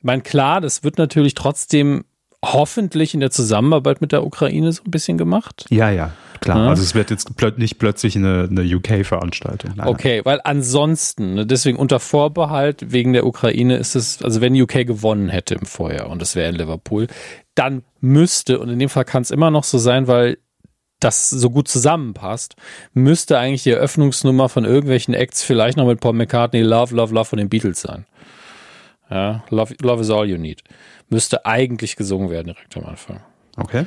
Ich 0.03 0.05
meine, 0.05 0.23
klar, 0.23 0.61
das 0.61 0.83
wird 0.83 0.99
natürlich 0.99 1.35
trotzdem 1.35 2.03
hoffentlich 2.45 3.15
in 3.15 3.21
der 3.21 3.31
Zusammenarbeit 3.31 4.01
mit 4.01 4.11
der 4.11 4.27
Ukraine 4.27 4.73
so 4.73 4.83
ein 4.83 4.91
bisschen 4.91 5.17
gemacht. 5.17 5.65
Ja, 5.71 5.91
ja, 5.91 6.11
klar. 6.41 6.59
Ja. 6.59 6.69
Also 6.71 6.83
es 6.83 6.97
wird 6.97 7.11
jetzt 7.11 7.31
nicht 7.57 7.79
plötzlich 7.79 8.17
eine, 8.17 8.49
eine 8.51 8.63
UK-Veranstaltung. 8.63 9.75
Okay, 9.79 10.23
weil 10.25 10.41
ansonsten, 10.43 11.35
ne, 11.35 11.47
deswegen 11.47 11.79
unter 11.79 12.01
Vorbehalt 12.01 12.91
wegen 12.91 13.13
der 13.13 13.25
Ukraine 13.27 13.77
ist 13.77 13.95
es, 13.95 14.21
also 14.25 14.41
wenn 14.41 14.61
UK 14.61 14.85
gewonnen 14.89 15.29
hätte 15.29 15.55
im 15.55 15.67
Vorjahr 15.67 16.11
und 16.11 16.21
es 16.21 16.35
wäre 16.35 16.49
in 16.49 16.57
Liverpool, 16.57 17.07
dann 17.55 17.85
müsste, 18.01 18.59
und 18.59 18.71
in 18.71 18.81
dem 18.81 18.89
Fall 18.89 19.05
kann 19.05 19.23
es 19.23 19.31
immer 19.31 19.53
noch 19.53 19.63
so 19.63 19.79
sein, 19.79 20.09
weil 20.09 20.39
das 20.99 21.31
so 21.31 21.49
gut 21.49 21.69
zusammenpasst, 21.69 22.57
müsste 22.93 23.39
eigentlich 23.39 23.63
die 23.63 23.71
Eröffnungsnummer 23.71 24.49
von 24.49 24.65
irgendwelchen 24.65 25.15
Acts 25.15 25.45
vielleicht 25.45 25.77
noch 25.77 25.87
mit 25.87 26.01
Paul 26.01 26.15
McCartney 26.15 26.63
Love, 26.63 26.93
Love, 26.97 27.15
Love 27.15 27.25
von 27.27 27.39
den 27.39 27.49
Beatles 27.49 27.81
sein. 27.83 28.05
Ja, 29.13 29.45
Love, 29.51 29.75
Love 29.83 30.01
is 30.01 30.11
all 30.11 30.27
you 30.27 30.39
need. 30.39 30.63
Müsste 31.11 31.45
eigentlich 31.45 31.97
gesungen 31.97 32.31
werden 32.31 32.47
direkt 32.47 32.75
am 32.79 32.87
Anfang. 32.87 33.21
Okay, 33.57 33.85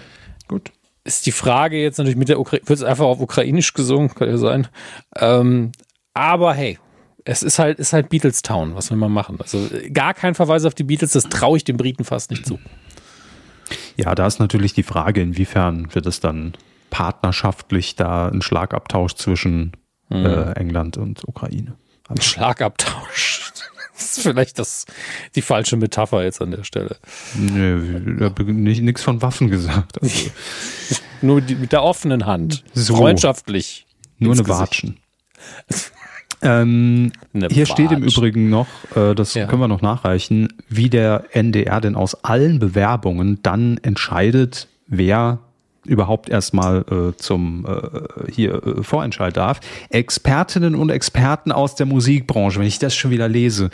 gut. 0.47 0.71
Ist 1.03 1.25
die 1.25 1.31
Frage 1.31 1.81
jetzt 1.81 1.97
natürlich 1.97 2.17
mit 2.17 2.29
der 2.29 2.39
Ukraine, 2.39 2.67
wird 2.67 2.77
es 2.77 2.85
einfach 2.85 3.05
auf 3.05 3.19
Ukrainisch 3.19 3.73
gesungen, 3.73 4.13
kann 4.13 4.29
ja 4.29 4.37
sein. 4.37 4.67
Ähm, 5.15 5.71
aber 6.13 6.53
hey, 6.53 6.77
es 7.23 7.41
ist 7.41 7.57
halt, 7.57 7.79
ist 7.79 7.93
halt 7.93 8.09
Beatles 8.09 8.43
Town, 8.43 8.75
was 8.75 8.91
will 8.91 8.97
man 8.97 9.11
machen? 9.11 9.37
Also 9.41 9.67
gar 9.91 10.13
kein 10.13 10.35
Verweis 10.35 10.63
auf 10.65 10.75
die 10.75 10.83
Beatles, 10.83 11.13
das 11.13 11.23
traue 11.23 11.57
ich 11.57 11.63
den 11.63 11.77
Briten 11.77 12.03
fast 12.03 12.29
nicht 12.29 12.45
zu. 12.45 12.59
Ja, 13.97 14.13
da 14.13 14.27
ist 14.27 14.39
natürlich 14.39 14.73
die 14.73 14.83
Frage, 14.83 15.21
inwiefern 15.21 15.93
wird 15.95 16.05
es 16.05 16.19
dann 16.19 16.53
partnerschaftlich 16.91 17.95
da 17.95 18.27
ein 18.27 18.43
Schlagabtausch 18.43 19.15
zwischen 19.15 19.71
mhm. 20.09 20.25
äh, 20.25 20.51
England 20.53 20.97
und 20.97 21.27
Ukraine. 21.27 21.75
Ein 22.07 22.21
Schlagabtausch. 22.21 23.44
Das 23.97 24.17
ist 24.17 24.23
vielleicht 24.23 24.59
das, 24.59 24.85
die 25.35 25.41
falsche 25.41 25.77
Metapher 25.77 26.23
jetzt 26.23 26.41
an 26.41 26.51
der 26.51 26.63
Stelle. 26.63 26.97
Nee, 27.33 27.75
ich 28.17 28.21
habe 28.21 28.43
nichts 28.43 29.03
von 29.03 29.21
Waffen 29.21 29.49
gesagt. 29.49 30.01
Also. 30.01 30.29
Nur 31.21 31.41
die, 31.41 31.55
mit 31.55 31.71
der 31.71 31.81
offenen 31.81 32.25
Hand. 32.25 32.63
So. 32.73 32.97
Freundschaftlich. 32.97 33.85
Nur 34.19 34.33
eine 34.33 34.47
Watschen. 34.47 34.97
ähm, 36.41 37.13
eine 37.33 37.47
hier 37.47 37.63
Watsch. 37.63 37.71
steht 37.71 37.91
im 37.91 38.03
Übrigen 38.03 38.49
noch, 38.49 38.67
äh, 38.95 39.15
das 39.15 39.33
ja. 39.33 39.47
können 39.47 39.61
wir 39.61 39.67
noch 39.67 39.81
nachreichen, 39.81 40.49
wie 40.67 40.89
der 40.89 41.25
NDR 41.31 41.79
denn 41.79 41.95
aus 41.95 42.23
allen 42.23 42.59
Bewerbungen 42.59 43.39
dann 43.43 43.77
entscheidet, 43.77 44.67
wer 44.87 45.39
überhaupt 45.85 46.29
erstmal 46.29 46.85
äh, 46.89 47.17
zum 47.17 47.65
äh, 47.65 48.31
hier 48.31 48.55
äh, 48.63 48.83
Vorentscheid 48.83 49.35
darf. 49.35 49.59
Expertinnen 49.89 50.75
und 50.75 50.89
Experten 50.89 51.51
aus 51.51 51.75
der 51.75 51.85
Musikbranche, 51.85 52.59
wenn 52.59 52.67
ich 52.67 52.79
das 52.79 52.95
schon 52.95 53.11
wieder 53.11 53.27
lese, 53.27 53.69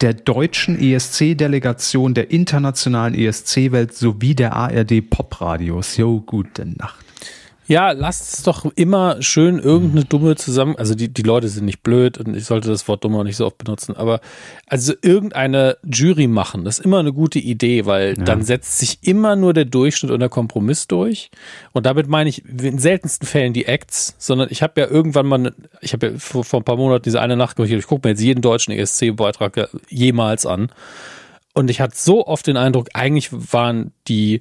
der 0.00 0.14
deutschen 0.14 0.78
ESC-Delegation, 0.80 2.14
der 2.14 2.30
internationalen 2.30 3.14
ESC-Welt 3.14 3.94
sowie 3.94 4.34
der 4.34 4.54
ARD 4.54 5.10
Popradios. 5.10 5.96
Jo, 5.96 6.20
gute 6.20 6.66
Nacht. 6.66 7.07
Ja, 7.68 7.92
lasst 7.92 8.32
es 8.32 8.42
doch 8.42 8.64
immer 8.76 9.20
schön 9.20 9.58
irgendeine 9.58 10.06
dumme 10.06 10.36
zusammen, 10.36 10.76
also 10.76 10.94
die, 10.94 11.12
die 11.12 11.22
Leute 11.22 11.48
sind 11.48 11.66
nicht 11.66 11.82
blöd 11.82 12.16
und 12.16 12.34
ich 12.34 12.46
sollte 12.46 12.68
das 12.70 12.88
Wort 12.88 13.04
dummer 13.04 13.24
nicht 13.24 13.36
so 13.36 13.44
oft 13.44 13.58
benutzen, 13.58 13.94
aber 13.94 14.20
also 14.66 14.94
irgendeine 15.02 15.76
Jury 15.84 16.28
machen, 16.28 16.64
das 16.64 16.78
ist 16.78 16.84
immer 16.86 16.98
eine 16.98 17.12
gute 17.12 17.38
Idee, 17.38 17.84
weil 17.84 18.16
ja. 18.16 18.24
dann 18.24 18.42
setzt 18.42 18.78
sich 18.78 19.00
immer 19.02 19.36
nur 19.36 19.52
der 19.52 19.66
Durchschnitt 19.66 20.10
und 20.10 20.20
der 20.20 20.30
Kompromiss 20.30 20.86
durch. 20.86 21.30
Und 21.72 21.84
damit 21.84 22.08
meine 22.08 22.30
ich 22.30 22.42
in 22.46 22.78
seltensten 22.78 23.28
Fällen 23.28 23.52
die 23.52 23.66
Acts, 23.66 24.14
sondern 24.16 24.48
ich 24.50 24.62
habe 24.62 24.80
ja 24.80 24.88
irgendwann 24.88 25.26
mal, 25.26 25.54
ich 25.82 25.92
habe 25.92 26.06
ja 26.06 26.12
vor, 26.18 26.44
vor 26.44 26.60
ein 26.60 26.64
paar 26.64 26.76
Monaten 26.76 27.02
diese 27.02 27.20
eine 27.20 27.36
Nacht 27.36 27.56
gemacht, 27.56 27.70
ich 27.70 27.86
gucke 27.86 28.08
mir 28.08 28.12
jetzt 28.12 28.22
jeden 28.22 28.40
deutschen 28.40 28.72
ESC-Beitrag 28.72 29.68
jemals 29.90 30.46
an. 30.46 30.72
Und 31.52 31.68
ich 31.68 31.82
hatte 31.82 31.96
so 31.96 32.26
oft 32.26 32.46
den 32.46 32.56
Eindruck, 32.56 32.88
eigentlich 32.94 33.30
waren 33.52 33.92
die, 34.06 34.40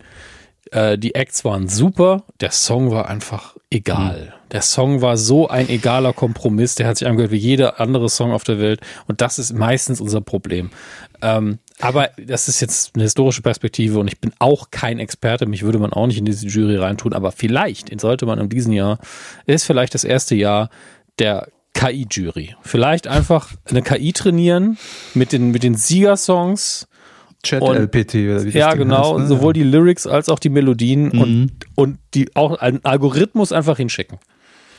äh, 0.72 0.98
die 0.98 1.16
Acts 1.16 1.46
waren 1.46 1.68
super, 1.68 2.24
der 2.40 2.52
Song 2.52 2.92
war 2.92 3.10
einfach 3.10 3.56
egal. 3.70 4.34
Mhm. 4.34 4.52
Der 4.52 4.62
Song 4.62 5.02
war 5.02 5.18
so 5.18 5.48
ein 5.50 5.70
egaler 5.70 6.14
Kompromiss, 6.14 6.76
der 6.76 6.88
hat 6.88 6.98
sich 6.98 7.08
angehört 7.08 7.32
wie 7.32 7.38
jeder 7.38 7.80
andere 7.80 8.10
Song 8.10 8.32
auf 8.32 8.44
der 8.44 8.60
Welt 8.60 8.82
und 9.08 9.22
das 9.22 9.40
ist 9.40 9.54
meistens 9.54 10.00
unser 10.00 10.22
Problem. 10.22 10.70
Ähm, 11.22 11.60
aber 11.80 12.10
das 12.18 12.48
ist 12.48 12.60
jetzt 12.60 12.96
eine 12.96 13.04
historische 13.04 13.42
Perspektive 13.42 14.00
und 14.00 14.08
ich 14.08 14.20
bin 14.20 14.32
auch 14.40 14.72
kein 14.72 15.00
Experte. 15.00 15.46
Mich 15.46 15.64
würde 15.64 15.80
man 15.80 15.94
auch 15.94 16.08
nicht 16.08 16.18
in 16.18 16.26
diese 16.26 16.48
Jury 16.48 16.78
reintun, 16.78 17.14
aber 17.14 17.32
vielleicht 17.32 18.00
sollte 18.00 18.26
man 18.26 18.40
in 18.40 18.50
diesem 18.50 18.74
Jahr, 18.74 19.00
ist 19.46 19.66
vielleicht 19.66 19.94
das 19.94 20.04
erste 20.04 20.36
Jahr 20.36 20.70
der 21.20 21.50
KI-Jury. 21.74 22.56
Vielleicht 22.62 23.08
einfach 23.08 23.52
eine 23.66 23.84
KI 23.84 24.12
trainieren 24.12 24.78
mit 25.14 25.32
den, 25.32 25.52
mit 25.52 25.62
den 25.64 25.76
Siegersongs. 25.76 26.88
Chat-LPT 27.44 28.16
oder 28.16 28.42
wie 28.42 28.46
das 28.46 28.54
Ja, 28.54 28.74
genau. 28.74 29.14
Heißt, 29.14 29.22
ne? 29.22 29.28
Sowohl 29.28 29.54
die 29.54 29.64
Lyrics 29.64 30.08
als 30.08 30.30
auch 30.30 30.40
die 30.40 30.50
Melodien 30.50 31.10
mhm. 31.10 31.22
und, 31.22 31.52
und 31.76 32.00
die 32.14 32.36
auch 32.36 32.60
einen 32.60 32.84
Algorithmus 32.84 33.52
einfach 33.52 33.78
hinschicken. 33.78 34.20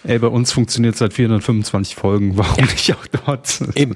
Ey, 0.04 0.18
bei 0.18 0.28
uns 0.28 0.52
funktioniert 0.52 0.96
seit 0.96 1.12
425 1.12 1.96
Folgen. 1.96 2.36
Warum 2.38 2.64
ja. 2.64 2.70
nicht 2.70 2.94
auch 2.94 3.06
dort? 3.06 3.61
Eben. 3.74 3.94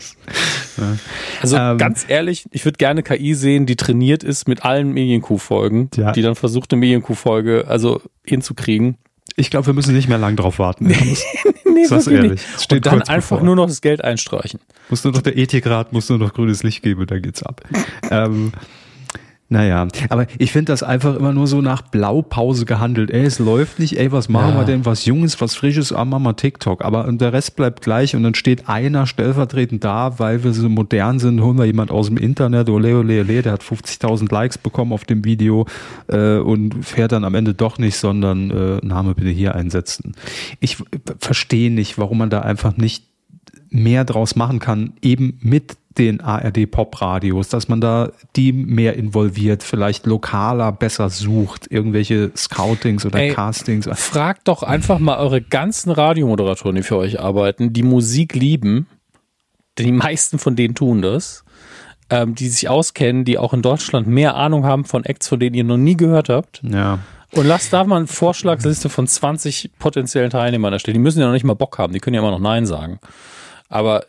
Ja. 0.77 0.97
Also 1.41 1.57
ähm, 1.57 1.79
ganz 1.79 2.05
ehrlich, 2.09 2.45
ich 2.51 2.65
würde 2.65 2.77
gerne 2.77 3.03
KI 3.03 3.35
sehen, 3.35 3.67
die 3.67 3.77
trainiert 3.77 4.25
ist 4.25 4.49
mit 4.49 4.65
allen 4.65 4.93
Medienkuh-Folgen, 4.93 5.91
ja. 5.97 6.13
die 6.13 6.23
dann 6.23 6.35
versucht, 6.35 6.73
eine 6.73 6.81
Medienkuh-Folge 6.81 7.67
also 7.69 8.03
hinzukriegen. 8.25 8.99
Ich 9.37 9.51
glaube, 9.51 9.67
wir 9.67 9.75
müssen 9.75 9.95
nicht 9.95 10.09
mehr 10.09 10.19
lang 10.19 10.37
drauf 10.37 10.59
warten. 10.59 10.87
nee, 10.87 11.17
nee 11.65 11.87
das 11.89 12.07
ehrlich. 12.07 12.33
Nicht. 12.33 12.73
Und 12.73 12.87
dann 12.87 13.03
einfach 13.03 13.37
bevor. 13.37 13.43
nur 13.43 13.57
noch 13.57 13.67
das 13.67 13.81
Geld 13.81 14.05
einstreichen. 14.05 14.61
Muss 14.91 15.05
nur 15.05 15.13
noch 15.13 15.23
der 15.23 15.37
Ethikrat, 15.37 15.93
muss 15.93 16.09
nur 16.09 16.19
noch 16.19 16.35
grünes 16.35 16.63
Licht 16.63 16.83
geben, 16.83 17.07
dann 17.07 17.23
geht's 17.23 17.43
ab. 17.43 17.63
ähm, 18.11 18.53
naja, 19.53 19.87
aber 20.09 20.27
ich 20.39 20.51
finde 20.51 20.73
das 20.73 20.83
einfach 20.83 21.15
immer 21.15 21.35
nur 21.35 21.47
so 21.47 21.61
nach 21.61 21.83
Blaupause 21.83 22.65
gehandelt. 22.65 23.11
Ey, 23.11 23.23
es 23.23 23.39
läuft 23.39 23.79
nicht, 23.79 23.99
ey, 23.99 24.11
was 24.11 24.31
machen 24.31 24.55
ja. 24.55 24.61
wir 24.61 24.65
denn? 24.65 24.87
Was 24.87 25.05
Junges, 25.05 25.43
was 25.43 25.55
Frisches, 25.55 25.93
ah, 25.93 26.07
machen 26.07 26.23
wir 26.23 26.37
TikTok. 26.37 26.83
Aber 26.83 27.13
der 27.13 27.35
Rest 27.35 27.55
bleibt 27.55 27.83
gleich 27.83 28.17
und 28.17 28.23
dann 28.23 28.35
steht 28.35 28.71
einer 28.71 29.07
stellvertretend 29.07 29.85
da, 29.85 30.19
weil 30.19 30.43
wir 30.43 30.55
so 30.55 30.71
modern 30.71 31.19
sind, 31.19 31.43
holen 31.43 31.59
wir 31.59 31.67
jemand 31.67 31.91
aus 31.91 32.07
dem 32.07 32.17
Internet, 32.17 32.71
ole, 32.71 32.97
ole, 32.97 33.21
ole, 33.21 33.43
der 33.43 33.53
hat 33.53 33.63
50.000 33.63 34.33
Likes 34.33 34.57
bekommen 34.57 34.91
auf 34.91 35.05
dem 35.05 35.23
Video 35.23 35.67
äh, 36.09 36.39
und 36.39 36.83
fährt 36.83 37.13
dann 37.13 37.25
am 37.25 37.35
Ende 37.35 37.53
doch 37.53 37.77
nicht, 37.77 37.99
sondern 37.99 38.51
äh, 38.51 38.87
Name 38.87 39.15
bitte 39.15 39.29
hier 39.29 39.55
einsetzen. 39.55 40.15
Ich 40.61 40.79
verstehe 41.19 41.71
nicht, 41.71 41.99
warum 41.99 42.17
man 42.17 42.31
da 42.31 42.41
einfach 42.41 42.79
nicht 42.79 43.12
mehr 43.73 44.05
draus 44.05 44.37
machen 44.37 44.59
kann, 44.59 44.95
eben 45.03 45.39
mit 45.41 45.77
den 45.99 46.21
ARD-Pop-Radios, 46.21 47.49
dass 47.49 47.69
man 47.69 47.81
da 47.81 48.13
die 48.37 48.53
mehr 48.53 48.97
involviert, 48.97 49.63
vielleicht 49.63 50.07
lokaler 50.07 50.73
besser 50.73 51.11
sucht, 51.11 51.71
irgendwelche 51.71 52.31
Scoutings 52.37 53.05
oder 53.05 53.19
Ey, 53.19 53.33
Castings. 53.33 53.89
Fragt 53.95 54.49
doch 54.49 54.63
einfach 54.63 54.99
mal 54.99 55.19
eure 55.19 55.43
ganzen 55.43 55.91
Radiomoderatoren, 55.91 56.77
die 56.77 56.83
für 56.83 56.97
euch 56.97 57.21
arbeiten, 57.21 57.73
die 57.73 57.83
Musik 57.83 58.35
lieben, 58.35 58.87
denn 59.79 59.87
die 59.87 59.93
meisten 59.93 60.39
von 60.39 60.57
denen 60.57 60.75
tun 60.75 61.03
das, 61.03 61.45
ähm, 62.11 62.35
die 62.35 62.49
sich 62.49 62.69
auskennen, 62.69 63.25
die 63.25 63.39
auch 63.39 63.53
in 63.53 63.63
Deutschland 63.63 64.07
mehr 64.07 64.37
Ahnung 64.37 64.65
haben 64.65 64.85
von 64.85 65.05
Acts, 65.05 65.29
von 65.29 65.41
denen 65.41 65.55
ihr 65.55 65.65
noch 65.65 65.77
nie 65.77 65.97
gehört 65.97 66.29
habt. 66.29 66.63
Ja. 66.63 66.99
Und 67.35 67.47
lasst 67.47 67.73
da 67.73 67.85
mal 67.85 67.97
eine 67.97 68.07
Vorschlagsliste 68.07 68.91
von 68.91 69.07
20 69.07 69.71
potenziellen 69.79 70.29
Teilnehmern 70.29 70.73
erstellen. 70.73 70.95
Die 70.95 71.01
müssen 71.01 71.21
ja 71.21 71.27
noch 71.27 71.33
nicht 71.33 71.45
mal 71.45 71.55
Bock 71.55 71.79
haben, 71.79 71.95
die 71.95 72.01
können 72.01 72.15
ja 72.15 72.21
immer 72.21 72.31
noch 72.31 72.39
Nein 72.39 72.67
sagen. 72.67 72.99
Aber 73.73 74.05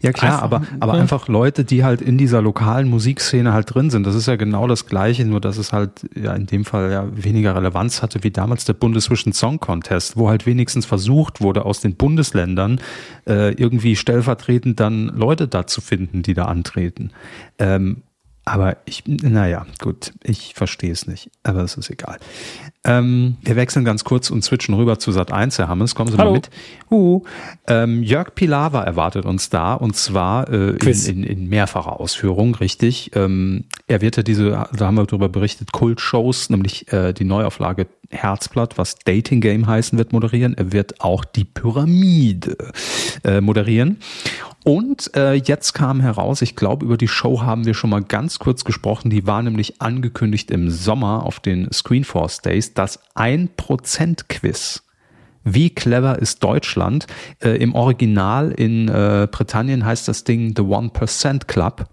ja 0.00 0.12
klar, 0.12 0.42
einfach, 0.42 0.42
aber, 0.42 0.62
aber 0.80 0.92
einfach 0.94 1.28
Leute, 1.28 1.64
die 1.64 1.84
halt 1.84 2.00
in 2.00 2.16
dieser 2.16 2.40
lokalen 2.40 2.88
Musikszene 2.88 3.52
halt 3.52 3.74
drin 3.74 3.90
sind. 3.90 4.06
Das 4.06 4.14
ist 4.14 4.26
ja 4.26 4.36
genau 4.36 4.66
das 4.66 4.86
Gleiche, 4.86 5.24
nur 5.24 5.40
dass 5.40 5.58
es 5.58 5.72
halt 5.72 6.08
ja 6.14 6.34
in 6.34 6.46
dem 6.46 6.64
Fall 6.64 6.90
ja 6.90 7.06
weniger 7.12 7.56
Relevanz 7.56 8.00
hatte 8.02 8.22
wie 8.22 8.30
damals 8.30 8.64
der 8.64 8.74
Bundesvision 8.74 9.32
Song 9.32 9.58
Contest, 9.60 10.16
wo 10.16 10.28
halt 10.28 10.46
wenigstens 10.46 10.86
versucht 10.86 11.40
wurde, 11.40 11.64
aus 11.64 11.80
den 11.80 11.96
Bundesländern 11.96 12.80
äh, 13.26 13.52
irgendwie 13.54 13.96
stellvertretend 13.96 14.78
dann 14.80 15.08
Leute 15.08 15.48
da 15.48 15.66
zu 15.66 15.80
finden, 15.80 16.22
die 16.22 16.34
da 16.34 16.44
antreten. 16.44 17.10
Ähm, 17.58 18.02
aber 18.44 18.76
ich, 18.84 19.04
naja, 19.06 19.66
gut, 19.80 20.12
ich 20.22 20.54
verstehe 20.54 20.92
es 20.92 21.06
nicht, 21.06 21.30
aber 21.42 21.62
es 21.62 21.76
ist 21.76 21.90
egal. 21.90 22.18
Ähm, 22.84 23.38
wir 23.42 23.56
wechseln 23.56 23.86
ganz 23.86 24.04
kurz 24.04 24.30
und 24.30 24.44
switchen 24.44 24.74
rüber 24.74 24.98
zu 24.98 25.10
Sat 25.12 25.32
1, 25.32 25.58
Herr 25.58 25.68
Hammes, 25.68 25.94
kommen 25.94 26.10
Sie 26.10 26.18
Hallo. 26.18 26.32
mal 26.32 26.36
mit. 26.36 26.50
Uh, 26.90 27.22
ähm, 27.66 28.02
Jörg 28.02 28.34
Pilawa 28.34 28.82
erwartet 28.82 29.24
uns 29.24 29.48
da 29.48 29.72
und 29.72 29.96
zwar 29.96 30.50
äh, 30.50 30.70
in, 30.72 31.06
in, 31.06 31.24
in, 31.24 31.48
mehrfacher 31.48 31.98
Ausführung, 31.98 32.54
richtig. 32.56 33.12
Ähm, 33.14 33.64
er 33.86 34.02
wird 34.02 34.18
ja 34.18 34.22
diese, 34.22 34.66
da 34.72 34.86
haben 34.86 34.96
wir 34.96 35.06
darüber 35.06 35.30
berichtet, 35.30 35.72
Kultshows, 35.72 36.50
nämlich 36.50 36.92
äh, 36.92 37.14
die 37.14 37.24
Neuauflage 37.24 37.86
Herzblatt, 38.10 38.76
was 38.76 38.96
Dating 38.96 39.40
Game 39.40 39.66
heißen 39.66 39.98
wird, 39.98 40.12
moderieren. 40.12 40.54
Er 40.56 40.72
wird 40.72 41.00
auch 41.00 41.24
die 41.24 41.44
Pyramide 41.44 42.56
äh, 43.24 43.40
moderieren. 43.40 43.98
Und 44.64 45.14
äh, 45.14 45.34
jetzt 45.34 45.74
kam 45.74 46.00
heraus, 46.00 46.40
ich 46.40 46.56
glaube, 46.56 46.86
über 46.86 46.96
die 46.96 47.06
Show 47.06 47.42
haben 47.42 47.66
wir 47.66 47.74
schon 47.74 47.90
mal 47.90 48.02
ganz 48.02 48.38
kurz 48.38 48.64
gesprochen. 48.64 49.10
Die 49.10 49.26
war 49.26 49.42
nämlich 49.42 49.82
angekündigt 49.82 50.50
im 50.50 50.70
Sommer 50.70 51.22
auf 51.22 51.38
den 51.38 51.70
Screenforce 51.70 52.40
Days, 52.40 52.72
das 52.72 52.98
1%-Quiz. 53.14 54.82
Wie 55.44 55.70
clever 55.70 56.18
ist 56.18 56.42
Deutschland? 56.42 57.06
Äh, 57.40 57.56
Im 57.56 57.74
Original 57.74 58.50
in 58.50 58.88
äh, 58.88 59.28
Britannien 59.30 59.84
heißt 59.84 60.08
das 60.08 60.24
Ding 60.24 60.54
The 60.56 60.62
One 60.62 60.88
Percent 60.88 61.46
Club 61.46 61.86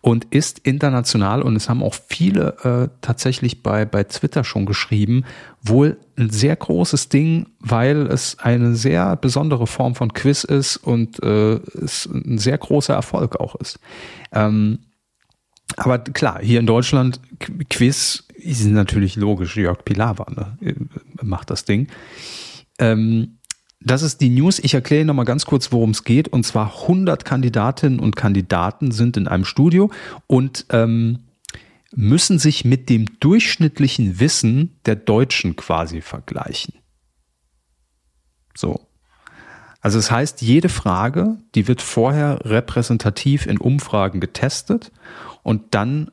und 0.00 0.26
ist 0.30 0.60
international 0.60 1.42
und 1.42 1.56
es 1.56 1.68
haben 1.68 1.82
auch 1.82 1.94
viele 1.94 2.56
äh, 2.62 2.88
tatsächlich 3.00 3.62
bei, 3.62 3.84
bei 3.84 4.04
Twitter 4.04 4.44
schon 4.44 4.66
geschrieben, 4.66 5.24
wohl 5.62 5.98
ein 6.16 6.30
sehr 6.30 6.54
großes 6.54 7.08
Ding, 7.08 7.46
weil 7.60 8.06
es 8.06 8.38
eine 8.38 8.74
sehr 8.74 9.16
besondere 9.16 9.66
Form 9.66 9.94
von 9.94 10.12
Quiz 10.12 10.44
ist 10.44 10.76
und 10.76 11.22
äh, 11.22 11.54
es 11.82 12.06
ein 12.06 12.38
sehr 12.38 12.58
großer 12.58 12.94
Erfolg 12.94 13.40
auch 13.40 13.54
ist. 13.56 13.80
Ähm, 14.32 14.80
aber 15.76 15.98
klar, 15.98 16.40
hier 16.42 16.60
in 16.60 16.66
Deutschland 16.66 17.20
Quiz 17.70 18.24
ist 18.34 18.64
natürlich 18.66 19.16
logisch. 19.16 19.56
Jörg 19.56 19.84
Pilawa 19.84 20.26
ne, 20.30 20.76
macht 21.22 21.50
das 21.50 21.64
Ding. 21.64 21.88
Ähm, 22.78 23.38
das 23.80 24.02
ist 24.02 24.20
die 24.20 24.30
News. 24.30 24.58
Ich 24.58 24.74
erkläre 24.74 25.04
noch 25.04 25.14
mal 25.14 25.24
ganz 25.24 25.46
kurz, 25.46 25.70
worum 25.70 25.90
es 25.90 26.04
geht. 26.04 26.28
Und 26.28 26.44
zwar 26.44 26.82
100 26.82 27.24
Kandidatinnen 27.24 28.00
und 28.00 28.16
Kandidaten 28.16 28.90
sind 28.90 29.16
in 29.16 29.28
einem 29.28 29.44
Studio 29.44 29.90
und 30.26 30.66
ähm, 30.70 31.20
müssen 31.94 32.38
sich 32.38 32.64
mit 32.64 32.90
dem 32.90 33.06
durchschnittlichen 33.20 34.20
Wissen 34.20 34.78
der 34.84 34.96
Deutschen 34.96 35.56
quasi 35.56 36.00
vergleichen. 36.00 36.74
So. 38.56 38.88
Also 39.80 39.98
es 39.98 40.06
das 40.06 40.10
heißt, 40.10 40.42
jede 40.42 40.68
Frage, 40.68 41.38
die 41.54 41.68
wird 41.68 41.82
vorher 41.82 42.40
repräsentativ 42.44 43.46
in 43.46 43.58
Umfragen 43.58 44.18
getestet 44.20 44.90
und 45.44 45.74
dann 45.74 46.10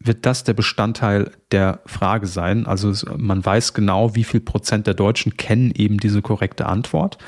wird 0.00 0.26
das 0.26 0.44
der 0.44 0.54
Bestandteil 0.54 1.32
der 1.50 1.80
Frage 1.86 2.26
sein. 2.26 2.66
Also 2.66 2.92
man 3.16 3.44
weiß 3.44 3.74
genau, 3.74 4.14
wie 4.14 4.24
viel 4.24 4.40
Prozent 4.40 4.86
der 4.86 4.94
Deutschen 4.94 5.36
kennen 5.36 5.72
eben 5.74 5.98
diese 5.98 6.22
korrekte 6.22 6.66
Antwort. 6.66 7.18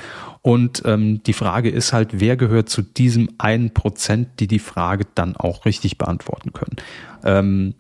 Und 0.43 0.83
ähm, 0.87 1.23
die 1.25 1.33
Frage 1.33 1.69
ist 1.69 1.93
halt, 1.93 2.21
wer 2.21 2.37
gehört 2.37 2.69
zu 2.69 2.83
diesem 2.83 3.29
einen 3.39 3.75
Prozent, 3.75 4.41
die 4.41 4.47
die 4.47 4.59
Frage 4.59 5.07
dann 5.15 5.37
auch 5.37 5.65
richtig 5.65 5.99
beantworten 5.99 6.53
können. 6.53 6.77
Ähm, 7.25 7.75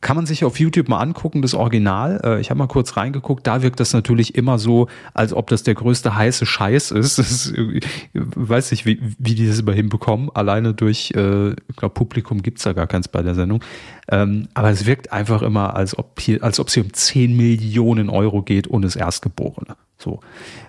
kann 0.00 0.16
man 0.16 0.24
sich 0.24 0.44
auf 0.44 0.58
YouTube 0.58 0.88
mal 0.88 0.98
angucken, 0.98 1.42
das 1.42 1.54
Original. 1.54 2.20
Äh, 2.24 2.40
ich 2.40 2.50
habe 2.50 2.58
mal 2.58 2.66
kurz 2.66 2.96
reingeguckt, 2.96 3.46
da 3.46 3.62
wirkt 3.62 3.80
das 3.80 3.92
natürlich 3.92 4.34
immer 4.34 4.58
so, 4.58 4.88
als 5.12 5.34
ob 5.34 5.48
das 5.48 5.62
der 5.62 5.74
größte 5.74 6.14
heiße 6.14 6.46
Scheiß 6.46 6.90
ist. 6.92 7.18
ist 7.18 7.54
ich 7.56 7.84
weiß 8.14 8.70
nicht, 8.70 8.86
wie, 8.86 9.00
wie 9.18 9.34
die 9.34 9.46
das 9.46 9.60
immer 9.60 9.72
hinbekommen. 9.72 10.30
Alleine 10.32 10.72
durch, 10.72 11.12
äh, 11.14 11.50
ich 11.50 11.76
glaube, 11.76 11.94
Publikum 11.94 12.42
gibt's 12.42 12.62
da 12.62 12.72
gar 12.72 12.86
keins 12.86 13.08
bei 13.08 13.22
der 13.22 13.34
Sendung. 13.34 13.62
Ähm, 14.08 14.48
aber 14.54 14.70
es 14.70 14.86
wirkt 14.86 15.12
einfach 15.12 15.42
immer, 15.42 15.76
als 15.76 15.98
ob 15.98 16.18
hier, 16.18 16.42
als 16.42 16.58
ob 16.58 16.68
es 16.68 16.74
hier 16.74 16.84
um 16.84 16.92
10 16.92 17.36
Millionen 17.36 18.08
Euro 18.08 18.42
geht 18.42 18.66
und 18.66 18.82
das 18.82 18.96
Erstgeborene. 18.96 19.76
So. 19.98 20.20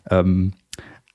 Ähm, 0.10 0.54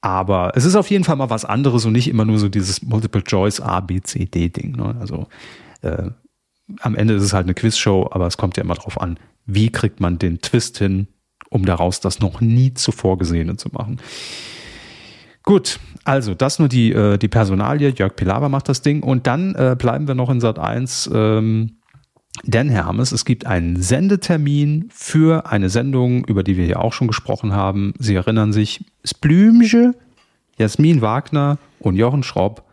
aber 0.00 0.52
es 0.54 0.64
ist 0.64 0.76
auf 0.76 0.88
jeden 0.90 1.04
Fall 1.04 1.16
mal 1.16 1.30
was 1.30 1.44
anderes 1.44 1.84
und 1.84 1.92
nicht 1.92 2.08
immer 2.08 2.24
nur 2.24 2.38
so 2.38 2.48
dieses 2.48 2.82
Multiple 2.82 3.24
Choice 3.24 3.60
A, 3.60 3.80
B, 3.80 4.00
C, 4.00 4.24
D 4.24 4.48
Ding. 4.48 4.76
Ne? 4.76 4.96
Also 5.00 5.26
äh, 5.82 6.10
am 6.80 6.94
Ende 6.94 7.14
ist 7.14 7.22
es 7.22 7.32
halt 7.32 7.46
eine 7.46 7.54
Quizshow, 7.54 8.08
aber 8.10 8.26
es 8.26 8.36
kommt 8.36 8.56
ja 8.56 8.62
immer 8.62 8.74
darauf 8.74 9.00
an, 9.00 9.18
wie 9.46 9.70
kriegt 9.70 10.00
man 10.00 10.18
den 10.18 10.40
Twist 10.40 10.78
hin, 10.78 11.08
um 11.50 11.64
daraus 11.64 12.00
das 12.00 12.20
noch 12.20 12.40
nie 12.40 12.74
zuvor 12.74 13.18
Gesehene 13.18 13.56
zu 13.56 13.68
machen. 13.70 13.98
Gut, 15.44 15.78
also 16.02 16.34
das 16.34 16.58
nur 16.58 16.68
die, 16.68 16.92
äh, 16.92 17.18
die 17.18 17.28
Personalie. 17.28 17.90
Jörg 17.90 18.16
Pilawa 18.16 18.48
macht 18.48 18.68
das 18.68 18.82
Ding. 18.82 19.04
Und 19.04 19.28
dann 19.28 19.54
äh, 19.54 19.76
bleiben 19.78 20.08
wir 20.08 20.16
noch 20.16 20.28
in 20.28 20.40
Sat 20.40 20.58
1. 20.58 21.08
Ähm, 21.14 21.76
denn 22.42 22.68
Hermes, 22.68 23.12
es 23.12 23.24
gibt 23.24 23.46
einen 23.46 23.80
Sendetermin 23.80 24.88
für 24.92 25.46
eine 25.46 25.70
Sendung, 25.70 26.24
über 26.24 26.42
die 26.42 26.56
wir 26.56 26.66
hier 26.66 26.80
auch 26.80 26.92
schon 26.92 27.06
gesprochen 27.06 27.52
haben. 27.54 27.94
Sie 27.98 28.16
erinnern 28.16 28.52
sich, 28.52 28.84
Splümge, 29.04 29.94
Jasmin 30.58 31.00
Wagner 31.00 31.58
und 31.78 31.94
Jochen 31.94 32.24
Schropp, 32.24 32.64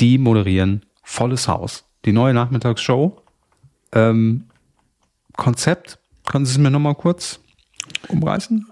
die 0.00 0.18
moderieren 0.18 0.82
Volles 1.04 1.46
Haus. 1.46 1.84
Die 2.04 2.12
neue 2.12 2.34
Nachmittagsshow 2.34 3.22
Ähm, 3.92 4.44
Konzept, 5.36 5.98
können 6.26 6.46
Sie 6.46 6.52
es 6.52 6.58
mir 6.58 6.70
nochmal 6.70 6.94
kurz 6.94 7.40
umreißen? 8.08 8.66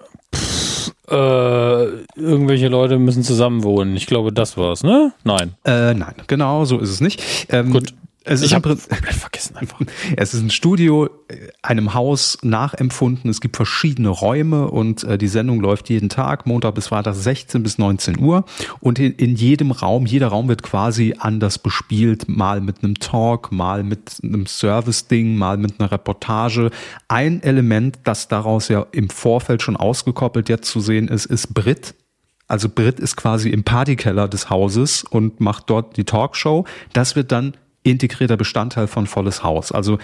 Äh, 1.09 1.85
irgendwelche 2.17 2.69
Leute 2.69 2.99
müssen 2.99 3.23
zusammen 3.23 3.63
wohnen. 3.63 3.97
Ich 3.97 4.07
glaube, 4.07 4.33
das 4.33 4.57
war's, 4.57 4.83
ne? 4.83 5.13
Nein. 5.25 5.55
Äh, 5.65 5.95
nein, 5.95 6.15
genau 6.27 6.65
so 6.65 6.79
ist 6.79 6.91
es 6.91 7.01
nicht. 7.01 7.23
Ähm, 7.49 7.71
Gut. 7.71 7.95
Es 8.27 8.41
ist 8.41 8.49
ich 8.49 8.55
habe 8.55 8.77
komplett 8.77 9.15
vergessen 9.15 9.57
einfach. 9.57 9.81
Es 10.17 10.35
ist 10.35 10.43
ein 10.43 10.51
Studio, 10.51 11.07
äh, 11.29 11.49
einem 11.63 11.95
Haus 11.95 12.39
nachempfunden. 12.43 13.31
Es 13.31 13.41
gibt 13.41 13.57
verschiedene 13.57 14.09
Räume 14.09 14.69
und 14.69 15.05
äh, 15.05 15.17
die 15.17 15.29
Sendung 15.29 15.61
läuft 15.61 15.89
jeden 15.89 16.09
Tag, 16.09 16.45
Montag 16.45 16.75
bis 16.75 16.89
Freitag 16.89 17.15
16 17.15 17.63
bis 17.63 17.79
19 17.79 18.19
Uhr. 18.19 18.45
Und 18.81 18.99
in, 18.99 19.13
in 19.13 19.37
jedem 19.37 19.71
Raum, 19.71 20.07
jeder 20.07 20.29
Raum 20.29 20.49
wird 20.49 20.65
quasi 20.65 21.15
anders 21.19 21.59
bespielt, 21.59 22.29
mal 22.29 22.61
mit 22.61 22.83
einem 22.83 22.97
Talk, 22.97 23.53
mal 23.53 23.85
mit 23.85 24.19
einem 24.23 24.47
Service-Ding, 24.47 25.37
mal 25.37 25.57
mit 25.57 25.79
einer 25.79 25.93
Reportage. 25.93 26.71
Ein 27.07 27.43
Element, 27.43 28.01
das 28.05 28.27
daraus 28.27 28.69
ja 28.69 28.87
im 28.91 29.09
Vorfeld 29.09 29.63
schon 29.63 29.77
ausgekoppelt 29.77 30.49
jetzt 30.49 30.69
zu 30.69 30.81
sehen 30.81 31.07
ist, 31.07 31.27
ist 31.27 31.55
Brit. 31.55 31.95
Also 32.49 32.69
Brit 32.69 33.01
ist 33.01 33.17
quasi 33.17 33.51
im 33.51 33.65
Partykeller 33.65 34.29
des 34.29 34.51
Hauses 34.51 35.05
und 35.05 35.41
macht 35.41 35.71
dort 35.71 35.97
die 35.97 36.05
Talkshow. 36.05 36.65
Das 36.93 37.17
wird 37.17 37.33
dann 37.33 37.55
integrierter 37.91 38.37
Bestandteil 38.37 38.87
von 38.87 39.07
Volles 39.07 39.43
Haus. 39.43 39.73
Also 39.73 39.99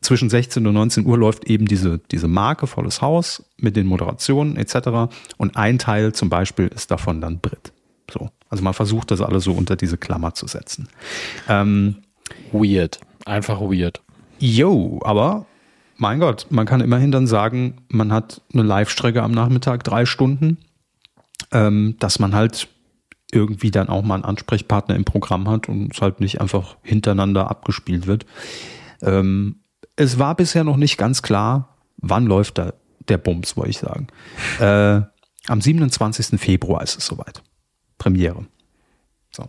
zwischen 0.00 0.30
16 0.30 0.66
und 0.66 0.74
19 0.74 1.06
Uhr 1.06 1.18
läuft 1.18 1.44
eben 1.44 1.66
diese, 1.66 1.98
diese 2.10 2.28
Marke 2.28 2.66
Volles 2.66 3.02
Haus 3.02 3.44
mit 3.56 3.76
den 3.76 3.86
Moderationen 3.86 4.56
etc. 4.56 5.12
Und 5.36 5.56
ein 5.56 5.78
Teil 5.78 6.12
zum 6.12 6.28
Beispiel 6.28 6.68
ist 6.68 6.90
davon 6.90 7.20
dann 7.20 7.40
Brit. 7.40 7.72
So. 8.10 8.30
Also 8.48 8.62
man 8.62 8.74
versucht 8.74 9.10
das 9.10 9.20
alles 9.20 9.44
so 9.44 9.52
unter 9.52 9.76
diese 9.76 9.96
Klammer 9.96 10.34
zu 10.34 10.46
setzen. 10.46 10.88
Ähm, 11.48 11.96
Weird. 12.52 13.00
Einfach 13.24 13.60
weird. 13.60 14.00
Yo, 14.38 15.00
aber 15.02 15.46
mein 15.96 16.20
Gott, 16.20 16.46
man 16.50 16.66
kann 16.66 16.80
immerhin 16.80 17.10
dann 17.10 17.26
sagen, 17.26 17.78
man 17.88 18.12
hat 18.12 18.42
eine 18.52 18.62
Live-Strecke 18.62 19.22
am 19.22 19.32
Nachmittag, 19.32 19.82
drei 19.82 20.06
Stunden, 20.06 20.58
ähm, 21.52 21.96
dass 21.98 22.18
man 22.18 22.34
halt 22.34 22.68
irgendwie 23.32 23.70
dann 23.70 23.88
auch 23.88 24.02
mal 24.02 24.14
einen 24.14 24.24
Ansprechpartner 24.24 24.94
im 24.94 25.04
Programm 25.04 25.48
hat 25.48 25.68
und 25.68 25.92
es 25.94 26.00
halt 26.00 26.20
nicht 26.20 26.40
einfach 26.40 26.76
hintereinander 26.82 27.50
abgespielt 27.50 28.06
wird. 28.06 28.24
Ähm, 29.02 29.60
es 29.96 30.18
war 30.18 30.34
bisher 30.34 30.64
noch 30.64 30.76
nicht 30.76 30.96
ganz 30.98 31.22
klar, 31.22 31.76
wann 31.98 32.26
läuft 32.26 32.58
da 32.58 32.72
der 33.08 33.18
Bums, 33.18 33.56
wollte 33.56 33.70
ich 33.70 33.78
sagen. 33.78 34.06
Äh, 34.60 35.02
am 35.48 35.60
27. 35.60 36.40
Februar 36.40 36.82
ist 36.82 36.98
es 36.98 37.06
soweit. 37.06 37.42
Premiere. 37.98 38.46
So. 39.30 39.44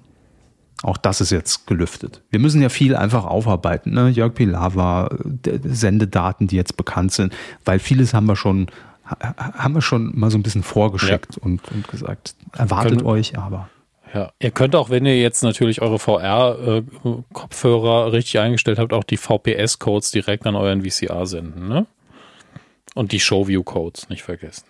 Auch 0.84 0.98
das 0.98 1.22
ist 1.22 1.32
jetzt 1.32 1.66
gelüftet. 1.66 2.24
Wir 2.30 2.40
müssen 2.40 2.62
ja 2.62 2.70
viel 2.70 2.96
einfach 2.96 3.26
aufarbeiten. 3.26 3.94
Ne? 3.94 4.10
Jörg 4.10 4.36
Pilawa, 4.36 5.10
d- 5.24 5.60
Sendedaten, 5.64 6.48
die 6.48 6.56
jetzt 6.56 6.78
bekannt 6.78 7.12
sind, 7.14 7.34
weil 7.66 7.80
vieles 7.80 8.14
haben 8.14 8.28
wir 8.28 8.36
schon, 8.36 8.68
haben 9.08 9.74
wir 9.74 9.82
schon 9.82 10.12
mal 10.20 10.30
so 10.32 10.38
ein 10.38 10.44
bisschen 10.44 10.64
vorgeschickt 10.64 11.38
und, 11.38 11.62
und 11.72 11.88
gesagt, 11.88 12.36
erwartet 12.54 12.98
Können- 13.00 13.06
euch, 13.06 13.38
aber 13.38 13.70
Ja. 14.14 14.32
Ihr 14.40 14.52
könnt 14.52 14.74
auch, 14.76 14.90
wenn 14.90 15.06
ihr 15.06 15.20
jetzt 15.20 15.44
natürlich 15.44 15.82
eure 15.82 16.00
VR-Kopfhörer 16.00 18.12
richtig 18.14 18.40
eingestellt 18.40 18.80
habt, 18.80 18.94
auch 18.94 19.04
die 19.04 19.18
VPS-Codes 19.18 20.12
direkt 20.12 20.48
an 20.48 20.56
euren 20.56 20.82
VCR 20.84 21.26
senden, 21.26 21.68
ne? 21.68 21.86
Und 22.96 23.12
die 23.12 23.20
Showview-Codes 23.20 24.08
nicht 24.10 24.24
vergessen. 24.24 24.64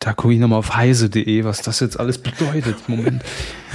da 0.00 0.12
gucke 0.14 0.34
ich 0.34 0.40
nochmal 0.40 0.58
auf 0.58 0.74
heise.de, 0.76 1.44
was 1.44 1.62
das 1.62 1.80
jetzt 1.80 1.98
alles 1.98 2.18
bedeutet. 2.18 2.88
Moment. 2.88 3.22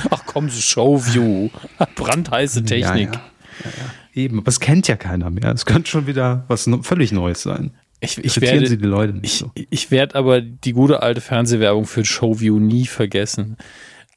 Ach 0.10 0.24
komm, 0.26 0.50
Showview. 0.50 1.50
Brandheiße 1.96 2.64
Technik. 2.64 3.14
Ja, 3.14 3.14
ja. 3.14 3.22
Ja, 3.64 3.70
ja. 3.72 3.86
Eben, 4.16 4.40
aber 4.40 4.48
es 4.48 4.62
kennt 4.62 4.88
ja 4.88 4.96
keiner 4.96 5.30
mehr. 5.30 5.52
Es 5.52 5.66
könnte 5.66 5.90
schon 5.90 6.08
wieder 6.08 6.46
was 6.48 6.70
völlig 6.82 7.12
Neues 7.12 7.44
sein. 7.44 7.72
Ich, 8.00 8.18
ich 8.18 8.40
werde, 8.40 8.66
Sie 8.66 8.78
die 8.78 8.86
Leute 8.86 9.14
nicht 9.14 9.26
ich, 9.26 9.38
so. 9.40 9.52
ich 9.56 9.92
werde 9.92 10.16
aber 10.16 10.42
die 10.42 10.74
gute 10.74 11.02
alte 11.02 11.22
Fernsehwerbung 11.22 11.86
für 11.86 12.06
Showview 12.06 12.60
nie 12.60 12.86
vergessen. 12.86 13.58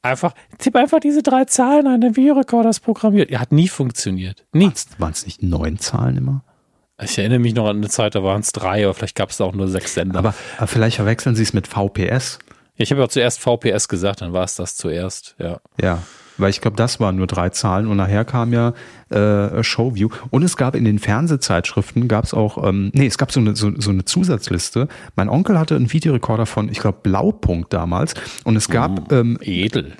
Einfach, 0.01 0.33
tipp 0.57 0.75
einfach 0.77 0.99
diese 0.99 1.21
drei 1.21 1.45
Zahlen 1.45 1.87
ein, 1.87 1.99
der 1.99 2.15
Videorekorder 2.15 2.69
ist 2.69 2.79
programmiert. 2.79 3.29
Ja, 3.29 3.39
hat 3.39 3.51
nie 3.51 3.67
funktioniert. 3.67 4.45
Nie. 4.53 4.71
Waren 4.97 5.11
es 5.11 5.25
nicht 5.25 5.43
neun 5.43 5.79
Zahlen 5.79 6.17
immer? 6.17 6.43
Ich 7.01 7.17
erinnere 7.17 7.39
mich 7.39 7.53
noch 7.53 7.67
an 7.67 7.77
eine 7.77 7.89
Zeit, 7.89 8.15
da 8.15 8.23
waren 8.23 8.41
es 8.41 8.51
drei, 8.51 8.83
aber 8.83 8.93
vielleicht 8.93 9.15
gab 9.15 9.29
es 9.29 9.41
auch 9.41 9.53
nur 9.53 9.67
sechs 9.67 9.93
Sender. 9.93 10.19
Aber, 10.19 10.33
aber 10.57 10.67
vielleicht 10.67 10.97
verwechseln 10.97 11.35
Sie 11.35 11.43
es 11.43 11.53
mit 11.53 11.67
VPS. 11.67 12.39
Ja, 12.75 12.83
ich 12.83 12.91
habe 12.91 13.01
ja 13.01 13.09
zuerst 13.09 13.39
VPS 13.39 13.87
gesagt, 13.87 14.21
dann 14.21 14.31
war 14.31 14.43
es 14.43 14.55
das 14.55 14.75
zuerst, 14.75 15.35
ja. 15.39 15.59
Ja, 15.81 16.03
weil 16.39 16.49
ich 16.49 16.61
glaube, 16.61 16.77
das 16.77 16.99
waren 16.99 17.15
nur 17.15 17.27
drei 17.27 17.49
Zahlen 17.49 17.87
und 17.87 17.97
nachher 17.97 18.25
kam 18.25 18.53
ja 18.53 18.73
äh, 19.09 19.63
Showview. 19.63 20.09
Und 20.29 20.43
es 20.43 20.57
gab 20.57 20.75
in 20.75 20.85
den 20.85 20.99
Fernsehzeitschriften, 20.99 22.07
gab 22.07 22.25
es 22.25 22.33
auch, 22.33 22.67
ähm, 22.67 22.91
nee, 22.93 23.07
es 23.07 23.17
gab 23.17 23.31
so 23.31 23.39
eine, 23.39 23.55
so, 23.55 23.71
so 23.77 23.91
eine 23.91 24.05
Zusatzliste. 24.05 24.87
Mein 25.15 25.29
Onkel 25.29 25.59
hatte 25.59 25.75
einen 25.75 25.91
Videorekorder 25.91 26.45
von, 26.45 26.69
ich 26.69 26.79
glaube, 26.79 26.99
Blaupunkt 27.03 27.73
damals. 27.73 28.13
Und 28.43 28.55
es 28.55 28.69
gab, 28.69 29.11
ähm, 29.11 29.37
Edel. 29.41 29.93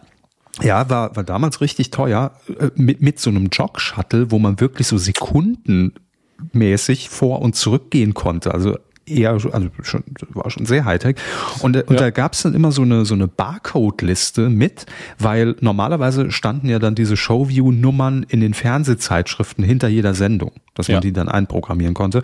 ja, 0.62 0.90
war, 0.90 1.16
war 1.16 1.24
damals 1.24 1.62
richtig 1.62 1.92
teuer, 1.92 2.32
äh, 2.60 2.70
mit, 2.76 3.02
mit 3.02 3.20
so 3.20 3.30
einem 3.30 3.50
Jog-Shuttle, 3.52 4.32
wo 4.32 4.40
man 4.40 4.60
wirklich 4.60 4.88
so 4.88 4.98
sekundenmäßig 4.98 7.10
vor 7.10 7.42
und 7.42 7.56
zurückgehen 7.56 8.14
konnte. 8.14 8.54
Also 8.54 8.78
eher, 9.10 9.32
also 9.32 9.50
schon, 9.84 10.04
war 10.34 10.50
schon 10.50 10.66
sehr 10.66 10.86
Hightech. 10.86 11.16
Und, 11.62 11.76
äh, 11.76 11.84
und 11.88 11.96
Ja. 11.96 12.00
da 12.02 12.10
gab 12.12 12.34
es 12.34 12.42
dann 12.44 12.54
immer 12.54 12.72
so 12.72 12.82
eine, 12.84 13.06
so 13.06 13.14
eine 13.14 13.28
Barcode-Liste 13.28 14.50
mit, 14.50 14.86
weil 15.18 15.56
normalerweise 15.62 16.32
standen 16.32 16.70
ja 16.70 16.80
dann 16.80 16.96
diese 16.96 17.16
Showview-Nummern 17.18 18.26
in 18.30 18.40
den 18.40 18.54
Fernsehzeitschriften 18.54 19.64
hinter 19.64 19.88
jeder 19.88 20.14
Sendung, 20.14 20.52
dass 20.76 20.88
man 20.88 20.96
Ja. 20.96 21.00
die 21.02 21.14
dann 21.14 21.30
einprogrammieren 21.30 21.94
konnte. 21.94 22.22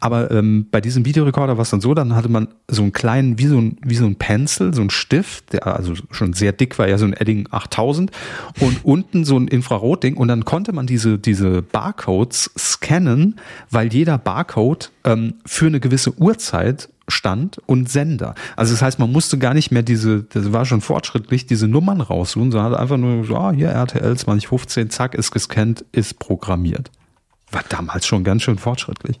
Aber 0.00 0.30
ähm, 0.30 0.66
bei 0.70 0.80
diesem 0.80 1.04
Videorekorder 1.04 1.56
war 1.56 1.62
es 1.62 1.70
dann 1.70 1.80
so, 1.80 1.94
dann 1.94 2.14
hatte 2.14 2.28
man 2.28 2.48
so 2.68 2.82
einen 2.82 2.92
kleinen, 2.92 3.38
wie 3.38 3.46
so 3.46 3.58
ein, 3.60 3.78
wie 3.84 3.96
so 3.96 4.06
ein 4.06 4.16
Pencil, 4.16 4.74
so 4.74 4.82
ein 4.82 4.90
Stift, 4.90 5.52
der 5.52 5.66
also 5.66 5.94
schon 6.10 6.32
sehr 6.32 6.52
dick 6.52 6.78
war, 6.78 6.88
ja 6.88 6.98
so 6.98 7.04
ein 7.06 7.12
Edding 7.12 7.48
8000 7.50 8.10
und 8.60 8.78
unten 8.84 9.24
so 9.24 9.36
ein 9.38 9.48
Infrarotding 9.48 10.16
und 10.16 10.28
dann 10.28 10.44
konnte 10.44 10.72
man 10.72 10.86
diese, 10.86 11.18
diese 11.18 11.62
Barcodes 11.62 12.50
scannen, 12.58 13.36
weil 13.70 13.92
jeder 13.92 14.18
Barcode 14.18 14.90
ähm, 15.04 15.34
für 15.46 15.66
eine 15.66 15.80
gewisse 15.80 16.12
Uhrzeit 16.18 16.27
stand 17.08 17.58
und 17.66 17.88
Sender. 17.88 18.34
Also 18.56 18.74
das 18.74 18.82
heißt, 18.82 18.98
man 18.98 19.10
musste 19.10 19.38
gar 19.38 19.54
nicht 19.54 19.70
mehr 19.70 19.82
diese, 19.82 20.24
das 20.24 20.52
war 20.52 20.66
schon 20.66 20.80
fortschrittlich, 20.80 21.46
diese 21.46 21.66
Nummern 21.66 22.00
raussuchen, 22.00 22.52
sondern 22.52 22.72
hat 22.72 22.80
einfach 22.80 22.98
nur 22.98 23.24
so, 23.24 23.36
ah, 23.36 23.52
hier 23.52 23.68
RTL 23.68 24.16
2015, 24.16 24.90
zack, 24.90 25.14
ist 25.14 25.30
gescannt, 25.30 25.84
ist 25.92 26.18
programmiert. 26.18 26.90
War 27.50 27.64
damals 27.68 28.06
schon 28.06 28.24
ganz 28.24 28.42
schön 28.42 28.58
fortschrittlich. 28.58 29.18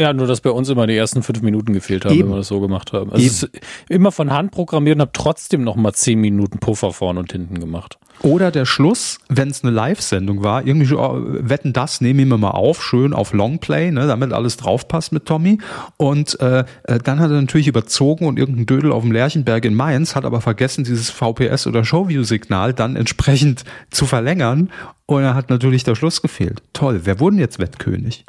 Ja, 0.00 0.12
nur 0.12 0.28
dass 0.28 0.40
bei 0.40 0.50
uns 0.50 0.68
immer 0.68 0.86
die 0.86 0.96
ersten 0.96 1.24
fünf 1.24 1.42
Minuten 1.42 1.72
gefehlt 1.72 2.04
haben, 2.04 2.14
Eben. 2.14 2.28
wenn 2.28 2.34
wir 2.34 2.36
das 2.38 2.48
so 2.48 2.60
gemacht 2.60 2.92
haben. 2.92 3.10
Also 3.10 3.24
Eben. 3.24 3.26
es 3.26 3.42
ist 3.42 3.50
immer 3.88 4.12
von 4.12 4.30
Hand 4.30 4.52
programmiert 4.52 4.96
und 4.96 5.00
habe 5.00 5.10
trotzdem 5.12 5.64
noch 5.64 5.74
mal 5.74 5.92
zehn 5.92 6.20
Minuten 6.20 6.60
Puffer 6.60 6.92
vorn 6.92 7.18
und 7.18 7.32
hinten 7.32 7.58
gemacht. 7.58 7.98
Oder 8.22 8.50
der 8.50 8.64
Schluss, 8.64 9.18
wenn 9.28 9.48
es 9.48 9.62
eine 9.62 9.72
Live-Sendung 9.72 10.42
war, 10.42 10.66
irgendwie 10.66 10.86
so, 10.86 10.98
oh, 11.00 11.18
wetten 11.24 11.72
das, 11.72 12.00
nehmen 12.00 12.28
wir 12.28 12.38
mal 12.38 12.50
auf, 12.50 12.82
schön 12.82 13.12
auf 13.12 13.32
Longplay, 13.32 13.90
ne, 13.90 14.06
damit 14.06 14.32
alles 14.32 14.56
draufpasst 14.56 15.12
mit 15.12 15.26
Tommy. 15.26 15.58
Und 15.96 16.40
äh, 16.40 16.64
äh, 16.84 16.98
dann 16.98 17.20
hat 17.20 17.30
er 17.30 17.40
natürlich 17.40 17.68
überzogen 17.68 18.26
und 18.26 18.38
irgendein 18.38 18.66
Dödel 18.66 18.92
auf 18.92 19.02
dem 19.02 19.12
Lerchenberg 19.12 19.64
in 19.64 19.74
Mainz 19.74 20.16
hat 20.16 20.24
aber 20.24 20.40
vergessen, 20.40 20.84
dieses 20.84 21.10
VPS 21.10 21.66
oder 21.66 21.84
Showview-Signal 21.84 22.74
dann 22.74 22.96
entsprechend 22.96 23.64
zu 23.90 24.06
verlängern. 24.06 24.70
Und 25.06 25.22
er 25.22 25.34
hat 25.34 25.48
natürlich 25.48 25.84
der 25.84 25.94
Schluss 25.94 26.20
gefehlt. 26.20 26.62
Toll, 26.72 27.02
wer 27.04 27.20
wurden 27.20 27.38
jetzt 27.38 27.58
Wettkönig? 27.58 28.26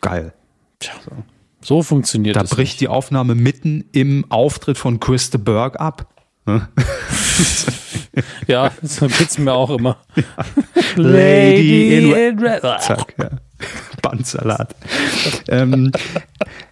Geil. 0.00 0.32
Tja, 0.78 0.92
so 1.62 1.82
funktioniert 1.82 2.36
Da 2.36 2.40
das. 2.40 2.50
bricht 2.50 2.80
die 2.80 2.88
Aufnahme 2.88 3.34
mitten 3.34 3.84
im 3.92 4.24
Auftritt 4.30 4.78
von 4.78 5.00
Chris 5.00 5.30
de 5.30 5.40
Berg 5.40 5.78
ab. 5.80 6.06
Ne? 6.46 6.68
Ja, 8.46 8.72
so 8.82 9.06
geht's 9.06 9.38
mir 9.38 9.52
auch 9.52 9.70
immer. 9.70 9.98
Lady 10.96 11.96
in 11.96 12.12
Red. 12.12 12.42
Red. 12.42 12.62
Zack, 12.82 13.14
ja. 13.18 13.30
Bandsalat. 14.02 14.74
ähm, 15.48 15.92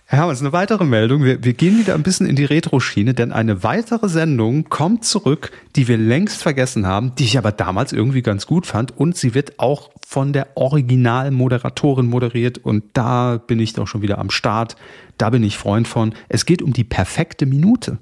Herr 0.06 0.20
Hermanns, 0.20 0.40
eine 0.40 0.52
weitere 0.52 0.84
Meldung. 0.84 1.22
Wir, 1.22 1.44
wir 1.44 1.52
gehen 1.52 1.78
wieder 1.78 1.94
ein 1.94 2.02
bisschen 2.02 2.26
in 2.26 2.34
die 2.34 2.46
Retro-Schiene, 2.46 3.14
denn 3.14 3.30
eine 3.30 3.62
weitere 3.62 4.08
Sendung 4.08 4.64
kommt 4.70 5.04
zurück, 5.04 5.52
die 5.76 5.86
wir 5.86 5.98
längst 5.98 6.42
vergessen 6.42 6.86
haben, 6.86 7.14
die 7.16 7.24
ich 7.24 7.36
aber 7.36 7.52
damals 7.52 7.92
irgendwie 7.92 8.22
ganz 8.22 8.46
gut 8.46 8.66
fand. 8.66 8.96
Und 8.96 9.16
sie 9.16 9.34
wird 9.34 9.58
auch 9.60 9.90
von 10.06 10.32
der 10.32 10.56
Originalmoderatorin 10.56 12.06
moderiert. 12.06 12.58
Und 12.58 12.84
da 12.94 13.36
bin 13.36 13.60
ich 13.60 13.74
doch 13.74 13.86
schon 13.86 14.02
wieder 14.02 14.18
am 14.18 14.30
Start. 14.30 14.76
Da 15.18 15.30
bin 15.30 15.44
ich 15.44 15.58
Freund 15.58 15.86
von. 15.86 16.14
Es 16.28 16.46
geht 16.46 16.62
um 16.62 16.72
die 16.72 16.84
perfekte 16.84 17.44
Minute. 17.44 17.98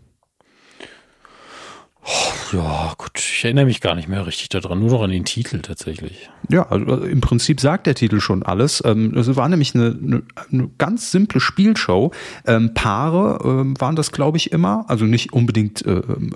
Ja, 2.52 2.94
gut, 2.96 3.18
ich 3.18 3.44
erinnere 3.44 3.64
mich 3.64 3.80
gar 3.80 3.96
nicht 3.96 4.08
mehr 4.08 4.24
richtig 4.26 4.48
daran, 4.50 4.78
nur 4.78 4.90
noch 4.90 5.02
an 5.02 5.10
den 5.10 5.24
Titel 5.24 5.60
tatsächlich. 5.60 6.30
Ja, 6.48 6.68
also 6.68 7.02
im 7.04 7.20
Prinzip 7.20 7.60
sagt 7.60 7.86
der 7.88 7.96
Titel 7.96 8.20
schon 8.20 8.44
alles. 8.44 8.82
Ähm, 8.84 9.12
Es 9.16 9.34
war 9.34 9.48
nämlich 9.48 9.74
eine, 9.74 9.98
eine, 10.00 10.22
eine 10.52 10.70
ganz 10.78 11.10
simple 11.10 11.40
Spielshow. 11.40 12.12
Ähm, 12.46 12.72
Paare 12.74 13.40
ähm, 13.44 13.80
waren 13.80 13.96
das, 13.96 14.12
glaube 14.12 14.36
ich, 14.36 14.52
immer. 14.52 14.84
Also 14.88 15.04
nicht 15.04 15.32
unbedingt 15.32 15.84
äh, 15.84 15.94
ähm, 15.94 16.32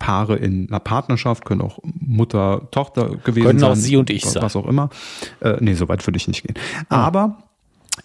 Paare 0.00 0.36
in 0.36 0.68
einer 0.68 0.80
Partnerschaft, 0.80 1.44
können 1.44 1.60
auch 1.60 1.78
Mutter, 1.84 2.68
Tochter 2.72 3.16
gewesen 3.16 3.46
Können 3.46 3.58
sein. 3.60 3.70
auch 3.70 3.76
sie 3.76 3.96
und 3.96 4.10
ich 4.10 4.24
was 4.24 4.32
sein. 4.32 4.42
Was 4.42 4.56
auch 4.56 4.66
immer. 4.66 4.90
Äh, 5.40 5.58
nee, 5.60 5.74
so 5.74 5.88
weit 5.88 6.04
würde 6.06 6.16
ich 6.16 6.26
nicht 6.26 6.42
gehen. 6.42 6.56
Aber 6.88 7.36
äh, 7.38 7.53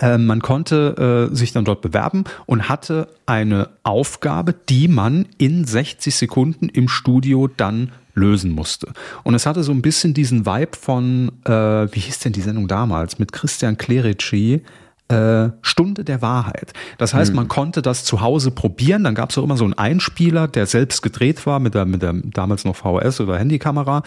man 0.02 0.42
konnte 0.42 1.30
äh, 1.32 1.36
sich 1.36 1.52
dann 1.52 1.66
dort 1.66 1.82
bewerben 1.82 2.24
und 2.46 2.70
hatte 2.70 3.08
eine 3.26 3.70
Aufgabe, 3.84 4.54
die 4.54 4.88
man 4.88 5.26
in 5.38 5.66
60 5.66 6.16
Sekunden 6.16 6.70
im 6.70 6.88
Studio 6.88 7.48
dann 7.48 7.92
lösen 8.14 8.52
musste. 8.52 8.92
Und 9.24 9.34
es 9.34 9.46
hatte 9.46 9.64
so 9.64 9.72
ein 9.72 9.82
bisschen 9.82 10.14
diesen 10.14 10.46
Vibe 10.46 10.78
von, 10.80 11.32
äh, 11.46 11.52
wie 11.52 12.00
hieß 12.00 12.20
denn 12.20 12.34
die 12.34 12.42
Sendung 12.42 12.68
damals, 12.68 13.20
mit 13.20 13.32
Christian 13.32 13.78
Clerici, 13.78 14.62
äh, 15.08 15.50
Stunde 15.64 16.04
der 16.04 16.22
Wahrheit. 16.22 16.74
Das 17.00 17.16
heißt, 17.16 17.34
man 17.34 17.48
konnte 17.48 17.82
das 17.82 18.04
zu 18.04 18.22
Hause 18.22 18.52
probieren. 18.52 19.04
Dann 19.04 19.16
gab 19.16 19.32
es 19.32 19.38
auch 19.40 19.44
immer 19.44 19.58
so 19.58 19.64
einen 19.64 19.74
Einspieler, 19.74 20.48
der 20.48 20.68
selbst 20.68 21.02
gedreht 21.02 21.46
war 21.48 21.60
mit 21.60 21.74
der, 21.74 21.86
mit 21.86 22.04
der 22.04 22.14
damals 22.14 22.64
noch 22.64 22.76
VHS 22.76 23.22
oder 23.22 23.40
Handykamera, 23.40 24.04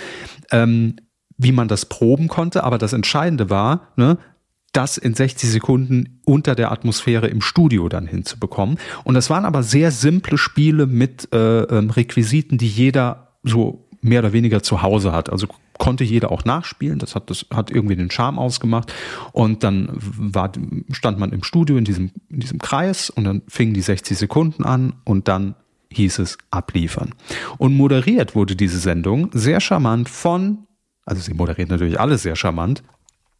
ähm, 0.52 0.94
wie 1.38 1.50
man 1.50 1.66
das 1.66 1.86
proben 1.86 2.28
konnte. 2.28 2.62
Aber 2.62 2.78
das 2.78 2.92
Entscheidende 2.92 3.50
war, 3.50 3.88
ne, 3.96 4.16
das 4.72 4.96
in 4.96 5.14
60 5.14 5.50
Sekunden 5.50 6.20
unter 6.24 6.54
der 6.54 6.72
Atmosphäre 6.72 7.28
im 7.28 7.40
Studio 7.40 7.88
dann 7.88 8.06
hinzubekommen. 8.06 8.78
Und 9.04 9.14
das 9.14 9.30
waren 9.30 9.44
aber 9.44 9.62
sehr 9.62 9.90
simple 9.90 10.38
Spiele 10.38 10.86
mit 10.86 11.32
äh, 11.32 11.62
ähm, 11.64 11.90
Requisiten, 11.90 12.58
die 12.58 12.68
jeder 12.68 13.36
so 13.42 13.88
mehr 14.00 14.20
oder 14.20 14.32
weniger 14.32 14.62
zu 14.62 14.82
Hause 14.82 15.12
hat. 15.12 15.30
Also 15.30 15.46
konnte 15.78 16.04
jeder 16.04 16.30
auch 16.30 16.44
nachspielen. 16.44 16.98
Das 16.98 17.14
hat, 17.14 17.28
das 17.30 17.46
hat 17.52 17.70
irgendwie 17.70 17.96
den 17.96 18.10
Charme 18.10 18.38
ausgemacht. 18.38 18.92
Und 19.32 19.62
dann 19.62 19.88
war, 19.92 20.52
stand 20.90 21.18
man 21.18 21.32
im 21.32 21.42
Studio 21.42 21.76
in 21.76 21.84
diesem, 21.84 22.10
in 22.28 22.40
diesem 22.40 22.58
Kreis 22.58 23.10
und 23.10 23.24
dann 23.24 23.42
fingen 23.48 23.74
die 23.74 23.80
60 23.80 24.16
Sekunden 24.16 24.64
an 24.64 24.94
und 25.04 25.28
dann 25.28 25.54
hieß 25.90 26.20
es 26.20 26.38
abliefern. 26.50 27.14
Und 27.58 27.74
moderiert 27.74 28.34
wurde 28.34 28.56
diese 28.56 28.78
Sendung 28.78 29.30
sehr 29.32 29.60
charmant 29.60 30.08
von, 30.08 30.66
also 31.04 31.20
sie 31.20 31.34
moderiert 31.34 31.68
natürlich 31.68 32.00
alles 32.00 32.22
sehr 32.22 32.36
charmant, 32.36 32.82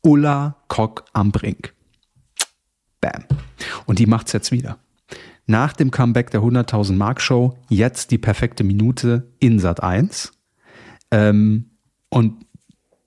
Ulla 0.03 0.57
Kock 0.69 1.05
am 1.13 1.33
Brink. 1.33 1.75
Bam. 3.01 3.25
Und 3.87 3.99
die 3.99 4.07
macht's 4.07 4.33
jetzt 4.33 4.53
wieder. 4.53 4.79
Nach 5.47 5.73
dem 5.73 5.91
Comeback 5.91 6.31
der 6.31 6.41
100.000 6.41 6.95
Mark 6.95 7.21
Show 7.21 7.57
jetzt 7.69 8.11
die 8.11 8.19
perfekte 8.19 8.65
Minute 8.65 9.33
in 9.39 9.59
Sat 9.59 9.83
1. 9.83 10.33
Ähm, 11.11 11.71
und 12.09 12.47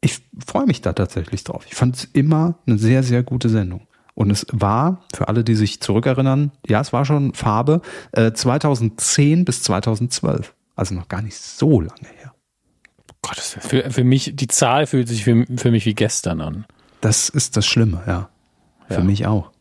ich 0.01 0.21
freue 0.45 0.65
mich 0.65 0.81
da 0.81 0.93
tatsächlich 0.93 1.43
drauf. 1.43 1.65
Ich 1.67 1.75
fand 1.75 1.95
es 1.95 2.03
immer 2.05 2.59
eine 2.67 2.77
sehr, 2.77 3.03
sehr 3.03 3.23
gute 3.23 3.49
Sendung. 3.49 3.87
Und 4.13 4.31
es 4.31 4.45
war, 4.51 5.03
für 5.13 5.27
alle, 5.27 5.43
die 5.43 5.55
sich 5.55 5.81
zurückerinnern, 5.81 6.51
ja, 6.67 6.79
es 6.79 6.93
war 6.93 7.03
schon 7.03 7.33
Farbe, 7.33 7.81
äh, 8.13 8.31
2010 8.31 9.43
bis 9.43 9.63
2012. 9.63 10.53
Also 10.75 10.95
noch 10.95 11.07
gar 11.07 11.21
nicht 11.21 11.35
so 11.35 11.81
lange 11.81 12.07
her. 12.19 12.33
Gott, 13.21 13.37
das 13.37 13.57
für, 13.59 13.89
für 13.89 14.03
mich, 14.03 14.35
die 14.35 14.47
Zahl 14.47 14.87
fühlt 14.87 15.07
sich 15.07 15.23
für, 15.23 15.45
für 15.57 15.71
mich 15.71 15.85
wie 15.85 15.95
gestern 15.95 16.41
an. 16.41 16.65
Das 17.05 17.29
ist 17.29 17.55
das 17.55 17.67
Schlimme, 17.67 18.01
ja. 18.07 18.29
Für 18.87 18.95
Ja. 18.95 19.03
mich 19.03 19.27
auch. 19.27 19.51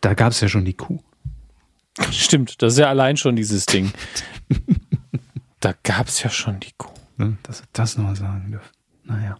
Da 0.00 0.14
gab 0.14 0.32
es 0.32 0.40
ja 0.40 0.48
schon 0.48 0.64
die 0.64 0.72
Kuh. 0.72 0.98
Stimmt, 2.10 2.62
das 2.62 2.72
ist 2.72 2.78
ja 2.78 2.88
allein 2.88 3.18
schon 3.18 3.36
dieses 3.36 3.66
Ding. 3.66 3.92
da 5.60 5.74
gab 5.82 6.08
es 6.08 6.22
ja 6.22 6.30
schon 6.30 6.58
die 6.58 6.72
Kuh. 6.78 6.88
Ne? 7.18 7.36
Dass 7.42 7.60
wir 7.60 7.68
das 7.74 7.98
nochmal 7.98 8.16
sagen 8.16 8.50
dürfen. 8.50 8.70
Naja. 9.04 9.36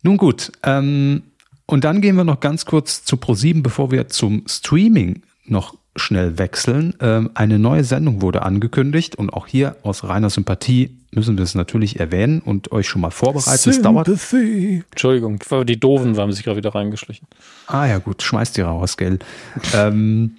Nun 0.00 0.16
gut, 0.16 0.52
ähm, 0.62 1.24
und 1.66 1.84
dann 1.84 2.00
gehen 2.00 2.16
wir 2.16 2.24
noch 2.24 2.40
ganz 2.40 2.64
kurz 2.64 3.04
zu 3.04 3.18
ProSieben, 3.18 3.62
bevor 3.62 3.90
wir 3.90 4.08
zum 4.08 4.42
Streaming 4.46 5.20
noch 5.44 5.76
schnell 5.96 6.38
wechseln. 6.38 6.94
Ähm, 7.00 7.30
eine 7.34 7.58
neue 7.58 7.84
Sendung 7.84 8.22
wurde 8.22 8.40
angekündigt 8.40 9.16
und 9.16 9.34
auch 9.34 9.46
hier 9.46 9.76
aus 9.82 10.02
reiner 10.02 10.30
Sympathie 10.30 10.95
müssen 11.12 11.36
wir 11.36 11.44
es 11.44 11.54
natürlich 11.54 12.00
erwähnen 12.00 12.40
und 12.40 12.72
euch 12.72 12.88
schon 12.88 13.00
mal 13.00 13.10
vorbereiten. 13.10 13.70
Es 13.70 13.82
dauert. 13.82 14.08
Entschuldigung, 14.08 15.38
die 15.64 15.80
Doofen 15.80 16.16
haben 16.16 16.32
sich 16.32 16.44
gerade 16.44 16.58
wieder 16.58 16.74
reingeschlichen. 16.74 17.26
Ah 17.66 17.86
ja 17.86 17.98
gut, 17.98 18.22
schmeißt 18.22 18.56
die 18.56 18.62
raus, 18.62 18.96
gell. 18.96 19.18
ähm, 19.74 20.36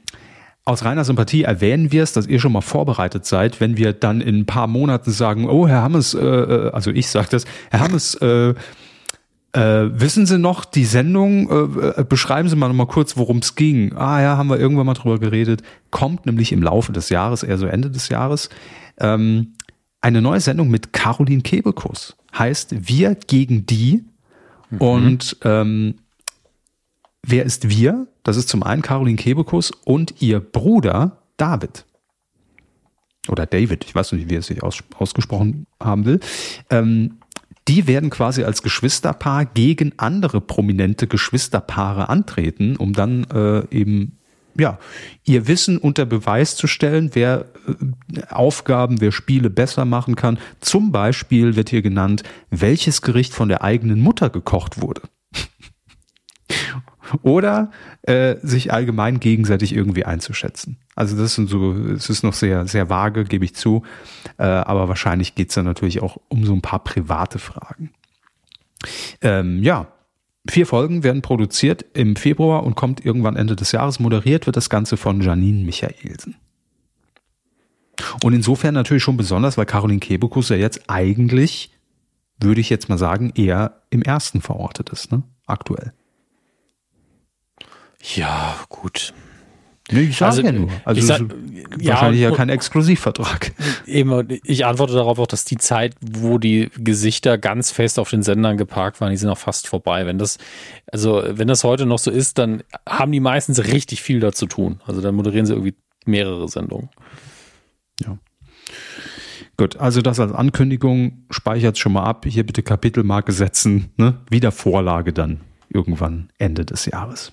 aus 0.65 0.83
reiner 0.83 1.05
Sympathie 1.05 1.43
erwähnen 1.43 1.93
wir 1.93 2.03
es, 2.03 2.11
dass 2.11 2.27
ihr 2.27 2.39
schon 2.39 2.51
mal 2.51 2.61
vorbereitet 2.61 3.25
seid, 3.25 3.61
wenn 3.61 3.77
wir 3.77 3.93
dann 3.93 4.19
in 4.19 4.39
ein 4.39 4.45
paar 4.45 4.67
Monaten 4.67 5.11
sagen, 5.11 5.49
oh 5.49 5.65
Herr 5.65 5.81
Hammes, 5.81 6.13
äh, 6.13 6.25
äh, 6.25 6.71
also 6.71 6.91
ich 6.91 7.07
sage 7.07 7.27
das, 7.31 7.45
Herr 7.71 7.79
Hammes, 7.79 8.15
äh, 8.15 8.53
äh, 9.53 9.89
wissen 9.99 10.25
Sie 10.25 10.37
noch 10.37 10.65
die 10.65 10.83
Sendung? 10.83 11.49
Äh, 11.49 12.01
äh, 12.01 12.03
beschreiben 12.03 12.49
Sie 12.49 12.57
mal 12.57 12.67
noch 12.67 12.75
mal 12.75 12.85
kurz, 12.85 13.15
worum 13.15 13.37
es 13.37 13.55
ging. 13.55 13.93
Ah 13.95 14.21
ja, 14.21 14.37
haben 14.37 14.49
wir 14.49 14.59
irgendwann 14.59 14.85
mal 14.85 14.93
drüber 14.93 15.19
geredet. 15.19 15.63
Kommt 15.89 16.25
nämlich 16.25 16.51
im 16.51 16.61
Laufe 16.61 16.91
des 16.91 17.09
Jahres, 17.09 17.43
eher 17.43 17.57
so 17.57 17.65
Ende 17.65 17.89
des 17.89 18.09
Jahres, 18.09 18.49
ähm, 18.99 19.53
eine 20.07 20.21
neue 20.21 20.39
Sendung 20.39 20.69
mit 20.69 20.93
Caroline 20.93 21.41
Kebekus. 21.41 22.15
Heißt 22.37 22.87
Wir 22.87 23.15
gegen 23.15 23.65
die. 23.65 24.05
Und 24.79 25.35
ähm, 25.43 25.95
wer 27.23 27.43
ist 27.43 27.69
wir? 27.69 28.07
Das 28.23 28.37
ist 28.37 28.47
zum 28.47 28.63
einen 28.63 28.81
Caroline 28.81 29.17
Kebekus 29.17 29.71
und 29.83 30.21
ihr 30.21 30.39
Bruder 30.39 31.23
David. 31.35 31.85
Oder 33.27 33.45
David, 33.45 33.83
ich 33.83 33.93
weiß 33.93 34.13
nicht, 34.13 34.29
wie 34.29 34.35
er 34.35 34.41
sich 34.41 34.63
aus, 34.63 34.81
ausgesprochen 34.97 35.67
haben 35.83 36.05
will. 36.05 36.21
Ähm, 36.69 37.17
die 37.67 37.85
werden 37.85 38.09
quasi 38.09 38.45
als 38.45 38.63
Geschwisterpaar 38.63 39.45
gegen 39.45 39.91
andere 39.97 40.39
prominente 40.39 41.07
Geschwisterpaare 41.07 42.07
antreten, 42.07 42.77
um 42.77 42.93
dann 42.93 43.25
äh, 43.25 43.67
eben 43.75 44.16
ja, 44.59 44.79
ihr 45.23 45.47
Wissen 45.47 45.77
unter 45.77 46.05
Beweis 46.05 46.55
zu 46.55 46.67
stellen, 46.67 47.11
wer 47.13 47.45
äh, 47.67 48.21
Aufgaben, 48.29 49.01
wer 49.01 49.11
Spiele 49.11 49.49
besser 49.49 49.85
machen 49.85 50.15
kann. 50.15 50.39
Zum 50.59 50.91
Beispiel 50.91 51.55
wird 51.55 51.69
hier 51.69 51.81
genannt, 51.81 52.23
welches 52.49 53.01
Gericht 53.01 53.33
von 53.33 53.49
der 53.49 53.63
eigenen 53.63 53.99
Mutter 53.99 54.29
gekocht 54.29 54.81
wurde. 54.81 55.01
Oder 57.21 57.71
äh, 58.01 58.35
sich 58.41 58.73
allgemein 58.73 59.19
gegenseitig 59.19 59.73
irgendwie 59.73 60.05
einzuschätzen. 60.05 60.77
Also 60.95 61.17
das 61.17 61.35
sind 61.35 61.49
so, 61.49 61.73
es 61.73 62.09
ist 62.09 62.23
noch 62.23 62.33
sehr, 62.33 62.67
sehr 62.67 62.89
vage, 62.89 63.23
gebe 63.23 63.45
ich 63.45 63.55
zu. 63.55 63.83
Äh, 64.37 64.43
aber 64.43 64.87
wahrscheinlich 64.89 65.35
geht's 65.35 65.55
dann 65.55 65.65
natürlich 65.65 66.01
auch 66.01 66.17
um 66.27 66.43
so 66.43 66.53
ein 66.53 66.61
paar 66.61 66.83
private 66.83 67.39
Fragen. 67.39 67.91
Ähm, 69.21 69.63
ja, 69.63 69.87
vier 70.49 70.65
Folgen 70.65 71.03
werden 71.03 71.21
produziert 71.21 71.85
im 71.93 72.15
Februar 72.15 72.63
und 72.63 72.75
kommt 72.75 73.05
irgendwann 73.05 73.35
Ende 73.35 73.55
des 73.55 73.71
Jahres. 73.71 73.99
Moderiert 73.99 74.45
wird 74.45 74.57
das 74.57 74.69
Ganze 74.69 74.97
von 74.97 75.21
Janine 75.21 75.65
Michaelsen. 75.65 76.35
Und 78.23 78.33
insofern 78.33 78.73
natürlich 78.73 79.03
schon 79.03 79.17
besonders, 79.17 79.57
weil 79.57 79.65
Caroline 79.65 79.99
Kebekus 79.99 80.49
ja 80.49 80.55
jetzt 80.55 80.89
eigentlich, 80.89 81.71
würde 82.39 82.61
ich 82.61 82.69
jetzt 82.69 82.89
mal 82.89 82.97
sagen, 82.97 83.31
eher 83.35 83.81
im 83.89 84.01
ersten 84.01 84.41
verortet 84.41 84.89
ist, 84.89 85.11
ne? 85.11 85.23
Aktuell. 85.45 85.93
Ja, 88.15 88.55
gut. 88.69 89.13
Nee, 89.89 90.01
ich 90.01 90.17
sage 90.17 90.29
Also, 90.29 90.41
ja 90.43 90.51
nur. 90.51 90.69
Also 90.83 91.01
sag- 91.01 91.21
ja, 91.79 91.93
wahrscheinlich 91.93 92.21
ja 92.21 92.29
und- 92.29 92.35
kein 92.35 92.49
Exklusivvertrag. 92.49 93.53
Eben, 93.85 94.27
ich 94.43 94.65
antworte 94.65 94.93
darauf 94.93 95.17
auch, 95.17 95.27
dass 95.27 95.45
die 95.45 95.57
Zeit, 95.57 95.95
wo 96.01 96.37
die 96.37 96.69
Gesichter 96.77 97.37
ganz 97.37 97.71
fest 97.71 97.97
auf 97.97 98.09
den 98.09 98.21
Sendern 98.21 98.57
geparkt 98.57 98.99
waren, 98.99 99.11
die 99.11 99.17
sind 99.17 99.29
auch 99.29 99.37
fast 99.37 99.67
vorbei. 99.67 100.05
Wenn 100.05 100.17
das, 100.17 100.39
also 100.91 101.23
wenn 101.29 101.47
das 101.47 101.63
heute 101.63 101.85
noch 101.85 101.99
so 101.99 102.11
ist, 102.11 102.37
dann 102.37 102.63
haben 102.87 103.11
die 103.13 103.21
meistens 103.21 103.63
richtig 103.65 104.01
viel 104.01 104.19
dazu 104.19 104.45
tun. 104.45 104.81
Also 104.85 104.99
dann 105.01 105.15
moderieren 105.15 105.45
sie 105.45 105.53
irgendwie 105.53 105.75
mehrere 106.05 106.49
Sendungen. 106.49 106.89
Ja. 108.03 108.17
Gut, 109.55 109.77
also 109.77 110.01
das 110.01 110.19
als 110.19 110.33
Ankündigung 110.33 111.25
speichert 111.31 111.77
schon 111.77 111.93
mal 111.93 112.03
ab. 112.03 112.25
Hier 112.27 112.45
bitte 112.45 112.61
Kapitelmarke 112.61 113.31
setzen. 113.31 113.89
Ne? 113.97 114.19
Wieder 114.29 114.51
Vorlage 114.51 115.13
dann 115.13 115.41
irgendwann 115.69 116.29
Ende 116.37 116.63
des 116.63 116.85
Jahres. 116.85 117.31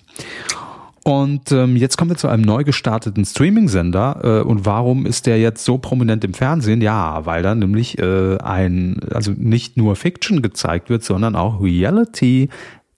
Und 1.07 1.51
ähm, 1.51 1.75
jetzt 1.75 1.97
kommen 1.97 2.09
wir 2.09 2.17
zu 2.17 2.27
einem 2.27 2.41
neu 2.41 2.63
gestarteten 2.63 3.25
Streaming-Sender. 3.25 4.21
Äh, 4.23 4.41
und 4.41 4.65
warum 4.65 5.05
ist 5.05 5.27
der 5.27 5.37
jetzt 5.39 5.63
so 5.63 5.77
prominent 5.77 6.23
im 6.23 6.33
Fernsehen? 6.33 6.81
Ja, 6.81 7.27
weil 7.27 7.43
da 7.43 7.53
nämlich 7.53 7.99
äh, 7.99 8.37
ein, 8.39 8.99
also 9.13 9.31
nicht 9.37 9.77
nur 9.77 9.95
Fiction 9.95 10.41
gezeigt 10.41 10.89
wird, 10.89 11.03
sondern 11.03 11.35
auch 11.35 11.61
Reality. 11.61 12.49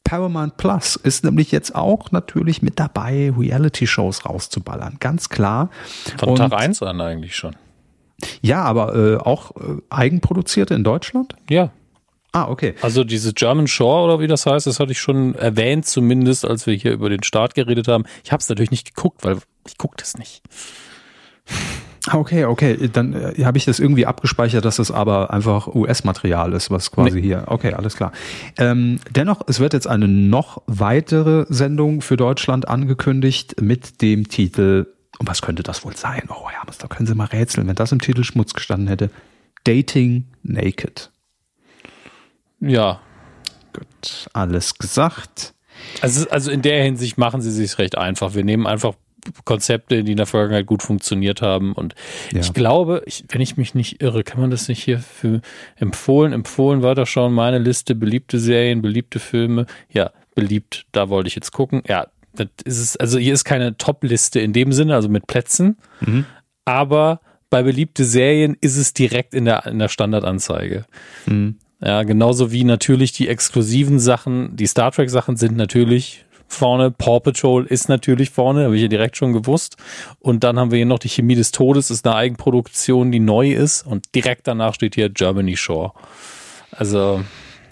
Paramount 0.05 0.55
Plus 0.55 0.95
ist 0.95 1.25
nämlich 1.25 1.51
jetzt 1.51 1.75
auch 1.75 2.13
natürlich 2.13 2.61
mit 2.61 2.79
dabei, 2.79 3.33
Reality-Shows 3.37 4.25
rauszuballern. 4.25 4.95
Ganz 5.01 5.27
klar. 5.27 5.69
Von 6.17 6.29
Und- 6.29 6.37
Tag 6.37 6.53
1 6.53 6.81
an 6.83 7.01
eigentlich 7.01 7.35
schon. 7.35 7.57
ja, 8.41 8.63
aber 8.63 8.95
äh, 8.95 9.17
auch 9.17 9.51
äh, 9.57 9.81
eigenproduzierte 9.89 10.75
in 10.75 10.85
Deutschland? 10.85 11.35
Ja. 11.49 11.71
Ah, 12.37 12.47
okay. 12.49 12.75
Also 12.83 13.03
diese 13.03 13.33
German 13.33 13.65
Shore 13.65 14.03
oder 14.03 14.19
wie 14.19 14.27
das 14.27 14.45
heißt, 14.45 14.67
das 14.67 14.79
hatte 14.79 14.91
ich 14.91 14.99
schon 14.99 15.33
erwähnt, 15.33 15.87
zumindest 15.87 16.45
als 16.45 16.67
wir 16.67 16.75
hier 16.75 16.91
über 16.91 17.09
den 17.09 17.23
Start 17.23 17.55
geredet 17.55 17.87
haben. 17.87 18.03
Ich 18.23 18.31
habe 18.31 18.41
es 18.41 18.47
natürlich 18.49 18.69
nicht 18.69 18.93
geguckt, 18.93 19.23
weil 19.23 19.37
ich 19.67 19.79
gucke 19.79 19.95
das 19.97 20.19
nicht. 20.19 20.43
Ah, 22.07 22.17
Okay, 22.17 22.45
okay. 22.45 22.89
Dann 22.93 23.13
äh, 23.13 23.43
habe 23.43 23.57
ich 23.57 23.65
das 23.65 23.79
irgendwie 23.79 24.05
abgespeichert, 24.05 24.65
dass 24.65 24.77
es 24.77 24.91
aber 24.91 25.33
einfach 25.33 25.67
US-Material 25.67 26.53
ist, 26.53 26.69
was 26.69 26.91
quasi 26.91 27.21
hier. 27.21 27.45
Okay, 27.47 27.73
alles 27.73 27.95
klar. 27.97 28.11
Ähm, 28.57 28.99
dennoch, 29.09 29.41
es 29.47 29.59
wird 29.59 29.73
jetzt 29.73 29.87
eine 29.87 30.07
noch 30.07 30.61
weitere 30.67 31.45
Sendung 31.49 32.01
für 32.01 32.17
Deutschland 32.17 32.67
angekündigt 32.67 33.59
mit 33.59 34.03
dem 34.03 34.29
Titel. 34.29 34.85
Und 35.17 35.27
was 35.27 35.41
könnte 35.41 35.63
das 35.63 35.83
wohl 35.83 35.95
sein? 35.97 36.29
Oh 36.29 36.47
ja, 36.53 36.61
da 36.77 36.87
können 36.87 37.07
Sie 37.07 37.15
mal 37.15 37.25
rätseln, 37.25 37.67
wenn 37.67 37.75
das 37.75 37.91
im 37.91 37.99
Titel 37.99 38.23
Schmutz 38.23 38.53
gestanden 38.53 38.87
hätte. 38.87 39.09
Dating 39.63 40.25
Naked. 40.43 41.09
Ja. 42.59 43.01
Gut, 43.73 44.27
alles 44.33 44.75
gesagt. 44.75 45.53
Also, 46.01 46.29
also 46.29 46.51
in 46.51 46.61
der 46.61 46.83
Hinsicht 46.83 47.17
machen 47.17 47.41
sie 47.41 47.51
sich 47.51 47.77
recht 47.77 47.97
einfach. 47.97 48.33
Wir 48.33 48.43
nehmen 48.43 48.65
einfach 48.65 48.95
Konzepte, 49.45 50.03
die 50.03 50.11
in 50.11 50.17
der 50.17 50.25
Vergangenheit 50.25 50.65
gut 50.65 50.83
funktioniert 50.83 51.41
haben. 51.41 51.73
Und 51.73 51.95
ja. 52.31 52.39
ich 52.39 52.53
glaube, 52.53 53.03
ich, 53.05 53.25
wenn 53.29 53.41
ich 53.41 53.57
mich 53.57 53.75
nicht 53.75 54.01
irre, 54.01 54.23
kann 54.23 54.39
man 54.39 54.51
das 54.51 54.67
nicht 54.67 54.83
hier 54.83 54.99
für 54.99 55.41
empfohlen, 55.75 56.33
empfohlen 56.33 56.81
weiterschauen. 56.81 57.33
Meine 57.33 57.59
Liste, 57.59 57.95
beliebte 57.95 58.39
Serien, 58.39 58.81
beliebte 58.81 59.19
Filme. 59.19 59.65
Ja, 59.91 60.11
beliebt, 60.35 60.85
da 60.91 61.09
wollte 61.09 61.27
ich 61.27 61.35
jetzt 61.35 61.51
gucken. 61.51 61.81
Ja, 61.87 62.07
das 62.33 62.47
ist 62.63 62.79
es, 62.79 62.97
also 62.97 63.17
hier 63.17 63.33
ist 63.33 63.43
keine 63.43 63.77
Top-Liste 63.77 64.39
in 64.39 64.53
dem 64.53 64.71
Sinne, 64.71 64.95
also 64.95 65.09
mit 65.09 65.27
Plätzen. 65.27 65.77
Mhm. 66.01 66.25
Aber 66.65 67.21
bei 67.49 67.63
beliebte 67.63 68.03
Serien 68.05 68.57
ist 68.61 68.77
es 68.77 68.93
direkt 68.93 69.33
in 69.33 69.45
der, 69.45 69.65
in 69.65 69.79
der 69.79 69.87
Standardanzeige. 69.87 70.85
Mhm. 71.25 71.57
Ja, 71.79 72.03
genauso 72.03 72.51
wie 72.51 72.63
natürlich 72.63 73.11
die 73.11 73.27
exklusiven 73.27 73.99
Sachen, 73.99 74.55
die 74.55 74.65
Star 74.65 74.91
Trek 74.91 75.09
Sachen 75.09 75.37
sind 75.37 75.55
natürlich 75.55 76.25
vorne. 76.47 76.91
Paw 76.91 77.19
Patrol 77.19 77.65
ist 77.65 77.89
natürlich 77.89 78.29
vorne, 78.31 78.65
habe 78.65 78.75
ich 78.75 78.81
ja 78.81 78.87
direkt 78.87 79.17
schon 79.17 79.33
gewusst. 79.33 79.77
Und 80.19 80.43
dann 80.43 80.57
haben 80.57 80.71
wir 80.71 80.77
hier 80.77 80.85
noch 80.85 80.99
die 80.99 81.09
Chemie 81.09 81.35
des 81.35 81.51
Todes, 81.51 81.91
ist 81.91 82.07
eine 82.07 82.15
Eigenproduktion, 82.15 83.11
die 83.11 83.19
neu 83.19 83.51
ist. 83.53 83.85
Und 83.85 84.15
direkt 84.15 84.47
danach 84.47 84.73
steht 84.73 84.95
hier 84.95 85.09
Germany 85.09 85.57
Shore. 85.57 85.91
Also. 86.71 87.23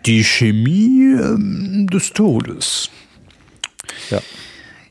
Die 0.05 0.23
Chemie 0.23 1.15
ähm, 1.19 1.87
des 1.91 2.13
Todes. 2.13 2.91
Ja. 4.11 4.19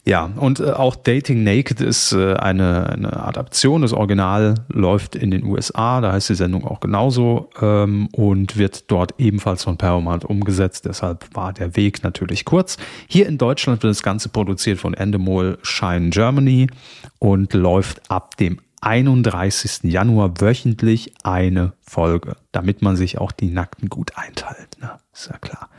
Ja, 0.07 0.31
und 0.37 0.61
äh, 0.61 0.71
auch 0.71 0.97
Dating 0.97 1.45
Naked 1.45 1.81
ist 1.81 2.13
äh, 2.13 2.35
eine, 2.35 2.91
eine 2.91 3.25
Adaption. 3.25 3.81
Das 3.81 3.95
Original 3.95 4.55
läuft 4.69 5.17
in 5.17 5.31
den 5.31 5.45
USA, 5.45 6.03
da 6.03 6.13
heißt 6.13 6.29
die 6.29 6.35
Sendung 6.35 6.67
auch 6.67 6.81
genauso 6.81 7.49
ähm, 7.63 8.09
und 8.13 8.59
wird 8.59 8.91
dort 8.91 9.15
ebenfalls 9.19 9.65
von 9.65 9.79
Paramount 9.79 10.27
umgesetzt. 10.27 10.85
Deshalb 10.85 11.35
war 11.35 11.55
der 11.55 11.75
Weg 11.77 12.03
natürlich 12.03 12.45
kurz. 12.45 12.77
Hier 13.09 13.27
in 13.27 13.39
Deutschland 13.39 13.83
wird 13.83 13.91
das 13.91 14.03
Ganze 14.03 14.29
produziert 14.29 14.79
von 14.79 14.93
Endemol 14.93 15.59
Shine 15.63 16.11
Germany 16.11 16.67
und 17.19 17.55
läuft 17.55 18.11
ab 18.11 18.37
dem 18.37 18.61
31. 18.83 19.85
Januar 19.85 20.39
wöchentlich 20.43 21.15
eine 21.23 21.73
Folge, 21.81 22.37
damit 22.53 22.83
man 22.83 22.97
sich 22.97 23.17
auch 23.17 23.33
die 23.33 23.51
Nackten 23.51 23.89
gut 23.89 24.13
einteilt. 24.17 24.77
Ne? 24.83 24.91
Ist 25.15 25.31
ja 25.31 25.39
klar. 25.39 25.71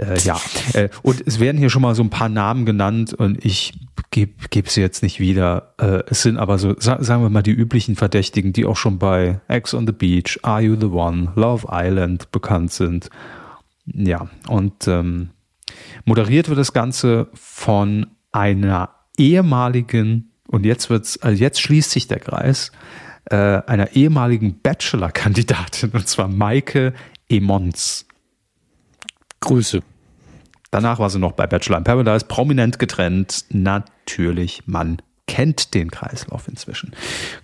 Äh, 0.00 0.18
ja, 0.20 0.40
äh, 0.72 0.88
und 1.02 1.22
es 1.26 1.40
werden 1.40 1.58
hier 1.58 1.68
schon 1.68 1.82
mal 1.82 1.94
so 1.94 2.02
ein 2.02 2.10
paar 2.10 2.30
Namen 2.30 2.64
genannt 2.64 3.12
und 3.12 3.44
ich 3.44 3.74
gebe 4.10 4.32
geb 4.48 4.68
sie 4.70 4.80
jetzt 4.80 5.02
nicht 5.02 5.20
wieder. 5.20 5.74
Äh, 5.78 6.02
es 6.08 6.22
sind 6.22 6.38
aber 6.38 6.58
so, 6.58 6.74
sa 6.78 7.02
sagen 7.02 7.22
wir 7.22 7.28
mal, 7.28 7.42
die 7.42 7.52
üblichen 7.52 7.96
Verdächtigen, 7.96 8.52
die 8.54 8.64
auch 8.64 8.76
schon 8.76 8.98
bei 8.98 9.40
X 9.48 9.74
on 9.74 9.86
the 9.86 9.92
Beach, 9.92 10.38
Are 10.42 10.62
You 10.62 10.76
the 10.80 10.86
One, 10.86 11.32
Love 11.36 11.66
Island 11.70 12.32
bekannt 12.32 12.72
sind. 12.72 13.10
Ja, 13.84 14.30
und 14.48 14.88
ähm, 14.88 15.30
moderiert 16.06 16.48
wird 16.48 16.58
das 16.58 16.72
Ganze 16.72 17.28
von 17.34 18.06
einer 18.32 18.90
ehemaligen, 19.18 20.32
und 20.48 20.64
jetzt 20.64 20.88
wird's, 20.88 21.18
also 21.18 21.42
jetzt 21.42 21.60
schließt 21.60 21.90
sich 21.90 22.08
der 22.08 22.20
Kreis, 22.20 22.72
äh, 23.26 23.36
einer 23.36 23.92
ehemaligen 23.92 24.60
Bachelor-Kandidatin, 24.60 25.90
und 25.90 26.08
zwar 26.08 26.28
Maike 26.28 26.94
Emons. 27.28 28.06
Grüße. 29.40 29.82
Danach 30.70 30.98
war 30.98 31.10
sie 31.10 31.18
noch 31.18 31.32
bei 31.32 31.46
Bachelor 31.46 31.78
in 31.78 31.84
Paradise, 31.84 32.24
prominent 32.24 32.78
getrennt. 32.78 33.44
Natürlich, 33.50 34.62
man 34.66 35.02
kennt 35.26 35.74
den 35.74 35.90
Kreislauf 35.90 36.48
inzwischen. 36.48 36.92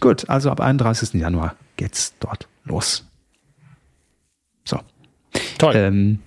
Gut, 0.01 0.29
also 0.29 0.51
ab 0.51 0.61
31. 0.61 1.15
Januar 1.15 1.57
geht's 1.77 2.15
dort 2.21 2.49
los. 2.65 3.05
So. 4.65 4.81
Toll. 5.59 5.75
Ähm, 5.77 6.19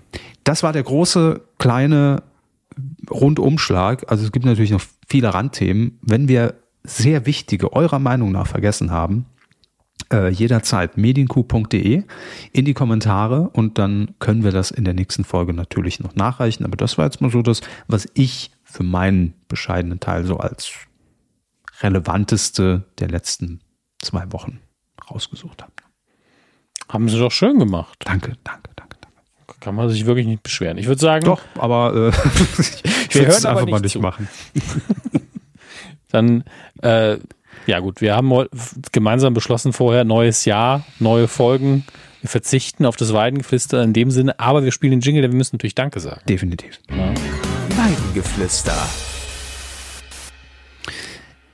das 0.43 0.63
war 0.63 0.73
der 0.73 0.83
große, 0.83 1.41
kleine 1.57 2.23
Rundumschlag. 3.09 4.09
Also 4.09 4.25
es 4.25 4.31
gibt 4.31 4.45
natürlich 4.45 4.71
noch 4.71 4.81
viele 5.07 5.33
Randthemen. 5.33 5.99
Wenn 6.01 6.27
wir 6.27 6.55
sehr 6.83 7.25
wichtige 7.25 7.73
eurer 7.73 7.99
Meinung 7.99 8.31
nach 8.31 8.47
vergessen 8.47 8.91
haben, 8.91 9.25
äh, 10.11 10.29
jederzeit 10.29 10.97
medienku.de 10.97 12.03
in 12.51 12.65
die 12.65 12.73
Kommentare 12.73 13.49
und 13.49 13.77
dann 13.77 14.15
können 14.19 14.43
wir 14.43 14.51
das 14.51 14.71
in 14.71 14.83
der 14.83 14.93
nächsten 14.93 15.23
Folge 15.23 15.53
natürlich 15.53 15.99
noch 15.99 16.15
nachreichen. 16.15 16.65
Aber 16.65 16.77
das 16.77 16.97
war 16.97 17.05
jetzt 17.05 17.21
mal 17.21 17.31
so 17.31 17.41
das, 17.41 17.61
was 17.87 18.07
ich 18.13 18.51
für 18.63 18.83
meinen 18.83 19.33
bescheidenen 19.47 19.99
Teil 19.99 20.25
so 20.25 20.37
als 20.37 20.71
relevanteste 21.81 22.85
der 22.99 23.09
letzten 23.09 23.61
zwei 24.01 24.31
Wochen 24.31 24.59
rausgesucht 25.09 25.61
habe. 25.61 25.73
Haben 26.87 27.07
Sie 27.09 27.19
doch 27.19 27.31
schön 27.31 27.59
gemacht. 27.59 27.99
Danke, 28.03 28.33
danke, 28.43 28.71
danke, 28.75 28.97
danke. 29.01 29.59
Kann 29.59 29.75
man 29.75 29.89
sich 29.89 30.05
wirklich 30.05 30.25
nicht 30.25 30.41
beschweren. 30.43 30.77
Ich 30.77 30.87
würde 30.87 31.01
sagen. 31.01 31.25
Doch, 31.25 31.41
aber 31.55 31.93
äh, 31.93 32.09
ich 32.59 33.15
würde 33.15 33.27
es 33.27 33.45
einfach 33.45 33.67
mal 33.67 33.79
nicht 33.79 33.93
zu. 33.93 33.99
machen. 33.99 34.27
Dann 36.11 36.43
äh, 36.81 37.17
ja 37.65 37.79
gut, 37.79 38.01
wir 38.01 38.15
haben 38.15 38.47
gemeinsam 38.91 39.33
beschlossen 39.33 39.73
vorher, 39.73 40.03
neues 40.03 40.45
Jahr, 40.45 40.85
neue 40.99 41.27
Folgen. 41.27 41.85
Wir 42.21 42.29
verzichten 42.29 42.85
auf 42.85 42.97
das 42.97 43.13
Weidengeflüster 43.13 43.81
in 43.81 43.93
dem 43.93 44.11
Sinne, 44.11 44.39
aber 44.39 44.63
wir 44.63 44.71
spielen 44.71 44.91
den 44.91 45.01
Jingle, 45.01 45.21
denn 45.21 45.31
wir 45.31 45.37
müssen 45.37 45.55
natürlich 45.55 45.75
Danke 45.75 45.99
sagen. 45.99 46.21
Definitiv. 46.27 46.79
Ja. 46.89 47.13
Weidengeflüster. 47.77 48.75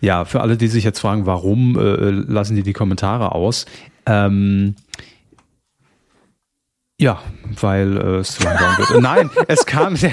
Ja, 0.01 0.25
für 0.25 0.41
alle, 0.41 0.57
die 0.57 0.67
sich 0.67 0.83
jetzt 0.83 0.99
fragen, 0.99 1.25
warum 1.25 1.77
äh, 1.77 2.09
lassen 2.09 2.55
die 2.55 2.63
die 2.63 2.73
Kommentare 2.73 3.33
aus? 3.33 3.65
Ähm, 4.05 4.75
ja, 6.99 7.19
weil 7.59 7.97
äh, 7.97 8.17
es 8.17 8.35
zu 8.35 8.43
lang 8.43 8.57
dauern 8.57 8.77
wird. 8.77 9.01
Nein, 9.01 9.29
es 9.47 9.65
kam 9.65 9.95
sehr. 9.95 10.11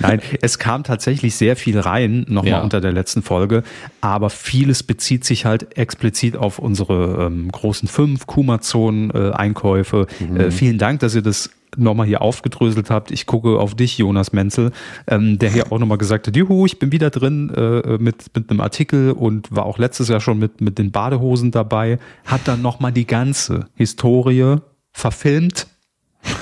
Nein, 0.00 0.20
es 0.40 0.58
kam 0.58 0.84
tatsächlich 0.84 1.34
sehr 1.34 1.56
viel 1.56 1.78
rein, 1.78 2.24
nochmal 2.28 2.52
ja. 2.52 2.62
unter 2.62 2.80
der 2.80 2.92
letzten 2.92 3.22
Folge, 3.22 3.62
aber 4.00 4.30
vieles 4.30 4.82
bezieht 4.82 5.24
sich 5.24 5.44
halt 5.44 5.76
explizit 5.76 6.36
auf 6.36 6.58
unsere 6.58 7.26
ähm, 7.26 7.50
großen 7.50 7.88
fünf 7.88 8.26
Kumazon-Einkäufe. 8.26 10.06
Mhm. 10.20 10.36
äh, 10.36 10.50
vielen 10.50 10.78
Dank, 10.78 11.00
dass 11.00 11.14
ihr 11.14 11.22
das 11.22 11.50
nochmal 11.76 12.06
hier 12.06 12.22
aufgedröselt 12.22 12.90
habt. 12.90 13.10
Ich 13.10 13.26
gucke 13.26 13.58
auf 13.58 13.74
dich, 13.74 13.98
Jonas 13.98 14.32
Menzel, 14.32 14.72
ähm, 15.06 15.38
der 15.38 15.50
hier 15.50 15.72
auch 15.72 15.78
nochmal 15.78 15.98
gesagt 15.98 16.26
hat, 16.26 16.36
juhu, 16.36 16.66
ich 16.66 16.78
bin 16.78 16.92
wieder 16.92 17.10
drin 17.10 17.50
äh, 17.50 17.98
mit, 17.98 18.30
mit 18.34 18.50
einem 18.50 18.60
Artikel 18.60 19.12
und 19.12 19.54
war 19.54 19.64
auch 19.64 19.78
letztes 19.78 20.08
Jahr 20.08 20.20
schon 20.20 20.38
mit, 20.38 20.60
mit 20.60 20.78
den 20.78 20.90
Badehosen 20.90 21.50
dabei, 21.50 21.98
hat 22.26 22.42
dann 22.46 22.62
nochmal 22.62 22.92
die 22.92 23.06
ganze 23.06 23.68
Historie 23.74 24.56
verfilmt 24.92 25.66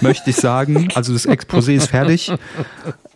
möchte 0.00 0.30
ich 0.30 0.36
sagen. 0.36 0.88
Also 0.94 1.12
das 1.12 1.28
Exposé 1.28 1.74
ist 1.74 1.88
fertig. 1.88 2.32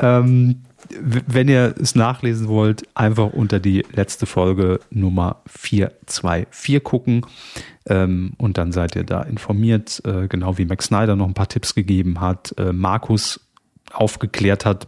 Ähm, 0.01 0.63
wenn 1.01 1.49
ihr 1.49 1.75
es 1.81 1.95
nachlesen 1.95 2.49
wollt, 2.49 2.83
einfach 2.95 3.33
unter 3.33 3.59
die 3.59 3.85
letzte 3.93 4.27
Folge 4.27 4.81
Nummer 4.91 5.43
424 5.47 6.83
gucken. 6.83 7.27
Ähm, 7.87 8.33
und 8.39 8.59
dann 8.59 8.73
seid 8.73 8.97
ihr 8.97 9.05
da 9.05 9.23
informiert, 9.23 10.03
äh, 10.05 10.29
genau 10.29 10.59
wie 10.59 10.65
Max 10.65 10.87
Snyder 10.87 11.17
noch 11.17 11.27
ein 11.27 11.35
paar 11.35 11.49
Tipps 11.49 11.75
gegeben 11.75 12.21
hat. 12.21 12.55
Äh, 12.59 12.73
Markus 12.73 13.41
aufgeklärt 13.93 14.65
hat, 14.65 14.87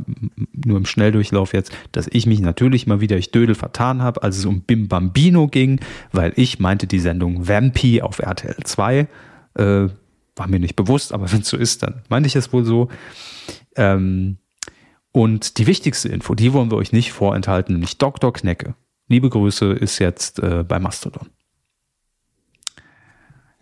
nur 0.53 0.79
im 0.79 0.87
Schnelldurchlauf 0.87 1.53
jetzt, 1.53 1.72
dass 1.93 2.09
ich 2.11 2.27
mich 2.27 2.41
natürlich 2.41 2.87
mal 2.87 3.01
wieder 3.01 3.16
ich 3.16 3.31
Dödel 3.31 3.55
vertan 3.55 4.03
habe, 4.03 4.22
als 4.22 4.39
es 4.39 4.47
um 4.47 4.62
Bim 4.62 4.89
Bambino 4.89 5.47
ging, 5.47 5.81
weil 6.12 6.33
ich 6.37 6.59
meinte 6.59 6.87
die 6.87 6.99
Sendung 6.99 7.47
Vampy 7.47 8.03
auf 8.03 8.18
RTL 8.18 8.57
2. 8.64 9.07
Äh, 9.55 9.89
war 10.37 10.47
mir 10.47 10.61
nicht 10.61 10.76
bewusst, 10.76 11.12
aber 11.12 11.30
wenn 11.32 11.41
es 11.41 11.49
so 11.49 11.57
ist, 11.57 11.82
dann 11.82 12.03
meinte 12.09 12.28
ich 12.28 12.37
es 12.37 12.53
wohl 12.53 12.64
so. 12.64 12.89
Ähm, 13.74 14.39
und 15.12 15.59
die 15.59 15.66
wichtigste 15.66 16.09
Info, 16.09 16.34
die 16.34 16.53
wollen 16.53 16.70
wir 16.70 16.76
euch 16.76 16.93
nicht 16.93 17.12
vorenthalten, 17.12 17.74
nämlich 17.74 17.97
Dr. 17.99 18.32
Knecke. 18.32 18.74
Liebe 19.09 19.30
Grüße 19.30 19.72
ist 19.72 19.99
jetzt 19.99 20.41
äh, 20.41 20.62
bei 20.62 20.78
Mastodon. 20.78 21.30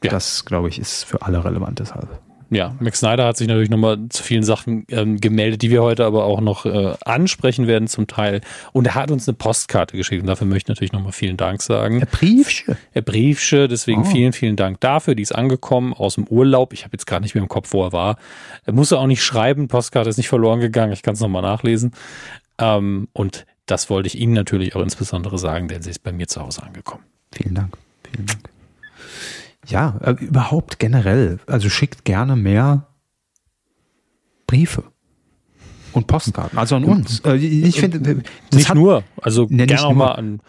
Ja. 0.03 0.11
Das, 0.11 0.45
glaube 0.45 0.69
ich, 0.69 0.79
ist 0.79 1.05
für 1.05 1.23
alle 1.23 1.45
relevant 1.45 1.79
deshalb. 1.79 2.21
Ja, 2.55 2.77
Max 2.79 3.01
Snyder 3.01 3.27
hat 3.27 3.37
sich 3.37 3.49
natürlich 3.49 3.71
nochmal 3.71 3.99
zu 4.11 4.23
vielen 4.23 4.45
Sachen 4.45 4.87
ähm, 4.91 5.21
gemeldet, 5.21 5.63
die 5.63 5.71
wir 5.71 5.83
heute 5.83 6.05
aber 6.05 6.25
auch 6.25 6.41
noch 6.41 6.67
äh, 6.67 6.95
ansprechen 7.05 7.67
werden 7.67 7.89
zum 7.89 8.07
Teil. 8.07 8.43
Und 8.73 8.87
er 8.87 8.95
hat 8.95 9.11
uns 9.11 9.29
eine 9.29 9.35
Postkarte 9.35 9.97
geschickt 9.97 10.23
und 10.23 10.29
dafür 10.29 10.47
möchte 10.47 10.67
ich 10.67 10.77
natürlich 10.77 10.93
nochmal 10.93 11.13
vielen 11.13 11.37
Dank 11.37 11.63
sagen. 11.63 11.99
Herr 11.99 12.07
Briefsche. 12.07 12.77
Herr 12.93 13.03
Briefsche, 13.03 13.67
deswegen 13.67 14.03
oh. 14.03 14.05
vielen, 14.05 14.33
vielen 14.33 14.55
Dank 14.55 14.81
dafür. 14.81 15.17
Die 15.17 15.23
ist 15.23 15.35
angekommen 15.35 15.93
aus 15.93 16.15
dem 16.15 16.29
Urlaub. 16.29 16.73
Ich 16.73 16.85
habe 16.85 16.93
jetzt 16.93 17.07
gar 17.07 17.19
nicht 17.19 17.35
mehr 17.35 17.43
im 17.43 17.49
Kopf, 17.49 17.73
wo 17.73 17.83
er 17.83 17.93
war. 17.93 18.19
Er 18.65 18.73
musste 18.73 18.99
auch 18.99 19.07
nicht 19.09 19.25
schreiben, 19.25 19.67
Postkarte 19.67 20.09
ist 20.09 20.17
nicht 20.17 20.29
verloren 20.29 20.61
gegangen. 20.61 20.93
Ich 20.93 21.03
kann 21.03 21.15
es 21.15 21.21
nochmal 21.21 21.43
nachlesen. 21.43 21.91
Ähm, 22.59 23.09
und 23.13 23.47
das 23.67 23.91
wollte 23.91 24.07
ich 24.07 24.19
Ihnen 24.19 24.33
natürlich 24.33 24.77
auch 24.77 24.83
insbesondere 24.83 25.39
sagen, 25.39 25.69
denn 25.69 25.83
sie 25.83 25.91
ist 25.91 26.05
bei 26.05 26.13
mir 26.13 26.29
zu 26.29 26.41
Hause 26.41 26.63
angekommen. 26.63 27.03
Vielen 27.33 27.55
Dank. 27.55 27.77
Vielen 28.13 28.27
Dank. 28.27 28.54
Ja, 29.67 29.99
äh, 30.03 30.13
überhaupt 30.13 30.79
generell. 30.79 31.39
Also 31.47 31.69
schickt 31.69 32.05
gerne 32.05 32.37
mehr 32.37 32.87
Briefe 34.47 34.85
und 35.93 36.07
Postkarten, 36.07 36.59
also 36.59 36.77
an 36.77 36.85
uns. 36.85 37.21
Äh, 37.21 37.37
ich 37.37 37.81
finde, 37.81 38.23
nicht 38.53 38.75
nur, 38.75 39.05
also 39.21 39.47
gerne 39.47 39.85
auch 39.85 39.95
mal 39.95 40.13
an 40.13 40.41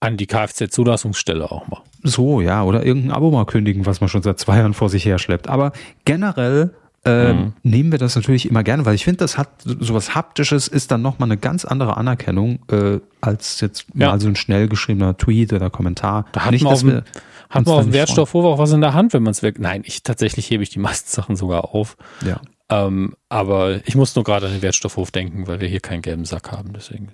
An 0.00 0.16
die 0.16 0.26
Kfz-Zulassungsstelle 0.26 1.50
auch 1.50 1.66
mal. 1.68 1.82
So, 2.02 2.40
ja, 2.40 2.62
oder 2.62 2.84
irgendein 2.84 3.12
Abo 3.12 3.30
mal 3.30 3.46
kündigen, 3.46 3.86
was 3.86 4.00
man 4.00 4.08
schon 4.08 4.22
seit 4.22 4.38
zwei 4.38 4.58
Jahren 4.58 4.74
vor 4.74 4.88
sich 4.88 5.04
her 5.04 5.18
schleppt. 5.18 5.48
Aber 5.48 5.72
generell 6.04 6.74
äh, 7.04 7.32
mhm. 7.32 7.52
nehmen 7.62 7.92
wir 7.92 7.98
das 7.98 8.16
natürlich 8.16 8.48
immer 8.48 8.62
gerne, 8.62 8.84
weil 8.84 8.94
ich 8.94 9.04
finde, 9.04 9.18
das 9.18 9.38
hat 9.38 9.48
sowas 9.64 10.14
Haptisches 10.14 10.68
ist 10.68 10.90
dann 10.90 11.02
nochmal 11.02 11.28
eine 11.28 11.36
ganz 11.36 11.64
andere 11.64 11.96
Anerkennung 11.96 12.60
äh, 12.70 12.98
als 13.20 13.60
jetzt 13.60 13.86
ja. 13.94 14.10
mal 14.10 14.20
so 14.20 14.28
ein 14.28 14.36
schnell 14.36 14.68
geschriebener 14.68 15.16
Tweet 15.16 15.52
oder 15.52 15.70
Kommentar. 15.70 16.26
Da 16.32 16.44
hat 16.44 16.52
Nicht, 16.52 16.64
man 16.64 16.72
auf 16.72 16.80
dem, 16.80 17.02
hat 17.50 17.66
man 17.66 17.74
auf 17.76 17.84
dem 17.84 17.92
Wertstoffhof 17.92 18.44
auch 18.44 18.58
was 18.58 18.72
in 18.72 18.80
der 18.80 18.94
Hand, 18.94 19.12
wenn 19.12 19.22
man 19.22 19.30
es 19.30 19.42
weg. 19.42 19.58
Nein, 19.58 19.82
ich 19.84 20.02
tatsächlich 20.02 20.50
hebe 20.50 20.62
ich 20.62 20.70
die 20.70 20.78
meisten 20.80 21.10
Sachen 21.10 21.36
sogar 21.36 21.74
auf. 21.74 21.96
Ja. 22.24 22.40
Ähm, 22.70 23.14
aber 23.28 23.80
ich 23.86 23.94
muss 23.94 24.14
nur 24.14 24.24
gerade 24.24 24.46
an 24.46 24.52
den 24.52 24.62
Wertstoffhof 24.62 25.10
denken, 25.10 25.46
weil 25.46 25.60
wir 25.60 25.68
hier 25.68 25.80
keinen 25.80 26.02
gelben 26.02 26.24
Sack 26.24 26.52
haben. 26.52 26.72
Deswegen. 26.74 27.08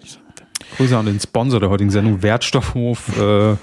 Grüße 0.77 0.97
an 0.97 1.07
den 1.07 1.21
Sponsor 1.21 1.61
der 1.61 1.71
heutigen 1.71 1.91
Sendung, 1.91 2.23
Wertstoffhof 2.23 3.17
äh, 3.19 3.57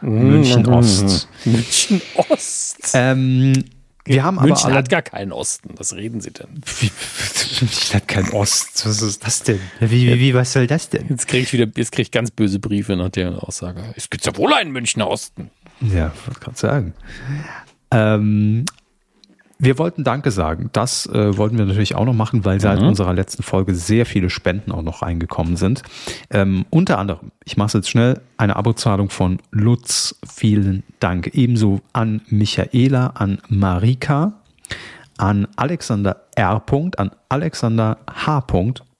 München 0.00 0.66
Ost. 0.66 1.28
München 1.44 2.00
Ost. 2.14 2.90
Ähm, 2.94 3.64
wir 4.04 4.24
haben 4.24 4.36
München 4.36 4.70
aber 4.70 4.78
hat 4.78 4.88
gar 4.88 5.02
keinen 5.02 5.32
Osten. 5.32 5.74
Was 5.76 5.94
reden 5.94 6.20
Sie 6.20 6.30
denn? 6.30 6.62
Wie, 6.80 6.90
München 7.60 7.94
hat 7.94 8.08
keinen 8.08 8.30
Ost. 8.30 8.86
Was 8.86 9.02
ist 9.02 9.26
das 9.26 9.42
denn? 9.42 9.60
Wie, 9.80 9.90
wie, 9.90 10.18
wie 10.18 10.34
was 10.34 10.52
soll 10.52 10.66
das 10.66 10.88
denn? 10.88 11.06
Jetzt 11.10 11.28
kriege 11.28 11.42
ich 11.42 11.52
wieder, 11.52 11.66
jetzt 11.76 11.92
kriege 11.92 12.02
ich 12.02 12.10
ganz 12.10 12.30
böse 12.30 12.58
Briefe 12.58 12.96
nach 12.96 13.10
der 13.10 13.42
Aussage. 13.42 13.82
Es 13.96 14.08
gibt 14.08 14.24
ja 14.24 14.34
wohl 14.36 14.54
einen 14.54 14.72
Münchner 14.72 15.08
Osten. 15.08 15.50
Ja, 15.80 16.12
wollte 16.26 16.40
gerade 16.40 16.58
sagen. 16.58 16.94
Ähm, 17.90 18.64
wir 19.60 19.78
wollten 19.78 20.04
Danke 20.04 20.30
sagen. 20.30 20.70
Das 20.72 21.06
äh, 21.06 21.36
wollten 21.36 21.58
wir 21.58 21.64
natürlich 21.64 21.96
auch 21.96 22.04
noch 22.04 22.14
machen, 22.14 22.44
weil 22.44 22.60
seit 22.60 22.80
mhm. 22.80 22.88
unserer 22.88 23.12
letzten 23.12 23.42
Folge 23.42 23.74
sehr 23.74 24.06
viele 24.06 24.30
Spenden 24.30 24.70
auch 24.70 24.82
noch 24.82 25.02
reingekommen 25.02 25.56
sind. 25.56 25.82
Ähm, 26.30 26.64
unter 26.70 26.98
anderem, 26.98 27.32
ich 27.44 27.56
mache 27.56 27.66
es 27.66 27.72
jetzt 27.72 27.90
schnell, 27.90 28.20
eine 28.36 28.54
Abozahlung 28.54 29.10
von 29.10 29.38
Lutz. 29.50 30.16
Vielen 30.32 30.84
Dank. 31.00 31.28
Ebenso 31.34 31.80
an 31.92 32.20
Michaela, 32.28 33.08
an 33.14 33.38
Marika, 33.48 34.34
an 35.16 35.48
Alexander 35.56 36.24
R. 36.36 36.62
an 36.96 37.10
Alexander 37.28 37.98
H. 38.06 38.42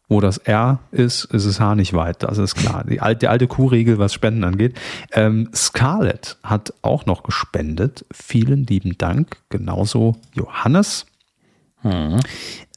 Wo 0.09 0.21
das 0.21 0.39
R 0.39 0.79
ist, 0.91 1.25
ist 1.27 1.45
es 1.45 1.61
H 1.61 1.75
nicht 1.75 1.93
weit. 1.93 2.23
Das 2.23 2.39
ist 2.39 2.55
klar. 2.55 2.85
Die 2.89 3.01
alte, 3.01 3.21
die 3.21 3.29
alte 3.29 3.47
Kuhregel, 3.47 3.99
was 3.99 4.15
Spenden 4.15 4.43
angeht. 4.45 4.75
Ähm, 5.13 5.51
Scarlett 5.55 6.39
hat 6.43 6.73
auch 6.81 7.05
noch 7.05 7.23
gespendet. 7.23 8.07
Vielen 8.11 8.65
lieben 8.65 8.97
Dank. 8.97 9.37
Genauso 9.51 10.17
Johannes. 10.33 11.05
Mhm. 11.83 12.21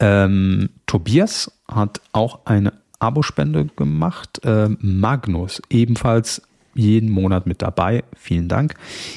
Ähm, 0.01 0.69
Tobias 0.87 1.51
hat 1.69 2.01
auch 2.11 2.45
eine 2.45 2.73
Abospende 2.99 3.65
gemacht. 3.75 4.43
Äh, 4.43 4.69
Magnus 4.79 5.61
ebenfalls 5.69 6.41
jeden 6.73 7.09
Monat 7.09 7.47
mit 7.47 7.61
dabei. 7.61 8.03
Vielen 8.15 8.47
Dank. 8.47 8.75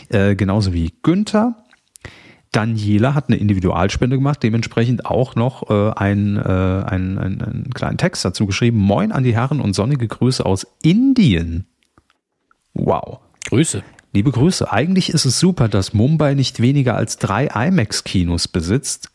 Äh, 0.08 0.36
genauso 0.36 0.72
wie 0.72 0.92
Günther. 1.02 1.63
Daniela 2.55 3.14
hat 3.14 3.28
eine 3.28 3.36
Individualspende 3.36 4.16
gemacht, 4.16 4.42
dementsprechend 4.42 5.07
auch 5.07 5.34
noch 5.34 5.70
äh, 5.70 5.92
einen, 5.96 6.36
äh, 6.36 6.40
einen, 6.40 7.18
einen, 7.18 7.42
einen 7.42 7.70
kleinen 7.74 7.98
Text 7.98 8.24
dazu 8.24 8.46
geschrieben. 8.46 8.78
Moin 8.78 9.11
an 9.11 9.24
die 9.24 9.34
Herren 9.34 9.61
und 9.61 9.74
sonnige 9.74 10.07
Grüße 10.07 10.46
aus 10.46 10.64
Indien. 10.80 11.66
Wow. 12.72 13.18
Grüße. 13.48 13.82
Liebe 14.12 14.30
Grüße. 14.30 14.70
Eigentlich 14.70 15.11
ist 15.11 15.24
es 15.24 15.40
super, 15.40 15.68
dass 15.68 15.94
Mumbai 15.94 16.34
nicht 16.34 16.61
weniger 16.61 16.96
als 16.96 17.18
drei 17.18 17.46
IMAX-Kinos 17.46 18.46
besitzt. 18.46 19.11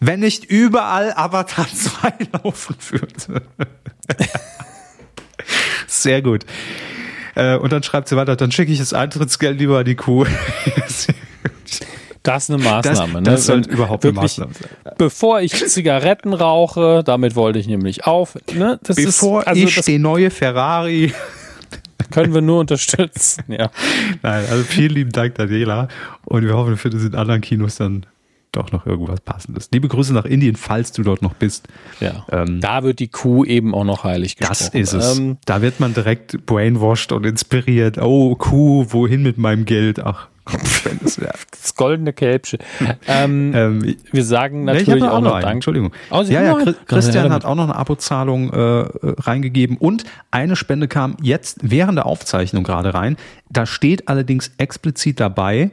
Wenn 0.00 0.18
nicht 0.18 0.44
überall 0.44 1.12
Avatar 1.14 1.68
2 1.72 2.12
laufen 2.32 2.74
würde. 2.90 3.42
Sehr 5.86 6.20
gut. 6.20 6.44
Äh, 7.36 7.56
und 7.56 7.70
dann 7.72 7.84
schreibt 7.84 8.08
sie 8.08 8.16
weiter, 8.16 8.34
dann 8.34 8.50
schicke 8.50 8.72
ich 8.72 8.80
das 8.80 8.92
Eintrittsgeld 8.92 9.60
lieber 9.60 9.78
an 9.78 9.84
die 9.84 9.94
Kuh. 9.94 10.26
Das 12.22 12.48
ist 12.48 12.54
eine 12.54 12.62
Maßnahme. 12.62 13.22
Das, 13.22 13.46
das 13.46 13.56
ne? 13.56 13.64
soll 13.64 13.74
überhaupt 13.74 14.04
eine 14.04 14.14
Maßnahme 14.14 14.52
sein. 14.54 14.94
Bevor 14.98 15.40
ich 15.40 15.54
Zigaretten 15.54 16.32
rauche, 16.32 17.02
damit 17.04 17.34
wollte 17.34 17.58
ich 17.58 17.66
nämlich 17.66 18.04
auf. 18.06 18.38
Ne? 18.54 18.78
Das 18.84 18.96
bevor 18.96 19.42
ist, 19.42 19.48
also 19.48 19.62
ich 19.62 19.74
das, 19.74 19.86
den 19.86 20.02
neue 20.02 20.30
Ferrari 20.30 21.12
können 22.12 22.34
wir 22.34 22.42
nur 22.42 22.60
unterstützen, 22.60 23.44
ja. 23.48 23.70
Nein, 24.22 24.44
also 24.50 24.62
vielen 24.64 24.90
lieben 24.90 25.12
Dank, 25.12 25.34
Daniela. 25.34 25.88
Und 26.24 26.44
wir 26.44 26.54
hoffen, 26.54 26.70
wir 26.70 26.76
finden 26.76 27.04
in 27.04 27.14
anderen 27.14 27.40
Kinos 27.40 27.76
dann 27.76 28.06
doch 28.52 28.70
noch 28.70 28.86
irgendwas 28.86 29.20
Passendes. 29.20 29.68
Liebe 29.72 29.88
Grüße 29.88 30.12
nach 30.12 30.26
Indien, 30.26 30.56
falls 30.56 30.92
du 30.92 31.02
dort 31.02 31.22
noch 31.22 31.32
bist. 31.34 31.68
Ja. 32.00 32.26
Ähm, 32.30 32.60
da 32.60 32.82
wird 32.82 32.98
die 32.98 33.08
Kuh 33.08 33.44
eben 33.44 33.74
auch 33.74 33.84
noch 33.84 34.04
heilig 34.04 34.36
gesprochen. 34.36 34.70
Das 34.72 34.74
ist 34.74 34.92
es. 34.92 35.18
Ähm, 35.18 35.38
da 35.46 35.62
wird 35.62 35.80
man 35.80 35.94
direkt 35.94 36.44
brainwashed 36.44 37.12
und 37.12 37.24
inspiriert. 37.24 37.96
Oh, 37.98 38.36
Kuh, 38.36 38.86
wohin 38.90 39.22
mit 39.22 39.38
meinem 39.38 39.64
Geld? 39.64 40.00
Ach, 40.04 40.28
das 40.44 41.74
goldene 41.74 42.12
Kälbchen. 42.12 42.58
Ähm, 43.06 43.52
ähm, 43.54 43.96
wir 44.10 44.24
sagen 44.24 44.64
natürlich 44.64 45.02
nee, 45.02 45.08
auch, 45.08 45.18
auch, 45.18 45.20
noch 45.20 45.40
Dank. 45.40 45.54
Entschuldigung. 45.54 45.92
Oh, 46.10 46.22
ja, 46.22 46.42
ja, 46.42 46.72
Christian 46.86 47.32
hat 47.32 47.44
auch 47.44 47.54
noch 47.54 47.64
eine 47.64 47.76
Abozahlung 47.76 48.50
äh, 48.50 48.84
reingegeben 49.02 49.76
und 49.76 50.04
eine 50.30 50.56
Spende 50.56 50.88
kam 50.88 51.16
jetzt 51.22 51.58
während 51.62 51.98
der 51.98 52.06
Aufzeichnung 52.06 52.64
gerade 52.64 52.94
rein. 52.94 53.16
Da 53.50 53.66
steht 53.66 54.08
allerdings 54.08 54.52
explizit 54.58 55.20
dabei, 55.20 55.70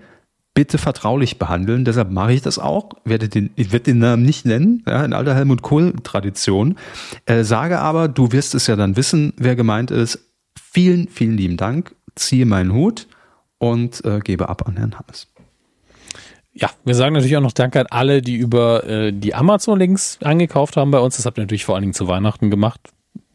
bitte 0.53 0.77
vertraulich 0.77 1.39
behandeln. 1.39 1.85
Deshalb 1.85 2.11
mache 2.11 2.33
ich 2.33 2.41
das 2.41 2.59
auch. 2.59 2.89
Werde 3.05 3.29
den, 3.29 3.49
ich 3.55 3.71
werde 3.71 3.85
den 3.85 3.99
Namen 3.99 4.23
nicht 4.23 4.45
nennen, 4.45 4.83
ja, 4.87 5.03
in 5.03 5.13
alter 5.13 5.33
Helmut 5.33 5.61
Kohl-Tradition. 5.61 6.75
Äh, 7.25 7.43
sage 7.43 7.79
aber, 7.79 8.07
du 8.07 8.31
wirst 8.31 8.55
es 8.55 8.67
ja 8.67 8.75
dann 8.75 8.97
wissen, 8.97 9.33
wer 9.37 9.55
gemeint 9.55 9.91
ist. 9.91 10.19
Vielen, 10.61 11.07
vielen 11.07 11.37
lieben 11.37 11.57
Dank. 11.57 11.95
Ziehe 12.15 12.45
meinen 12.45 12.73
Hut 12.73 13.07
und 13.59 14.03
äh, 14.03 14.19
gebe 14.19 14.49
ab 14.49 14.67
an 14.67 14.77
Herrn 14.77 14.97
Hammes. 14.97 15.27
Ja, 16.53 16.71
wir 16.83 16.95
sagen 16.95 17.13
natürlich 17.13 17.37
auch 17.37 17.41
noch 17.41 17.53
Danke 17.53 17.79
an 17.79 17.85
alle, 17.89 18.21
die 18.21 18.35
über 18.35 18.83
äh, 18.85 19.13
die 19.13 19.35
Amazon-Links 19.35 20.19
angekauft 20.23 20.75
haben 20.75 20.91
bei 20.91 20.99
uns. 20.99 21.15
Das 21.15 21.25
habt 21.25 21.37
ihr 21.37 21.43
natürlich 21.43 21.65
vor 21.65 21.75
allen 21.75 21.83
Dingen 21.83 21.93
zu 21.93 22.07
Weihnachten 22.07 22.49
gemacht 22.49 22.89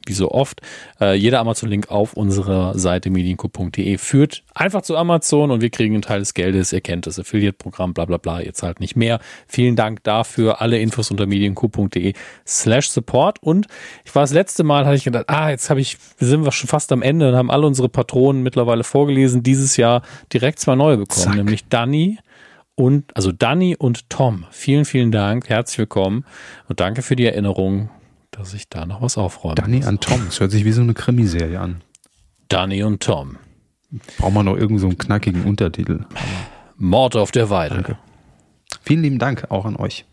wie 0.06 0.12
so 0.12 0.30
oft. 0.30 0.60
Äh, 1.00 1.14
jeder 1.14 1.40
Amazon-Link 1.40 1.90
auf 1.90 2.14
unserer 2.14 2.78
Seite 2.78 3.10
medienco.de 3.10 3.98
führt 3.98 4.42
einfach 4.54 4.82
zu 4.82 4.96
Amazon 4.96 5.50
und 5.50 5.60
wir 5.60 5.70
kriegen 5.70 5.94
einen 5.94 6.02
Teil 6.02 6.20
des 6.20 6.34
Geldes. 6.34 6.72
Ihr 6.72 6.80
kennt 6.80 7.06
das 7.06 7.18
Affiliate-Programm, 7.18 7.94
bla 7.94 8.04
bla 8.04 8.16
bla, 8.16 8.40
ihr 8.40 8.54
zahlt 8.54 8.80
nicht 8.80 8.96
mehr. 8.96 9.20
Vielen 9.46 9.76
Dank 9.76 10.02
dafür. 10.04 10.60
Alle 10.60 10.78
Infos 10.78 11.10
unter 11.10 11.26
medienco.de 11.26 12.14
slash 12.46 12.88
support. 12.88 13.42
Und 13.42 13.66
ich 14.04 14.14
war 14.14 14.22
das 14.22 14.32
letzte 14.32 14.64
Mal, 14.64 14.86
hatte 14.86 14.96
ich 14.96 15.04
gedacht, 15.04 15.26
ah, 15.28 15.50
jetzt 15.50 15.70
habe 15.70 15.80
ich, 15.80 15.98
sind 16.18 16.44
wir 16.44 16.52
schon 16.52 16.68
fast 16.68 16.92
am 16.92 17.02
Ende 17.02 17.28
und 17.28 17.36
haben 17.36 17.50
alle 17.50 17.66
unsere 17.66 17.88
Patronen 17.88 18.42
mittlerweile 18.42 18.84
vorgelesen. 18.84 19.42
Dieses 19.42 19.76
Jahr 19.76 20.02
direkt 20.32 20.58
zwei 20.58 20.74
neue 20.74 20.96
bekommen, 20.96 21.24
Zack. 21.24 21.34
nämlich 21.34 21.68
Danny 21.68 22.18
und, 22.74 23.16
also 23.16 23.32
Danny 23.32 23.76
und 23.76 24.10
Tom. 24.10 24.46
Vielen, 24.50 24.84
vielen 24.84 25.12
Dank. 25.12 25.48
Herzlich 25.48 25.78
willkommen 25.78 26.24
und 26.68 26.80
danke 26.80 27.02
für 27.02 27.16
die 27.16 27.26
Erinnerung 27.26 27.88
dass 28.36 28.54
ich 28.54 28.68
da 28.68 28.86
noch 28.86 29.02
was 29.02 29.16
aufräume. 29.18 29.54
Danny 29.54 29.84
und 29.84 30.00
Tom, 30.00 30.22
das 30.26 30.40
hört 30.40 30.50
sich 30.50 30.64
wie 30.64 30.72
so 30.72 30.82
eine 30.82 30.94
Krimiserie 30.94 31.60
an. 31.60 31.82
Danny 32.48 32.82
und 32.82 33.02
Tom. 33.02 33.36
Brauchen 34.18 34.34
wir 34.34 34.42
noch 34.42 34.54
irgendeinen 34.54 34.78
so 34.78 34.86
einen 34.88 34.98
knackigen 34.98 35.44
Untertitel. 35.44 36.04
Mord 36.76 37.16
auf 37.16 37.30
der 37.30 37.50
Weide. 37.50 37.76
Danke. 37.76 37.98
Vielen 38.82 39.02
lieben 39.02 39.18
Dank 39.18 39.50
auch 39.50 39.64
an 39.64 39.76
euch. 39.76 40.04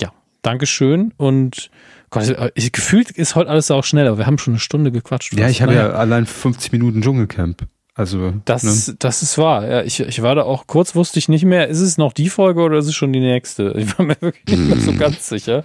Ja, 0.00 0.12
Dankeschön 0.42 1.12
und 1.16 1.70
Gott, 2.10 2.52
ich, 2.54 2.72
gefühlt 2.72 3.10
ist 3.10 3.34
heute 3.34 3.50
alles 3.50 3.70
auch 3.70 3.84
schnell, 3.84 4.06
aber 4.06 4.18
wir 4.18 4.26
haben 4.26 4.38
schon 4.38 4.54
eine 4.54 4.60
Stunde 4.60 4.92
gequatscht. 4.92 5.34
Ja, 5.34 5.48
ich 5.48 5.62
habe 5.62 5.74
ja 5.74 5.90
allein 5.90 6.26
50 6.26 6.70
Minuten 6.72 7.02
Dschungelcamp. 7.02 7.66
Also 7.98 8.34
das, 8.44 8.62
ne? 8.62 8.94
das 8.98 9.22
ist 9.22 9.38
wahr. 9.38 9.66
Ja, 9.66 9.82
ich, 9.82 10.00
ich 10.00 10.20
war 10.20 10.34
da 10.34 10.42
auch 10.42 10.66
kurz, 10.66 10.94
wusste 10.94 11.18
ich 11.18 11.30
nicht 11.30 11.46
mehr, 11.46 11.68
ist 11.68 11.80
es 11.80 11.96
noch 11.96 12.12
die 12.12 12.28
Folge 12.28 12.60
oder 12.60 12.76
ist 12.76 12.88
es 12.88 12.94
schon 12.94 13.10
die 13.10 13.20
nächste? 13.20 13.72
Ich 13.74 13.98
war 13.98 14.04
mir 14.04 14.18
wirklich 14.20 14.58
nicht 14.58 14.68
mehr 14.68 14.78
so 14.78 14.92
ganz 14.92 15.26
sicher. 15.30 15.64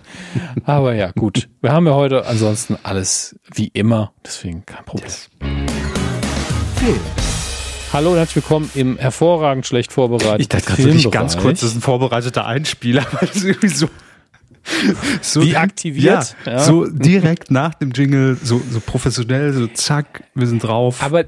Aber 0.63 0.95
ja, 0.95 1.11
gut. 1.11 1.49
Wir 1.59 1.73
haben 1.73 1.86
ja 1.88 1.93
heute 1.93 2.25
ansonsten 2.25 2.77
alles 2.84 3.36
wie 3.53 3.67
immer, 3.73 4.13
deswegen 4.25 4.65
kein 4.65 4.86
Problem. 4.86 5.09
Yes. 5.09 5.29
Hallo 7.91 8.11
und 8.11 8.17
herzlich 8.17 8.38
willkommen 8.38 8.71
im 8.75 8.97
hervorragend 8.97 9.67
schlecht 9.67 9.91
vorbereiteten 9.91 10.39
Ich 10.39 10.47
dachte 10.47 10.67
gerade 10.67 10.86
wirklich 10.86 11.11
ganz 11.11 11.36
kurz, 11.36 11.59
das 11.59 11.71
ist 11.71 11.75
ein 11.75 11.82
vorbereiteter 11.82 12.45
Einspieler, 12.45 13.05
weil 13.11 13.27
es 13.27 13.43
irgendwie 13.43 13.67
so 13.67 13.89
so 15.21 15.41
wie 15.41 15.57
aktiviert. 15.57 16.36
Ja, 16.45 16.51
ja, 16.51 16.59
So 16.59 16.86
direkt 16.88 17.51
nach 17.51 17.73
dem 17.73 17.91
Jingle, 17.91 18.38
so, 18.41 18.61
so 18.69 18.79
professionell, 18.79 19.53
so 19.53 19.67
zack, 19.67 20.23
wir 20.36 20.47
sind 20.47 20.63
drauf. 20.63 21.03
Aber 21.03 21.25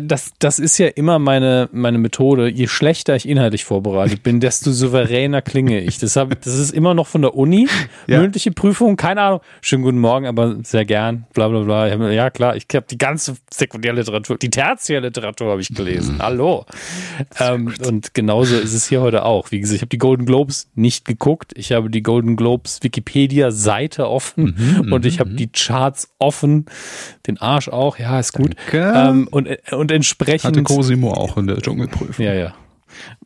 das, 0.00 0.32
das 0.38 0.58
ist 0.58 0.78
ja 0.78 0.88
immer 0.88 1.18
meine, 1.18 1.68
meine 1.72 1.98
Methode. 1.98 2.48
Je 2.48 2.66
schlechter 2.66 3.16
ich 3.16 3.28
inhaltlich 3.28 3.64
vorbereitet 3.64 4.22
bin, 4.22 4.40
desto 4.40 4.72
souveräner 4.72 5.42
klinge 5.42 5.80
ich. 5.80 5.98
Das, 5.98 6.16
hab, 6.16 6.40
das 6.40 6.58
ist 6.58 6.72
immer 6.72 6.94
noch 6.94 7.06
von 7.06 7.22
der 7.22 7.34
Uni. 7.34 7.68
Ja. 8.06 8.20
Mündliche 8.20 8.52
Prüfung, 8.52 8.96
keine 8.96 9.22
Ahnung. 9.22 9.40
Schönen 9.60 9.82
guten 9.82 9.98
Morgen, 9.98 10.26
aber 10.26 10.56
sehr 10.62 10.84
gern. 10.84 11.26
Bla 11.34 11.48
bla 11.48 11.60
bla. 11.60 12.10
Ja 12.10 12.30
klar, 12.30 12.56
ich 12.56 12.66
habe 12.74 12.86
die 12.90 12.98
ganze 12.98 13.36
Sekundärliteratur, 13.52 14.38
die 14.38 14.50
Tertiärliteratur 14.50 15.50
habe 15.50 15.60
ich 15.60 15.68
gelesen. 15.68 16.16
Mhm. 16.16 16.22
Hallo. 16.22 16.66
Ähm, 17.38 17.72
und 17.86 18.14
genauso 18.14 18.56
ist 18.56 18.74
es 18.74 18.88
hier 18.88 19.00
heute 19.00 19.24
auch. 19.24 19.50
Wie 19.50 19.60
gesagt, 19.60 19.76
ich 19.76 19.82
habe 19.82 19.90
die 19.90 19.98
Golden 19.98 20.26
Globes 20.26 20.68
nicht 20.74 21.04
geguckt. 21.04 21.52
Ich 21.56 21.72
habe 21.72 21.90
die 21.90 22.02
Golden 22.02 22.36
Globes 22.36 22.80
Wikipedia-Seite 22.82 24.08
offen 24.08 24.56
mhm, 24.82 24.92
und 24.92 25.06
ich 25.06 25.20
habe 25.20 25.30
mhm. 25.30 25.36
die 25.36 25.48
Charts 25.48 26.08
offen. 26.18 26.66
Den 27.26 27.38
Arsch 27.38 27.68
auch. 27.68 27.98
Ja, 27.98 28.18
ist 28.18 28.32
gut. 28.32 28.54
Ähm, 28.72 29.28
und 29.30 29.48
und 29.70 29.81
entsprechend. 29.90 30.44
Hatte 30.44 30.62
Cosimo 30.62 31.12
auch 31.12 31.36
in 31.36 31.46
der 31.46 31.58
Dschungelprüfung. 31.58 32.24
Ja, 32.24 32.34
ja. 32.34 32.54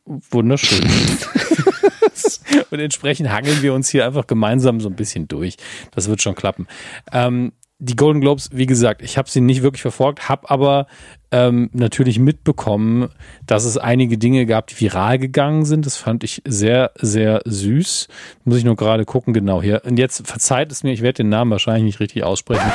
Wunderschön. 0.04 0.88
und 2.70 2.78
entsprechend 2.78 3.30
hangeln 3.30 3.62
wir 3.62 3.74
uns 3.74 3.88
hier 3.88 4.06
einfach 4.06 4.26
gemeinsam 4.26 4.80
so 4.80 4.88
ein 4.88 4.96
bisschen 4.96 5.28
durch. 5.28 5.56
Das 5.92 6.08
wird 6.08 6.22
schon 6.22 6.34
klappen. 6.34 6.66
Ähm, 7.12 7.52
die 7.78 7.96
Golden 7.96 8.20
Globes, 8.20 8.48
wie 8.52 8.64
gesagt, 8.64 9.02
ich 9.02 9.18
habe 9.18 9.28
sie 9.28 9.42
nicht 9.42 9.62
wirklich 9.62 9.82
verfolgt, 9.82 10.30
habe 10.30 10.48
aber 10.48 10.86
ähm, 11.30 11.68
natürlich 11.72 12.18
mitbekommen, 12.18 13.10
dass 13.44 13.64
es 13.64 13.76
einige 13.76 14.16
Dinge 14.16 14.46
gab, 14.46 14.68
die 14.68 14.80
viral 14.80 15.18
gegangen 15.18 15.66
sind. 15.66 15.84
Das 15.84 15.96
fand 15.96 16.24
ich 16.24 16.42
sehr, 16.46 16.92
sehr 16.96 17.42
süß. 17.44 18.08
Muss 18.44 18.56
ich 18.56 18.64
nur 18.64 18.76
gerade 18.76 19.04
gucken, 19.04 19.34
genau 19.34 19.60
hier. 19.60 19.82
Und 19.84 19.98
jetzt 19.98 20.26
verzeiht 20.26 20.72
es 20.72 20.84
mir, 20.84 20.92
ich 20.92 21.02
werde 21.02 21.18
den 21.18 21.28
Namen 21.28 21.50
wahrscheinlich 21.50 21.84
nicht 21.84 22.00
richtig 22.00 22.24
aussprechen. 22.24 22.72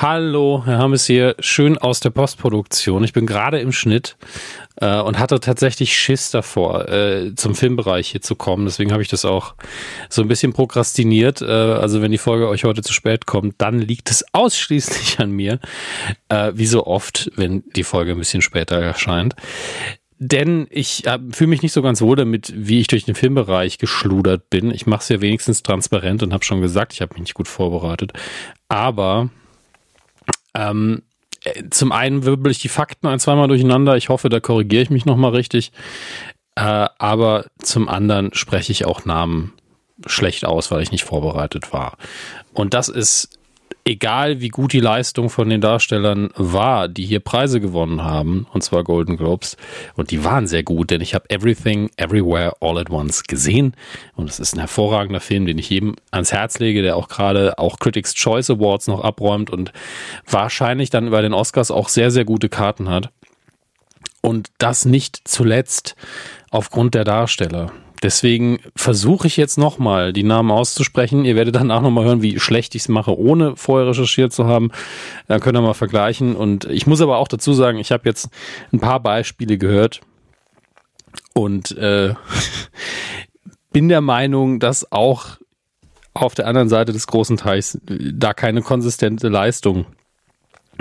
Hallo, 0.00 0.62
Herr 0.64 0.78
Hammes 0.78 1.06
hier, 1.06 1.34
schön 1.40 1.76
aus 1.76 1.98
der 1.98 2.10
Postproduktion. 2.10 3.02
Ich 3.02 3.12
bin 3.12 3.26
gerade 3.26 3.58
im 3.58 3.72
Schnitt 3.72 4.16
äh, 4.76 5.00
und 5.00 5.18
hatte 5.18 5.40
tatsächlich 5.40 5.98
Schiss 5.98 6.30
davor, 6.30 6.88
äh, 6.88 7.34
zum 7.34 7.56
Filmbereich 7.56 8.06
hier 8.06 8.20
zu 8.20 8.36
kommen. 8.36 8.64
Deswegen 8.64 8.92
habe 8.92 9.02
ich 9.02 9.08
das 9.08 9.24
auch 9.24 9.56
so 10.08 10.22
ein 10.22 10.28
bisschen 10.28 10.52
prokrastiniert. 10.52 11.42
Äh, 11.42 11.46
also 11.46 12.00
wenn 12.00 12.12
die 12.12 12.18
Folge 12.18 12.46
euch 12.46 12.62
heute 12.62 12.82
zu 12.82 12.92
spät 12.92 13.26
kommt, 13.26 13.56
dann 13.58 13.80
liegt 13.80 14.08
es 14.12 14.24
ausschließlich 14.32 15.18
an 15.18 15.32
mir, 15.32 15.58
äh, 16.28 16.52
wie 16.54 16.66
so 16.66 16.86
oft, 16.86 17.32
wenn 17.34 17.64
die 17.74 17.82
Folge 17.82 18.12
ein 18.12 18.18
bisschen 18.18 18.40
später 18.40 18.80
erscheint. 18.80 19.34
Denn 20.20 20.68
ich 20.70 21.06
äh, 21.08 21.18
fühle 21.32 21.50
mich 21.50 21.62
nicht 21.62 21.72
so 21.72 21.82
ganz 21.82 22.00
wohl 22.00 22.14
damit, 22.14 22.52
wie 22.54 22.78
ich 22.78 22.86
durch 22.86 23.04
den 23.04 23.16
Filmbereich 23.16 23.78
geschludert 23.78 24.48
bin. 24.48 24.70
Ich 24.70 24.86
mache 24.86 25.02
es 25.02 25.08
ja 25.08 25.20
wenigstens 25.20 25.64
transparent 25.64 26.22
und 26.22 26.32
habe 26.32 26.44
schon 26.44 26.60
gesagt, 26.60 26.92
ich 26.92 27.00
habe 27.00 27.14
mich 27.14 27.22
nicht 27.22 27.34
gut 27.34 27.48
vorbereitet. 27.48 28.12
Aber 28.68 29.30
ähm, 30.54 31.02
äh, 31.44 31.64
zum 31.70 31.92
einen 31.92 32.24
wirbel 32.24 32.50
ich 32.50 32.58
die 32.58 32.68
Fakten 32.68 33.06
ein, 33.06 33.20
zweimal 33.20 33.48
durcheinander. 33.48 33.96
Ich 33.96 34.08
hoffe, 34.08 34.28
da 34.28 34.40
korrigiere 34.40 34.82
ich 34.82 34.90
mich 34.90 35.04
nochmal 35.04 35.32
richtig. 35.32 35.72
Äh, 36.56 36.88
aber 36.98 37.46
zum 37.62 37.88
anderen 37.88 38.34
spreche 38.34 38.72
ich 38.72 38.84
auch 38.84 39.04
Namen 39.04 39.52
schlecht 40.06 40.44
aus, 40.44 40.70
weil 40.70 40.82
ich 40.82 40.92
nicht 40.92 41.04
vorbereitet 41.04 41.72
war. 41.72 41.96
Und 42.52 42.74
das 42.74 42.88
ist 42.88 43.37
egal 43.88 44.40
wie 44.40 44.50
gut 44.50 44.74
die 44.74 44.80
Leistung 44.80 45.30
von 45.30 45.48
den 45.48 45.62
Darstellern 45.62 46.28
war, 46.36 46.88
die 46.88 47.06
hier 47.06 47.20
Preise 47.20 47.58
gewonnen 47.58 48.04
haben, 48.04 48.46
und 48.52 48.62
zwar 48.62 48.84
Golden 48.84 49.16
Globes, 49.16 49.56
und 49.96 50.10
die 50.10 50.24
waren 50.24 50.46
sehr 50.46 50.62
gut, 50.62 50.90
denn 50.90 51.00
ich 51.00 51.14
habe 51.14 51.30
Everything, 51.30 51.90
Everywhere, 51.96 52.52
All 52.60 52.78
at 52.78 52.90
Once 52.90 53.24
gesehen 53.24 53.74
und 54.14 54.28
es 54.28 54.38
ist 54.38 54.54
ein 54.54 54.60
hervorragender 54.60 55.20
Film, 55.20 55.46
den 55.46 55.56
ich 55.58 55.70
jedem 55.70 55.96
ans 56.10 56.32
Herz 56.32 56.58
lege, 56.58 56.82
der 56.82 56.96
auch 56.96 57.08
gerade 57.08 57.58
auch 57.58 57.78
Critics 57.78 58.14
Choice 58.14 58.50
Awards 58.50 58.88
noch 58.88 59.00
abräumt 59.00 59.48
und 59.48 59.72
wahrscheinlich 60.30 60.90
dann 60.90 61.06
über 61.06 61.22
den 61.22 61.32
Oscars 61.32 61.70
auch 61.70 61.88
sehr, 61.88 62.10
sehr 62.10 62.26
gute 62.26 62.50
Karten 62.50 62.90
hat. 62.90 63.10
Und 64.20 64.50
das 64.58 64.84
nicht 64.84 65.22
zuletzt 65.24 65.96
aufgrund 66.50 66.94
der 66.94 67.04
Darsteller. 67.04 67.72
Deswegen 68.02 68.60
versuche 68.76 69.26
ich 69.26 69.36
jetzt 69.36 69.58
nochmal, 69.58 70.12
die 70.12 70.22
Namen 70.22 70.50
auszusprechen. 70.50 71.24
Ihr 71.24 71.34
werdet 71.34 71.56
danach 71.56 71.82
nochmal 71.82 72.04
hören, 72.04 72.22
wie 72.22 72.38
schlecht 72.38 72.74
ich 72.74 72.82
es 72.82 72.88
mache, 72.88 73.18
ohne 73.18 73.56
vorher 73.56 73.88
recherchiert 73.88 74.32
zu 74.32 74.46
haben. 74.46 74.70
Dann 75.26 75.40
könnt 75.40 75.56
ihr 75.56 75.62
mal 75.62 75.74
vergleichen. 75.74 76.36
Und 76.36 76.64
ich 76.66 76.86
muss 76.86 77.00
aber 77.00 77.18
auch 77.18 77.28
dazu 77.28 77.52
sagen, 77.54 77.78
ich 77.78 77.90
habe 77.90 78.08
jetzt 78.08 78.28
ein 78.72 78.80
paar 78.80 79.00
Beispiele 79.00 79.58
gehört 79.58 80.00
und 81.34 81.76
äh, 81.76 82.14
bin 83.72 83.88
der 83.88 84.00
Meinung, 84.00 84.60
dass 84.60 84.92
auch 84.92 85.38
auf 86.14 86.34
der 86.34 86.46
anderen 86.46 86.68
Seite 86.68 86.92
des 86.92 87.06
großen 87.06 87.36
Teichs 87.36 87.78
da 87.84 88.32
keine 88.32 88.62
konsistente 88.62 89.28
Leistung 89.28 89.86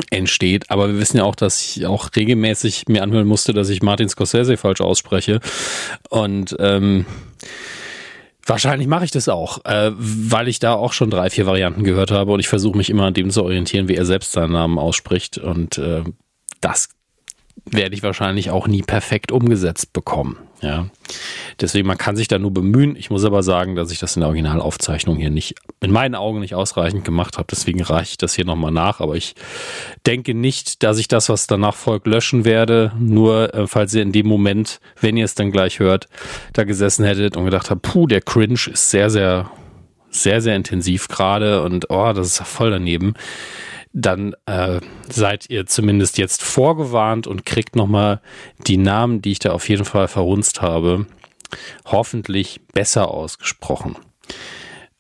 entsteht. 0.10 0.70
Aber 0.70 0.88
wir 0.88 1.00
wissen 1.00 1.18
ja 1.18 1.24
auch, 1.24 1.36
dass 1.36 1.62
ich 1.62 1.86
auch 1.86 2.10
regelmäßig 2.16 2.86
mir 2.88 3.04
anhören 3.04 3.28
musste, 3.28 3.54
dass 3.54 3.70
ich 3.70 3.82
Martin 3.82 4.10
Scorsese 4.10 4.58
falsch 4.58 4.82
ausspreche. 4.82 5.40
Und 6.10 6.56
ähm, 6.60 7.06
wahrscheinlich 8.46 8.88
mache 8.88 9.06
ich 9.06 9.12
das 9.12 9.30
auch, 9.30 9.64
äh, 9.66 9.92
weil 9.96 10.48
ich 10.48 10.60
da 10.60 10.74
auch 10.74 10.94
schon 10.94 11.10
drei, 11.10 11.30
vier 11.30 11.46
Varianten 11.46 11.84
gehört 11.84 12.12
habe 12.12 12.32
und 12.32 12.40
ich 12.40 12.48
versuche 12.48 12.78
mich 12.78 12.90
immer 12.90 13.06
an 13.06 13.14
dem 13.14 13.30
zu 13.30 13.44
orientieren, 13.44 13.88
wie 13.88 13.96
er 13.96 14.06
selbst 14.06 14.32
seinen 14.32 14.54
Namen 14.54 14.80
ausspricht. 14.80 15.38
Und 15.38 15.78
äh, 15.78 16.04
das 16.62 16.90
werde 17.72 17.96
ich 17.96 18.04
wahrscheinlich 18.04 18.52
auch 18.52 18.68
nie 18.68 18.82
perfekt 18.82 19.32
umgesetzt 19.32 19.94
bekommen. 19.94 20.38
Ja, 20.62 20.88
deswegen 21.62 21.88
man 21.88 22.00
kann 22.00 22.16
sich 22.16 22.28
da 22.28 22.40
nur 22.40 22.52
bemühen. 22.52 22.96
Ich 22.96 23.12
muss 23.12 23.24
aber 23.26 23.44
sagen, 23.44 23.76
dass 23.76 23.92
ich 23.92 24.00
das 24.00 24.16
in 24.16 24.22
der 24.22 24.30
Originalaufzeichnung 24.30 25.18
hier 25.18 25.30
nicht, 25.30 25.56
in 25.82 25.92
meinen 25.92 26.16
Augen 26.16 26.40
nicht 26.40 26.56
ausreichend 26.56 27.06
gemacht 27.06 27.38
habe. 27.38 27.48
Deswegen 27.52 27.84
reiche 27.84 28.12
ich 28.12 28.18
das 28.18 28.34
hier 28.34 28.46
nochmal 28.46 28.72
nach. 28.72 29.00
Aber 29.00 29.16
ich 29.16 29.36
denke 30.08 30.34
nicht, 30.34 30.82
dass 30.82 30.98
ich 30.98 31.08
das, 31.08 31.30
was 31.30 31.46
danach 31.46 31.76
folgt, 31.76 32.08
löschen 32.08 32.44
werde. 32.44 32.92
Nur 32.98 33.54
äh, 33.54 33.68
falls 33.68 33.94
ihr 33.94 34.02
in 34.02 34.12
dem 34.12 34.28
Moment, 34.28 34.80
wenn 35.00 35.16
ihr 35.16 35.26
es 35.26 35.36
dann 35.36 35.52
gleich 35.52 35.80
hört, 35.80 36.08
da 36.54 36.64
gesessen 36.64 37.06
hättet 37.06 37.38
und 37.38 37.46
gedacht 37.46 37.70
habt, 37.70 37.84
puh, 37.84 38.08
der 38.08 38.22
Cringe 38.22 38.54
ist 38.54 38.90
sehr, 38.90 39.12
sehr, 39.12 39.52
sehr, 40.10 40.42
sehr 40.42 40.56
intensiv 40.56 41.08
gerade 41.08 41.62
und 41.62 41.92
oh, 41.92 42.14
das 42.14 42.28
ist 42.28 42.48
voll 42.48 42.72
daneben 42.72 43.14
dann 44.00 44.36
äh, 44.46 44.80
seid 45.10 45.50
ihr 45.50 45.66
zumindest 45.66 46.20
jetzt 46.20 46.44
vorgewarnt 46.44 47.26
und 47.26 47.48
kriegt 47.48 47.76
nochmal 47.76 48.22
die 48.68 48.78
Namen, 48.78 49.24
die 49.24 49.32
ich 49.32 49.40
da 49.40 49.52
auf 49.52 49.68
jeden 49.68 49.86
Fall 49.86 50.08
verhunzt 50.08 50.62
habe, 50.62 51.08
hoffentlich 51.86 52.62
besser 52.74 53.10
ausgesprochen. 53.10 53.96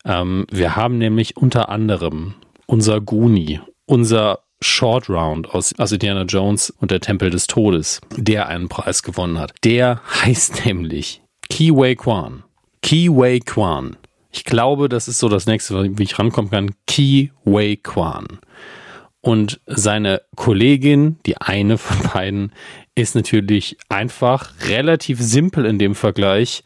Ähm, 0.03 0.47
wir 0.49 0.75
haben 0.75 0.97
nämlich 0.97 1.37
unter 1.37 1.69
anderem 1.69 2.33
unser 2.65 2.99
Guni, 2.99 3.61
unser 3.85 4.39
Short 4.61 5.09
Round 5.09 5.53
aus, 5.53 5.77
aus 5.77 5.91
Indiana 5.91 6.23
Jones 6.23 6.71
und 6.71 6.89
der 6.89 6.99
Tempel 6.99 7.29
des 7.29 7.45
Todes, 7.45 8.01
der 8.15 8.47
einen 8.47 8.67
Preis 8.67 9.03
gewonnen 9.03 9.37
hat. 9.37 9.53
Der 9.63 10.01
heißt 10.23 10.65
nämlich 10.65 11.21
Ki 11.49 11.71
Wei 11.71 11.93
Kwan. 11.93 12.43
Ki 12.81 13.09
Wei 13.09 13.39
Kwan. 13.45 13.95
Ich 14.31 14.43
glaube, 14.43 14.89
das 14.89 15.07
ist 15.07 15.19
so 15.19 15.29
das 15.29 15.45
nächste, 15.45 15.97
wie 15.99 16.03
ich 16.03 16.17
rankommen 16.17 16.49
kann. 16.49 16.71
Ki 16.87 17.31
Wei 17.45 17.77
Kwan. 17.81 18.39
Und 19.27 19.59
seine 19.65 20.21
Kollegin, 20.37 21.17
die 21.25 21.35
eine 21.35 21.77
von 21.77 22.11
beiden, 22.13 22.53
ist 22.95 23.13
natürlich 23.13 23.75
einfach 23.89 24.53
relativ 24.69 25.19
simpel 25.19 25.65
in 25.65 25.79
dem 25.79 25.95
Vergleich. 25.95 26.63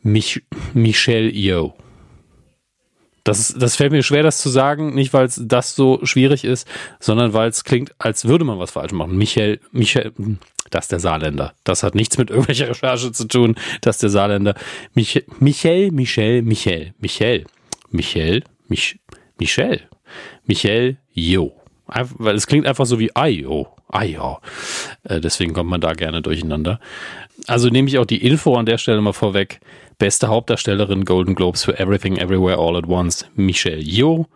Mich 0.00 0.42
Michelle 0.72 1.30
Yeoh. 1.30 1.74
Das, 3.22 3.54
das 3.54 3.76
fällt 3.76 3.92
mir 3.92 4.02
schwer, 4.02 4.22
das 4.22 4.38
zu 4.38 4.48
sagen, 4.48 4.94
nicht 4.94 5.12
weil 5.12 5.26
es 5.26 5.42
das 5.44 5.76
so 5.76 6.00
schwierig 6.02 6.44
ist, 6.44 6.66
sondern 7.00 7.34
weil 7.34 7.50
es 7.50 7.64
klingt, 7.64 7.94
als 7.98 8.24
würde 8.24 8.46
man 8.46 8.58
was 8.58 8.70
falsch 8.70 8.92
machen. 8.92 9.18
Michel, 9.18 9.60
Michel, 9.70 10.14
das 10.70 10.86
ist 10.86 10.92
der 10.92 11.00
Saarländer. 11.00 11.52
Das 11.64 11.82
hat 11.82 11.94
nichts 11.94 12.16
mit 12.16 12.30
irgendwelcher 12.30 12.70
Recherche 12.70 13.12
zu 13.12 13.28
tun. 13.28 13.56
Das 13.82 13.96
ist 13.96 14.04
der 14.04 14.08
Saarländer. 14.08 14.54
Michel, 14.94 15.26
Michel, 15.38 15.90
Michel, 15.90 16.40
Michel, 16.40 16.94
Michel, 16.98 17.44
Michel, 17.90 18.42
Mich, 18.68 18.98
Michel, 19.38 19.82
Michel, 20.46 20.96
Jo 21.12 21.59
weil 22.18 22.36
es 22.36 22.46
klingt 22.46 22.66
einfach 22.66 22.86
so 22.86 22.98
wie 22.98 23.14
Ayo. 23.14 23.68
Ayo. 23.88 24.38
Äh, 25.04 25.20
deswegen 25.20 25.52
kommt 25.52 25.70
man 25.70 25.80
da 25.80 25.92
gerne 25.92 26.22
durcheinander. 26.22 26.80
Also 27.46 27.68
nehme 27.68 27.88
ich 27.88 27.98
auch 27.98 28.06
die 28.06 28.24
Info 28.24 28.54
an 28.56 28.66
der 28.66 28.78
Stelle 28.78 29.00
mal 29.00 29.12
vorweg. 29.12 29.60
Beste 29.98 30.28
Hauptdarstellerin 30.28 31.04
Golden 31.04 31.34
Globes 31.34 31.64
für 31.64 31.78
Everything 31.78 32.16
Everywhere 32.16 32.58
All 32.58 32.76
at 32.76 32.88
Once 32.88 33.26
Michelle 33.34 33.82
Yeoh. 33.82 34.26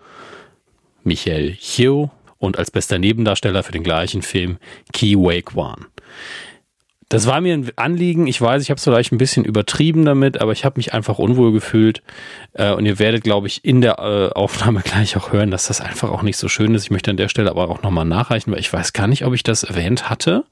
Michelle 1.04 1.56
Yeoh. 1.58 2.10
Und 2.38 2.58
als 2.58 2.70
bester 2.70 2.98
Nebendarsteller 2.98 3.62
für 3.62 3.72
den 3.72 3.84
gleichen 3.84 4.22
Film 4.22 4.58
Ki 4.92 5.16
Wei 5.16 5.40
Kwan. 5.40 5.86
Das 7.08 7.26
war 7.26 7.40
mir 7.40 7.54
ein 7.54 7.70
Anliegen. 7.76 8.26
Ich 8.26 8.40
weiß, 8.40 8.62
ich 8.62 8.70
habe 8.70 8.78
es 8.78 8.84
vielleicht 8.84 9.12
ein 9.12 9.18
bisschen 9.18 9.44
übertrieben 9.44 10.04
damit, 10.04 10.40
aber 10.40 10.52
ich 10.52 10.64
habe 10.64 10.78
mich 10.78 10.94
einfach 10.94 11.18
unwohl 11.18 11.52
gefühlt. 11.52 12.02
Äh, 12.54 12.72
und 12.72 12.86
ihr 12.86 12.98
werdet, 12.98 13.24
glaube 13.24 13.46
ich, 13.46 13.64
in 13.64 13.80
der 13.80 13.98
äh, 13.98 14.34
Aufnahme 14.34 14.80
gleich 14.84 15.16
auch 15.16 15.32
hören, 15.32 15.50
dass 15.50 15.68
das 15.68 15.80
einfach 15.80 16.10
auch 16.10 16.22
nicht 16.22 16.36
so 16.36 16.48
schön 16.48 16.74
ist. 16.74 16.84
Ich 16.84 16.90
möchte 16.90 17.10
an 17.10 17.16
der 17.16 17.28
Stelle 17.28 17.50
aber 17.50 17.68
auch 17.68 17.82
nochmal 17.82 18.04
nachreichen, 18.04 18.52
weil 18.52 18.60
ich 18.60 18.72
weiß 18.72 18.92
gar 18.92 19.06
nicht, 19.06 19.24
ob 19.24 19.34
ich 19.34 19.42
das 19.42 19.62
erwähnt 19.62 20.08
hatte. 20.08 20.44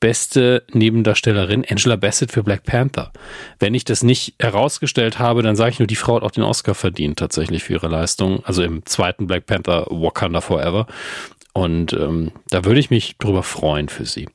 Beste 0.00 0.64
Nebendarstellerin 0.72 1.64
Angela 1.70 1.94
Bassett 1.94 2.32
für 2.32 2.42
Black 2.42 2.64
Panther. 2.64 3.12
Wenn 3.60 3.72
ich 3.72 3.84
das 3.84 4.02
nicht 4.02 4.34
herausgestellt 4.40 5.20
habe, 5.20 5.42
dann 5.42 5.54
sage 5.54 5.70
ich 5.70 5.78
nur, 5.78 5.86
die 5.86 5.94
Frau 5.94 6.16
hat 6.16 6.24
auch 6.24 6.32
den 6.32 6.42
Oscar 6.42 6.74
verdient 6.74 7.20
tatsächlich 7.20 7.62
für 7.62 7.74
ihre 7.74 7.86
Leistung. 7.86 8.44
Also 8.44 8.64
im 8.64 8.84
zweiten 8.84 9.28
Black 9.28 9.46
Panther 9.46 9.86
Wakanda 9.90 10.40
Forever. 10.40 10.88
Und 11.54 11.92
ähm, 11.92 12.32
da 12.48 12.64
würde 12.64 12.80
ich 12.80 12.90
mich 12.90 13.16
drüber 13.18 13.42
freuen 13.42 13.88
für 13.88 14.06
sie. 14.06 14.28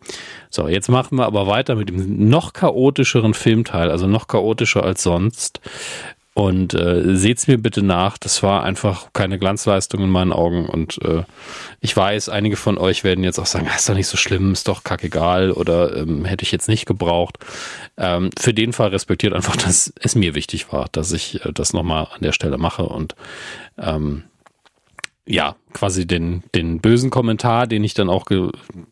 So, 0.51 0.68
jetzt 0.68 0.88
machen 0.88 1.18
wir 1.18 1.26
aber 1.26 1.47
weiter 1.47 1.76
mit 1.76 1.89
dem 1.89 2.30
noch 2.30 2.53
chaotischeren 2.53 3.34
Filmteil, 3.34 3.89
also 3.89 4.05
noch 4.05 4.28
chaotischer 4.28 4.84
als 4.84 5.01
sonst. 5.01 5.59
Und 6.38 6.76
äh, 6.76 7.15
seht's 7.15 7.47
mir 7.47 7.57
bitte 7.57 7.82
nach, 7.82 8.20
das 8.20 8.43
war 8.43 8.61
einfach 8.61 9.07
keine 9.13 9.39
Glanzleistung 9.39 10.03
in 10.03 10.11
meinen 10.11 10.32
Augen. 10.32 10.68
Und 10.68 11.01
äh, 11.03 11.24
ich 11.82 11.97
weiß, 11.97 12.30
einige 12.30 12.57
von 12.57 12.78
euch 12.78 13.03
werden 13.03 13.24
jetzt 13.24 13.39
auch 13.39 13.47
sagen, 13.47 13.68
ah, 13.68 13.76
ist 13.76 13.89
doch 13.89 13.95
nicht 13.95 14.05
so 14.05 14.18
schlimm, 14.18 14.51
ist 14.51 14.68
doch 14.68 14.84
kackegal 14.84 15.49
oder 15.49 15.97
ähm, 15.97 16.26
hätte 16.26 16.43
ich 16.43 16.51
jetzt 16.51 16.68
nicht 16.68 16.86
gebraucht. 16.86 17.39
Ähm, 17.97 18.30
für 18.38 18.53
den 18.53 18.72
Fall 18.72 18.89
respektiert 18.89 19.34
einfach, 19.34 19.55
dass 19.65 19.91
es 19.99 20.13
mir 20.13 20.36
wichtig 20.36 20.72
war, 20.72 20.86
dass 20.91 21.11
ich 21.11 21.43
äh, 21.43 21.51
das 21.51 21.74
nochmal 21.74 22.09
an 22.13 22.22
der 22.22 22.34
Stelle 22.34 22.59
mache 22.59 22.84
und 22.84 23.15
ähm, 23.80 24.26
ja, 25.28 25.57
quasi 25.73 26.07
den, 26.07 26.43
den 26.55 26.80
bösen 26.80 27.09
Kommentar, 27.09 27.67
den 27.67 27.84
ich 27.84 27.93
dann 27.93 28.09
auch, 28.09 28.25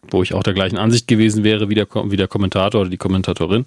wo 0.09 0.21
ich 0.21 0.33
auch 0.33 0.43
der 0.43 0.53
gleichen 0.53 0.77
Ansicht 0.77 1.07
gewesen 1.07 1.43
wäre 1.43 1.69
wie 1.69 1.75
der, 1.75 1.88
wie 1.89 2.17
der 2.17 2.27
Kommentator 2.27 2.81
oder 2.81 2.89
die 2.89 2.97
Kommentatorin, 2.97 3.65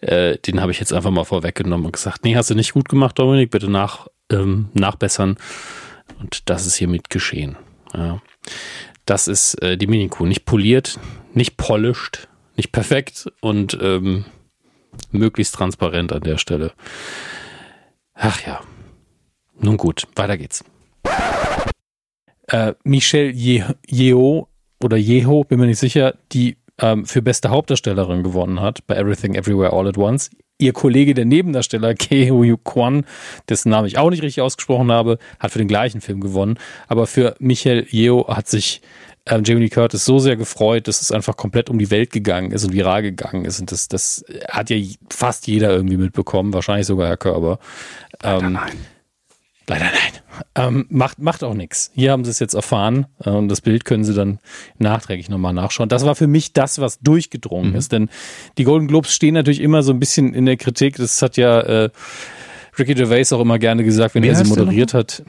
äh, 0.00 0.36
den 0.38 0.60
habe 0.60 0.70
ich 0.70 0.78
jetzt 0.78 0.92
einfach 0.92 1.10
mal 1.10 1.24
vorweggenommen 1.24 1.86
und 1.86 1.92
gesagt, 1.92 2.24
nee, 2.24 2.36
hast 2.36 2.50
du 2.50 2.54
nicht 2.54 2.74
gut 2.74 2.88
gemacht, 2.88 3.18
Dominik, 3.18 3.50
bitte 3.50 3.70
nach, 3.70 4.06
ähm, 4.30 4.68
nachbessern. 4.74 5.36
Und 6.20 6.50
das 6.50 6.66
ist 6.66 6.76
hiermit 6.76 7.08
geschehen. 7.08 7.56
Ja. 7.94 8.20
Das 9.06 9.26
ist 9.26 9.54
äh, 9.62 9.78
die 9.78 9.86
Mini-Kuh. 9.86 10.26
Nicht 10.26 10.44
poliert, 10.44 10.98
nicht 11.32 11.56
polished, 11.56 12.28
nicht 12.56 12.70
perfekt 12.72 13.32
und 13.40 13.78
ähm, 13.80 14.26
möglichst 15.10 15.54
transparent 15.54 16.12
an 16.12 16.22
der 16.22 16.36
Stelle. 16.36 16.72
Ach 18.14 18.46
ja. 18.46 18.60
Nun 19.58 19.78
gut, 19.78 20.06
weiter 20.14 20.36
geht's 20.36 20.64
äh, 22.54 22.74
Michelle 22.84 23.32
Yeoh 23.32 24.46
oder 24.80 24.96
Yeho, 24.96 25.42
bin 25.42 25.58
mir 25.58 25.66
nicht 25.66 25.80
sicher, 25.80 26.14
die 26.30 26.56
ähm, 26.78 27.04
für 27.04 27.20
beste 27.20 27.50
Hauptdarstellerin 27.50 28.22
gewonnen 28.22 28.60
hat 28.60 28.86
bei 28.86 28.94
Everything 28.94 29.34
Everywhere 29.34 29.72
All 29.72 29.88
at 29.88 29.98
Once. 29.98 30.30
Ihr 30.58 30.72
Kollege, 30.72 31.14
der 31.14 31.24
Nebendarsteller 31.24 31.94
Keo 31.98 32.56
Kwan, 32.58 33.06
dessen 33.48 33.70
Namen 33.70 33.88
ich 33.88 33.98
auch 33.98 34.10
nicht 34.10 34.22
richtig 34.22 34.40
ausgesprochen 34.40 34.92
habe, 34.92 35.18
hat 35.40 35.50
für 35.50 35.58
den 35.58 35.66
gleichen 35.66 36.00
Film 36.00 36.20
gewonnen. 36.20 36.58
Aber 36.86 37.08
für 37.08 37.34
Michelle 37.40 37.86
Yeoh 37.90 38.28
hat 38.28 38.46
sich 38.46 38.82
ähm, 39.26 39.42
Jamie 39.44 39.62
Lee 39.62 39.68
Curtis 39.70 40.04
so 40.04 40.20
sehr 40.20 40.36
gefreut, 40.36 40.86
dass 40.86 41.02
es 41.02 41.10
einfach 41.10 41.36
komplett 41.36 41.70
um 41.70 41.78
die 41.80 41.90
Welt 41.90 42.12
gegangen 42.12 42.52
ist 42.52 42.64
und 42.64 42.72
viral 42.72 43.02
gegangen 43.02 43.46
ist. 43.46 43.58
Und 43.58 43.72
das, 43.72 43.88
das 43.88 44.24
hat 44.48 44.70
ja 44.70 44.76
fast 45.10 45.48
jeder 45.48 45.70
irgendwie 45.70 45.96
mitbekommen, 45.96 46.52
wahrscheinlich 46.52 46.86
sogar 46.86 47.08
Herr 47.08 47.16
Körber. 47.16 47.58
Ähm, 48.22 48.52
nein. 48.52 48.93
Leider 49.66 49.86
nein. 49.86 50.44
Ähm, 50.56 50.86
macht, 50.90 51.18
macht 51.20 51.42
auch 51.42 51.54
nichts. 51.54 51.90
Hier 51.94 52.12
haben 52.12 52.24
sie 52.24 52.30
es 52.30 52.38
jetzt 52.38 52.54
erfahren 52.54 53.06
äh, 53.24 53.30
und 53.30 53.48
das 53.48 53.60
Bild 53.60 53.84
können 53.84 54.04
sie 54.04 54.14
dann 54.14 54.38
nachträglich 54.78 55.28
nochmal 55.28 55.54
nachschauen. 55.54 55.88
Das 55.88 56.04
war 56.04 56.14
für 56.14 56.26
mich 56.26 56.52
das, 56.52 56.80
was 56.80 56.98
durchgedrungen 57.00 57.70
mhm. 57.70 57.76
ist. 57.76 57.92
Denn 57.92 58.10
die 58.58 58.64
Golden 58.64 58.88
Globes 58.88 59.14
stehen 59.14 59.34
natürlich 59.34 59.60
immer 59.60 59.82
so 59.82 59.92
ein 59.92 60.00
bisschen 60.00 60.34
in 60.34 60.44
der 60.44 60.56
Kritik. 60.56 60.96
Das 60.96 61.22
hat 61.22 61.36
ja 61.36 61.60
äh, 61.60 61.90
Ricky 62.78 62.94
Gervais 62.94 63.32
auch 63.32 63.40
immer 63.40 63.58
gerne 63.58 63.84
gesagt, 63.84 64.14
wenn 64.14 64.22
Wie 64.22 64.28
er 64.28 64.34
sie 64.34 64.44
moderiert 64.44 64.92
hat. 64.92 65.22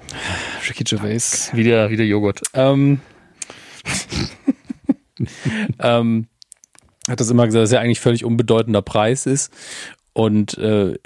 Ricky 0.68 0.84
Gervais, 0.84 1.52
wie 1.54 1.64
der, 1.64 1.90
wie 1.90 1.98
der 1.98 2.08
Joghurt. 2.08 2.42
Ähm, 2.54 3.00
ähm, 5.80 6.28
hat 7.08 7.20
das 7.20 7.30
immer 7.30 7.46
gesagt, 7.46 7.64
dass 7.64 7.72
er 7.72 7.82
eigentlich 7.82 8.00
völlig 8.00 8.26
unbedeutender 8.26 8.82
Preis 8.82 9.28
ist. 9.28 9.54
Und 10.16 10.58
äh, 10.58 10.98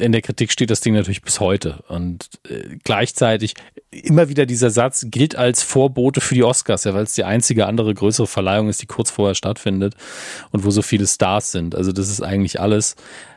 in 0.00 0.10
der 0.10 0.22
Kritik 0.22 0.50
steht 0.50 0.70
das 0.70 0.80
Ding 0.80 0.92
natürlich 0.92 1.22
bis 1.22 1.38
heute. 1.38 1.84
Und 1.86 2.28
äh, 2.48 2.78
gleichzeitig 2.82 3.54
immer 3.92 4.28
wieder 4.28 4.44
dieser 4.44 4.70
Satz 4.70 5.06
gilt 5.08 5.36
als 5.36 5.62
Vorbote 5.62 6.20
für 6.20 6.34
die 6.34 6.42
Oscars, 6.42 6.82
ja, 6.82 6.92
weil 6.92 7.04
es 7.04 7.14
die 7.14 7.22
einzige 7.22 7.66
andere 7.66 7.94
größere 7.94 8.26
Verleihung 8.26 8.68
ist, 8.68 8.82
die 8.82 8.86
kurz 8.86 9.12
vorher 9.12 9.36
stattfindet 9.36 9.94
und 10.50 10.64
wo 10.64 10.70
so 10.70 10.82
viele 10.82 11.06
Stars 11.06 11.52
sind. 11.52 11.76
Also 11.76 11.92
das 11.92 12.10
ist 12.10 12.22
eigentlich 12.22 12.60
alles. 12.60 12.96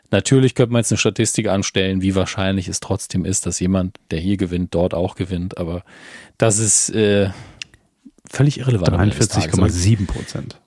Natürlich 0.10 0.56
könnte 0.56 0.74
man 0.74 0.80
jetzt 0.80 0.92
eine 0.92 0.98
Statistik 0.98 1.48
anstellen, 1.48 2.02
wie 2.02 2.16
wahrscheinlich 2.16 2.68
es 2.68 2.80
trotzdem 2.80 3.24
ist, 3.24 3.46
dass 3.46 3.60
jemand, 3.60 3.98
der 4.10 4.20
hier 4.20 4.38
gewinnt, 4.38 4.74
dort 4.74 4.96
auch 4.96 5.14
gewinnt. 5.14 5.60
Aber 5.60 5.84
das 6.40 6.58
ist 6.58 6.90
äh, 6.90 7.30
völlig 8.28 8.58
irrelevant. 8.58 9.14
43,7 9.14 10.08
Prozent. 10.08 10.60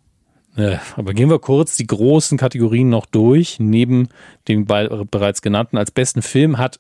Äh, 0.57 0.77
aber 0.97 1.15
gehen 1.15 1.31
wir 1.31 1.39
kurz 1.39 1.77
die 1.77 1.87
großen 1.87 2.39
Kategorien 2.39 2.89
noch 2.89 3.07
durch. 3.07 3.59
Neben 3.59 4.09
dem 4.49 4.67
bereits 4.67 5.43
genannten 5.43 5.79
als 5.79 5.91
besten 5.91 6.23
Film 6.23 6.59
hat 6.59 6.79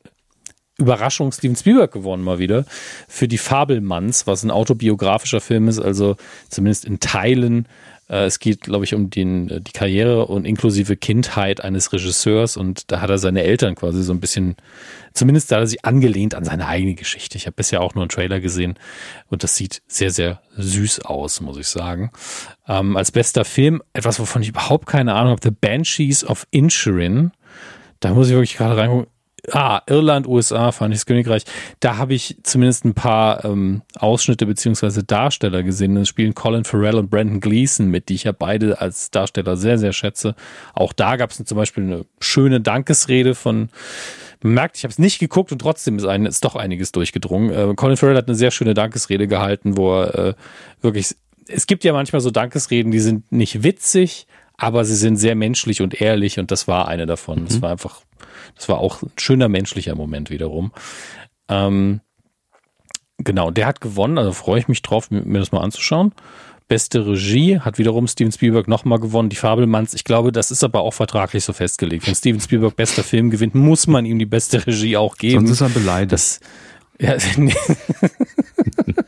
Überraschung 0.79 1.33
Steven 1.33 1.55
Spielberg 1.55 1.93
gewonnen 1.93 2.25
mal 2.25 2.39
wieder 2.39 2.65
für 3.07 3.29
die 3.29 3.39
Fabelmanns, 3.39 4.27
was 4.27 4.43
ein 4.43 4.51
autobiografischer 4.51 5.41
Film 5.41 5.69
ist, 5.69 5.79
also 5.79 6.17
zumindest 6.49 6.85
in 6.87 6.99
Teilen 6.99 7.69
es 8.19 8.39
geht, 8.39 8.61
glaube 8.61 8.85
ich, 8.85 8.95
um 8.95 9.11
den, 9.11 9.49
äh, 9.49 9.61
die 9.61 9.73
Karriere 9.73 10.27
und 10.27 10.45
inklusive 10.45 10.97
Kindheit 10.97 11.63
eines 11.63 11.93
Regisseurs 11.93 12.57
und 12.57 12.91
da 12.93 13.01
hat 13.01 13.11
er 13.11 13.19
seine 13.19 13.43
Eltern 13.43 13.75
quasi 13.75 14.03
so 14.03 14.13
ein 14.13 14.21
bisschen, 14.21 14.57
zumindest 15.15 15.51
da 15.51 15.57
hat 15.57 15.63
er 15.63 15.67
sie 15.67 15.83
angelehnt 15.83 16.35
an 16.35 16.45
seine 16.45 16.67
eigene 16.67 16.95
Geschichte. 16.95 17.39
Ich 17.39 17.47
habe 17.47 17.55
bisher 17.55 17.81
auch 17.81 17.95
nur 17.95 18.03
einen 18.03 18.11
Trailer 18.11 18.41
gesehen 18.41 18.75
und 19.29 19.43
das 19.43 19.57
sieht 19.57 19.83
sehr, 19.87 20.11
sehr 20.11 20.43
süß 20.57 21.01
aus, 21.07 21.41
muss 21.41 21.57
ich 21.57 21.69
sagen. 21.69 22.11
Ähm, 22.69 22.97
als 22.97 23.13
bester 23.13 23.45
Film, 23.45 23.83
etwas, 23.93 24.21
wovon 24.21 24.43
ich 24.43 24.49
überhaupt 24.49 24.87
keine 24.87 25.15
Ahnung 25.15 25.33
habe, 25.33 25.41
The 25.43 25.51
Banshees 25.51 26.25
of 26.25 26.47
Insurin. 26.51 27.33
Da 28.01 28.13
muss 28.15 28.29
ich 28.29 28.35
wirklich 28.35 28.57
gerade 28.57 28.77
reingucken 28.77 29.07
ah, 29.53 29.83
Irland, 29.87 30.27
USA, 30.27 30.73
Vereinigtes 30.73 31.07
Königreich, 31.07 31.45
da 31.81 31.99
habe 31.99 32.15
ich 32.15 32.37
zumindest 32.43 32.85
ein 32.85 32.95
paar 32.95 33.45
ähm, 33.45 33.83
Ausschnitte 33.99 34.47
beziehungsweise 34.47 35.05
Darsteller 35.05 35.63
gesehen. 35.63 35.97
Es 35.97 36.09
spielen 36.09 36.35
Colin 36.35 36.65
Farrell 36.65 36.97
und 36.97 37.11
Brandon 37.11 37.41
Gleeson 37.41 37.89
mit, 37.89 38.09
die 38.09 38.15
ich 38.15 38.25
ja 38.25 38.33
beide 38.33 38.81
als 38.81 39.11
Darsteller 39.11 39.57
sehr, 39.57 39.79
sehr 39.79 39.93
schätze. 39.93 40.35
Auch 40.75 40.93
da 40.93 41.17
gab 41.17 41.31
es 41.31 41.43
zum 41.45 41.57
Beispiel 41.57 41.85
eine 41.85 42.05
schöne 42.21 42.61
Dankesrede 42.61 43.35
von 43.35 43.69
merkt, 44.45 44.77
ich 44.77 44.85
habe 44.85 44.91
es 44.91 44.99
nicht 44.99 45.19
geguckt 45.19 45.53
und 45.53 45.61
trotzdem 45.61 45.99
ist, 45.99 46.05
ein, 46.05 46.27
ist 46.27 46.45
doch 46.45 46.57
einiges 46.57 46.93
durchgedrungen. 46.93 47.51
Äh, 47.51 47.75
Colin 47.75 47.97
Farrell 47.97 48.17
hat 48.17 48.29
eine 48.29 48.35
sehr 48.35 48.51
schöne 48.51 48.75
Dankesrede 48.75 49.29
gehalten, 49.29 49.77
wo 49.77 49.95
er 49.95 50.15
äh, 50.15 50.35
wirklich, 50.81 51.15
es 51.47 51.67
gibt 51.67 51.85
ja 51.85 51.93
manchmal 51.93 52.21
so 52.21 52.31
Dankesreden, 52.31 52.91
die 52.91 53.01
sind 53.01 53.31
nicht 53.31 53.63
witzig, 53.63 54.27
aber 54.57 54.85
sie 54.85 54.97
sind 54.97 55.17
sehr 55.17 55.35
menschlich 55.35 55.81
und 55.81 56.01
ehrlich 56.01 56.39
und 56.39 56.51
das 56.51 56.69
war 56.69 56.89
eine 56.89 57.07
davon. 57.07 57.47
Das 57.47 57.57
mhm. 57.57 57.63
war 57.63 57.71
einfach 57.71 58.01
das 58.55 58.69
war 58.69 58.79
auch 58.79 59.03
ein 59.03 59.11
schöner 59.17 59.49
menschlicher 59.49 59.95
Moment 59.95 60.31
wiederum. 60.31 60.73
Ähm, 61.49 62.01
genau, 63.19 63.51
der 63.51 63.67
hat 63.67 63.81
gewonnen, 63.81 64.19
also 64.19 64.33
freue 64.33 64.61
ich 64.61 64.69
mich 64.69 64.83
drauf, 64.83 65.11
mir 65.11 65.39
das 65.39 65.53
mal 65.53 65.61
anzuschauen. 65.61 66.13
Beste 66.69 67.07
Regie 67.07 67.59
hat 67.59 67.79
wiederum 67.79 68.07
Steven 68.07 68.33
Spielberg 68.33 68.67
nochmal 68.67 68.99
gewonnen, 68.99 69.29
die 69.29 69.37
Fabelmanns. 69.37 69.93
Ich 69.95 70.05
glaube, 70.05 70.33
das 70.33 70.51
ist 70.51 70.65
aber 70.65 70.81
auch 70.81 70.95
vertraglich 70.95 71.45
so 71.45 71.53
festgelegt. 71.53 72.07
Wenn 72.07 72.15
Steven 72.15 72.41
Spielberg 72.41 72.77
bester 72.77 73.03
Film 73.03 73.31
gewinnt, 73.31 73.55
muss 73.55 73.87
man 73.87 74.07
ihm 74.07 74.19
die 74.19 74.27
beste 74.27 74.67
Regie 74.67 74.97
auch 74.97 75.17
geben. 75.17 75.47
Sonst 75.47 75.51
ist 75.51 75.61
er 75.61 75.69
beleidigt. 75.69 76.13
Das, 76.13 76.41
ja, 76.99 77.17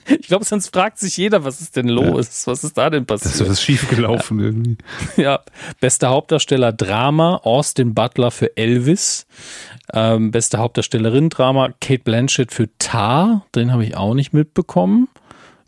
ich 0.21 0.27
glaube, 0.27 0.45
sonst 0.45 0.69
fragt 0.75 0.99
sich 0.99 1.17
jeder, 1.17 1.45
was 1.45 1.61
ist 1.61 1.77
denn 1.77 1.89
los? 1.89 2.45
Ja. 2.45 2.53
Was 2.53 2.65
ist 2.65 2.77
da 2.77 2.91
denn 2.91 3.07
passiert? 3.07 3.35
Das 3.35 3.41
ist 3.41 3.49
was 3.49 3.63
schiefgelaufen 3.63 4.41
irgendwie. 4.41 4.77
Ja, 5.17 5.41
bester 5.81 6.09
Hauptdarsteller 6.09 6.73
Drama, 6.73 7.37
Austin 7.37 7.95
Butler 7.95 8.31
für 8.31 8.57
Elvis. 8.57 9.27
Ähm, 9.93 10.31
beste 10.31 10.59
Hauptdarstellerin 10.59 11.31
Drama, 11.31 11.71
Kate 11.81 12.03
Blanchett 12.03 12.53
für 12.53 12.69
Tar. 12.79 13.47
Den 13.55 13.73
habe 13.73 13.85
ich 13.85 13.97
auch 13.97 14.15
nicht 14.15 14.33
mitbekommen. 14.33 15.09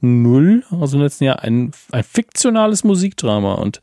Null, 0.01 0.65
also 0.71 0.97
im 0.97 1.03
letzten 1.03 1.25
Jahr 1.25 1.43
ein, 1.43 1.73
ein 1.93 2.05
fiktionales 2.05 2.85
Musikdrama. 2.85 3.55
Und 3.55 3.81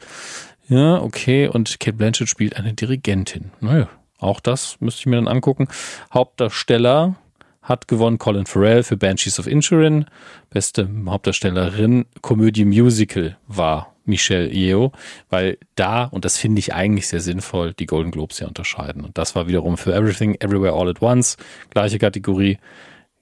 ja, 0.68 1.01
okay. 1.01 1.47
Und 1.47 1.80
Kate 1.80 1.97
Blanchett 1.97 2.30
spielt 2.30 2.58
eine 2.58 2.74
Dirigentin. 2.74 3.51
Naja, 3.62 3.88
auch 4.20 4.39
das 4.39 4.78
müsste 4.80 5.01
ich 5.01 5.06
mir 5.06 5.16
dann 5.16 5.28
angucken. 5.28 5.68
Hauptdarsteller 6.14 7.16
hat 7.64 7.88
gewonnen 7.88 8.18
Colin 8.18 8.45
Farrell 8.45 8.84
für 8.84 8.97
Banshees 8.97 9.39
of 9.39 9.47
Insurin. 9.47 10.05
Beste 10.49 10.88
Hauptdarstellerin 11.07 12.05
Komödie 12.22 12.66
Musical 12.66 13.38
war 13.47 13.93
Michelle 14.05 14.51
Yeoh, 14.51 14.91
weil 15.30 15.57
da, 15.76 16.03
und 16.05 16.26
das 16.26 16.38
finde 16.38 16.59
ich 16.59 16.74
eigentlich 16.74 17.07
sehr 17.07 17.22
sinnvoll, 17.22 17.74
die 17.74 17.86
Golden 17.86 18.11
Globes 18.11 18.39
ja 18.39 18.47
unterscheiden. 18.47 19.05
Und 19.05 19.18
das 19.18 19.36
war 19.36 19.47
wiederum 19.47 19.78
für 19.78 19.93
Everything, 19.93 20.36
Everywhere, 20.36 20.74
All 20.74 20.89
at 20.89 21.01
Once, 21.01 21.38
gleiche 21.70 21.99
Kategorie. 21.99 22.57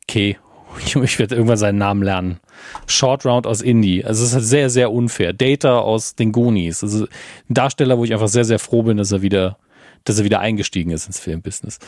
Okay, 0.09 0.37
ich 1.03 1.19
werde 1.19 1.35
irgendwann 1.35 1.57
seinen 1.57 1.77
Namen 1.77 2.01
lernen. 2.01 2.39
Short 2.87 3.25
Round 3.25 3.45
aus 3.45 3.61
Indie. 3.61 4.03
Also 4.03 4.23
es 4.23 4.33
ist 4.33 4.49
sehr, 4.49 4.69
sehr 4.69 4.91
unfair. 4.91 5.33
Data 5.33 5.79
aus 5.79 6.15
den 6.15 6.31
Goonies. 6.31 6.83
Also 6.83 7.05
ein 7.49 7.53
Darsteller, 7.53 7.97
wo 7.97 8.03
ich 8.03 8.13
einfach 8.13 8.27
sehr, 8.27 8.45
sehr 8.45 8.59
froh 8.59 8.83
bin, 8.83 8.97
dass 8.97 9.11
er 9.11 9.21
wieder 9.21 9.57
dass 10.03 10.19
er 10.19 10.25
wieder 10.25 10.39
eingestiegen 10.39 10.91
ist 10.91 11.07
ins 11.07 11.19
Filmbusiness. 11.19 11.79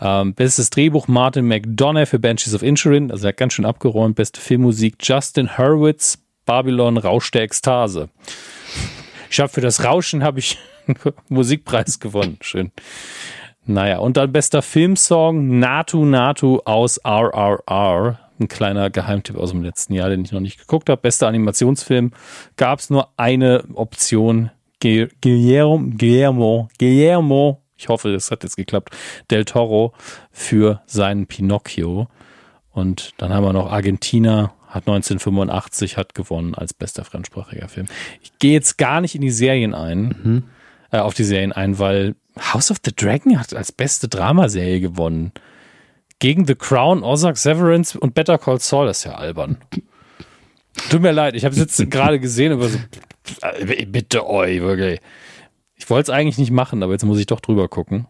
Ähm, 0.00 0.34
bestes 0.34 0.70
Drehbuch 0.70 1.08
Martin 1.08 1.46
McDonough 1.46 2.08
für 2.08 2.18
Banshees 2.18 2.54
of 2.54 2.62
Insurin, 2.62 3.10
also 3.10 3.26
er 3.26 3.28
hat 3.28 3.36
ganz 3.36 3.52
schön 3.54 3.64
abgeräumt. 3.64 4.16
Beste 4.16 4.40
Filmmusik 4.40 4.96
Justin 5.00 5.56
Hurwitz, 5.56 6.18
Babylon, 6.44 6.96
Rausch 6.96 7.30
der 7.30 7.42
Ekstase. 7.42 8.08
Ich 9.30 9.40
habe 9.40 9.48
für 9.48 9.60
das 9.60 9.84
Rauschen 9.84 10.22
habe 10.22 10.40
ich 10.40 10.58
Musikpreis 11.28 12.00
gewonnen. 12.00 12.38
Schön. 12.42 12.72
Naja, 13.64 13.98
und 13.98 14.16
dann 14.16 14.32
bester 14.32 14.60
Filmsong 14.60 15.60
Natu 15.60 16.04
Natu 16.04 16.58
aus 16.64 16.98
RRR. 17.04 18.18
ein 18.40 18.48
kleiner 18.48 18.90
Geheimtipp 18.90 19.36
aus 19.36 19.52
dem 19.52 19.62
letzten 19.62 19.94
Jahr, 19.94 20.10
den 20.10 20.24
ich 20.24 20.32
noch 20.32 20.40
nicht 20.40 20.58
geguckt 20.58 20.90
habe. 20.90 21.00
Bester 21.00 21.28
Animationsfilm 21.28 22.12
gab 22.56 22.80
es 22.80 22.90
nur 22.90 23.10
eine 23.16 23.64
Option. 23.74 24.50
Guillermo, 24.82 25.90
Guillermo, 25.96 26.68
Guillermo, 26.78 27.62
ich 27.76 27.88
hoffe, 27.88 28.14
es 28.14 28.30
hat 28.30 28.42
jetzt 28.42 28.56
geklappt, 28.56 28.94
Del 29.30 29.44
Toro 29.44 29.92
für 30.30 30.82
seinen 30.86 31.26
Pinocchio. 31.26 32.08
Und 32.70 33.12
dann 33.18 33.32
haben 33.32 33.44
wir 33.44 33.52
noch 33.52 33.70
Argentina, 33.70 34.54
hat 34.66 34.88
1985, 34.88 35.96
hat 35.96 36.14
gewonnen 36.14 36.54
als 36.54 36.74
bester 36.74 37.04
fremdsprachiger 37.04 37.68
Film. 37.68 37.86
Ich 38.22 38.38
gehe 38.38 38.52
jetzt 38.52 38.78
gar 38.78 39.00
nicht 39.00 39.14
in 39.14 39.20
die 39.20 39.30
Serien 39.30 39.74
ein, 39.74 40.02
mhm. 40.22 40.42
äh, 40.90 40.98
auf 40.98 41.14
die 41.14 41.24
Serien 41.24 41.52
ein, 41.52 41.78
weil 41.78 42.16
House 42.52 42.70
of 42.70 42.78
the 42.84 42.92
Dragon 42.94 43.38
hat 43.38 43.54
als 43.54 43.72
beste 43.72 44.08
Dramaserie 44.08 44.80
gewonnen. 44.80 45.32
Gegen 46.18 46.46
The 46.46 46.54
Crown, 46.54 47.02
Ozark, 47.02 47.36
Severance 47.36 47.98
und 47.98 48.14
Better 48.14 48.38
Call 48.38 48.60
Saul, 48.60 48.86
das 48.86 48.98
ist 48.98 49.04
ja 49.04 49.14
albern. 49.14 49.58
Tut 50.88 51.02
mir 51.02 51.12
leid, 51.12 51.34
ich 51.34 51.44
habe 51.44 51.52
es 51.52 51.60
jetzt 51.60 51.78
gerade 51.90 52.20
gesehen, 52.20 52.52
aber 52.52 52.68
so, 52.68 52.78
bitte 53.86 54.26
euch, 54.26 54.60
wirklich. 54.60 55.00
Ich 55.74 55.88
wollte 55.90 56.10
es 56.12 56.16
eigentlich 56.16 56.38
nicht 56.38 56.50
machen, 56.50 56.82
aber 56.82 56.92
jetzt 56.92 57.04
muss 57.04 57.18
ich 57.18 57.26
doch 57.26 57.40
drüber 57.40 57.68
gucken. 57.68 58.06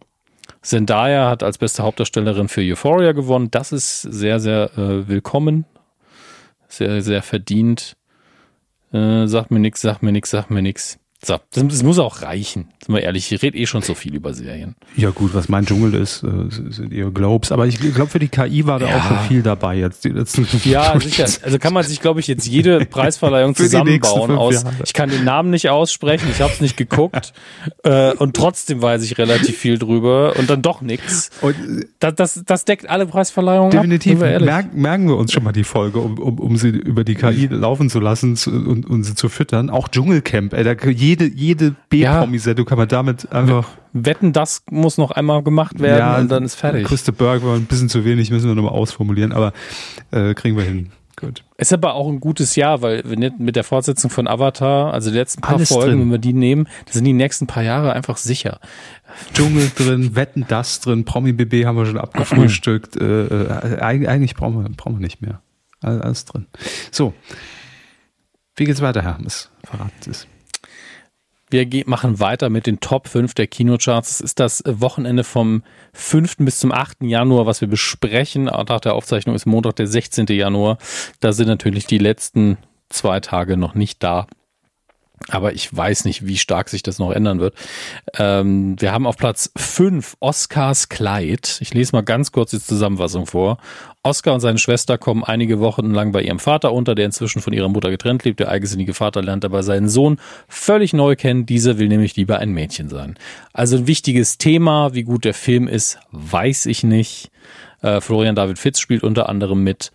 Zendaya 0.61 1.29
hat 1.29 1.43
als 1.43 1.59
beste 1.59 1.83
Hauptdarstellerin 1.83 2.49
für 2.49 2.61
Euphoria 2.61 3.13
gewonnen. 3.13 3.51
Das 3.51 3.73
ist 3.73 4.03
sehr, 4.03 4.41
sehr 4.41 4.71
äh, 4.77 5.09
willkommen. 5.09 5.65
Sehr, 6.69 7.03
sehr 7.03 7.23
verdient. 7.23 7.97
Äh, 8.93 9.27
sagt 9.27 9.51
mir 9.51 9.59
nix, 9.59 9.81
sagt 9.81 10.03
mir 10.03 10.13
nix, 10.13 10.31
sagt 10.31 10.51
mir 10.51 10.63
nix. 10.63 10.99
So, 11.25 11.39
das, 11.53 11.69
das, 11.69 11.83
muss 11.85 12.01
auch 12.01 12.23
reichen. 12.23 12.67
Sind 12.85 12.97
wir 12.97 13.03
ehrlich, 13.03 13.31
ich 13.31 13.43
rede 13.43 13.57
eh 13.57 13.67
schon 13.67 13.83
so 13.83 13.95
viel 13.95 14.13
über 14.13 14.35
Serien. 14.35 14.75
Ja 14.97 15.11
gut, 15.11 15.35
was 15.35 15.49
mein 15.49 15.65
Dschungel 15.65 15.95
ist, 15.95 16.25
äh, 16.25 16.29
sind 16.51 16.93
eher 16.93 17.13
Globes. 17.13 17.53
Aber 17.53 17.69
ich 17.69 17.79
glaube, 17.79 18.09
für 18.09 18.19
die 18.19 18.27
KI 18.27 18.67
war 18.67 18.81
da 18.81 18.89
ja. 18.89 18.97
auch 18.97 19.07
schon 19.07 19.19
viel 19.29 19.43
dabei 19.43 19.77
jetzt. 19.77 20.05
Ja, 20.65 20.99
sicher. 20.99 21.27
Also 21.43 21.61
kann 21.61 21.73
man 21.75 21.85
sich, 21.85 22.01
glaube 22.01 22.19
ich, 22.19 22.27
jetzt 22.27 22.49
jede 22.49 22.85
Preisverleihung 22.87 23.55
zusammenbauen 23.55 24.33
aus. 24.33 24.65
Ich 24.85 24.95
kann 24.95 25.11
den 25.11 25.23
Namen 25.23 25.51
nicht 25.51 25.71
aussprechen, 25.71 26.27
ich 26.29 26.41
habe 26.41 26.53
es 26.53 26.61
nicht 26.61 26.77
geguckt 26.77 27.33
äh, 27.85 28.15
und 28.15 28.35
trotzdem 28.35 28.83
weiß 28.83 29.05
ich 29.05 29.17
relativ 29.17 29.57
viel 29.57 29.79
drüber 29.79 30.35
und 30.37 30.51
dann 30.51 30.61
doch 30.61 30.81
nichts. 30.81 31.31
Das, 32.01 32.15
das, 32.17 32.43
das 32.45 32.65
deckt 32.65 32.91
alle 32.91 33.07
Preisverleihungen 33.07 33.71
Definitiv. 33.71 34.21
Ab, 34.23 34.41
merken, 34.41 34.81
merken 34.81 35.07
wir 35.07 35.17
uns 35.17 35.33
schon 35.33 35.45
mal 35.45 35.53
die 35.53 35.63
Folge, 35.63 36.01
um, 36.01 36.19
um, 36.19 36.41
um 36.41 36.57
sie 36.57 36.71
über 36.71 37.05
die 37.05 37.15
KI 37.15 37.47
laufen 37.47 37.91
zu 37.91 38.01
lassen 38.01 38.37
und, 38.47 38.87
und 38.87 39.05
sie 39.05 39.15
zu 39.15 39.29
füttern. 39.29 39.71
Auch 39.71 39.87
Dschungelcamp, 39.87 40.53
ey, 40.53 40.65
da 40.65 40.75
jede, 41.13 41.27
jede 41.27 41.75
B-Promi-Sendung 41.91 42.67
kann 42.67 42.79
man 42.79 42.89
damit 42.89 43.31
einfach. 43.33 43.69
Wetten, 43.93 44.33
das 44.33 44.63
muss 44.71 44.97
noch 44.97 45.11
einmal 45.11 45.43
gemacht 45.43 45.79
werden 45.81 45.99
ja, 45.99 46.19
und 46.19 46.31
dann 46.31 46.45
ist 46.45 46.55
fertig. 46.55 46.87
Christe 46.87 47.13
Berg 47.13 47.45
war 47.45 47.57
ein 47.57 47.67
bisschen 47.67 47.89
zu 47.89 48.05
wenig, 48.05 48.31
müssen 48.31 48.49
wir 48.49 48.55
nochmal 48.55 48.73
ausformulieren, 48.73 49.33
aber 49.33 49.53
äh, 50.11 50.35
kriegen 50.35 50.57
wir 50.57 50.65
hin. 50.65 50.91
Gut. 51.17 51.45
Ist 51.59 51.73
aber 51.73 51.95
auch 51.95 52.09
ein 52.09 52.21
gutes 52.21 52.57
Jahr, 52.57 52.81
weil 52.81 53.03
mit 53.05 53.55
der 53.55 53.65
Fortsetzung 53.65 54.11
von 54.11 54.27
Avatar, 54.27 54.93
also 54.95 55.11
die 55.11 55.19
letzten 55.19 55.43
paar 55.43 55.57
Alles 55.57 55.69
Folgen, 55.69 55.91
drin. 55.91 56.01
wenn 56.01 56.11
wir 56.11 56.19
die 56.19 56.33
nehmen, 56.33 56.67
da 56.87 56.93
sind 56.93 57.05
die 57.05 57.13
nächsten 57.13 57.47
paar 57.47 57.63
Jahre 57.63 57.93
einfach 57.93 58.17
sicher. 58.17 58.59
Dschungel 59.35 59.71
drin, 59.77 60.17
Wetten 60.17 60.47
das 60.49 60.81
drin, 60.81 61.05
Promi 61.05 61.33
BB 61.33 61.67
haben 61.67 61.77
wir 61.77 61.85
schon 61.87 61.99
abgefrühstückt. 61.99 62.97
äh, 62.97 63.27
äh, 63.27 63.81
eigentlich 63.81 64.35
brauchen 64.35 64.63
wir, 64.65 64.69
brauchen 64.71 64.97
wir 64.97 65.01
nicht 65.01 65.21
mehr. 65.21 65.43
Alles 65.83 66.25
drin. 66.25 66.47
So. 66.91 67.13
Wie 68.57 68.65
geht's 68.65 68.81
weiter, 68.81 69.03
Hermes? 69.03 69.51
Verratet 69.65 70.07
es. 70.07 70.27
Wir 71.53 71.69
machen 71.85 72.19
weiter 72.19 72.49
mit 72.49 72.67
den 72.67 72.81
Top 72.81 73.09
5 73.09 73.35
der 73.35 73.47
Kinocharts. 73.47 74.13
Es 74.13 74.21
ist 74.23 74.41
das 74.41 74.63
Wochenende 74.67 75.23
vom 75.23 75.63
5. 75.93 76.39
bis 76.39 76.59
zum 76.59 76.73
8. 76.73 77.03
Januar, 77.03 77.45
was 77.45 77.61
wir 77.61 77.69
besprechen. 77.69 78.45
Nach 78.45 78.81
der 78.81 78.95
Aufzeichnung 78.95 79.37
ist 79.37 79.45
Montag, 79.45 79.77
der 79.77 79.87
16. 79.87 80.29
Januar. 80.29 80.79
Da 81.21 81.35
sind 81.35 81.49
natürlich 81.49 81.85
die 81.85 81.99
letzten 81.99 82.57
zwei 82.89 83.21
Tage 83.21 83.59
noch 83.59 83.75
nicht 83.75 84.03
da. 84.03 84.27
Aber 85.29 85.53
ich 85.53 85.75
weiß 85.75 86.05
nicht, 86.05 86.27
wie 86.27 86.37
stark 86.37 86.69
sich 86.69 86.83
das 86.83 86.99
noch 86.99 87.11
ändern 87.11 87.41
wird. 87.41 87.55
Ähm, 88.19 88.77
wir 88.81 88.93
haben 88.93 89.07
auf 89.07 89.17
Platz 89.17 89.51
5 89.57 90.17
Oscars 90.21 90.89
Kleid. 90.89 91.59
Ich 91.61 91.73
lese 91.75 91.95
mal 91.95 92.03
ganz 92.03 92.33
kurz 92.33 92.51
die 92.51 92.61
Zusammenfassung 92.61 93.27
vor. 93.27 93.59
Oscar 94.03 94.35
und 94.35 94.41
seine 94.41 94.59
Schwester 94.59 94.99
kommen 94.99 95.23
einige 95.23 95.61
Wochen 95.61 95.93
lang 95.93 96.13
bei 96.13 96.23
ihrem 96.23 96.41
Vater 96.41 96.73
unter, 96.73 96.95
der 96.95 97.07
inzwischen 97.07 97.41
von 97.41 97.53
ihrer 97.53 97.69
Mutter 97.69 97.91
getrennt 97.91 98.25
lebt. 98.25 98.41
Der 98.41 98.49
eigensinnige 98.49 98.95
Vater 98.95 99.23
lernt 99.23 99.45
dabei 99.45 99.63
seinen 99.63 99.89
Sohn 99.89 100.19
völlig 100.49 100.93
neu 100.93 101.15
kennen. 101.15 101.47
Dieser 101.47 101.79
will 101.79 101.89
nämlich 101.89 102.17
lieber 102.17 102.39
ein 102.39 102.51
Mädchen 102.51 102.89
sein. 102.89 103.17
Also 103.53 103.77
ein 103.77 103.87
wichtiges 103.87 104.39
Thema. 104.39 104.95
Wie 104.95 105.05
gut 105.05 105.25
der 105.25 105.35
Film 105.35 105.69
ist, 105.69 105.99
weiß 106.11 106.67
ich 106.67 106.83
nicht. 106.83 107.31
Äh, 107.81 108.01
Florian 108.01 108.35
David 108.35 108.59
Fitz 108.59 108.81
spielt 108.81 109.05
unter 109.05 109.29
anderem 109.29 109.63
mit. 109.63 109.93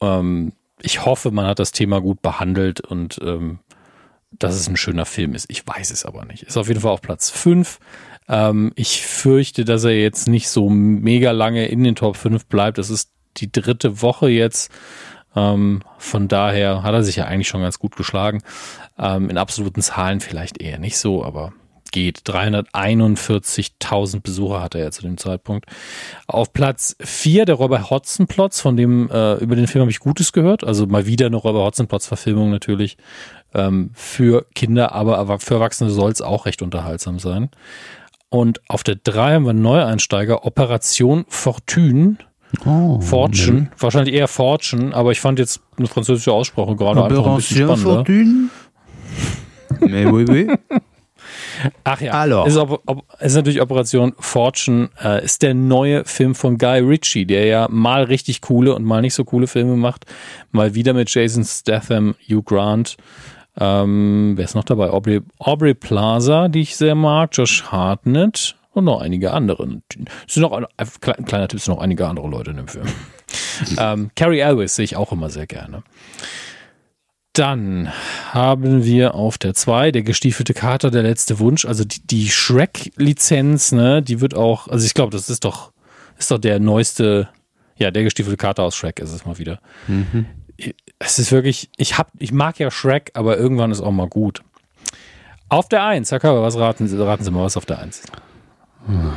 Ähm, 0.00 0.52
ich 0.80 1.04
hoffe, 1.04 1.30
man 1.30 1.46
hat 1.46 1.58
das 1.58 1.72
Thema 1.72 2.00
gut 2.00 2.20
behandelt 2.22 2.80
und 2.80 3.18
ähm, 3.24 3.58
dass 4.38 4.54
es 4.54 4.68
ein 4.68 4.76
schöner 4.76 5.06
Film 5.06 5.34
ist. 5.34 5.46
Ich 5.48 5.66
weiß 5.66 5.90
es 5.90 6.04
aber 6.04 6.24
nicht. 6.24 6.42
Ist 6.42 6.56
auf 6.56 6.68
jeden 6.68 6.80
Fall 6.80 6.92
auf 6.92 7.02
Platz 7.02 7.30
5. 7.30 7.78
Ähm, 8.28 8.72
ich 8.74 9.02
fürchte, 9.02 9.64
dass 9.64 9.84
er 9.84 9.98
jetzt 9.98 10.28
nicht 10.28 10.48
so 10.48 10.68
mega 10.70 11.30
lange 11.30 11.66
in 11.66 11.84
den 11.84 11.94
Top 11.94 12.16
5 12.16 12.46
bleibt. 12.46 12.78
Es 12.78 12.90
ist 12.90 13.10
die 13.36 13.50
dritte 13.50 14.02
Woche 14.02 14.28
jetzt. 14.28 14.70
Ähm, 15.36 15.82
von 15.98 16.28
daher 16.28 16.82
hat 16.82 16.94
er 16.94 17.02
sich 17.02 17.16
ja 17.16 17.24
eigentlich 17.24 17.48
schon 17.48 17.62
ganz 17.62 17.78
gut 17.78 17.96
geschlagen. 17.96 18.42
Ähm, 18.98 19.30
in 19.30 19.38
absoluten 19.38 19.82
Zahlen 19.82 20.20
vielleicht 20.20 20.60
eher 20.60 20.78
nicht 20.78 20.98
so, 20.98 21.24
aber 21.24 21.52
geht. 21.94 22.22
341.000 22.26 24.20
Besucher 24.20 24.60
hatte 24.60 24.78
er 24.80 24.90
zu 24.90 25.02
dem 25.02 25.16
Zeitpunkt. 25.16 25.66
Auf 26.26 26.52
Platz 26.52 26.96
4 27.00 27.46
der 27.46 27.54
Robert 27.54 27.88
Hotzenplotz, 27.88 28.60
von 28.60 28.76
dem, 28.76 29.08
äh, 29.10 29.36
über 29.36 29.56
den 29.56 29.68
Film 29.68 29.82
habe 29.82 29.90
ich 29.90 30.00
Gutes 30.00 30.32
gehört. 30.32 30.64
Also 30.64 30.86
mal 30.86 31.06
wieder 31.06 31.26
eine 31.26 31.36
Robert 31.36 31.62
Hotzenplotz-Verfilmung 31.62 32.50
natürlich 32.50 32.98
ähm, 33.54 33.90
für 33.94 34.44
Kinder, 34.54 34.92
aber 34.92 35.38
für 35.38 35.54
Erwachsene 35.54 35.90
soll 35.90 36.10
es 36.10 36.20
auch 36.20 36.46
recht 36.46 36.62
unterhaltsam 36.62 37.18
sein. 37.20 37.50
Und 38.28 38.60
auf 38.68 38.82
der 38.82 38.96
3 38.96 39.34
haben 39.34 39.44
wir 39.44 39.50
einen 39.50 39.62
Neueinsteiger, 39.62 40.44
Operation 40.44 41.24
Fortune. 41.28 42.16
Oh, 42.66 43.00
Fortune, 43.00 43.62
ne. 43.62 43.70
wahrscheinlich 43.78 44.14
eher 44.14 44.28
Fortune, 44.28 44.94
aber 44.94 45.12
ich 45.12 45.20
fand 45.20 45.38
jetzt 45.38 45.60
eine 45.76 45.88
französische 45.88 46.32
Aussprache 46.32 46.76
gerade 46.76 47.04
einfach 47.04 47.26
ein 47.26 47.36
bisschen 47.36 47.66
spannender. 47.66 47.94
Fortune? 47.94 48.48
Mais 49.80 50.06
oui, 50.06 50.24
oui. 50.28 50.48
Ach 51.84 52.00
ja, 52.00 52.12
Alors. 52.12 52.48
Ist, 52.48 52.56
ob, 52.56 52.82
ob, 52.86 53.04
ist 53.20 53.34
natürlich 53.34 53.60
Operation 53.60 54.14
Fortune, 54.18 54.90
äh, 55.02 55.24
ist 55.24 55.42
der 55.42 55.54
neue 55.54 56.04
Film 56.04 56.34
von 56.34 56.58
Guy 56.58 56.80
Ritchie, 56.80 57.26
der 57.26 57.46
ja 57.46 57.68
mal 57.70 58.04
richtig 58.04 58.40
coole 58.40 58.74
und 58.74 58.84
mal 58.84 59.00
nicht 59.00 59.14
so 59.14 59.24
coole 59.24 59.46
Filme 59.46 59.76
macht. 59.76 60.06
Mal 60.50 60.74
wieder 60.74 60.92
mit 60.92 61.12
Jason 61.12 61.44
Statham, 61.44 62.14
Hugh 62.28 62.42
Grant. 62.42 62.96
Ähm, 63.58 64.32
wer 64.36 64.44
ist 64.44 64.54
noch 64.54 64.64
dabei? 64.64 64.90
Aubrey, 64.90 65.20
Aubrey 65.38 65.74
Plaza, 65.74 66.48
die 66.48 66.62
ich 66.62 66.76
sehr 66.76 66.94
mag, 66.94 67.30
Josh 67.32 67.64
Hartnett 67.64 68.56
und 68.72 68.84
noch 68.84 69.00
einige 69.00 69.32
andere. 69.32 69.80
Es 70.26 70.34
sind 70.34 70.42
noch 70.42 70.52
ein, 70.52 70.66
ein 70.76 71.24
kleiner 71.24 71.48
Tipp, 71.48 71.58
es 71.58 71.64
sind 71.64 71.74
noch 71.74 71.82
einige 71.82 72.06
andere 72.06 72.28
Leute 72.28 72.50
in 72.50 72.56
dem 72.56 72.68
Film. 72.68 72.86
ähm, 73.78 74.10
Carrie 74.16 74.40
Elwes 74.40 74.74
sehe 74.76 74.84
ich 74.84 74.96
auch 74.96 75.12
immer 75.12 75.30
sehr 75.30 75.46
gerne. 75.46 75.82
Dann 77.34 77.92
haben 78.30 78.84
wir 78.84 79.14
auf 79.16 79.38
der 79.38 79.54
2 79.54 79.90
der 79.90 80.02
gestiefelte 80.02 80.54
Kater, 80.54 80.92
der 80.92 81.02
letzte 81.02 81.40
Wunsch. 81.40 81.64
Also 81.64 81.84
die, 81.84 82.00
die 82.06 82.28
Shrek-Lizenz, 82.28 83.72
ne, 83.72 84.02
die 84.02 84.20
wird 84.20 84.36
auch, 84.36 84.68
also 84.68 84.86
ich 84.86 84.94
glaube, 84.94 85.10
das 85.10 85.28
ist 85.28 85.44
doch, 85.44 85.72
ist 86.16 86.30
doch 86.30 86.38
der 86.38 86.60
neueste, 86.60 87.28
ja, 87.76 87.90
der 87.90 88.04
gestiefelte 88.04 88.36
Kater 88.36 88.62
aus 88.62 88.76
Shrek 88.76 89.00
ist 89.00 89.10
es 89.10 89.26
mal 89.26 89.36
wieder. 89.36 89.58
Mhm. 89.88 90.26
Es 91.00 91.18
ist 91.18 91.32
wirklich, 91.32 91.70
ich 91.76 91.98
hab, 91.98 92.12
ich 92.20 92.30
mag 92.30 92.60
ja 92.60 92.70
Shrek, 92.70 93.10
aber 93.14 93.36
irgendwann 93.36 93.72
ist 93.72 93.80
auch 93.80 93.90
mal 93.90 94.08
gut. 94.08 94.42
Auf 95.48 95.68
der 95.68 95.84
1, 95.84 96.12
Herr 96.12 96.20
Körber, 96.20 96.40
was 96.40 96.56
raten 96.56 96.86
Sie, 96.86 97.04
raten 97.04 97.24
Sie 97.24 97.32
mal, 97.32 97.42
was 97.42 97.56
auf 97.56 97.66
der 97.66 97.80
1? 97.80 98.02
Hm. 98.86 99.12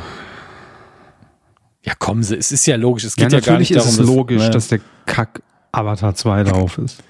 Ja, 1.84 1.94
kommen 1.94 2.24
Sie, 2.24 2.34
es 2.34 2.50
ist 2.50 2.66
ja 2.66 2.74
logisch, 2.74 3.04
es 3.04 3.14
geht 3.14 3.30
ja, 3.30 3.38
ja 3.38 3.44
gar 3.44 3.58
nicht 3.58 3.76
darum, 3.76 3.88
ist 3.88 3.98
es 4.00 4.04
logisch, 4.04 4.38
dass, 4.38 4.46
ne, 4.46 4.52
dass 4.52 4.68
der 4.68 4.80
Kack 5.06 5.40
Avatar 5.70 6.16
2 6.16 6.42
drauf 6.42 6.78
ist. 6.78 7.00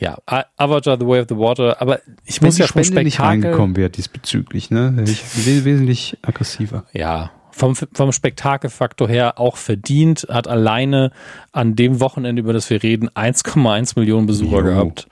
Ja, 0.00 0.16
Avatar 0.56 0.98
The 0.98 1.06
Way 1.06 1.20
of 1.20 1.26
the 1.28 1.36
Water, 1.36 1.80
aber 1.80 2.00
ich 2.24 2.40
Wenn 2.40 2.48
muss 2.48 2.58
ja 2.58 2.66
vom 2.66 2.82
Spektakel 2.82 3.04
nicht 3.04 3.20
reingekommen 3.20 3.76
wäre 3.76 3.90
diesbezüglich, 3.90 4.70
ne? 4.70 5.04
Ich 5.06 5.44
wesentlich 5.44 6.16
aggressiver. 6.22 6.86
Ja, 6.94 7.32
vom, 7.50 7.74
vom 7.74 8.10
Spektakelfaktor 8.10 9.08
her 9.08 9.38
auch 9.38 9.58
verdient, 9.58 10.26
hat 10.30 10.48
alleine 10.48 11.12
an 11.52 11.76
dem 11.76 12.00
Wochenende, 12.00 12.40
über 12.40 12.54
das 12.54 12.70
wir 12.70 12.82
reden, 12.82 13.10
1,1 13.10 13.98
Millionen 13.98 14.26
Besucher 14.26 14.58
jo. 14.58 14.64
gehabt 14.64 15.06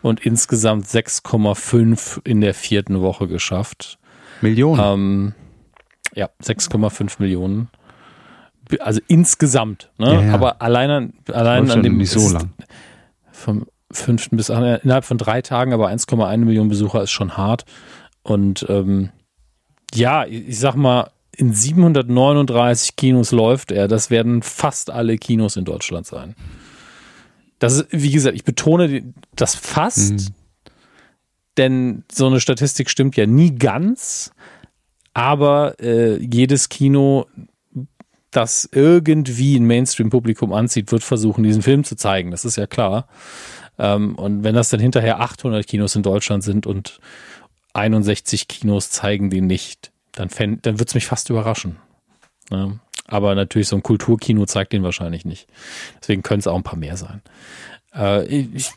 und 0.00 0.24
insgesamt 0.24 0.86
6,5 0.86 2.20
in 2.24 2.40
der 2.40 2.54
vierten 2.54 3.00
Woche 3.00 3.26
geschafft. 3.26 3.98
Millionen? 4.40 4.80
Ähm, 4.80 5.34
ja, 6.14 6.28
6,5 6.42 7.16
Millionen. 7.18 7.68
Also 8.78 9.00
insgesamt, 9.08 9.90
ne? 9.98 10.14
Ja, 10.14 10.22
ja. 10.22 10.34
Aber 10.34 10.62
alleine, 10.62 11.12
allein 11.32 11.68
an 11.70 11.82
dem 11.82 11.96
nicht 11.96 12.12
so 12.12 12.32
lang. 12.32 12.52
Vom, 13.32 13.66
fünften 13.92 14.36
bis 14.36 14.48
innerhalb 14.48 15.04
von 15.04 15.18
drei 15.18 15.42
Tagen, 15.42 15.72
aber 15.72 15.88
1,1 15.88 16.38
Millionen 16.38 16.68
Besucher 16.68 17.02
ist 17.02 17.10
schon 17.10 17.36
hart. 17.36 17.64
Und 18.22 18.66
ähm, 18.68 19.10
ja, 19.94 20.24
ich 20.26 20.58
sag 20.58 20.74
mal, 20.74 21.10
in 21.36 21.52
739 21.52 22.96
Kinos 22.96 23.32
läuft 23.32 23.72
er. 23.72 23.88
Das 23.88 24.10
werden 24.10 24.42
fast 24.42 24.90
alle 24.90 25.16
Kinos 25.16 25.56
in 25.56 25.64
Deutschland 25.64 26.06
sein. 26.06 26.34
Das 27.58 27.74
ist, 27.74 27.86
wie 27.90 28.10
gesagt, 28.10 28.36
ich 28.36 28.44
betone 28.44 29.14
das 29.36 29.54
fast, 29.54 30.12
mhm. 30.12 30.26
denn 31.56 32.04
so 32.10 32.26
eine 32.26 32.40
Statistik 32.40 32.90
stimmt 32.90 33.16
ja 33.16 33.26
nie 33.26 33.54
ganz, 33.54 34.32
aber 35.12 35.78
äh, 35.80 36.16
jedes 36.16 36.68
Kino, 36.68 37.26
das 38.30 38.68
irgendwie 38.72 39.56
ein 39.56 39.66
Mainstream-Publikum 39.66 40.52
anzieht, 40.52 40.92
wird 40.92 41.02
versuchen, 41.02 41.42
diesen 41.42 41.62
Film 41.62 41.84
zu 41.84 41.96
zeigen. 41.96 42.30
Das 42.30 42.44
ist 42.44 42.56
ja 42.56 42.66
klar. 42.66 43.08
Ähm, 43.80 44.14
und 44.14 44.44
wenn 44.44 44.54
das 44.54 44.68
dann 44.68 44.78
hinterher 44.78 45.20
800 45.20 45.66
Kinos 45.66 45.96
in 45.96 46.02
Deutschland 46.02 46.44
sind 46.44 46.66
und 46.66 47.00
61 47.72 48.46
Kinos 48.46 48.90
zeigen 48.90 49.30
den 49.30 49.46
nicht, 49.46 49.90
dann, 50.12 50.28
dann 50.60 50.78
wird 50.78 50.88
es 50.88 50.94
mich 50.94 51.06
fast 51.06 51.30
überraschen. 51.30 51.76
Ja. 52.50 52.72
Aber 53.06 53.34
natürlich, 53.34 53.68
so 53.68 53.76
ein 53.76 53.82
Kulturkino 53.82 54.44
zeigt 54.44 54.72
den 54.72 54.82
wahrscheinlich 54.82 55.24
nicht. 55.24 55.48
Deswegen 56.00 56.22
können 56.22 56.40
es 56.40 56.46
auch 56.46 56.56
ein 56.56 56.62
paar 56.62 56.78
mehr 56.78 56.96
sein. 56.96 57.22
Äh, 57.94 58.26
ich, 58.26 58.70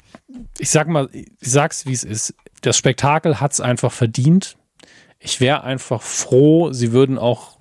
ich 0.58 0.70
sag 0.70 0.88
mal, 0.88 1.10
ich 1.12 1.28
sag's, 1.40 1.86
wie 1.86 1.94
es 1.94 2.04
ist. 2.04 2.34
Das 2.62 2.78
Spektakel 2.78 3.42
hat 3.42 3.52
es 3.52 3.60
einfach 3.60 3.92
verdient. 3.92 4.56
Ich 5.20 5.42
wäre 5.42 5.64
einfach 5.64 6.02
froh, 6.02 6.72
sie 6.72 6.94
würden 6.94 7.18
auch 7.18 7.58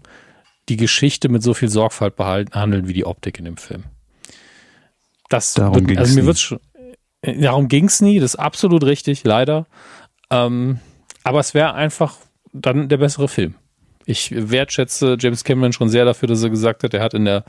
die 0.69 0.77
Geschichte 0.77 1.28
mit 1.28 1.43
so 1.43 1.55
viel 1.55 1.69
Sorgfalt 1.69 2.14
behandeln 2.14 2.86
wie 2.86 2.93
die 2.93 3.05
Optik 3.05 3.39
in 3.39 3.44
dem 3.44 3.56
Film. 3.56 3.85
Das 5.28 5.55
darum 5.55 5.89
wird, 5.89 5.98
also 5.98 6.14
mir 6.14 6.27
wird's 6.27 6.40
schon, 6.40 6.60
darum 7.22 7.68
ging's 7.68 8.00
nie, 8.00 8.18
das 8.18 8.34
ist 8.34 8.40
absolut 8.40 8.84
richtig, 8.84 9.24
leider. 9.24 9.66
Ähm, 10.30 10.80
aber 11.24 11.40
es 11.40 11.54
wäre 11.54 11.74
einfach 11.74 12.16
dann 12.52 12.88
der 12.88 12.96
bessere 12.98 13.28
Film. 13.28 13.54
Ich 14.04 14.32
wertschätze 14.34 15.16
James 15.18 15.44
Cameron 15.44 15.72
schon 15.72 15.88
sehr 15.88 16.04
dafür, 16.04 16.26
dass 16.26 16.42
er 16.42 16.50
gesagt 16.50 16.82
hat, 16.82 16.92
er 16.92 17.02
hat 17.02 17.14
in 17.14 17.24
der, 17.24 17.44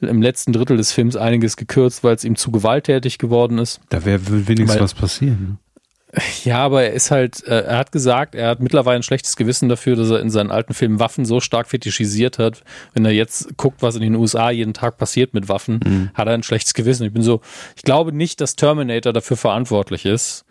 im 0.00 0.22
letzten 0.22 0.52
Drittel 0.52 0.76
des 0.76 0.92
Films 0.92 1.16
einiges 1.16 1.56
gekürzt, 1.56 2.04
weil 2.04 2.14
es 2.14 2.22
ihm 2.22 2.36
zu 2.36 2.52
gewalttätig 2.52 3.18
geworden 3.18 3.58
ist. 3.58 3.80
Da 3.88 4.04
wäre 4.04 4.20
wenigstens 4.24 4.76
weil, 4.76 4.80
was 4.80 4.94
passieren. 4.94 5.58
Ja, 6.44 6.58
aber 6.58 6.84
er 6.84 6.92
ist 6.92 7.10
halt, 7.10 7.44
äh, 7.44 7.62
er 7.62 7.78
hat 7.78 7.92
gesagt, 7.92 8.34
er 8.34 8.48
hat 8.48 8.60
mittlerweile 8.60 8.96
ein 8.96 9.02
schlechtes 9.02 9.36
Gewissen 9.36 9.68
dafür, 9.68 9.96
dass 9.96 10.10
er 10.10 10.20
in 10.20 10.30
seinen 10.30 10.50
alten 10.50 10.72
Filmen 10.72 11.00
Waffen 11.00 11.24
so 11.24 11.40
stark 11.40 11.68
fetischisiert 11.68 12.38
hat. 12.38 12.62
Wenn 12.94 13.04
er 13.04 13.10
jetzt 13.10 13.56
guckt, 13.56 13.82
was 13.82 13.96
in 13.96 14.02
den 14.02 14.14
USA 14.14 14.50
jeden 14.50 14.72
Tag 14.72 14.98
passiert 14.98 15.34
mit 15.34 15.48
Waffen, 15.48 15.80
mhm. 15.84 16.10
hat 16.14 16.28
er 16.28 16.34
ein 16.34 16.44
schlechtes 16.44 16.74
Gewissen. 16.74 17.04
Ich 17.04 17.12
bin 17.12 17.22
so, 17.22 17.40
ich 17.76 17.82
glaube 17.82 18.12
nicht, 18.12 18.40
dass 18.40 18.56
Terminator 18.56 19.12
dafür 19.12 19.36
verantwortlich 19.36 20.06
ist, 20.06 20.44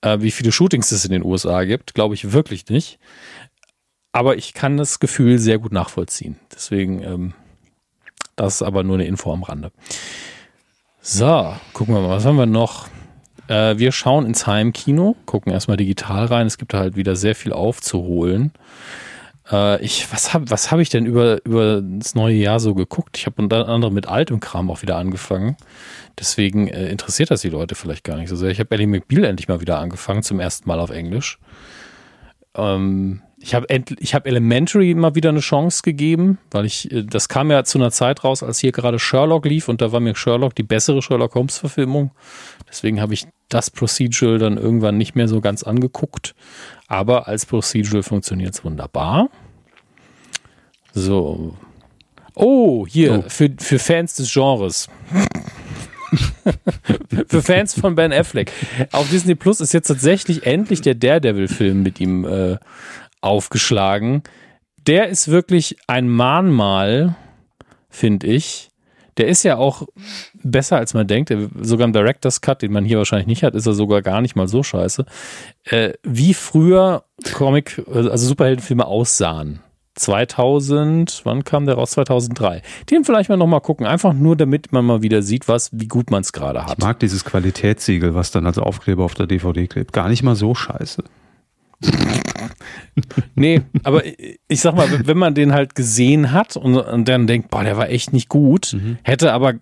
äh, 0.00 0.18
wie 0.20 0.30
viele 0.30 0.52
Shootings 0.52 0.90
es 0.90 1.04
in 1.04 1.12
den 1.12 1.24
USA 1.24 1.64
gibt. 1.64 1.94
Glaube 1.94 2.14
ich 2.14 2.32
wirklich 2.32 2.68
nicht. 2.68 2.98
Aber 4.12 4.36
ich 4.36 4.54
kann 4.54 4.76
das 4.76 5.00
Gefühl 5.00 5.38
sehr 5.38 5.58
gut 5.58 5.72
nachvollziehen. 5.72 6.38
Deswegen, 6.52 7.02
ähm, 7.02 7.34
das 8.36 8.56
ist 8.56 8.62
aber 8.62 8.84
nur 8.84 8.96
eine 8.96 9.06
Info 9.06 9.32
am 9.32 9.42
Rande. 9.42 9.70
So, 11.00 11.54
gucken 11.74 11.94
wir 11.94 12.00
mal, 12.00 12.16
was 12.16 12.24
haben 12.24 12.38
wir 12.38 12.46
noch? 12.46 12.88
Äh, 13.48 13.78
wir 13.78 13.92
schauen 13.92 14.26
ins 14.26 14.46
Heimkino, 14.46 15.16
gucken 15.26 15.52
erstmal 15.52 15.76
digital 15.76 16.26
rein. 16.26 16.46
Es 16.46 16.58
gibt 16.58 16.74
halt 16.74 16.96
wieder 16.96 17.16
sehr 17.16 17.34
viel 17.34 17.52
aufzuholen. 17.52 18.52
Äh, 19.50 19.82
ich, 19.84 20.10
was 20.12 20.32
habe 20.32 20.50
was 20.50 20.70
hab 20.70 20.80
ich 20.80 20.88
denn 20.88 21.06
über, 21.06 21.44
über 21.44 21.82
das 21.82 22.14
neue 22.14 22.36
Jahr 22.36 22.60
so 22.60 22.74
geguckt? 22.74 23.18
Ich 23.18 23.26
habe 23.26 23.42
unter 23.42 23.68
anderem 23.68 23.94
mit 23.94 24.08
altem 24.08 24.40
Kram 24.40 24.70
auch 24.70 24.82
wieder 24.82 24.96
angefangen. 24.96 25.56
Deswegen 26.18 26.68
äh, 26.68 26.88
interessiert 26.88 27.30
das 27.30 27.42
die 27.42 27.50
Leute 27.50 27.74
vielleicht 27.74 28.04
gar 28.04 28.16
nicht 28.16 28.28
so 28.28 28.36
sehr. 28.36 28.50
Ich 28.50 28.60
habe 28.60 28.74
Ellie 28.74 28.86
McBeal 28.86 29.24
endlich 29.24 29.48
mal 29.48 29.60
wieder 29.60 29.78
angefangen, 29.78 30.22
zum 30.22 30.40
ersten 30.40 30.68
Mal 30.68 30.80
auf 30.80 30.90
Englisch. 30.90 31.38
Ähm, 32.56 33.22
ich 33.38 33.54
habe 33.54 33.66
hab 33.68 34.26
Elementary 34.26 34.90
immer 34.90 35.14
wieder 35.14 35.28
eine 35.28 35.40
Chance 35.40 35.82
gegeben, 35.82 36.38
weil 36.50 36.64
ich, 36.64 36.90
äh, 36.90 37.02
das 37.02 37.28
kam 37.28 37.50
ja 37.50 37.64
zu 37.64 37.78
einer 37.78 37.90
Zeit 37.90 38.24
raus, 38.24 38.42
als 38.42 38.60
hier 38.60 38.72
gerade 38.72 38.98
Sherlock 38.98 39.44
lief 39.44 39.68
und 39.68 39.82
da 39.82 39.92
war 39.92 40.00
mir 40.00 40.14
Sherlock 40.14 40.54
die 40.54 40.62
bessere 40.62 41.02
Sherlock 41.02 41.34
Holmes 41.34 41.58
Verfilmung. 41.58 42.12
Deswegen 42.68 43.00
habe 43.00 43.12
ich 43.12 43.26
das 43.48 43.70
Procedural 43.70 44.38
dann 44.38 44.56
irgendwann 44.56 44.98
nicht 44.98 45.14
mehr 45.14 45.28
so 45.28 45.40
ganz 45.40 45.62
angeguckt. 45.62 46.34
Aber 46.86 47.28
als 47.28 47.46
Procedural 47.46 48.02
funktioniert 48.02 48.54
es 48.54 48.64
wunderbar. 48.64 49.30
So. 50.92 51.56
Oh, 52.34 52.86
hier, 52.86 53.24
oh. 53.24 53.28
Für, 53.28 53.50
für 53.58 53.78
Fans 53.78 54.14
des 54.14 54.32
Genres. 54.32 54.88
für 57.28 57.42
Fans 57.42 57.78
von 57.78 57.94
Ben 57.94 58.12
Affleck. 58.12 58.52
Auf 58.92 59.08
Disney 59.10 59.34
Plus 59.34 59.60
ist 59.60 59.72
jetzt 59.72 59.88
tatsächlich 59.88 60.46
endlich 60.46 60.80
der 60.80 60.94
Daredevil-Film 60.94 61.82
mit 61.82 62.00
ihm 62.00 62.24
äh, 62.24 62.58
aufgeschlagen. 63.20 64.22
Der 64.86 65.08
ist 65.08 65.28
wirklich 65.28 65.76
ein 65.86 66.08
Mahnmal, 66.08 67.16
finde 67.88 68.26
ich. 68.26 68.70
Der 69.16 69.28
ist 69.28 69.42
ja 69.42 69.56
auch 69.56 69.86
besser, 70.42 70.76
als 70.76 70.94
man 70.94 71.06
denkt. 71.06 71.32
Sogar 71.60 71.86
im 71.86 71.92
Director's 71.92 72.40
Cut, 72.40 72.62
den 72.62 72.72
man 72.72 72.84
hier 72.84 72.98
wahrscheinlich 72.98 73.26
nicht 73.26 73.42
hat, 73.42 73.54
ist 73.54 73.66
er 73.66 73.74
sogar 73.74 74.02
gar 74.02 74.20
nicht 74.20 74.36
mal 74.36 74.48
so 74.48 74.62
scheiße. 74.62 75.04
Äh, 75.64 75.92
wie 76.02 76.34
früher 76.34 77.04
Comic, 77.32 77.82
also 77.86 78.16
Superheldenfilme 78.16 78.86
aussahen. 78.86 79.60
2000, 79.96 81.20
wann 81.24 81.44
kam 81.44 81.66
der 81.66 81.76
raus? 81.76 81.92
2003. 81.92 82.62
Den 82.90 83.04
vielleicht 83.04 83.28
mal 83.28 83.36
nochmal 83.36 83.60
gucken, 83.60 83.86
einfach 83.86 84.12
nur 84.12 84.36
damit 84.36 84.72
man 84.72 84.84
mal 84.84 85.02
wieder 85.02 85.22
sieht, 85.22 85.46
was, 85.46 85.70
wie 85.72 85.86
gut 85.86 86.10
man 86.10 86.22
es 86.22 86.32
gerade 86.32 86.64
hat. 86.64 86.78
Ich 86.78 86.84
mag 86.84 86.98
dieses 86.98 87.24
Qualitätssiegel, 87.24 88.14
was 88.14 88.32
dann 88.32 88.46
als 88.46 88.58
Aufkleber 88.58 89.04
auf 89.04 89.14
der 89.14 89.26
DVD 89.26 89.66
klebt. 89.68 89.92
Gar 89.92 90.08
nicht 90.08 90.22
mal 90.22 90.34
so 90.34 90.54
scheiße. 90.54 91.04
nee, 93.34 93.62
aber 93.82 94.02
ich 94.48 94.60
sag 94.60 94.74
mal, 94.74 94.88
wenn 95.06 95.18
man 95.18 95.34
den 95.34 95.52
halt 95.52 95.74
gesehen 95.74 96.32
hat 96.32 96.56
und, 96.56 96.76
und 96.76 97.08
dann 97.08 97.26
denkt, 97.26 97.50
boah, 97.50 97.64
der 97.64 97.76
war 97.76 97.88
echt 97.88 98.12
nicht 98.12 98.28
gut, 98.28 98.74
mhm. 98.74 98.98
hätte 99.02 99.32
aber 99.32 99.54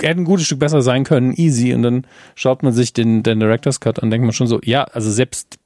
hätte 0.00 0.20
ein 0.20 0.24
gutes 0.24 0.46
Stück 0.46 0.58
besser 0.58 0.82
sein 0.82 1.04
können, 1.04 1.32
easy. 1.32 1.74
Und 1.74 1.82
dann 1.82 2.06
schaut 2.34 2.62
man 2.62 2.72
sich 2.72 2.92
den, 2.92 3.22
den 3.22 3.40
Director's 3.40 3.80
Cut 3.80 4.02
an, 4.02 4.10
denkt 4.10 4.24
man 4.24 4.32
schon 4.32 4.46
so, 4.46 4.60
ja, 4.62 4.84
also 4.84 5.10
selbst 5.10 5.58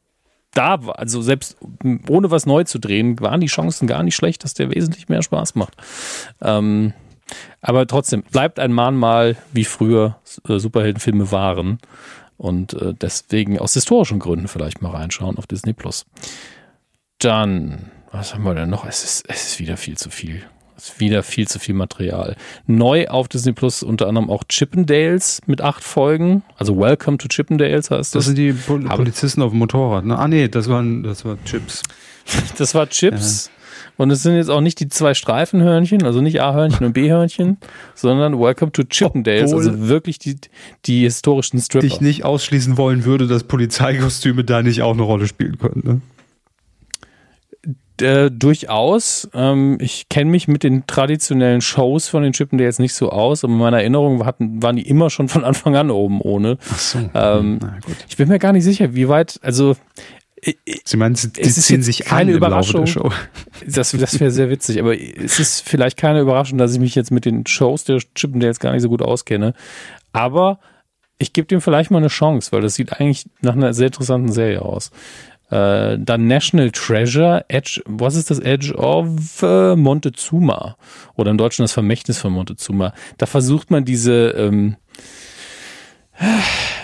da, 0.55 0.75
also 0.75 1.21
selbst 1.21 1.59
ohne 2.09 2.31
was 2.31 2.47
neu 2.47 2.65
zu 2.65 2.79
drehen, 2.79 3.21
waren 3.21 3.41
die 3.41 3.47
Chancen 3.49 3.87
gar 3.87 4.03
nicht 4.03 4.17
schlecht, 4.17 4.45
dass 4.45 4.55
der 4.55 4.75
wesentlich 4.75 5.09
mehr 5.09 5.23
Spaß 5.23 5.55
macht. 5.55 5.75
Ähm, 6.41 6.95
aber 7.61 7.87
trotzdem, 7.87 8.23
bleibt 8.23 8.59
ein 8.59 8.73
Mahnmal, 8.73 9.37
wie 9.53 9.65
früher 9.65 10.17
äh, 10.49 10.59
Superheldenfilme 10.59 11.31
waren. 11.31 11.79
Und 12.39 12.73
äh, 12.75 12.95
deswegen 12.95 13.59
aus 13.59 13.75
historischen 13.75 14.21
Gründen 14.21 14.49
vielleicht 14.49 14.81
mal 14.81 14.93
reinschauen 14.93 15.37
auf 15.37 15.47
Disney 15.47 15.73
Plus. 15.75 16.07
Dann, 17.19 17.91
was 18.13 18.33
haben 18.33 18.45
wir 18.45 18.55
denn 18.55 18.71
noch? 18.71 18.87
Es 18.87 19.05
ist, 19.05 19.29
es 19.29 19.49
ist 19.49 19.59
wieder 19.59 19.77
viel 19.77 19.99
zu 19.99 20.09
viel. 20.09 20.43
Es 20.77 20.91
ist 20.91 21.01
wieder 21.01 21.25
viel 21.25 21.49
zu 21.49 21.59
viel 21.59 21.75
Material. 21.75 22.37
Neu 22.69 23.09
auf 23.09 23.27
Disney 23.27 23.53
Plus 23.53 23.83
unter 23.83 24.07
anderem 24.07 24.31
auch 24.31 24.45
Chippendales 24.49 25.41
mit 25.47 25.61
acht 25.61 25.83
Folgen. 25.83 26.45
Also 26.57 26.79
Welcome 26.79 27.19
to 27.19 27.27
Chippendales 27.27 27.91
heißt 27.91 28.15
das. 28.15 28.21
Das 28.21 28.27
sind 28.27 28.39
die 28.39 28.53
Pol 28.53 28.85
Polizisten 28.85 29.43
auf 29.43 29.51
dem 29.51 29.59
Motorrad, 29.59 30.05
ne? 30.05 30.17
Ah, 30.17 30.29
nee, 30.29 30.47
das 30.47 30.69
waren, 30.69 31.03
das 31.03 31.25
war 31.25 31.37
Chips. 31.45 31.83
das 32.59 32.77
war 32.77 32.89
Chips. 32.89 33.47
Ja. 33.47 33.58
Und 33.99 34.11
es 34.11 34.23
sind 34.23 34.37
jetzt 34.37 34.49
auch 34.49 34.61
nicht 34.61 34.79
die 34.81 34.89
zwei 34.89 35.13
Streifenhörnchen, 35.13 36.05
also 36.05 36.21
nicht 36.21 36.41
A-Hörnchen 36.41 36.87
und 36.87 36.93
B-Hörnchen, 36.93 37.59
sondern 37.95 38.39
Welcome 38.39 38.73
to 38.73 38.85
Chippendales, 38.85 39.53
Obwohl 39.53 39.69
also 39.69 39.89
wirklich 39.89 40.21
die, 40.21 40.37
die 40.87 41.01
historischen 41.01 41.61
Stripper. 41.61 41.85
Ich 41.85 42.01
nicht 42.01 42.25
ausschließen 42.25 42.79
wollen 42.79 43.05
würde, 43.05 43.27
dass 43.27 43.43
Polizeikostüme 43.45 44.45
da 44.45 44.63
nicht 44.63 44.83
auch 44.83 44.95
eine 44.95 45.03
Rolle 45.03 45.27
spielen 45.27 45.59
können. 45.59 45.83
Ne? 45.85 46.01
Äh, 48.01 48.31
durchaus. 48.31 49.29
Ähm, 49.35 49.79
ich 49.81 50.09
kenne 50.09 50.31
mich 50.31 50.47
mit 50.47 50.63
den 50.63 50.87
traditionellen 50.87 51.61
Shows 51.61 52.07
von 52.07 52.23
den 52.23 52.33
Chippendales 52.33 52.79
nicht 52.79 52.95
so 52.95 53.11
aus, 53.11 53.43
aber 53.43 53.53
in 53.53 53.59
meiner 53.59 53.79
Erinnerung 53.79 54.25
hatten, 54.25 54.63
waren 54.63 54.77
die 54.77 54.89
immer 54.89 55.11
schon 55.11 55.29
von 55.29 55.45
Anfang 55.45 55.75
an 55.75 55.91
oben 55.91 56.21
ohne. 56.21 56.59
Ach 56.71 56.79
so. 56.79 56.99
Ähm, 56.99 57.59
Na, 57.61 57.79
gut. 57.85 57.97
Ich 58.09 58.17
bin 58.17 58.29
mir 58.29 58.39
gar 58.39 58.53
nicht 58.53 58.63
sicher, 58.63 58.95
wie 58.95 59.09
weit, 59.09 59.41
also 59.43 59.77
Sie 60.85 60.97
meinen, 60.97 61.15
die 61.15 61.43
ziehen 61.43 61.83
sich 61.83 62.05
keine 62.05 62.33
Überraschung. 62.33 62.85
Das, 63.67 63.91
das 63.93 64.21
wäre 64.21 64.31
sehr 64.31 64.51
witzig, 64.51 64.79
aber 64.79 64.99
es 64.99 65.41
ist 65.41 65.69
vielleicht 65.69 65.97
keine 65.97 66.21
Überraschung, 66.21 66.59
dass 66.59 66.73
ich 66.73 66.81
mich 66.81 66.95
jetzt 66.95 67.11
mit 67.11 67.25
den 67.25 67.47
Shows 67.47 67.85
der 67.85 68.01
Chippendales 68.15 68.61
gar 68.61 68.73
nicht 68.73 68.83
so 68.83 68.89
gut 68.89 69.03
auskenne. 69.03 69.55
Aber 70.13 70.61
ich 71.19 71.33
gebe 71.33 71.49
dem 71.49 71.61
vielleicht 71.61 71.91
mal 71.91 71.99
eine 71.99 72.09
Chance, 72.09 72.53
weil 72.53 72.61
das 72.61 72.75
sieht 72.75 72.93
eigentlich 72.93 73.29
nach 73.41 73.55
einer 73.55 73.75
sehr 73.75 73.89
interessanten 73.89 74.33
Serie 74.33 74.63
aus. 74.63 74.91
Äh, 75.51 75.99
dann 75.99 76.27
National 76.27 76.71
Treasure, 76.71 77.45
Edge, 77.49 77.83
was 77.87 78.15
ist 78.15 78.31
das? 78.31 78.39
Edge 78.39 78.75
of 78.75 79.43
äh, 79.43 79.77
Montezuma. 79.77 80.77
Oder 81.17 81.31
im 81.31 81.39
Deutschen 81.39 81.63
das 81.63 81.73
Vermächtnis 81.73 82.19
von 82.19 82.33
Montezuma. 82.33 82.93
Da 83.17 83.27
versucht 83.27 83.71
man 83.71 83.85
diese, 83.85 84.29
ähm, 84.31 84.77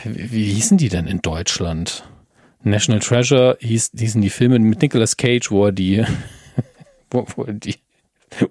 wie 0.04 0.44
hießen 0.44 0.78
die 0.78 0.88
denn 0.88 1.06
in 1.06 1.20
Deutschland? 1.20 2.04
National 2.64 3.00
Treasure 3.00 3.56
hieß, 3.60 3.92
hießen 3.96 4.20
die 4.20 4.30
Filme 4.30 4.58
mit 4.58 4.82
Nicolas 4.82 5.16
Cage, 5.16 5.50
wo 5.50 5.66
er 5.66 5.72
die, 5.72 6.04
wo, 7.10 7.26
wo 7.36 7.44
er 7.44 7.52
die 7.52 7.76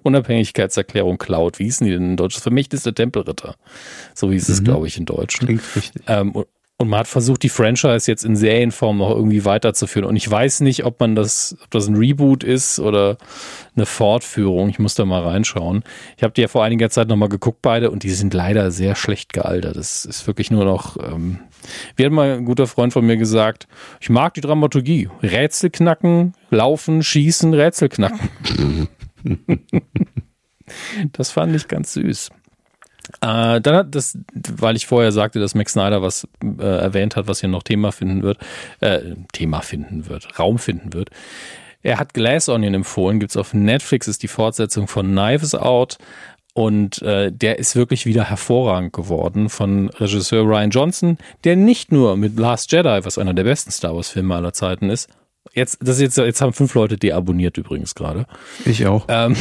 Unabhängigkeitserklärung 0.02 1.18
klaut. 1.18 1.58
Wie 1.58 1.64
hießen 1.64 1.86
die 1.86 1.92
denn 1.92 2.10
in 2.10 2.16
Deutsch? 2.16 2.34
Das 2.34 2.42
Vermächtnis 2.42 2.84
der 2.84 2.94
Tempelritter. 2.94 3.56
So 4.14 4.30
hieß 4.30 4.48
mhm. 4.48 4.54
es, 4.54 4.64
glaube 4.64 4.86
ich, 4.86 4.96
in 4.96 5.04
Deutsch. 5.04 5.38
Klingt 5.38 5.62
richtig. 5.76 6.02
Ähm, 6.06 6.32
und, 6.32 6.46
Und 6.76 6.88
man 6.88 7.00
hat 7.00 7.06
versucht, 7.06 7.42
die 7.44 7.48
Franchise 7.48 8.10
jetzt 8.10 8.24
in 8.24 8.34
Serienform 8.34 8.98
noch 8.98 9.10
irgendwie 9.10 9.44
weiterzuführen. 9.44 10.08
Und 10.08 10.16
ich 10.16 10.28
weiß 10.28 10.60
nicht, 10.60 10.84
ob 10.84 10.98
man 10.98 11.14
das, 11.14 11.56
ob 11.62 11.70
das 11.70 11.86
ein 11.86 11.94
Reboot 11.94 12.42
ist 12.42 12.80
oder 12.80 13.16
eine 13.76 13.86
Fortführung. 13.86 14.70
Ich 14.70 14.80
muss 14.80 14.94
da 14.94 15.04
mal 15.04 15.22
reinschauen. 15.22 15.84
Ich 16.16 16.24
habe 16.24 16.34
die 16.34 16.40
ja 16.40 16.48
vor 16.48 16.64
einiger 16.64 16.90
Zeit 16.90 17.08
nochmal 17.08 17.28
geguckt, 17.28 17.60
beide, 17.62 17.90
und 17.90 18.02
die 18.02 18.10
sind 18.10 18.34
leider 18.34 18.70
sehr 18.70 18.96
schlecht 18.96 19.32
gealtert. 19.32 19.76
Das 19.76 20.04
ist 20.04 20.26
wirklich 20.26 20.50
nur 20.50 20.64
noch. 20.64 20.96
Ähm, 20.96 21.40
wie 21.96 22.04
hat 22.04 22.12
mal 22.12 22.34
ein 22.34 22.44
guter 22.44 22.66
Freund 22.66 22.92
von 22.92 23.06
mir 23.06 23.16
gesagt, 23.16 23.66
ich 24.00 24.10
mag 24.10 24.34
die 24.34 24.40
Dramaturgie. 24.40 25.08
Rätsel 25.22 25.70
knacken, 25.70 26.34
laufen, 26.50 27.02
schießen, 27.02 27.54
Rätsel 27.54 27.88
knacken. 27.88 28.88
das 31.12 31.30
fand 31.30 31.54
ich 31.54 31.68
ganz 31.68 31.94
süß. 31.94 32.30
Äh, 33.20 33.60
dann 33.60 33.74
hat 33.74 33.94
das, 33.94 34.18
weil 34.32 34.76
ich 34.76 34.86
vorher 34.86 35.12
sagte, 35.12 35.38
dass 35.38 35.54
Max 35.54 35.72
Snyder 35.72 36.02
was 36.02 36.26
äh, 36.42 36.62
erwähnt 36.62 37.16
hat, 37.16 37.26
was 37.26 37.40
hier 37.40 37.48
noch 37.48 37.62
Thema 37.62 37.92
finden 37.92 38.22
wird, 38.22 38.38
äh, 38.80 39.14
Thema 39.32 39.60
finden 39.60 40.08
wird, 40.08 40.38
Raum 40.38 40.58
finden 40.58 40.92
wird. 40.92 41.10
Er 41.82 41.98
hat 41.98 42.14
Glass 42.14 42.48
Onion 42.48 42.72
empfohlen, 42.72 43.20
gibt's 43.20 43.36
auf 43.36 43.52
Netflix, 43.52 44.08
ist 44.08 44.22
die 44.22 44.28
Fortsetzung 44.28 44.88
von 44.88 45.06
Knives 45.06 45.54
Out 45.54 45.98
und 46.54 47.02
äh, 47.02 47.30
der 47.32 47.58
ist 47.58 47.76
wirklich 47.76 48.06
wieder 48.06 48.24
hervorragend 48.24 48.92
geworden 48.92 49.48
von 49.48 49.90
Regisseur 49.90 50.44
Ryan 50.44 50.70
Johnson, 50.70 51.18
der 51.42 51.56
nicht 51.56 51.92
nur 51.92 52.16
mit 52.16 52.38
Last 52.38 52.72
Jedi, 52.72 53.00
was 53.02 53.18
einer 53.18 53.34
der 53.34 53.44
besten 53.44 53.72
Star 53.72 53.94
Wars 53.94 54.08
Filme 54.08 54.34
aller 54.36 54.52
Zeiten 54.52 54.88
ist, 54.88 55.08
jetzt, 55.52 55.78
das 55.82 55.96
ist 55.96 56.00
jetzt, 56.00 56.18
jetzt 56.18 56.40
haben 56.40 56.52
fünf 56.52 56.72
Leute 56.74 56.96
deabonniert 56.96 57.58
übrigens 57.58 57.94
gerade. 57.94 58.26
Ich 58.64 58.86
auch. 58.86 59.04
Ähm, 59.08 59.36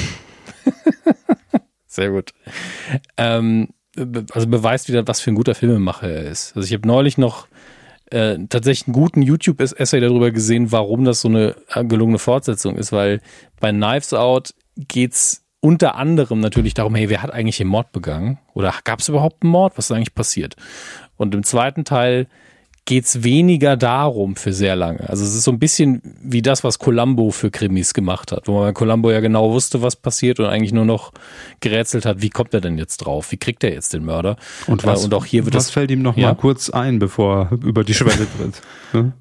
Sehr 1.88 2.10
gut. 2.10 2.32
Ähm, 3.18 3.70
also 3.96 4.48
beweist 4.48 4.90
wieder, 4.90 5.08
was 5.08 5.22
für 5.22 5.32
ein 5.32 5.36
guter 5.36 5.54
Filmemacher 5.54 6.10
er 6.10 6.24
ist. 6.24 6.56
Also 6.56 6.66
ich 6.66 6.74
habe 6.74 6.88
neulich 6.88 7.20
noch 7.20 7.48
äh, 8.10 8.40
tatsächlich 8.50 8.88
einen 8.88 8.96
guten 8.96 9.22
YouTube-Essay 9.22 10.00
darüber 10.00 10.32
gesehen, 10.32 10.72
warum 10.72 11.06
das 11.06 11.22
so 11.22 11.28
eine 11.28 11.56
gelungene 11.88 12.18
Fortsetzung 12.18 12.76
ist, 12.76 12.92
weil 12.92 13.22
bei 13.60 13.72
Knives 13.72 14.14
Out 14.14 14.56
geht's 14.78 15.43
unter 15.64 15.96
anderem 15.96 16.42
natürlich 16.42 16.74
darum, 16.74 16.94
hey, 16.94 17.08
wer 17.08 17.24
hat 17.24 17.32
eigentlich 17.32 17.56
den 17.58 17.68
Mord 17.68 17.94
begangen? 17.94 18.38
Oder 18.54 18.74
gab 18.84 19.00
es 19.00 19.08
überhaupt 19.08 19.44
einen 19.44 19.52
Mord? 19.52 19.78
Was 19.78 19.86
ist 19.86 19.92
eigentlich 19.94 20.14
passiert? 20.14 20.58
Und 21.16 21.34
im 21.34 21.44
zweiten 21.44 21.86
Teil 21.86 22.28
geht's 22.84 23.24
weniger 23.24 23.78
darum 23.78 24.36
für 24.36 24.52
sehr 24.52 24.76
lange. 24.76 25.10
Also 25.10 25.24
es 25.24 25.34
ist 25.34 25.46
so 25.46 25.52
ein 25.52 25.60
bisschen 25.60 26.02
wie 26.22 26.42
das, 26.42 26.66
was 26.66 26.80
Columbo 26.80 27.32
für 27.32 27.50
Krimis 27.50 27.94
gemacht 27.94 28.34
hat, 28.34 28.50
wo 28.50 28.56
man 28.56 28.64
bei 28.66 28.74
Columbo 28.74 29.10
ja 29.10 29.22
genau 29.22 29.54
wusste, 29.54 29.82
was 29.82 29.96
passiert 29.96 30.42
und 30.42 30.48
eigentlich 30.48 30.74
nur 30.74 30.84
noch 30.84 31.14
gerätselt 31.62 32.06
hat, 32.06 32.22
wie 32.22 32.30
kommt 32.30 32.54
er 32.54 32.60
denn 32.60 32.78
jetzt 32.78 32.98
drauf? 32.98 33.32
Wie 33.32 33.38
kriegt 33.38 33.64
er 33.64 33.72
jetzt 33.72 33.94
den 33.94 34.04
Mörder? 34.04 34.36
Und, 34.68 34.86
was, 34.86 35.04
äh, 35.04 35.06
und 35.06 35.14
auch 35.14 35.24
hier 35.24 35.46
wird 35.46 35.56
was 35.56 35.68
das, 35.68 35.74
fällt 35.74 35.92
ihm 35.92 36.02
noch 36.02 36.18
Ja? 36.18 36.28
mal 36.28 36.36
kurz 36.36 36.70
ein, 36.70 37.00
bevor 37.00 37.48
er 37.52 37.52
über 37.66 37.86
die 37.86 37.94
Schwelle 37.94 38.28
tritt? 38.38 38.62
Ne? 38.92 39.14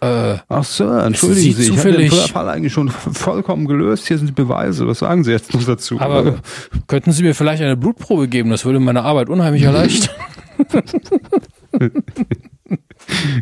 Äh, 0.00 0.36
Ach 0.48 0.64
Sir, 0.64 1.04
entschuldigen 1.04 1.54
Sie 1.54 1.62
Sie, 1.64 1.72
ich 1.72 1.78
habe 1.78 1.92
den 1.92 2.10
Fall 2.10 2.48
eigentlich 2.48 2.72
schon 2.72 2.88
vollkommen 2.88 3.66
gelöst. 3.66 4.06
Hier 4.08 4.18
sind 4.18 4.28
die 4.28 4.32
Beweise. 4.32 4.86
Was 4.86 5.00
sagen 5.00 5.24
Sie 5.24 5.32
jetzt 5.32 5.52
noch 5.54 5.64
dazu? 5.64 6.00
aber 6.00 6.40
könnten 6.86 7.12
Sie 7.12 7.22
mir 7.22 7.34
vielleicht 7.34 7.62
eine 7.62 7.76
Blutprobe 7.76 8.28
geben? 8.28 8.50
Das 8.50 8.64
würde 8.64 8.80
meine 8.80 9.02
Arbeit 9.02 9.28
unheimlich 9.28 9.62
erleichtern. 9.64 10.14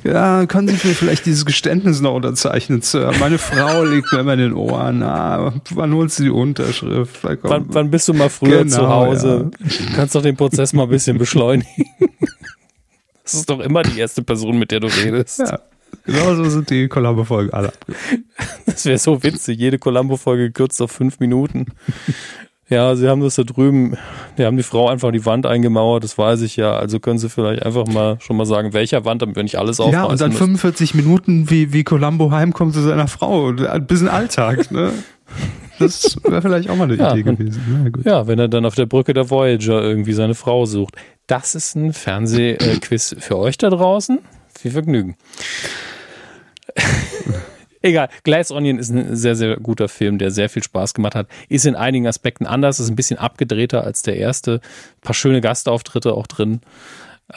Ja, 0.04 0.46
können 0.46 0.68
Sie 0.68 0.74
mir 0.74 0.94
vielleicht 0.94 1.26
dieses 1.26 1.44
Geständnis 1.44 2.00
noch 2.00 2.14
unterzeichnen, 2.14 2.82
Sir? 2.82 3.12
Meine 3.18 3.38
Frau 3.38 3.82
liegt 3.84 4.12
mir 4.12 4.20
immer 4.20 4.34
in 4.34 4.38
den 4.38 4.52
Ohren. 4.52 5.02
Ah, 5.02 5.52
wann 5.70 5.92
holt 5.92 6.12
sie 6.12 6.24
die 6.24 6.30
Unterschrift? 6.30 7.24
Wann, 7.24 7.66
wann 7.68 7.90
bist 7.90 8.06
du 8.06 8.14
mal 8.14 8.30
früher 8.30 8.62
Genau, 8.64 8.76
zu 8.76 8.88
Hause? 8.88 9.50
Kannst 9.96 10.14
doch 10.14 10.22
den 10.22 10.36
Prozess 10.36 10.72
mal 10.72 10.84
ein 10.84 10.90
bisschen 10.90 11.18
beschleunigen. 11.18 11.66
Das 13.24 13.34
ist 13.34 13.50
doch 13.50 13.58
immer 13.58 13.82
die 13.82 13.98
erste 13.98 14.22
Person, 14.22 14.56
mit 14.56 14.70
der 14.70 14.78
du 14.78 14.86
redest. 14.86 15.40
Ja, 15.40 15.58
genau 16.04 16.34
so 16.34 16.44
sind 16.44 16.70
die 16.70 16.88
Kollaborfolgen 16.88 17.52
alle. 17.52 17.72
Das 18.66 18.84
wäre 18.84 18.98
so 18.98 19.22
witzig. 19.22 19.58
Jede 19.58 19.78
Columbo-Folge 19.78 20.44
gekürzt 20.48 20.80
auf 20.82 20.90
fünf 20.92 21.20
Minuten. 21.20 21.66
Ja, 22.68 22.96
sie 22.96 23.08
haben 23.08 23.20
das 23.20 23.36
da 23.36 23.44
drüben, 23.44 23.96
die 24.38 24.44
haben 24.44 24.56
die 24.56 24.64
Frau 24.64 24.88
einfach 24.88 25.12
die 25.12 25.24
Wand 25.24 25.46
eingemauert, 25.46 26.02
das 26.02 26.18
weiß 26.18 26.42
ich 26.42 26.56
ja. 26.56 26.76
Also 26.76 26.98
können 26.98 27.16
sie 27.18 27.28
vielleicht 27.28 27.62
einfach 27.64 27.86
mal 27.86 28.16
schon 28.20 28.36
mal 28.36 28.44
sagen, 28.44 28.72
welcher 28.72 29.04
Wand, 29.04 29.22
damit 29.22 29.36
wir 29.36 29.44
nicht 29.44 29.56
alles 29.56 29.78
Ja, 29.78 29.84
aufreißen 29.84 30.10
und 30.10 30.20
dann 30.20 30.28
müssen. 30.30 30.38
45 30.58 30.94
Minuten, 30.96 31.48
wie, 31.48 31.72
wie 31.72 31.84
Columbo 31.84 32.32
heimkommt 32.32 32.74
zu 32.74 32.80
seiner 32.82 33.06
Frau. 33.06 33.50
Ein 33.50 33.86
bisschen 33.86 34.08
Alltag, 34.08 34.72
ne? 34.72 34.90
Das 35.78 36.16
wäre 36.24 36.42
vielleicht 36.42 36.68
auch 36.68 36.74
mal 36.76 36.84
eine 36.84 36.96
Ja, 36.96 37.12
Idee 37.12 37.22
gewesen. 37.22 37.62
Ja, 37.84 37.88
gut. 37.90 38.04
Ja, 38.04 38.26
wenn 38.26 38.38
er 38.40 38.48
dann 38.48 38.64
auf 38.66 38.74
der 38.74 38.86
Brücke 38.86 39.12
der 39.14 39.30
Voyager 39.30 39.82
irgendwie 39.82 40.14
seine 40.14 40.34
Frau 40.34 40.66
sucht. 40.66 40.96
Das 41.28 41.54
ist 41.54 41.76
ein 41.76 41.92
Fernsehquiz 41.92 43.14
für 43.20 43.36
euch 43.38 43.58
da 43.58 43.70
draußen. 43.70 44.18
Viel 44.66 44.72
Vergnügen. 44.72 45.16
Egal, 47.82 48.08
Glass 48.24 48.50
Onion 48.50 48.80
ist 48.80 48.90
ein 48.90 49.14
sehr, 49.14 49.36
sehr 49.36 49.58
guter 49.58 49.88
Film, 49.88 50.18
der 50.18 50.32
sehr 50.32 50.48
viel 50.48 50.64
Spaß 50.64 50.92
gemacht 50.92 51.14
hat. 51.14 51.28
Ist 51.48 51.66
in 51.66 51.76
einigen 51.76 52.08
Aspekten 52.08 52.46
anders, 52.46 52.80
ist 52.80 52.88
ein 52.88 52.96
bisschen 52.96 53.16
abgedrehter 53.16 53.84
als 53.84 54.02
der 54.02 54.16
erste. 54.16 54.54
Ein 54.54 55.00
paar 55.02 55.14
schöne 55.14 55.40
Gastauftritte 55.40 56.14
auch 56.14 56.26
drin. 56.26 56.62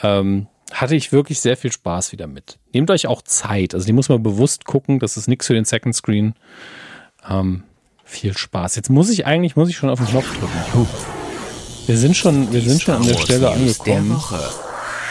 Ähm, 0.02 0.48
hatte 0.72 0.96
ich 0.96 1.12
wirklich 1.12 1.38
sehr 1.38 1.56
viel 1.56 1.70
Spaß 1.70 2.10
wieder 2.10 2.26
mit. 2.26 2.58
Nehmt 2.72 2.90
euch 2.90 3.06
auch 3.06 3.22
Zeit. 3.22 3.74
Also 3.74 3.86
die 3.86 3.92
muss 3.92 4.08
man 4.08 4.24
bewusst 4.24 4.64
gucken. 4.64 4.98
Das 4.98 5.16
ist 5.16 5.28
nichts 5.28 5.46
für 5.46 5.54
den 5.54 5.64
Second 5.64 5.94
Screen. 5.94 6.34
Ähm, 7.28 7.62
viel 8.04 8.36
Spaß. 8.36 8.74
Jetzt 8.74 8.90
muss 8.90 9.08
ich 9.08 9.24
eigentlich, 9.24 9.54
muss 9.54 9.68
ich 9.68 9.76
schon 9.76 9.88
auf 9.88 10.00
den 10.00 10.08
Knopf 10.08 10.36
drücken. 10.36 10.88
Wir 11.86 11.96
sind 11.96 12.16
schon, 12.16 12.52
wir 12.52 12.60
sind 12.60 12.82
schon 12.82 12.96
an 12.96 13.06
der 13.06 13.18
Stelle 13.18 13.50
angekommen. 13.50 14.20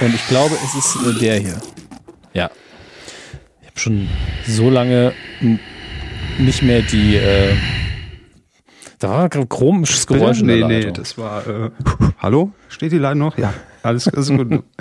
Und 0.02 0.16
ich 0.16 0.28
glaube, 0.28 0.56
es 0.66 0.76
ist 0.76 0.98
äh, 1.08 1.20
der 1.20 1.40
hier. 1.40 1.62
Ja. 2.34 2.50
Ich 3.62 3.68
habe 3.68 3.80
schon 3.80 4.08
so 4.48 4.70
lange 4.70 5.14
nicht 6.38 6.62
mehr 6.62 6.82
die. 6.82 7.16
Äh, 7.16 7.56
da 9.00 9.10
war 9.10 9.30
gerade 9.30 9.46
ein 9.46 9.50
komisches 9.50 10.08
Geräusch 10.08 10.42
nee, 10.42 10.64
nee, 10.64 10.92
das 10.92 11.18
war. 11.18 11.48
Äh, 11.48 11.70
hallo? 12.20 12.52
Steht 12.68 12.92
die 12.92 12.98
Leitung 12.98 13.20
noch? 13.20 13.38
Ja, 13.38 13.54
alles, 13.84 14.08
alles 14.08 14.30
gut. 14.30 14.64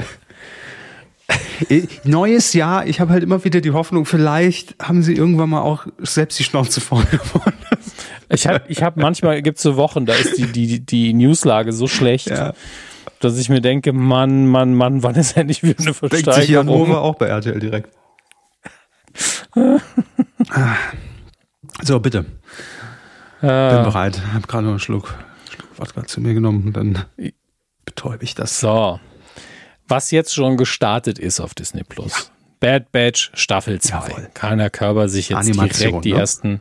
Äh, 1.69 1.83
Neues 2.05 2.53
Jahr, 2.55 2.87
ich 2.87 3.01
habe 3.01 3.13
halt 3.13 3.23
immer 3.25 3.45
wieder 3.45 3.61
die 3.61 3.73
Hoffnung, 3.73 4.07
vielleicht 4.07 4.77
haben 4.81 5.03
sie 5.03 5.15
irgendwann 5.15 5.51
mal 5.51 5.61
auch 5.61 5.87
selbst 5.99 6.39
die 6.39 6.45
Schnauze 6.45 6.81
voll 6.81 7.05
geworden. 7.11 7.57
Ich 8.31 8.47
habe 8.47 8.63
ich 8.69 8.83
hab 8.83 8.97
manchmal, 8.97 9.43
gibt 9.43 9.59
es 9.59 9.65
so 9.65 9.77
Wochen, 9.77 10.07
da 10.07 10.15
ist 10.15 10.39
die, 10.39 10.47
die, 10.47 10.81
die 10.81 11.13
Newslage 11.13 11.73
so 11.73 11.89
schlecht, 11.89 12.31
Ja. 12.31 12.55
Dass 13.21 13.39
ich 13.39 13.49
mir 13.49 13.61
denke, 13.61 13.93
Mann, 13.93 14.47
Mann, 14.47 14.75
Mann, 14.75 15.03
wann 15.03 15.15
ist 15.15 15.37
endlich 15.37 15.63
wieder 15.63 15.79
eine 15.81 15.93
Denkt 15.93 16.33
sich 16.35 16.49
Jan 16.49 16.67
Versteigerung? 16.67 16.89
Hofer 16.89 17.01
auch 17.03 17.15
bei 17.17 17.27
RTL 17.27 17.59
direkt. 17.59 17.91
So, 21.83 22.01
bitte. 22.01 22.25
Bin 23.41 23.51
Äh, 23.51 23.83
bereit. 23.85 24.21
Hab 24.35 24.49
gerade 24.49 24.65
noch 24.65 24.71
einen 24.73 24.81
Schluck, 24.81 25.15
Schluck 25.51 25.79
Wodka 25.79 26.05
zu 26.07 26.21
mir 26.21 26.35
genommen. 26.35 26.73
Dann 26.73 27.05
betäube 27.85 28.25
ich 28.25 28.35
das. 28.35 28.59
so. 28.61 28.99
Was 29.87 30.11
jetzt 30.11 30.35
schon 30.35 30.57
gestartet 30.57 31.19
ist 31.19 31.41
auf 31.41 31.55
Disney 31.55 31.83
Plus. 31.85 32.31
Bad 32.61 32.91
Batch 32.91 33.31
Staffel 33.35 33.81
2. 33.81 33.95
Jawohl. 33.97 34.29
Kann 34.35 34.59
Herr 34.59 34.71
Körber 34.71 35.09
sich 35.09 35.29
jetzt 35.29 35.39
Animation, 35.39 35.91
direkt 35.91 36.05
die 36.05 36.13
ne? 36.13 36.19
ersten 36.19 36.61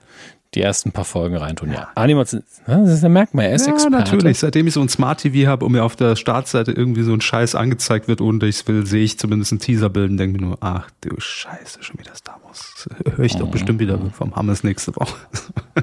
die 0.54 0.62
ersten 0.62 0.92
paar 0.92 1.06
Folgen 1.06 1.36
reintun. 1.36 1.72
Ja. 1.74 1.90
Animation, 1.96 2.42
das 2.66 2.90
ist, 2.90 3.04
da 3.04 3.10
merkt 3.10 3.34
man, 3.34 3.46
er 3.46 3.54
ist 3.56 3.68
Ja, 3.68 3.74
Experte. 3.74 3.98
natürlich. 3.98 4.40
Seitdem 4.40 4.66
ich 4.68 4.74
so 4.74 4.82
ein 4.82 4.90
Smart 4.90 5.20
TV 5.22 5.50
habe 5.50 5.66
und 5.66 5.74
mir 5.74 5.84
auf 5.84 5.96
der 5.96 6.16
Startseite 6.16 6.72
irgendwie 6.72 7.04
so 7.04 7.14
ein 7.14 7.22
Scheiß 7.22 7.56
angezeigt 7.56 8.08
wird, 8.08 8.22
ohne 8.22 8.40
dass 8.40 8.50
ich 8.50 8.56
es 8.62 8.68
will, 8.68 8.86
sehe 8.86 9.04
ich 9.04 9.20
zumindest 9.20 9.52
einen 9.52 9.60
Teaser 9.60 9.90
bilden 9.90 10.14
und 10.14 10.18
denke 10.18 10.40
mir 10.40 10.48
nur, 10.48 10.58
ach 10.62 10.90
du 11.02 11.20
Scheiße, 11.20 11.84
schon 11.84 12.00
wieder 12.00 12.16
Star 12.16 12.40
Wars. 12.44 12.88
Höre 13.16 13.26
ich 13.26 13.36
doch 13.36 13.50
bestimmt 13.50 13.80
wieder 13.80 14.00
vom 14.12 14.36
Hammes 14.36 14.64
nächste 14.64 14.96
Woche. 14.96 15.16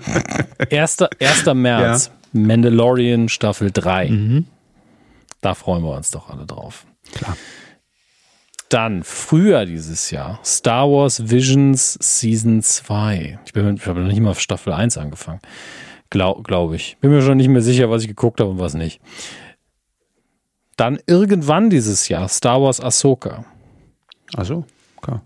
1. 0.71 0.99
1. 1.21 1.47
März, 1.55 2.11
Mandalorian 2.33 3.29
Staffel 3.29 3.71
3. 3.71 4.43
Da 5.41 5.55
freuen 5.55 5.83
wir 5.85 5.95
uns 5.95 6.11
doch 6.11 6.31
alle 6.31 6.47
drauf. 6.47 6.87
Klar. 7.15 7.37
Dann 8.75 9.05
früher 9.05 9.67
dieses 9.67 10.11
Jahr 10.11 10.41
Star 10.45 10.91
Wars 10.91 11.31
Visions 11.31 11.97
Season 12.01 12.61
2. 12.61 13.39
Ich, 13.47 13.53
bin, 13.53 13.77
ich 13.77 13.87
habe 13.87 14.01
noch 14.01 14.09
nicht 14.09 14.19
mal 14.19 14.31
auf 14.31 14.41
Staffel 14.41 14.73
1 14.73 14.99
angefangen. 14.99 15.39
Glaube 16.11 16.43
glaub 16.43 16.73
ich. 16.73 16.97
Bin 17.01 17.13
mir 17.13 17.23
schon 17.23 17.37
nicht 17.37 17.47
mehr 17.47 17.63
sicher, 17.63 17.89
was 17.89 18.03
ich 18.03 18.09
geguckt 18.09 18.41
habe 18.41 18.51
und 18.51 18.59
was 18.59 18.75
nicht. 18.75 19.01
Dann 20.75 20.99
irgendwann 21.07 21.71
dieses 21.71 22.09
Jahr 22.09 22.29
Star 22.29 22.61
Wars 22.63 22.81
Ahsoka. 22.81 23.45
Also, 24.35 24.65
klar. 25.01 25.23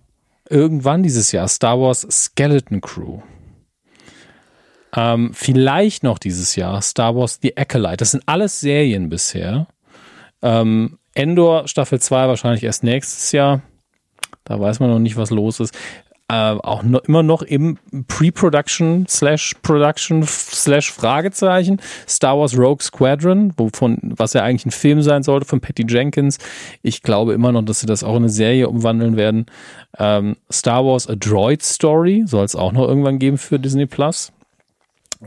Irgendwann 0.50 1.02
dieses 1.02 1.32
Jahr 1.32 1.48
Star 1.48 1.80
Wars 1.80 2.06
Skeleton 2.10 2.82
Crew. 2.82 3.22
Ähm, 4.94 5.30
vielleicht 5.32 6.02
noch 6.02 6.18
dieses 6.18 6.54
Jahr 6.54 6.82
Star 6.82 7.16
Wars 7.16 7.38
The 7.40 7.56
Acolyte. 7.56 7.96
Das 7.96 8.10
sind 8.10 8.24
alles 8.26 8.60
Serien 8.60 9.08
bisher. 9.08 9.68
Ähm, 10.42 10.97
Endor 11.18 11.66
Staffel 11.66 12.00
2 12.00 12.28
wahrscheinlich 12.28 12.62
erst 12.62 12.84
nächstes 12.84 13.32
Jahr. 13.32 13.60
Da 14.44 14.58
weiß 14.58 14.80
man 14.80 14.88
noch 14.88 15.00
nicht, 15.00 15.16
was 15.16 15.30
los 15.30 15.60
ist. 15.60 15.76
äh, 16.30 16.34
auch 16.34 16.82
noch, 16.82 17.00
immer 17.04 17.22
noch 17.22 17.42
im 17.42 17.78
Pre-Production 18.06 19.06
slash 19.08 19.54
Production 19.62 20.22
slash 20.26 20.92
Fragezeichen. 20.92 21.80
Star 22.06 22.38
Wars 22.38 22.56
Rogue 22.56 22.82
Squadron, 22.82 23.52
wovon, 23.56 23.98
was 24.02 24.34
ja 24.34 24.42
eigentlich 24.42 24.66
ein 24.66 24.70
Film 24.70 25.02
sein 25.02 25.22
sollte 25.22 25.46
von 25.46 25.60
Patty 25.60 25.86
Jenkins. 25.88 26.38
Ich 26.82 27.02
glaube 27.02 27.32
immer 27.32 27.50
noch, 27.50 27.62
dass 27.62 27.80
sie 27.80 27.86
das 27.86 28.04
auch 28.04 28.12
in 28.16 28.24
eine 28.24 28.28
Serie 28.28 28.68
umwandeln 28.68 29.16
werden. 29.16 29.46
Ähm, 29.98 30.36
Star 30.52 30.84
Wars 30.84 31.08
A 31.08 31.14
Droid 31.16 31.62
Story 31.62 32.24
soll 32.26 32.44
es 32.44 32.54
auch 32.54 32.72
noch 32.72 32.86
irgendwann 32.86 33.18
geben 33.18 33.38
für 33.38 33.58
Disney 33.58 33.86
Plus. 33.86 34.30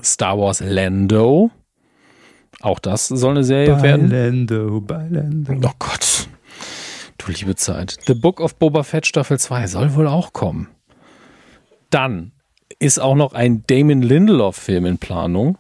Star 0.03 0.37
Wars 0.37 0.61
Lando. 0.61 1.51
Auch 2.61 2.79
das 2.79 3.07
soll 3.07 3.31
eine 3.31 3.43
Serie 3.43 3.75
bei 3.75 3.83
werden. 3.83 4.09
Lando, 4.09 4.81
bei 4.81 5.07
Lando. 5.09 5.53
Oh 5.63 5.71
Gott. 5.79 6.27
Du 7.17 7.31
liebe 7.31 7.55
Zeit. 7.55 7.97
The 8.07 8.13
Book 8.13 8.39
of 8.39 8.55
Boba 8.55 8.83
Fett 8.83 9.05
Staffel 9.05 9.39
2 9.39 9.67
soll 9.67 9.95
wohl 9.95 10.07
auch 10.07 10.33
kommen. 10.33 10.67
Dann 11.89 12.31
ist 12.79 12.99
auch 12.99 13.15
noch 13.15 13.33
ein 13.33 13.63
Damon 13.67 14.01
Lindelof-Film 14.01 14.85
in 14.85 14.97
Planung. 14.97 15.57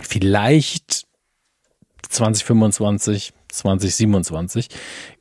Vielleicht 0.00 1.06
2025, 2.08 3.32
2027. 3.48 4.68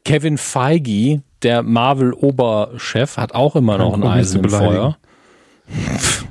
Kevin 0.04 0.38
Feige, 0.38 1.22
der 1.44 1.64
Marvel-Oberchef, 1.64 3.18
hat 3.18 3.36
auch 3.36 3.56
immer 3.56 3.78
noch 3.78 3.94
ein 3.94 4.04
Eisen 4.04 4.44
im 4.44 4.50
Feuer. 4.50 4.98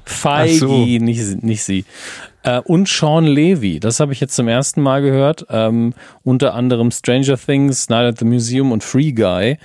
Feige, 0.05 0.55
so. 0.59 0.66
nicht, 0.66 1.43
nicht 1.43 1.62
sie. 1.62 1.85
Äh, 2.49 2.61
und 2.61 2.89
Sean 2.89 3.27
Levy, 3.27 3.79
das 3.79 4.01
habe 4.01 4.15
ich 4.15 4.20
jetzt 4.20 4.35
zum 4.35 4.49
ersten 4.49 4.81
Mal 4.81 5.03
gehört. 5.03 5.47
Ähm, 5.51 5.93
unter 6.23 6.55
anderem 6.55 6.91
Stranger 6.91 7.37
Things, 7.37 7.91
Night 7.91 8.07
at 8.07 8.19
the 8.19 8.25
Museum 8.25 8.73
und 8.73 8.83
Free 8.83 9.12
Guy. 9.12 9.59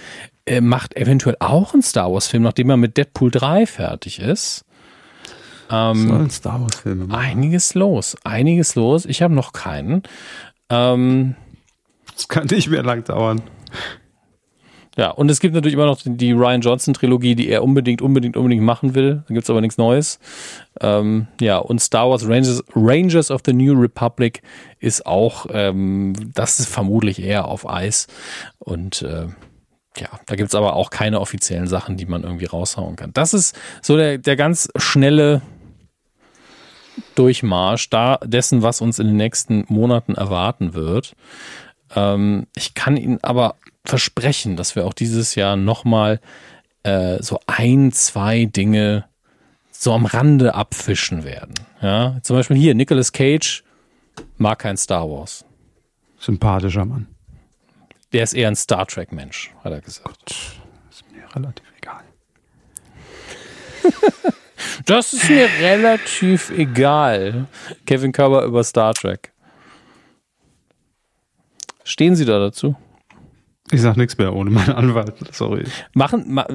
Äh, 0.45 0.60
macht 0.60 0.97
eventuell 0.97 1.38
auch 1.39 1.73
einen 1.73 1.81
Star 1.81 2.11
Wars-Film, 2.11 2.43
nachdem 2.43 2.69
er 2.69 2.76
mit 2.76 2.97
Deadpool 2.97 3.31
3 3.31 3.65
fertig 3.65 4.19
ist. 4.19 4.65
Ähm, 5.69 6.10
Soll 6.10 6.19
ein 6.19 6.30
Star 6.30 6.61
Wars-Film 6.61 7.10
Einiges 7.11 7.73
los, 7.73 8.18
einiges 8.26 8.76
los. 8.76 9.05
Ich 9.05 9.22
habe 9.22 9.34
noch 9.34 9.53
keinen. 9.53 10.03
Ähm, 10.69 11.35
das 12.14 12.27
kann 12.27 12.47
nicht 12.47 12.69
mehr 12.69 12.84
lang 12.84 13.05
dauern. 13.05 13.41
Ja, 14.95 15.09
und 15.09 15.31
es 15.31 15.39
gibt 15.39 15.55
natürlich 15.55 15.73
immer 15.73 15.87
noch 15.87 15.99
die 16.03 16.33
Ryan 16.33 16.61
Johnson-Trilogie, 16.61 17.35
die 17.35 17.49
er 17.49 17.63
unbedingt, 17.63 18.01
unbedingt, 18.01 18.37
unbedingt 18.37 18.61
machen 18.61 18.93
will. 18.93 19.23
Da 19.27 19.33
gibt's 19.33 19.49
aber 19.49 19.61
nichts 19.61 19.77
Neues. 19.77 20.19
Ähm, 20.81 21.27
ja, 21.41 21.57
und 21.57 21.79
Star 21.79 22.09
Wars 22.09 22.27
Rangers, 22.27 22.63
Rangers 22.75 23.31
of 23.31 23.41
the 23.43 23.53
New 23.53 23.73
Republic 23.73 24.43
ist 24.79 25.05
auch, 25.05 25.47
ähm, 25.51 26.13
das 26.35 26.59
ist 26.59 26.69
vermutlich 26.69 27.21
eher 27.23 27.45
auf 27.47 27.67
Eis. 27.67 28.07
Und 28.59 29.01
äh, 29.01 29.27
ja, 29.97 30.07
da 30.27 30.35
gibt's 30.35 30.55
aber 30.55 30.75
auch 30.75 30.91
keine 30.91 31.19
offiziellen 31.19 31.67
Sachen, 31.67 31.97
die 31.97 32.05
man 32.05 32.23
irgendwie 32.23 32.45
raushauen 32.45 32.95
kann. 32.95 33.13
Das 33.13 33.33
ist 33.33 33.57
so 33.81 33.97
der, 33.97 34.19
der 34.19 34.35
ganz 34.35 34.69
schnelle 34.75 35.41
Durchmarsch 37.15 37.89
da 37.89 38.17
dessen, 38.23 38.61
was 38.61 38.81
uns 38.81 38.99
in 38.99 39.07
den 39.07 39.17
nächsten 39.17 39.65
Monaten 39.67 40.13
erwarten 40.13 40.75
wird. 40.75 41.15
Ähm, 41.95 42.45
ich 42.55 42.75
kann 42.75 42.97
Ihnen 42.97 43.19
aber 43.23 43.55
versprechen, 43.85 44.55
dass 44.55 44.76
wir 44.76 44.85
auch 44.85 44.93
dieses 44.93 45.35
Jahr 45.35 45.55
nochmal 45.55 46.19
äh, 46.84 47.22
so 47.22 47.39
ein, 47.47 47.91
zwei 47.91 48.45
Dinge 48.45 49.05
so 49.72 49.93
am 49.93 50.05
Rande 50.05 50.55
abfischen 50.55 51.23
werden. 51.23 51.53
Ja, 51.81 52.18
zum 52.23 52.38
Beispiel 52.38 52.55
hier, 52.57 52.76
Nicolas 52.76 53.11
Cage 53.11 53.64
mag 54.38 54.60
kein 54.60 54.77
Star 54.77 55.10
Wars. 55.10 55.45
Sympathischer 56.18 56.85
Mann. 56.85 57.07
Der 58.14 58.23
ist 58.23 58.34
eher 58.34 58.47
ein 58.47 58.55
Star 58.55 58.85
Trek-Mensch, 58.85 59.51
hat 59.64 59.73
er 59.73 59.81
gesagt. 59.81 60.05
Gott, 60.05 60.35
ist 60.89 61.03
mir 61.11 61.35
relativ 61.35 61.65
egal. 61.77 62.03
das 64.85 65.14
ist 65.14 65.30
mir 65.30 65.49
relativ 65.60 66.51
egal. 66.51 67.47
Kevin 67.85 68.11
Körber 68.14 68.43
über 68.43 68.64
Star 68.64 68.93
Trek. 68.93 69.34
Stehen 71.84 72.15
Sie 72.15 72.23
da 72.23 72.39
dazu? 72.39 72.76
Ich 73.73 73.81
sag 73.81 73.97
nichts 73.97 74.17
mehr 74.17 74.33
ohne 74.33 74.51
meinen 74.51 74.69
Anwalt. 74.69 75.15
Sorry. 75.31 75.63
Machen, 75.93 76.25
ma, 76.33 76.45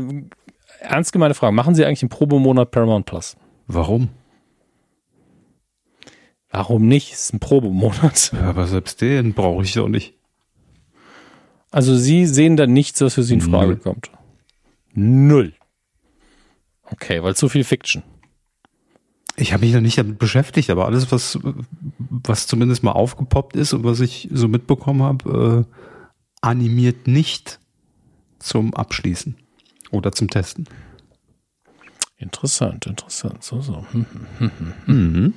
ernst 0.80 1.12
gemeine 1.12 1.34
Frage, 1.34 1.54
machen 1.54 1.74
Sie 1.74 1.84
eigentlich 1.84 2.02
einen 2.02 2.10
Probemonat 2.10 2.70
Paramount 2.70 3.06
Plus? 3.06 3.36
Warum? 3.66 4.08
Warum 6.50 6.86
nicht? 6.88 7.12
Es 7.12 7.24
ist 7.24 7.34
ein 7.34 7.40
Probemonat. 7.40 8.32
Ja, 8.32 8.50
aber 8.50 8.66
selbst 8.66 9.00
den 9.00 9.34
brauche 9.34 9.62
ich 9.64 9.74
doch 9.74 9.88
nicht. 9.88 10.14
Also 11.70 11.96
Sie 11.96 12.24
sehen 12.26 12.56
da 12.56 12.66
nichts, 12.66 13.00
was 13.00 13.14
für 13.14 13.22
Sie 13.22 13.34
in 13.34 13.40
Frage 13.40 13.66
Null. 13.72 13.76
kommt. 13.76 14.10
Null. 14.94 15.52
Okay, 16.84 17.22
weil 17.22 17.36
zu 17.36 17.48
viel 17.48 17.64
Fiction. 17.64 18.02
Ich 19.36 19.52
habe 19.52 19.64
mich 19.64 19.74
noch 19.74 19.80
nicht 19.80 19.98
damit 19.98 20.18
beschäftigt, 20.18 20.70
aber 20.70 20.86
alles, 20.86 21.12
was, 21.12 21.38
was 21.98 22.46
zumindest 22.46 22.82
mal 22.82 22.92
aufgepoppt 22.92 23.54
ist 23.56 23.72
und 23.72 23.84
was 23.84 24.00
ich 24.00 24.28
so 24.32 24.48
mitbekommen 24.48 25.02
habe, 25.02 25.66
äh, 25.68 25.74
animiert 26.40 27.06
nicht 27.06 27.58
zum 28.38 28.74
Abschließen 28.74 29.36
oder 29.90 30.12
zum 30.12 30.28
Testen. 30.28 30.68
Interessant, 32.16 32.86
interessant. 32.86 33.44
So, 33.44 33.60
so. 33.60 33.86
Hm, 33.92 34.06
hm, 34.38 34.50
hm, 34.58 34.74
mhm. 34.86 35.34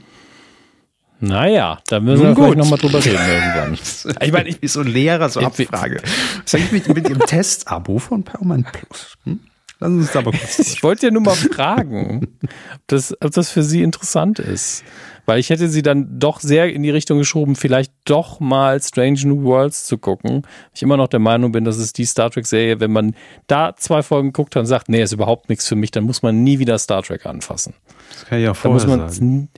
Naja, 1.19 1.79
da 1.87 1.99
müssen 1.99 2.23
Nun 2.23 2.35
wir 2.35 2.43
vielleicht 2.43 2.57
nochmal 2.57 2.79
drüber 2.79 3.05
reden 3.05 3.19
irgendwann. 3.27 3.73
ich 4.21 4.31
meine, 4.31 4.49
ich 4.49 4.59
bin 4.59 4.67
so 4.67 4.81
ein 4.81 4.87
Lehrer, 4.87 5.29
so 5.29 5.39
Abfrage. 5.39 6.01
Was 6.01 6.51
sag 6.51 6.61
ich 6.61 6.71
mit, 6.71 6.87
mit 6.87 7.07
Ihrem 7.07 7.19
Testabo 7.19 7.99
von 7.99 8.23
Perman 8.23 8.63
Plus? 8.63 9.13
Hm? 9.25 9.39
Lassen 9.81 9.95
Sie 9.95 10.01
uns 10.01 10.15
aber 10.15 10.31
kurz. 10.31 10.59
Ich 10.73 10.83
wollte 10.83 11.07
ja 11.07 11.11
nur 11.11 11.23
mal 11.23 11.35
fragen, 11.35 12.27
ob 12.43 12.81
das, 12.87 13.13
ob 13.19 13.31
das 13.31 13.49
für 13.49 13.63
Sie 13.63 13.81
interessant 13.81 14.37
ist. 14.39 14.83
Weil 15.25 15.39
ich 15.39 15.49
hätte 15.49 15.69
sie 15.69 15.81
dann 15.81 16.19
doch 16.19 16.39
sehr 16.39 16.73
in 16.73 16.83
die 16.83 16.89
Richtung 16.89 17.17
geschoben, 17.19 17.55
vielleicht 17.55 17.93
doch 18.05 18.39
mal 18.39 18.81
Strange 18.81 19.19
New 19.25 19.43
Worlds 19.43 19.85
zu 19.85 19.97
gucken. 19.97 20.41
Ich 20.73 20.81
immer 20.81 20.97
noch 20.97 21.07
der 21.07 21.19
Meinung 21.19 21.51
bin, 21.51 21.63
dass 21.63 21.77
es 21.77 21.93
die 21.93 22.05
Star 22.05 22.31
Trek-Serie, 22.31 22.79
wenn 22.79 22.91
man 22.91 23.15
da 23.47 23.75
zwei 23.75 24.01
Folgen 24.01 24.33
guckt 24.33 24.55
und 24.55 24.65
sagt, 24.65 24.89
nee, 24.89 25.01
ist 25.01 25.13
überhaupt 25.13 25.49
nichts 25.49 25.67
für 25.67 25.75
mich, 25.75 25.91
dann 25.91 26.05
muss 26.05 26.23
man 26.23 26.43
nie 26.43 26.59
wieder 26.59 26.77
Star 26.79 27.03
Trek 27.03 27.25
anfassen. 27.25 27.75
Das 28.13 28.25
kann 28.25 28.39
ich 28.39 28.47
auch 28.49 28.55
vorher 28.55 28.85
da 28.85 28.97
muss 28.97 29.21
man. 29.21 29.49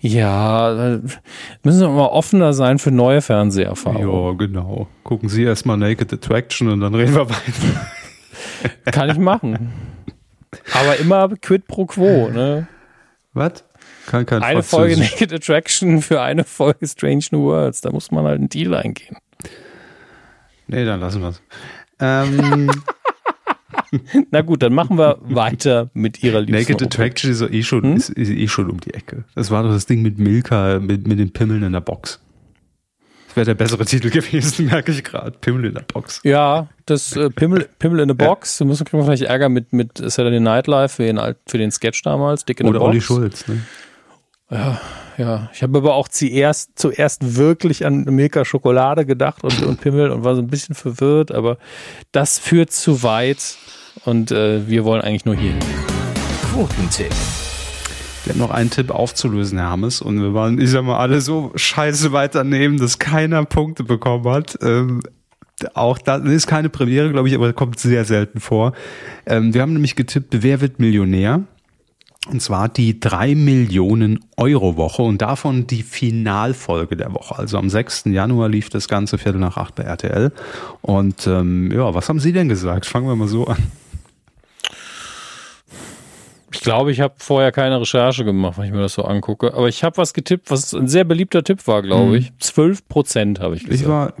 Ja, 0.00 0.74
da 0.74 1.00
müssen 1.62 1.80
wir 1.80 1.88
mal 1.90 2.06
offener 2.06 2.52
sein 2.54 2.78
für 2.78 2.90
neue 2.90 3.20
Fernseherfahrungen. 3.20 4.10
Ja, 4.10 4.32
genau. 4.32 4.88
Gucken 5.04 5.28
Sie 5.28 5.42
erstmal 5.42 5.76
Naked 5.76 6.12
Attraction 6.12 6.68
und 6.68 6.80
dann 6.80 6.94
reden 6.94 7.14
wir 7.14 7.28
weiter. 7.28 7.86
Kann 8.92 9.10
ich 9.10 9.18
machen. 9.18 9.72
Aber 10.74 10.96
immer 10.96 11.28
quid 11.28 11.66
pro 11.66 11.86
quo, 11.86 12.28
ne? 12.28 12.66
Was? 13.32 13.64
Kann 14.06 14.26
kein 14.26 14.42
Eine 14.42 14.62
Folge 14.62 14.98
Naked 14.98 15.32
Attraction 15.32 16.02
für 16.02 16.20
eine 16.20 16.44
Folge 16.44 16.86
Strange 16.86 17.24
New 17.30 17.44
Worlds. 17.44 17.80
Da 17.80 17.92
muss 17.92 18.10
man 18.10 18.24
halt 18.24 18.38
einen 18.38 18.48
Deal 18.48 18.74
eingehen. 18.74 19.16
Nee, 20.66 20.84
dann 20.84 21.00
lassen 21.00 21.20
wir 21.20 21.28
es. 21.28 21.42
Ähm. 22.00 22.70
Na 24.30 24.42
gut, 24.42 24.62
dann 24.62 24.72
machen 24.72 24.98
wir 24.98 25.18
weiter 25.22 25.90
mit 25.94 26.22
ihrer 26.22 26.40
Liebsten. 26.40 26.72
Naked 26.72 26.82
Attraction 26.82 27.30
ist, 27.30 27.42
eh 27.42 27.62
schon, 27.62 27.82
hm? 27.82 27.96
ist, 27.96 28.16
eh 28.16 28.48
schon 28.48 28.70
um 28.70 28.80
die 28.80 28.94
Ecke. 28.94 29.24
Das 29.34 29.50
war 29.50 29.62
doch 29.62 29.70
das 29.70 29.86
Ding 29.86 30.02
mit 30.02 30.18
Milka, 30.18 30.78
mit, 30.78 31.06
mit 31.06 31.18
den 31.18 31.32
Pimmeln 31.32 31.62
in 31.62 31.72
der 31.72 31.80
Box. 31.80 32.20
Das 33.30 33.36
wäre 33.36 33.46
der 33.46 33.54
bessere 33.54 33.84
Titel 33.84 34.10
gewesen, 34.10 34.66
merke 34.70 34.90
ich 34.90 35.04
gerade. 35.04 35.30
Pimmel 35.30 35.66
in 35.66 35.74
der 35.74 35.82
Box. 35.82 36.20
Ja, 36.24 36.66
das 36.86 37.14
äh, 37.14 37.30
Pimmel, 37.30 37.68
Pimmel 37.78 38.00
in 38.00 38.08
der 38.08 38.16
Box. 38.16 38.58
Ja. 38.58 38.64
Du 38.64 38.70
musst 38.70 38.84
vielleicht 38.88 39.22
Ärger 39.22 39.48
mit, 39.48 39.72
mit 39.72 39.98
Saturday 39.98 40.40
Night 40.40 40.66
Live 40.66 40.94
für 40.94 41.04
den, 41.04 41.20
für 41.46 41.58
den 41.58 41.70
Sketch 41.70 42.02
damals. 42.02 42.44
Dick 42.44 42.58
in 42.58 42.66
Oder. 42.66 42.82
Olli 42.82 43.00
Schulz. 43.00 43.46
Ne? 43.46 43.60
Ja, 44.50 44.80
ja. 45.16 45.48
Ich 45.54 45.62
habe 45.62 45.78
aber 45.78 45.94
auch 45.94 46.08
zuerst, 46.08 46.72
zuerst 46.74 47.36
wirklich 47.36 47.86
an 47.86 48.02
Milka 48.02 48.44
Schokolade 48.44 49.06
gedacht 49.06 49.44
und, 49.44 49.62
und 49.62 49.80
Pimmel 49.80 50.10
und 50.10 50.24
war 50.24 50.34
so 50.34 50.42
ein 50.42 50.48
bisschen 50.48 50.74
verwirrt, 50.74 51.30
aber 51.30 51.56
das 52.10 52.40
führt 52.40 52.72
zu 52.72 53.04
weit 53.04 53.56
und 54.04 54.32
äh, 54.32 54.68
wir 54.68 54.84
wollen 54.84 55.02
eigentlich 55.02 55.24
nur 55.24 55.36
hier 55.36 55.52
hin. 55.52 55.60
Quotentipp. 56.52 57.14
Wir 58.24 58.34
haben 58.34 58.40
noch 58.40 58.50
einen 58.50 58.70
Tipp 58.70 58.90
aufzulösen, 58.90 59.58
Hermes, 59.58 60.02
und 60.02 60.20
wir 60.20 60.34
waren, 60.34 60.60
ich 60.60 60.70
sag 60.70 60.84
mal, 60.84 60.98
alle 60.98 61.20
so 61.20 61.52
scheiße 61.54 62.12
weiternehmen, 62.12 62.78
dass 62.78 62.98
keiner 62.98 63.44
Punkte 63.44 63.84
bekommen 63.84 64.28
hat. 64.28 64.58
Ähm, 64.62 65.00
auch 65.74 65.98
das 65.98 66.22
ist 66.24 66.46
keine 66.46 66.68
Premiere, 66.68 67.10
glaube 67.10 67.28
ich, 67.28 67.34
aber 67.34 67.52
kommt 67.52 67.78
sehr 67.78 68.04
selten 68.04 68.40
vor. 68.40 68.72
Ähm, 69.26 69.54
wir 69.54 69.62
haben 69.62 69.72
nämlich 69.72 69.96
getippt, 69.96 70.42
wer 70.42 70.60
wird 70.60 70.78
Millionär? 70.78 71.44
Und 72.28 72.42
zwar 72.42 72.68
die 72.68 73.00
3 73.00 73.34
Millionen 73.34 74.20
Euro 74.36 74.76
Woche 74.76 75.02
und 75.02 75.22
davon 75.22 75.66
die 75.66 75.82
Finalfolge 75.82 76.96
der 76.96 77.14
Woche. 77.14 77.38
Also 77.38 77.56
am 77.56 77.70
6. 77.70 78.04
Januar 78.06 78.48
lief 78.48 78.68
das 78.68 78.88
ganze 78.88 79.16
Viertel 79.16 79.38
nach 79.38 79.56
8 79.56 79.74
bei 79.74 79.84
RTL. 79.84 80.30
Und 80.82 81.26
ähm, 81.26 81.72
ja, 81.72 81.94
was 81.94 82.08
haben 82.08 82.20
Sie 82.20 82.32
denn 82.32 82.48
gesagt? 82.48 82.84
Fangen 82.84 83.06
wir 83.06 83.16
mal 83.16 83.26
so 83.26 83.46
an. 83.46 83.56
Ich 86.60 86.64
glaube, 86.64 86.92
ich 86.92 87.00
habe 87.00 87.14
vorher 87.16 87.52
keine 87.52 87.80
Recherche 87.80 88.22
gemacht, 88.22 88.58
wenn 88.58 88.66
ich 88.66 88.70
mir 88.70 88.82
das 88.82 88.92
so 88.92 89.02
angucke. 89.02 89.54
Aber 89.54 89.70
ich 89.70 89.82
habe 89.82 89.96
was 89.96 90.12
getippt, 90.12 90.50
was 90.50 90.74
ein 90.74 90.88
sehr 90.88 91.04
beliebter 91.04 91.42
Tipp 91.42 91.66
war, 91.66 91.80
glaube 91.80 92.08
mhm. 92.08 92.14
ich. 92.16 92.32
12 92.38 92.86
Prozent 92.86 93.40
habe 93.40 93.56
ich 93.56 93.64
gesagt. 93.64 93.80
Ich 93.80 93.88
war 93.88 94.12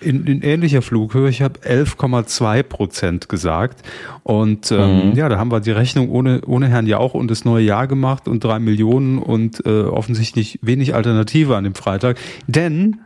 in, 0.00 0.26
in 0.26 0.42
ähnlicher 0.42 0.82
Flughöhe. 0.82 1.28
Ich 1.28 1.40
habe 1.40 1.60
11,2 1.60 2.64
Prozent 2.64 3.28
gesagt. 3.28 3.86
Und 4.24 4.72
ähm, 4.72 5.10
mhm. 5.10 5.14
ja, 5.14 5.28
da 5.28 5.38
haben 5.38 5.52
wir 5.52 5.60
die 5.60 5.70
Rechnung 5.70 6.10
ohne, 6.10 6.40
ohne 6.44 6.66
Herrn 6.66 6.88
Jauch 6.88 7.14
und 7.14 7.30
das 7.30 7.44
neue 7.44 7.62
Jahr 7.62 7.86
gemacht 7.86 8.26
und 8.26 8.42
drei 8.42 8.58
Millionen 8.58 9.18
und 9.18 9.64
äh, 9.64 9.82
offensichtlich 9.82 10.58
wenig 10.62 10.96
Alternative 10.96 11.56
an 11.56 11.62
dem 11.62 11.76
Freitag. 11.76 12.18
Denn 12.48 13.02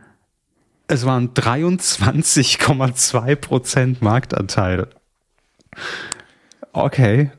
es 0.87 1.05
waren 1.05 1.35
23,2 1.35 3.35
Prozent 3.35 4.01
Marktanteil. 4.01 4.87
Okay. 6.73 7.29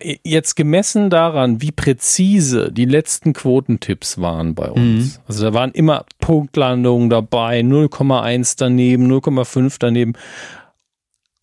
Jetzt 0.00 0.54
gemessen 0.54 1.10
daran, 1.10 1.60
wie 1.60 1.72
präzise 1.72 2.70
die 2.72 2.84
letzten 2.84 3.32
Quotentipps 3.32 4.20
waren 4.20 4.54
bei 4.54 4.70
uns. 4.70 5.18
Mhm. 5.18 5.22
Also 5.26 5.44
da 5.44 5.54
waren 5.54 5.72
immer 5.72 6.04
Punktlandungen 6.20 7.10
dabei, 7.10 7.60
0,1 7.60 8.54
daneben, 8.56 9.10
0,5 9.10 9.76
daneben. 9.78 10.12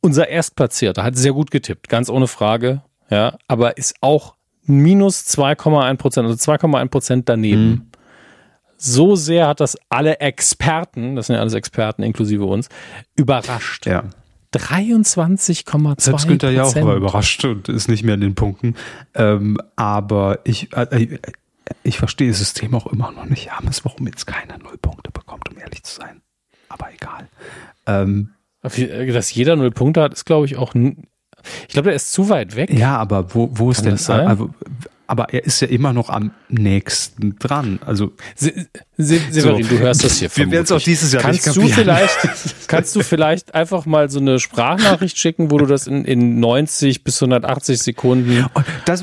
Unser 0.02 0.30
Erstplatzierter 0.30 1.04
hat 1.04 1.18
sehr 1.18 1.34
gut 1.34 1.52
getippt, 1.52 1.90
ganz 1.90 2.10
ohne 2.10 2.28
Frage. 2.28 2.82
Ja, 3.10 3.38
aber 3.48 3.78
ist 3.78 3.96
auch 4.02 4.36
minus 4.64 5.22
2,1 5.28 5.98
Prozent, 5.98 6.28
also 6.28 6.52
2,1 6.52 6.88
Prozent 6.90 7.30
daneben. 7.30 7.70
Mhm. 7.70 7.88
So 8.78 9.16
sehr 9.16 9.48
hat 9.48 9.60
das 9.60 9.78
alle 9.90 10.20
Experten, 10.20 11.16
das 11.16 11.28
sind 11.28 11.36
ja 11.36 11.42
alles 11.42 11.54
Experten 11.54 12.04
inklusive 12.04 12.46
uns, 12.46 12.70
überrascht. 13.16 13.86
Ja. 13.86 14.04
23,2 14.56 16.02
Selbst 16.02 16.28
Günther 16.28 16.52
Jauch 16.52 16.76
war 16.76 16.96
überrascht 16.96 17.44
und 17.46 17.70
ist 17.70 17.88
nicht 17.88 18.04
mehr 18.04 18.16
in 18.16 18.22
den 18.22 18.36
Punkten. 18.36 18.76
Ähm, 19.14 19.58
aber 19.76 20.40
ich, 20.44 20.74
äh, 20.74 21.20
ich 21.84 21.98
verstehe 21.98 22.30
das 22.30 22.40
System 22.40 22.74
auch 22.76 22.88
immer 22.88 23.12
noch 23.12 23.26
nicht, 23.26 23.48
James, 23.48 23.86
warum 23.86 24.08
jetzt 24.08 24.26
keiner 24.26 24.58
null 24.58 24.78
Punkte 24.78 25.12
bekommt, 25.12 25.50
um 25.50 25.58
ehrlich 25.58 25.84
zu 25.84 25.96
sein. 25.96 26.22
Aber 26.70 26.88
egal. 26.94 27.28
Ähm, 27.86 28.32
Dass 28.62 29.34
jeder 29.34 29.56
null 29.56 29.72
Punkte 29.72 30.02
hat, 30.02 30.14
ist, 30.14 30.26
glaube 30.26 30.46
ich, 30.46 30.58
auch. 30.58 30.74
Ich 30.74 31.74
glaube, 31.74 31.90
der 31.90 31.96
ist 31.96 32.12
zu 32.12 32.30
weit 32.30 32.56
weg. 32.56 32.72
Ja, 32.74 32.98
aber 32.98 33.36
wo, 33.36 33.50
wo 33.54 33.70
ist 33.72 33.86
denn. 33.86 33.94
Also, 33.94 34.50
aber 35.08 35.34
er 35.34 35.44
ist 35.46 35.62
ja 35.62 35.68
immer 35.68 35.94
noch 35.94 36.10
am 36.10 36.32
nächsten 36.50 37.38
dran. 37.38 37.80
Also 37.86 38.12
Se 38.36 38.68
Se 38.98 39.20
Severin, 39.30 39.64
so. 39.64 39.76
du 39.76 39.80
hörst 39.80 40.04
das 40.04 40.20
hier. 40.20 40.30
Wir 40.36 40.50
werden 40.52 40.64
es 40.64 40.72
auch 40.72 40.82
dieses 40.82 41.12
Jahr 41.12 41.22
kannst 41.22 41.46
nicht 41.46 41.58
du 41.58 41.68
vielleicht, 41.68 42.18
Kannst 42.68 42.96
du 42.96 43.02
vielleicht 43.02 43.54
einfach 43.54 43.86
mal 43.86 44.10
so 44.10 44.20
eine 44.20 44.40
Sprachnachricht 44.40 45.18
schicken, 45.18 45.52
wo 45.52 45.58
du 45.58 45.66
das 45.66 45.86
in, 45.86 46.06
in 46.06 46.40
90 46.40 47.04
bis 47.04 47.22
180 47.22 47.80
Sekunden 47.80 48.46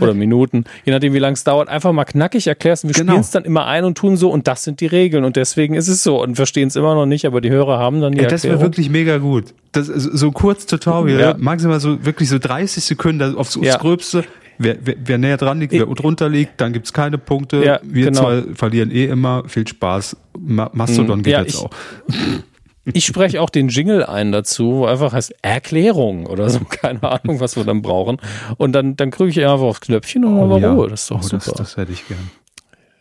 oder 0.01 0.15
Minuten, 0.15 0.65
je 0.85 0.93
nachdem 0.93 1.13
wie 1.13 1.19
lange 1.19 1.35
es 1.35 1.45
dauert, 1.45 1.69
einfach 1.69 1.93
mal 1.93 2.05
knackig 2.05 2.47
erklärst. 2.47 2.85
Wir 2.85 2.93
genau. 2.93 3.13
spielen 3.13 3.21
es 3.21 3.31
dann 3.31 3.45
immer 3.45 3.67
ein 3.67 3.85
und 3.85 3.97
tun 3.97 4.17
so 4.17 4.31
und 4.31 4.49
das 4.49 4.65
sind 4.65 4.81
die 4.81 4.87
Regeln 4.87 5.25
und 5.25 5.37
deswegen 5.37 5.75
ist 5.75 5.89
es 5.89 6.03
so 6.03 6.23
und 6.23 6.37
verstehen 6.37 6.69
es 6.69 6.77
immer 6.77 6.95
noch 6.95 7.07
nicht, 7.07 7.27
aber 7.27 7.41
die 7.41 7.51
Hörer 7.51 7.79
haben 7.79 8.01
dann 8.01 8.13
die 8.13 8.21
Ey, 8.21 8.29
Das 8.29 8.45
wäre 8.45 8.61
wirklich 8.61 8.91
mega 8.91 9.19
gut. 9.19 9.55
Das, 9.73 9.87
so 9.87 10.33
kurz 10.33 10.67
Tutorial, 10.67 11.21
ja. 11.21 11.35
maximal 11.39 11.81
so 11.81 12.05
wirklich 12.05 12.29
so 12.29 12.39
30 12.39 12.85
Sekunden 12.85 13.37
aufs, 13.37 13.57
aufs 13.57 13.67
ja. 13.67 13.79
Gröbste 13.79 14.25
Wer, 14.63 14.77
wer, 14.81 14.95
wer 15.05 15.19
näher 15.19 15.37
dran 15.37 15.61
liegt, 15.61 15.73
wer 15.73 15.87
drunter 15.87 16.29
liegt, 16.29 16.61
dann 16.61 16.73
gibt's 16.73 16.93
keine 16.93 17.19
Punkte. 17.19 17.65
Ja, 17.65 17.81
Wir 17.83 18.07
genau. 18.07 18.21
zwei 18.21 18.55
verlieren 18.55 18.91
eh 18.91 19.07
immer. 19.07 19.45
Viel 19.49 19.67
Spaß. 19.67 20.17
Mastodon 20.39 21.19
mhm. 21.19 21.23
geht 21.23 21.33
ja, 21.33 21.41
jetzt 21.41 21.55
ich, 21.55 21.61
auch. 21.61 21.71
Ich 22.85 23.07
spreche 23.07 23.41
auch 23.41 23.51
den 23.51 23.69
Jingle 23.69 24.05
ein 24.05 24.33
dazu, 24.33 24.73
wo 24.73 24.87
einfach 24.87 25.13
heißt 25.13 25.37
Erklärung 25.43 26.27
oder 26.27 26.51
so, 26.51 26.59
keine 26.69 27.03
Ahnung, 27.05 27.39
was 27.39 27.57
wir 27.57 27.65
dann 27.65 27.81
brauchen. 27.81 28.17
Und 28.57 28.73
dann, 28.73 28.97
dann 28.97 29.13
kriege 29.13 29.31
ich 29.31 29.39
einfach 29.39 29.61
aufs 29.61 29.83
Knöpfchen 29.83 30.25
und 30.25 30.51
oh, 30.51 30.59
ja. 30.59 30.73
Ruhe. 30.73 30.89
Das 30.89 31.03
ist 31.03 31.11
doch 31.11 31.21
oh, 31.21 31.23
super. 31.23 31.45
Das, 31.45 31.55
das 31.55 31.77
hätte 31.77 31.93
ich 31.93 32.07
gern. 32.09 32.31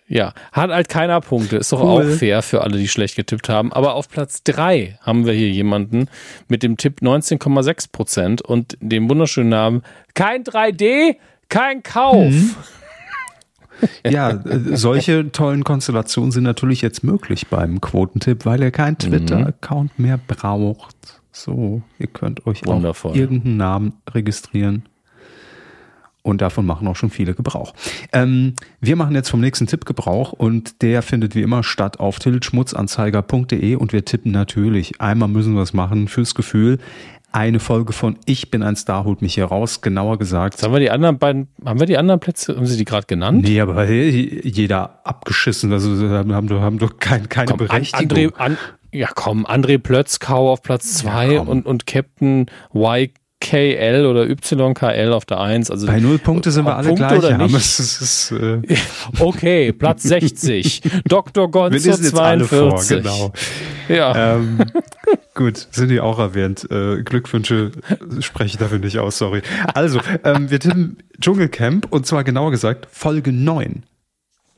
Ja, 0.08 0.34
hat 0.52 0.72
halt 0.72 0.90
keiner 0.90 1.22
Punkte. 1.22 1.56
Ist 1.56 1.72
doch 1.72 1.82
cool. 1.82 2.12
auch 2.12 2.18
fair 2.18 2.42
für 2.42 2.62
alle, 2.62 2.78
die 2.78 2.90
schlecht 2.90 3.16
getippt 3.16 3.48
haben. 3.48 3.72
Aber 3.72 3.96
auf 3.96 4.10
Platz 4.10 4.44
drei 4.44 5.00
haben 5.02 5.26
wir 5.26 5.32
hier 5.32 5.50
jemanden 5.50 6.10
mit 6.50 6.64
dem 6.64 6.76
Tipp 6.76 7.00
19,6 7.02 7.92
Prozent 7.94 8.42
und 8.42 8.78
dem 8.82 9.10
wunderschönen 9.10 9.50
Namen 9.50 9.84
kein 10.14 10.44
3D, 10.44 11.16
kein 11.52 11.84
Kauf. 11.84 12.32
Mhm. 12.32 12.56
Ja, 14.08 14.30
äh, 14.30 14.76
solche 14.76 15.32
tollen 15.32 15.64
Konstellationen 15.64 16.32
sind 16.32 16.44
natürlich 16.44 16.82
jetzt 16.82 17.04
möglich 17.04 17.48
beim 17.48 17.82
Quotentipp, 17.82 18.46
weil 18.46 18.62
er 18.62 18.72
keinen 18.72 18.94
mhm. 18.94 19.10
Twitter-Account 19.10 20.00
mehr 20.00 20.18
braucht. 20.18 21.22
So, 21.32 21.82
ihr 21.98 22.08
könnt 22.08 22.46
euch 22.46 22.66
Wundervoll. 22.66 23.12
auch 23.12 23.16
irgendeinen 23.16 23.58
Namen 23.58 23.94
registrieren. 24.10 24.84
Und 26.24 26.42
davon 26.42 26.68
machen 26.68 26.88
auch 26.88 26.96
schon 26.96 27.10
viele 27.10 27.34
Gebrauch. 27.34 27.74
Ähm, 28.14 28.54
wir 28.80 28.96
machen 28.96 29.16
jetzt 29.16 29.30
vom 29.30 29.40
nächsten 29.40 29.66
Tipp 29.66 29.86
Gebrauch 29.86 30.34
und 30.34 30.84
der 30.84 31.02
findet 31.02 31.34
wie 31.34 31.42
immer 31.42 31.64
statt 31.64 32.00
auf 32.00 32.20
tiltschmutzanzeiger.de 32.20 33.76
und 33.76 33.92
wir 33.92 34.06
tippen 34.06 34.32
natürlich. 34.32 35.02
Einmal 35.02 35.30
müssen 35.30 35.56
wir 35.56 35.64
es 35.64 35.74
machen 35.74 36.08
fürs 36.08 36.36
Gefühl 36.36 36.78
eine 37.32 37.60
Folge 37.60 37.94
von 37.94 38.18
Ich 38.26 38.52
bin 38.52 38.64
ein 38.64 38.76
Star 38.76 39.06
holt 39.06 39.22
mich 39.22 39.36
hier 39.36 39.46
raus, 39.46 39.82
genauer 39.82 40.18
gesagt. 40.18 40.56
Jetzt 40.56 40.64
haben 40.64 40.74
wir 40.74 40.80
die 40.80 40.92
anderen 40.92 41.18
beiden, 41.18 41.48
haben 41.66 41.80
wir 41.80 41.88
die 41.88 41.98
anderen 41.98 42.20
Plätze, 42.20 42.56
haben 42.56 42.66
Sie 42.66 42.78
die 42.78 42.86
gerade 42.86 43.08
genannt? 43.08 43.44
Nee, 43.44 43.62
aber 43.62 43.90
jeder 43.90 45.00
abgeschissen, 45.06 45.72
also 45.72 46.10
haben, 46.10 46.34
haben, 46.34 46.50
haben 46.50 46.78
doch 46.78 46.98
kein, 47.00 47.30
keine 47.30 47.48
komm, 47.48 47.58
Berechtigung. 47.58 48.18
André, 48.18 48.36
an, 48.36 48.58
ja 48.92 49.10
komm, 49.14 49.46
André 49.46 49.78
Plötzkau 49.78 50.52
auf 50.52 50.62
Platz 50.62 50.96
zwei 50.96 51.34
ja, 51.34 51.42
und, 51.42 51.66
und 51.66 51.88
Captain 51.88 52.48
Y 52.74 53.10
KL 53.42 54.06
oder 54.06 54.30
YKL 54.30 55.12
auf 55.12 55.26
der 55.26 55.42
1. 55.42 55.70
Also 55.70 55.88
Bei 55.88 56.00
null 56.00 56.20
Punkte 56.20 56.52
sind 56.52 56.66
wir 56.66 56.78
alle 56.78 56.90
Punkte 56.90 57.08
gleich. 57.08 57.18
Oder 57.18 57.38
nicht? 57.38 57.56
Ist, 57.56 58.32
äh 58.32 58.62
okay, 59.20 59.74
Platz 59.74 60.04
60. 60.04 60.82
Dr. 61.06 61.52
Gonzo 61.52 61.92
42. 61.92 62.48
Vor, 62.48 62.84
genau. 62.86 63.34
Ja. 63.90 64.36
Ähm, 64.36 64.60
gut, 65.34 65.68
sind 65.72 65.90
die 65.90 66.00
auch 66.00 66.20
erwähnt. 66.20 66.66
Äh, 66.72 67.02
Glückwünsche 67.04 67.72
spreche 68.22 68.48
ich 68.48 68.58
dafür 68.58 68.80
nicht 68.80 69.00
aus, 69.00 69.18
sorry. 69.18 69.42
Also, 69.74 70.00
ähm, 70.24 70.50
wir 70.50 70.60
tippen 70.60 70.98
Dschungelcamp 71.20 71.88
und 71.90 72.06
zwar 72.06 72.24
genauer 72.24 72.52
gesagt 72.52 72.88
Folge 72.92 73.34
9. 73.34 73.84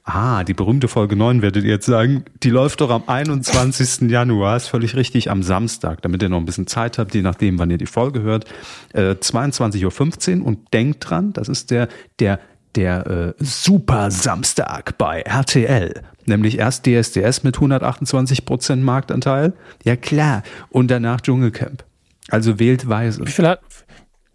Ah, 0.05 0.43
die 0.43 0.53
berühmte 0.53 0.89
Folge 0.89 1.15
9 1.15 1.41
werdet 1.41 1.63
ihr 1.63 1.71
jetzt 1.71 1.85
sagen. 1.85 2.25
Die 2.43 2.49
läuft 2.49 2.81
doch 2.81 2.89
am 2.89 3.03
21. 3.07 4.09
Januar, 4.09 4.57
ist 4.57 4.67
völlig 4.67 4.97
richtig, 4.97 5.31
am 5.31 5.43
Samstag, 5.43 6.01
damit 6.01 6.21
ihr 6.21 6.27
noch 6.27 6.39
ein 6.39 6.45
bisschen 6.45 6.67
Zeit 6.67 6.97
habt, 6.97 7.15
je 7.15 7.21
nachdem, 7.21 7.57
wann 7.57 7.71
ihr 7.71 7.77
die 7.77 7.85
Folge 7.85 8.21
hört. 8.21 8.45
Äh, 8.91 9.11
22.15 9.11 10.41
Uhr 10.41 10.45
und 10.45 10.73
denkt 10.73 11.09
dran, 11.09 11.31
das 11.31 11.47
ist 11.47 11.71
der, 11.71 11.87
der, 12.19 12.41
der 12.75 13.07
äh, 13.07 13.33
Super 13.43 14.11
Samstag 14.11 14.97
bei 14.97 15.21
RTL. 15.21 16.01
Nämlich 16.25 16.59
erst 16.59 16.85
DSDS 16.85 17.43
mit 17.43 17.55
128 17.55 18.43
Prozent 18.43 18.83
Marktanteil. 18.83 19.53
Ja 19.85 19.95
klar. 19.95 20.43
Und 20.69 20.91
danach 20.91 21.21
Dschungelcamp. 21.21 21.85
Also 22.29 22.59
wählt 22.59 22.89
weise. 22.89 23.25
Wie 23.25 23.31
viel 23.31 23.47
hat, 23.47 23.61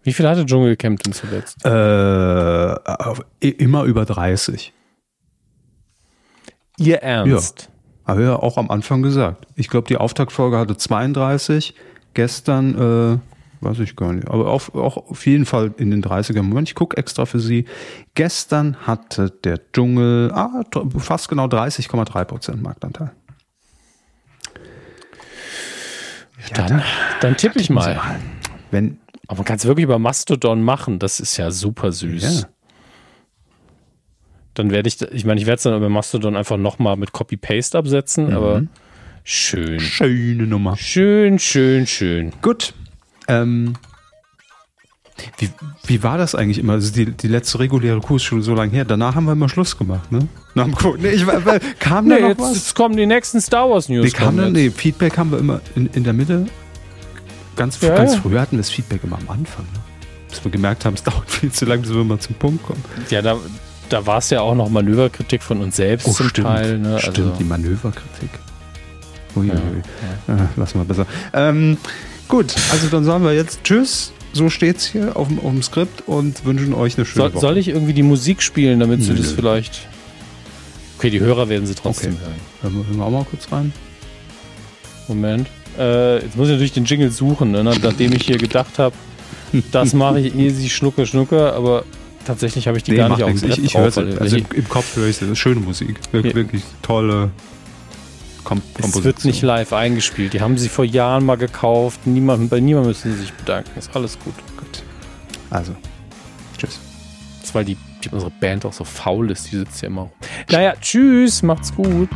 wie 0.01 0.13
viel 0.13 0.27
hatte 0.27 0.47
Dschungelcamp 0.47 1.03
denn 1.03 1.13
zuletzt? 1.13 1.63
Äh, 1.63 3.49
immer 3.49 3.83
über 3.83 4.05
30. 4.05 4.73
Ihr 6.79 6.97
Ernst? 7.03 7.69
Ja, 8.05 8.07
habe 8.07 8.23
ja 8.23 8.35
auch 8.37 8.57
am 8.57 8.71
Anfang 8.71 9.01
gesagt. 9.01 9.47
Ich 9.55 9.69
glaube, 9.69 9.87
die 9.87 9.97
Auftaktfolge 9.97 10.57
hatte 10.57 10.77
32. 10.77 11.75
Gestern, 12.13 13.21
äh, 13.21 13.65
weiß 13.65 13.79
ich 13.79 13.95
gar 13.95 14.13
nicht, 14.13 14.27
aber 14.27 14.49
auf, 14.49 14.73
auch 14.73 14.97
auf 14.97 15.25
jeden 15.25 15.45
Fall 15.45 15.73
in 15.77 15.91
den 15.91 16.03
30er. 16.03 16.41
Moment, 16.41 16.69
ich 16.69 16.75
gucke 16.75 16.97
extra 16.97 17.25
für 17.25 17.39
Sie. 17.39 17.65
Gestern 18.15 18.77
hatte 18.87 19.29
der 19.43 19.59
Dschungel 19.71 20.31
ah, 20.33 20.63
fast 20.97 21.29
genau 21.29 21.45
30,3 21.45 22.25
Prozent 22.25 22.63
Marktanteil. 22.63 23.11
Ja, 26.49 26.55
dann, 26.55 26.67
dann, 26.67 26.83
dann 27.21 27.37
tippe 27.37 27.59
ich 27.59 27.69
mal. 27.69 28.01
Wenn, 28.71 28.99
aber 29.27 29.39
man 29.39 29.45
kann 29.45 29.57
es 29.57 29.65
wirklich 29.65 29.83
über 29.83 29.99
Mastodon 29.99 30.63
machen. 30.63 30.97
Das 30.97 31.19
ist 31.19 31.37
ja 31.37 31.51
super 31.51 31.91
süß. 31.91 32.41
Ja 32.41 32.49
dann 34.59 34.71
werde 34.71 34.89
ich, 34.89 35.01
ich 35.01 35.25
meine, 35.25 35.39
ich 35.39 35.47
werde 35.47 35.57
es 35.57 35.63
dann 35.63 35.75
über 35.75 35.89
Mastodon 35.89 36.35
einfach 36.35 36.57
nochmal 36.57 36.97
mit 36.97 37.13
Copy-Paste 37.13 37.77
absetzen, 37.77 38.27
mhm. 38.27 38.33
aber 38.33 38.63
schön. 39.23 39.79
Schöne 39.79 40.43
Nummer. 40.43 40.75
Schön, 40.75 41.39
schön, 41.39 41.87
schön. 41.87 42.33
Gut. 42.41 42.73
Ähm, 43.27 43.75
wie, 45.37 45.49
wie 45.85 46.03
war 46.03 46.17
das 46.17 46.35
eigentlich 46.35 46.59
immer? 46.59 46.73
Also 46.73 46.93
die, 46.93 47.05
die 47.05 47.27
letzte 47.27 47.59
reguläre 47.59 47.99
Kursschule 47.99 48.41
so 48.41 48.53
lange 48.53 48.71
her. 48.71 48.85
Danach 48.85 49.15
haben 49.15 49.25
wir 49.25 49.33
immer 49.33 49.49
Schluss 49.49 49.77
gemacht, 49.77 50.11
ne? 50.11 50.27
Nach 50.55 50.65
dem 50.65 50.75
Kurs. 50.75 50.97
Nee, 50.99 51.09
ich, 51.09 51.25
kam 51.79 52.07
nee, 52.07 52.15
da 52.15 52.21
noch 52.21 52.29
jetzt, 52.29 52.39
was? 52.39 52.55
Jetzt 52.55 52.75
kommen 52.75 52.95
die 52.95 53.05
nächsten 53.05 53.41
Star 53.41 53.69
Wars 53.69 53.89
News. 53.89 54.05
Nee, 54.05 54.11
kam 54.11 54.37
dann, 54.37 54.53
nee, 54.53 54.69
Feedback 54.69 55.17
haben 55.17 55.31
wir 55.31 55.39
immer 55.39 55.61
in, 55.75 55.87
in 55.93 56.03
der 56.03 56.13
Mitte. 56.13 56.45
Ganz, 57.55 57.79
ja, 57.81 57.95
ganz 57.95 58.15
früher 58.15 58.41
hatten 58.41 58.53
wir 58.53 58.59
das 58.59 58.69
Feedback 58.69 59.03
immer 59.03 59.17
am 59.17 59.29
Anfang, 59.29 59.65
ne? 59.73 59.79
Bis 60.29 60.43
wir 60.43 60.51
gemerkt 60.51 60.85
haben, 60.85 60.93
es 60.93 61.03
dauert 61.03 61.29
viel 61.29 61.51
zu 61.51 61.65
lange, 61.65 61.81
bis 61.81 61.93
wir 61.93 62.03
mal 62.03 62.19
zum 62.19 62.35
Punkt 62.35 62.63
kommen. 62.63 62.83
Ja, 63.09 63.21
da, 63.21 63.37
da 63.89 64.05
war 64.05 64.19
es 64.19 64.29
ja 64.29 64.41
auch 64.41 64.55
noch 64.55 64.69
Manöverkritik 64.69 65.43
von 65.43 65.61
uns 65.61 65.75
selbst 65.75 66.07
oh, 66.07 66.13
zum 66.13 66.29
stimmt, 66.29 66.47
Teil. 66.47 66.77
Ne? 66.77 66.99
Stimmt, 66.99 67.17
also, 67.17 67.33
die 67.39 67.43
Manöverkritik. 67.43 68.29
Ui, 69.35 69.47
ja, 69.47 69.55
ja. 69.55 70.35
Äh, 70.35 70.47
lassen 70.55 70.79
wir 70.79 70.85
besser. 70.85 71.05
Ähm, 71.33 71.77
gut, 72.27 72.55
also 72.71 72.87
dann 72.87 73.03
sagen 73.03 73.23
wir 73.23 73.33
jetzt 73.33 73.63
Tschüss. 73.63 74.13
So 74.31 74.49
steht's 74.49 74.85
hier 74.85 75.17
auf 75.17 75.27
dem, 75.27 75.39
auf 75.39 75.51
dem 75.51 75.63
Skript 75.63 76.07
und 76.07 76.45
wünschen 76.45 76.73
euch 76.73 76.97
eine 76.97 77.05
schöne 77.05 77.23
soll, 77.23 77.33
Woche. 77.33 77.41
Soll 77.41 77.57
ich 77.57 77.67
irgendwie 77.67 77.93
die 77.93 78.03
Musik 78.03 78.43
spielen, 78.43 78.79
damit 78.79 79.03
sie 79.03 79.15
das 79.15 79.31
vielleicht. 79.31 79.87
Okay, 80.97 81.09
die 81.09 81.19
Hörer 81.19 81.49
werden 81.49 81.65
sie 81.65 81.73
trotzdem 81.73 82.13
okay. 82.13 82.69
hören. 82.69 82.75
Hören 82.85 82.97
wir 82.97 83.05
auch 83.05 83.09
mal 83.09 83.25
kurz 83.25 83.51
rein. 83.51 83.73
Moment. 85.07 85.47
Äh, 85.77 86.17
jetzt 86.17 86.35
muss 86.35 86.47
ich 86.47 86.53
natürlich 86.53 86.73
den 86.73 86.85
Jingle 86.85 87.09
suchen, 87.09 87.51
ne? 87.51 87.63
nachdem 87.63 88.13
ich 88.13 88.25
hier 88.25 88.37
gedacht 88.37 88.77
habe, 88.79 88.95
das 89.71 89.93
mache 89.93 90.19
ich 90.19 90.35
easy 90.35 90.69
schnucke 90.69 91.05
schnucke, 91.05 91.53
aber 91.53 91.85
tatsächlich 92.29 92.67
habe 92.67 92.77
ich 92.77 92.83
die 92.83 92.91
Nee, 92.91 92.97
gar 92.97 93.09
nicht 93.09 93.23
auf 93.23 93.31
dem 93.33 93.49
Ich, 93.49 93.63
ich 93.63 93.77
höre 93.77 93.87
es. 93.87 93.97
weil 93.97 94.17
Also 94.19 94.37
ich- 94.37 94.43
im, 94.51 94.57
im 94.57 94.69
Kopf 94.69 94.95
höre 94.95 95.07
ich 95.07 95.21
es. 95.21 95.37
Schöne 95.37 95.59
Musik. 95.61 95.99
Wirklich, 96.11 96.33
Ja. 96.33 96.37
wirklich 96.37 96.63
tolle 96.81 97.31
Kom 98.43 98.59
Es 98.59 98.73
Komposition. 98.81 99.03
wird 99.03 99.25
nicht 99.25 99.41
live 99.41 99.73
eingespielt. 99.73 100.33
Die 100.33 100.41
haben 100.41 100.57
sie 100.57 100.69
vor 100.69 100.85
Jahren 100.85 101.25
mal 101.25 101.35
gekauft. 101.37 102.05
Niemand, 102.05 102.49
bei 102.49 102.59
niemandem 102.59 102.89
müssen 102.89 103.11
sie 103.13 103.19
sich 103.19 103.33
bedanken. 103.33 103.69
Ist 103.77 103.95
alles 103.95 104.17
gut. 104.19 104.33
Gut. 104.57 104.83
Also, 105.49 105.75
tschüss. 106.57 106.79
Das 107.39 107.49
ist, 107.49 107.55
weil 107.55 107.65
die, 107.65 107.77
die 108.03 108.09
unsere 108.09 108.31
Band 108.31 108.65
auch 108.65 108.73
so 108.73 108.83
faul 108.85 109.29
ist. 109.31 109.51
Die 109.51 109.57
sitzt 109.57 109.81
ja 109.81 109.87
immer 109.87 110.01
rum. 110.03 110.11
Naja, 110.51 110.73
tschüss. 110.79 111.43
Macht's 111.43 111.73
gut. 111.75 112.09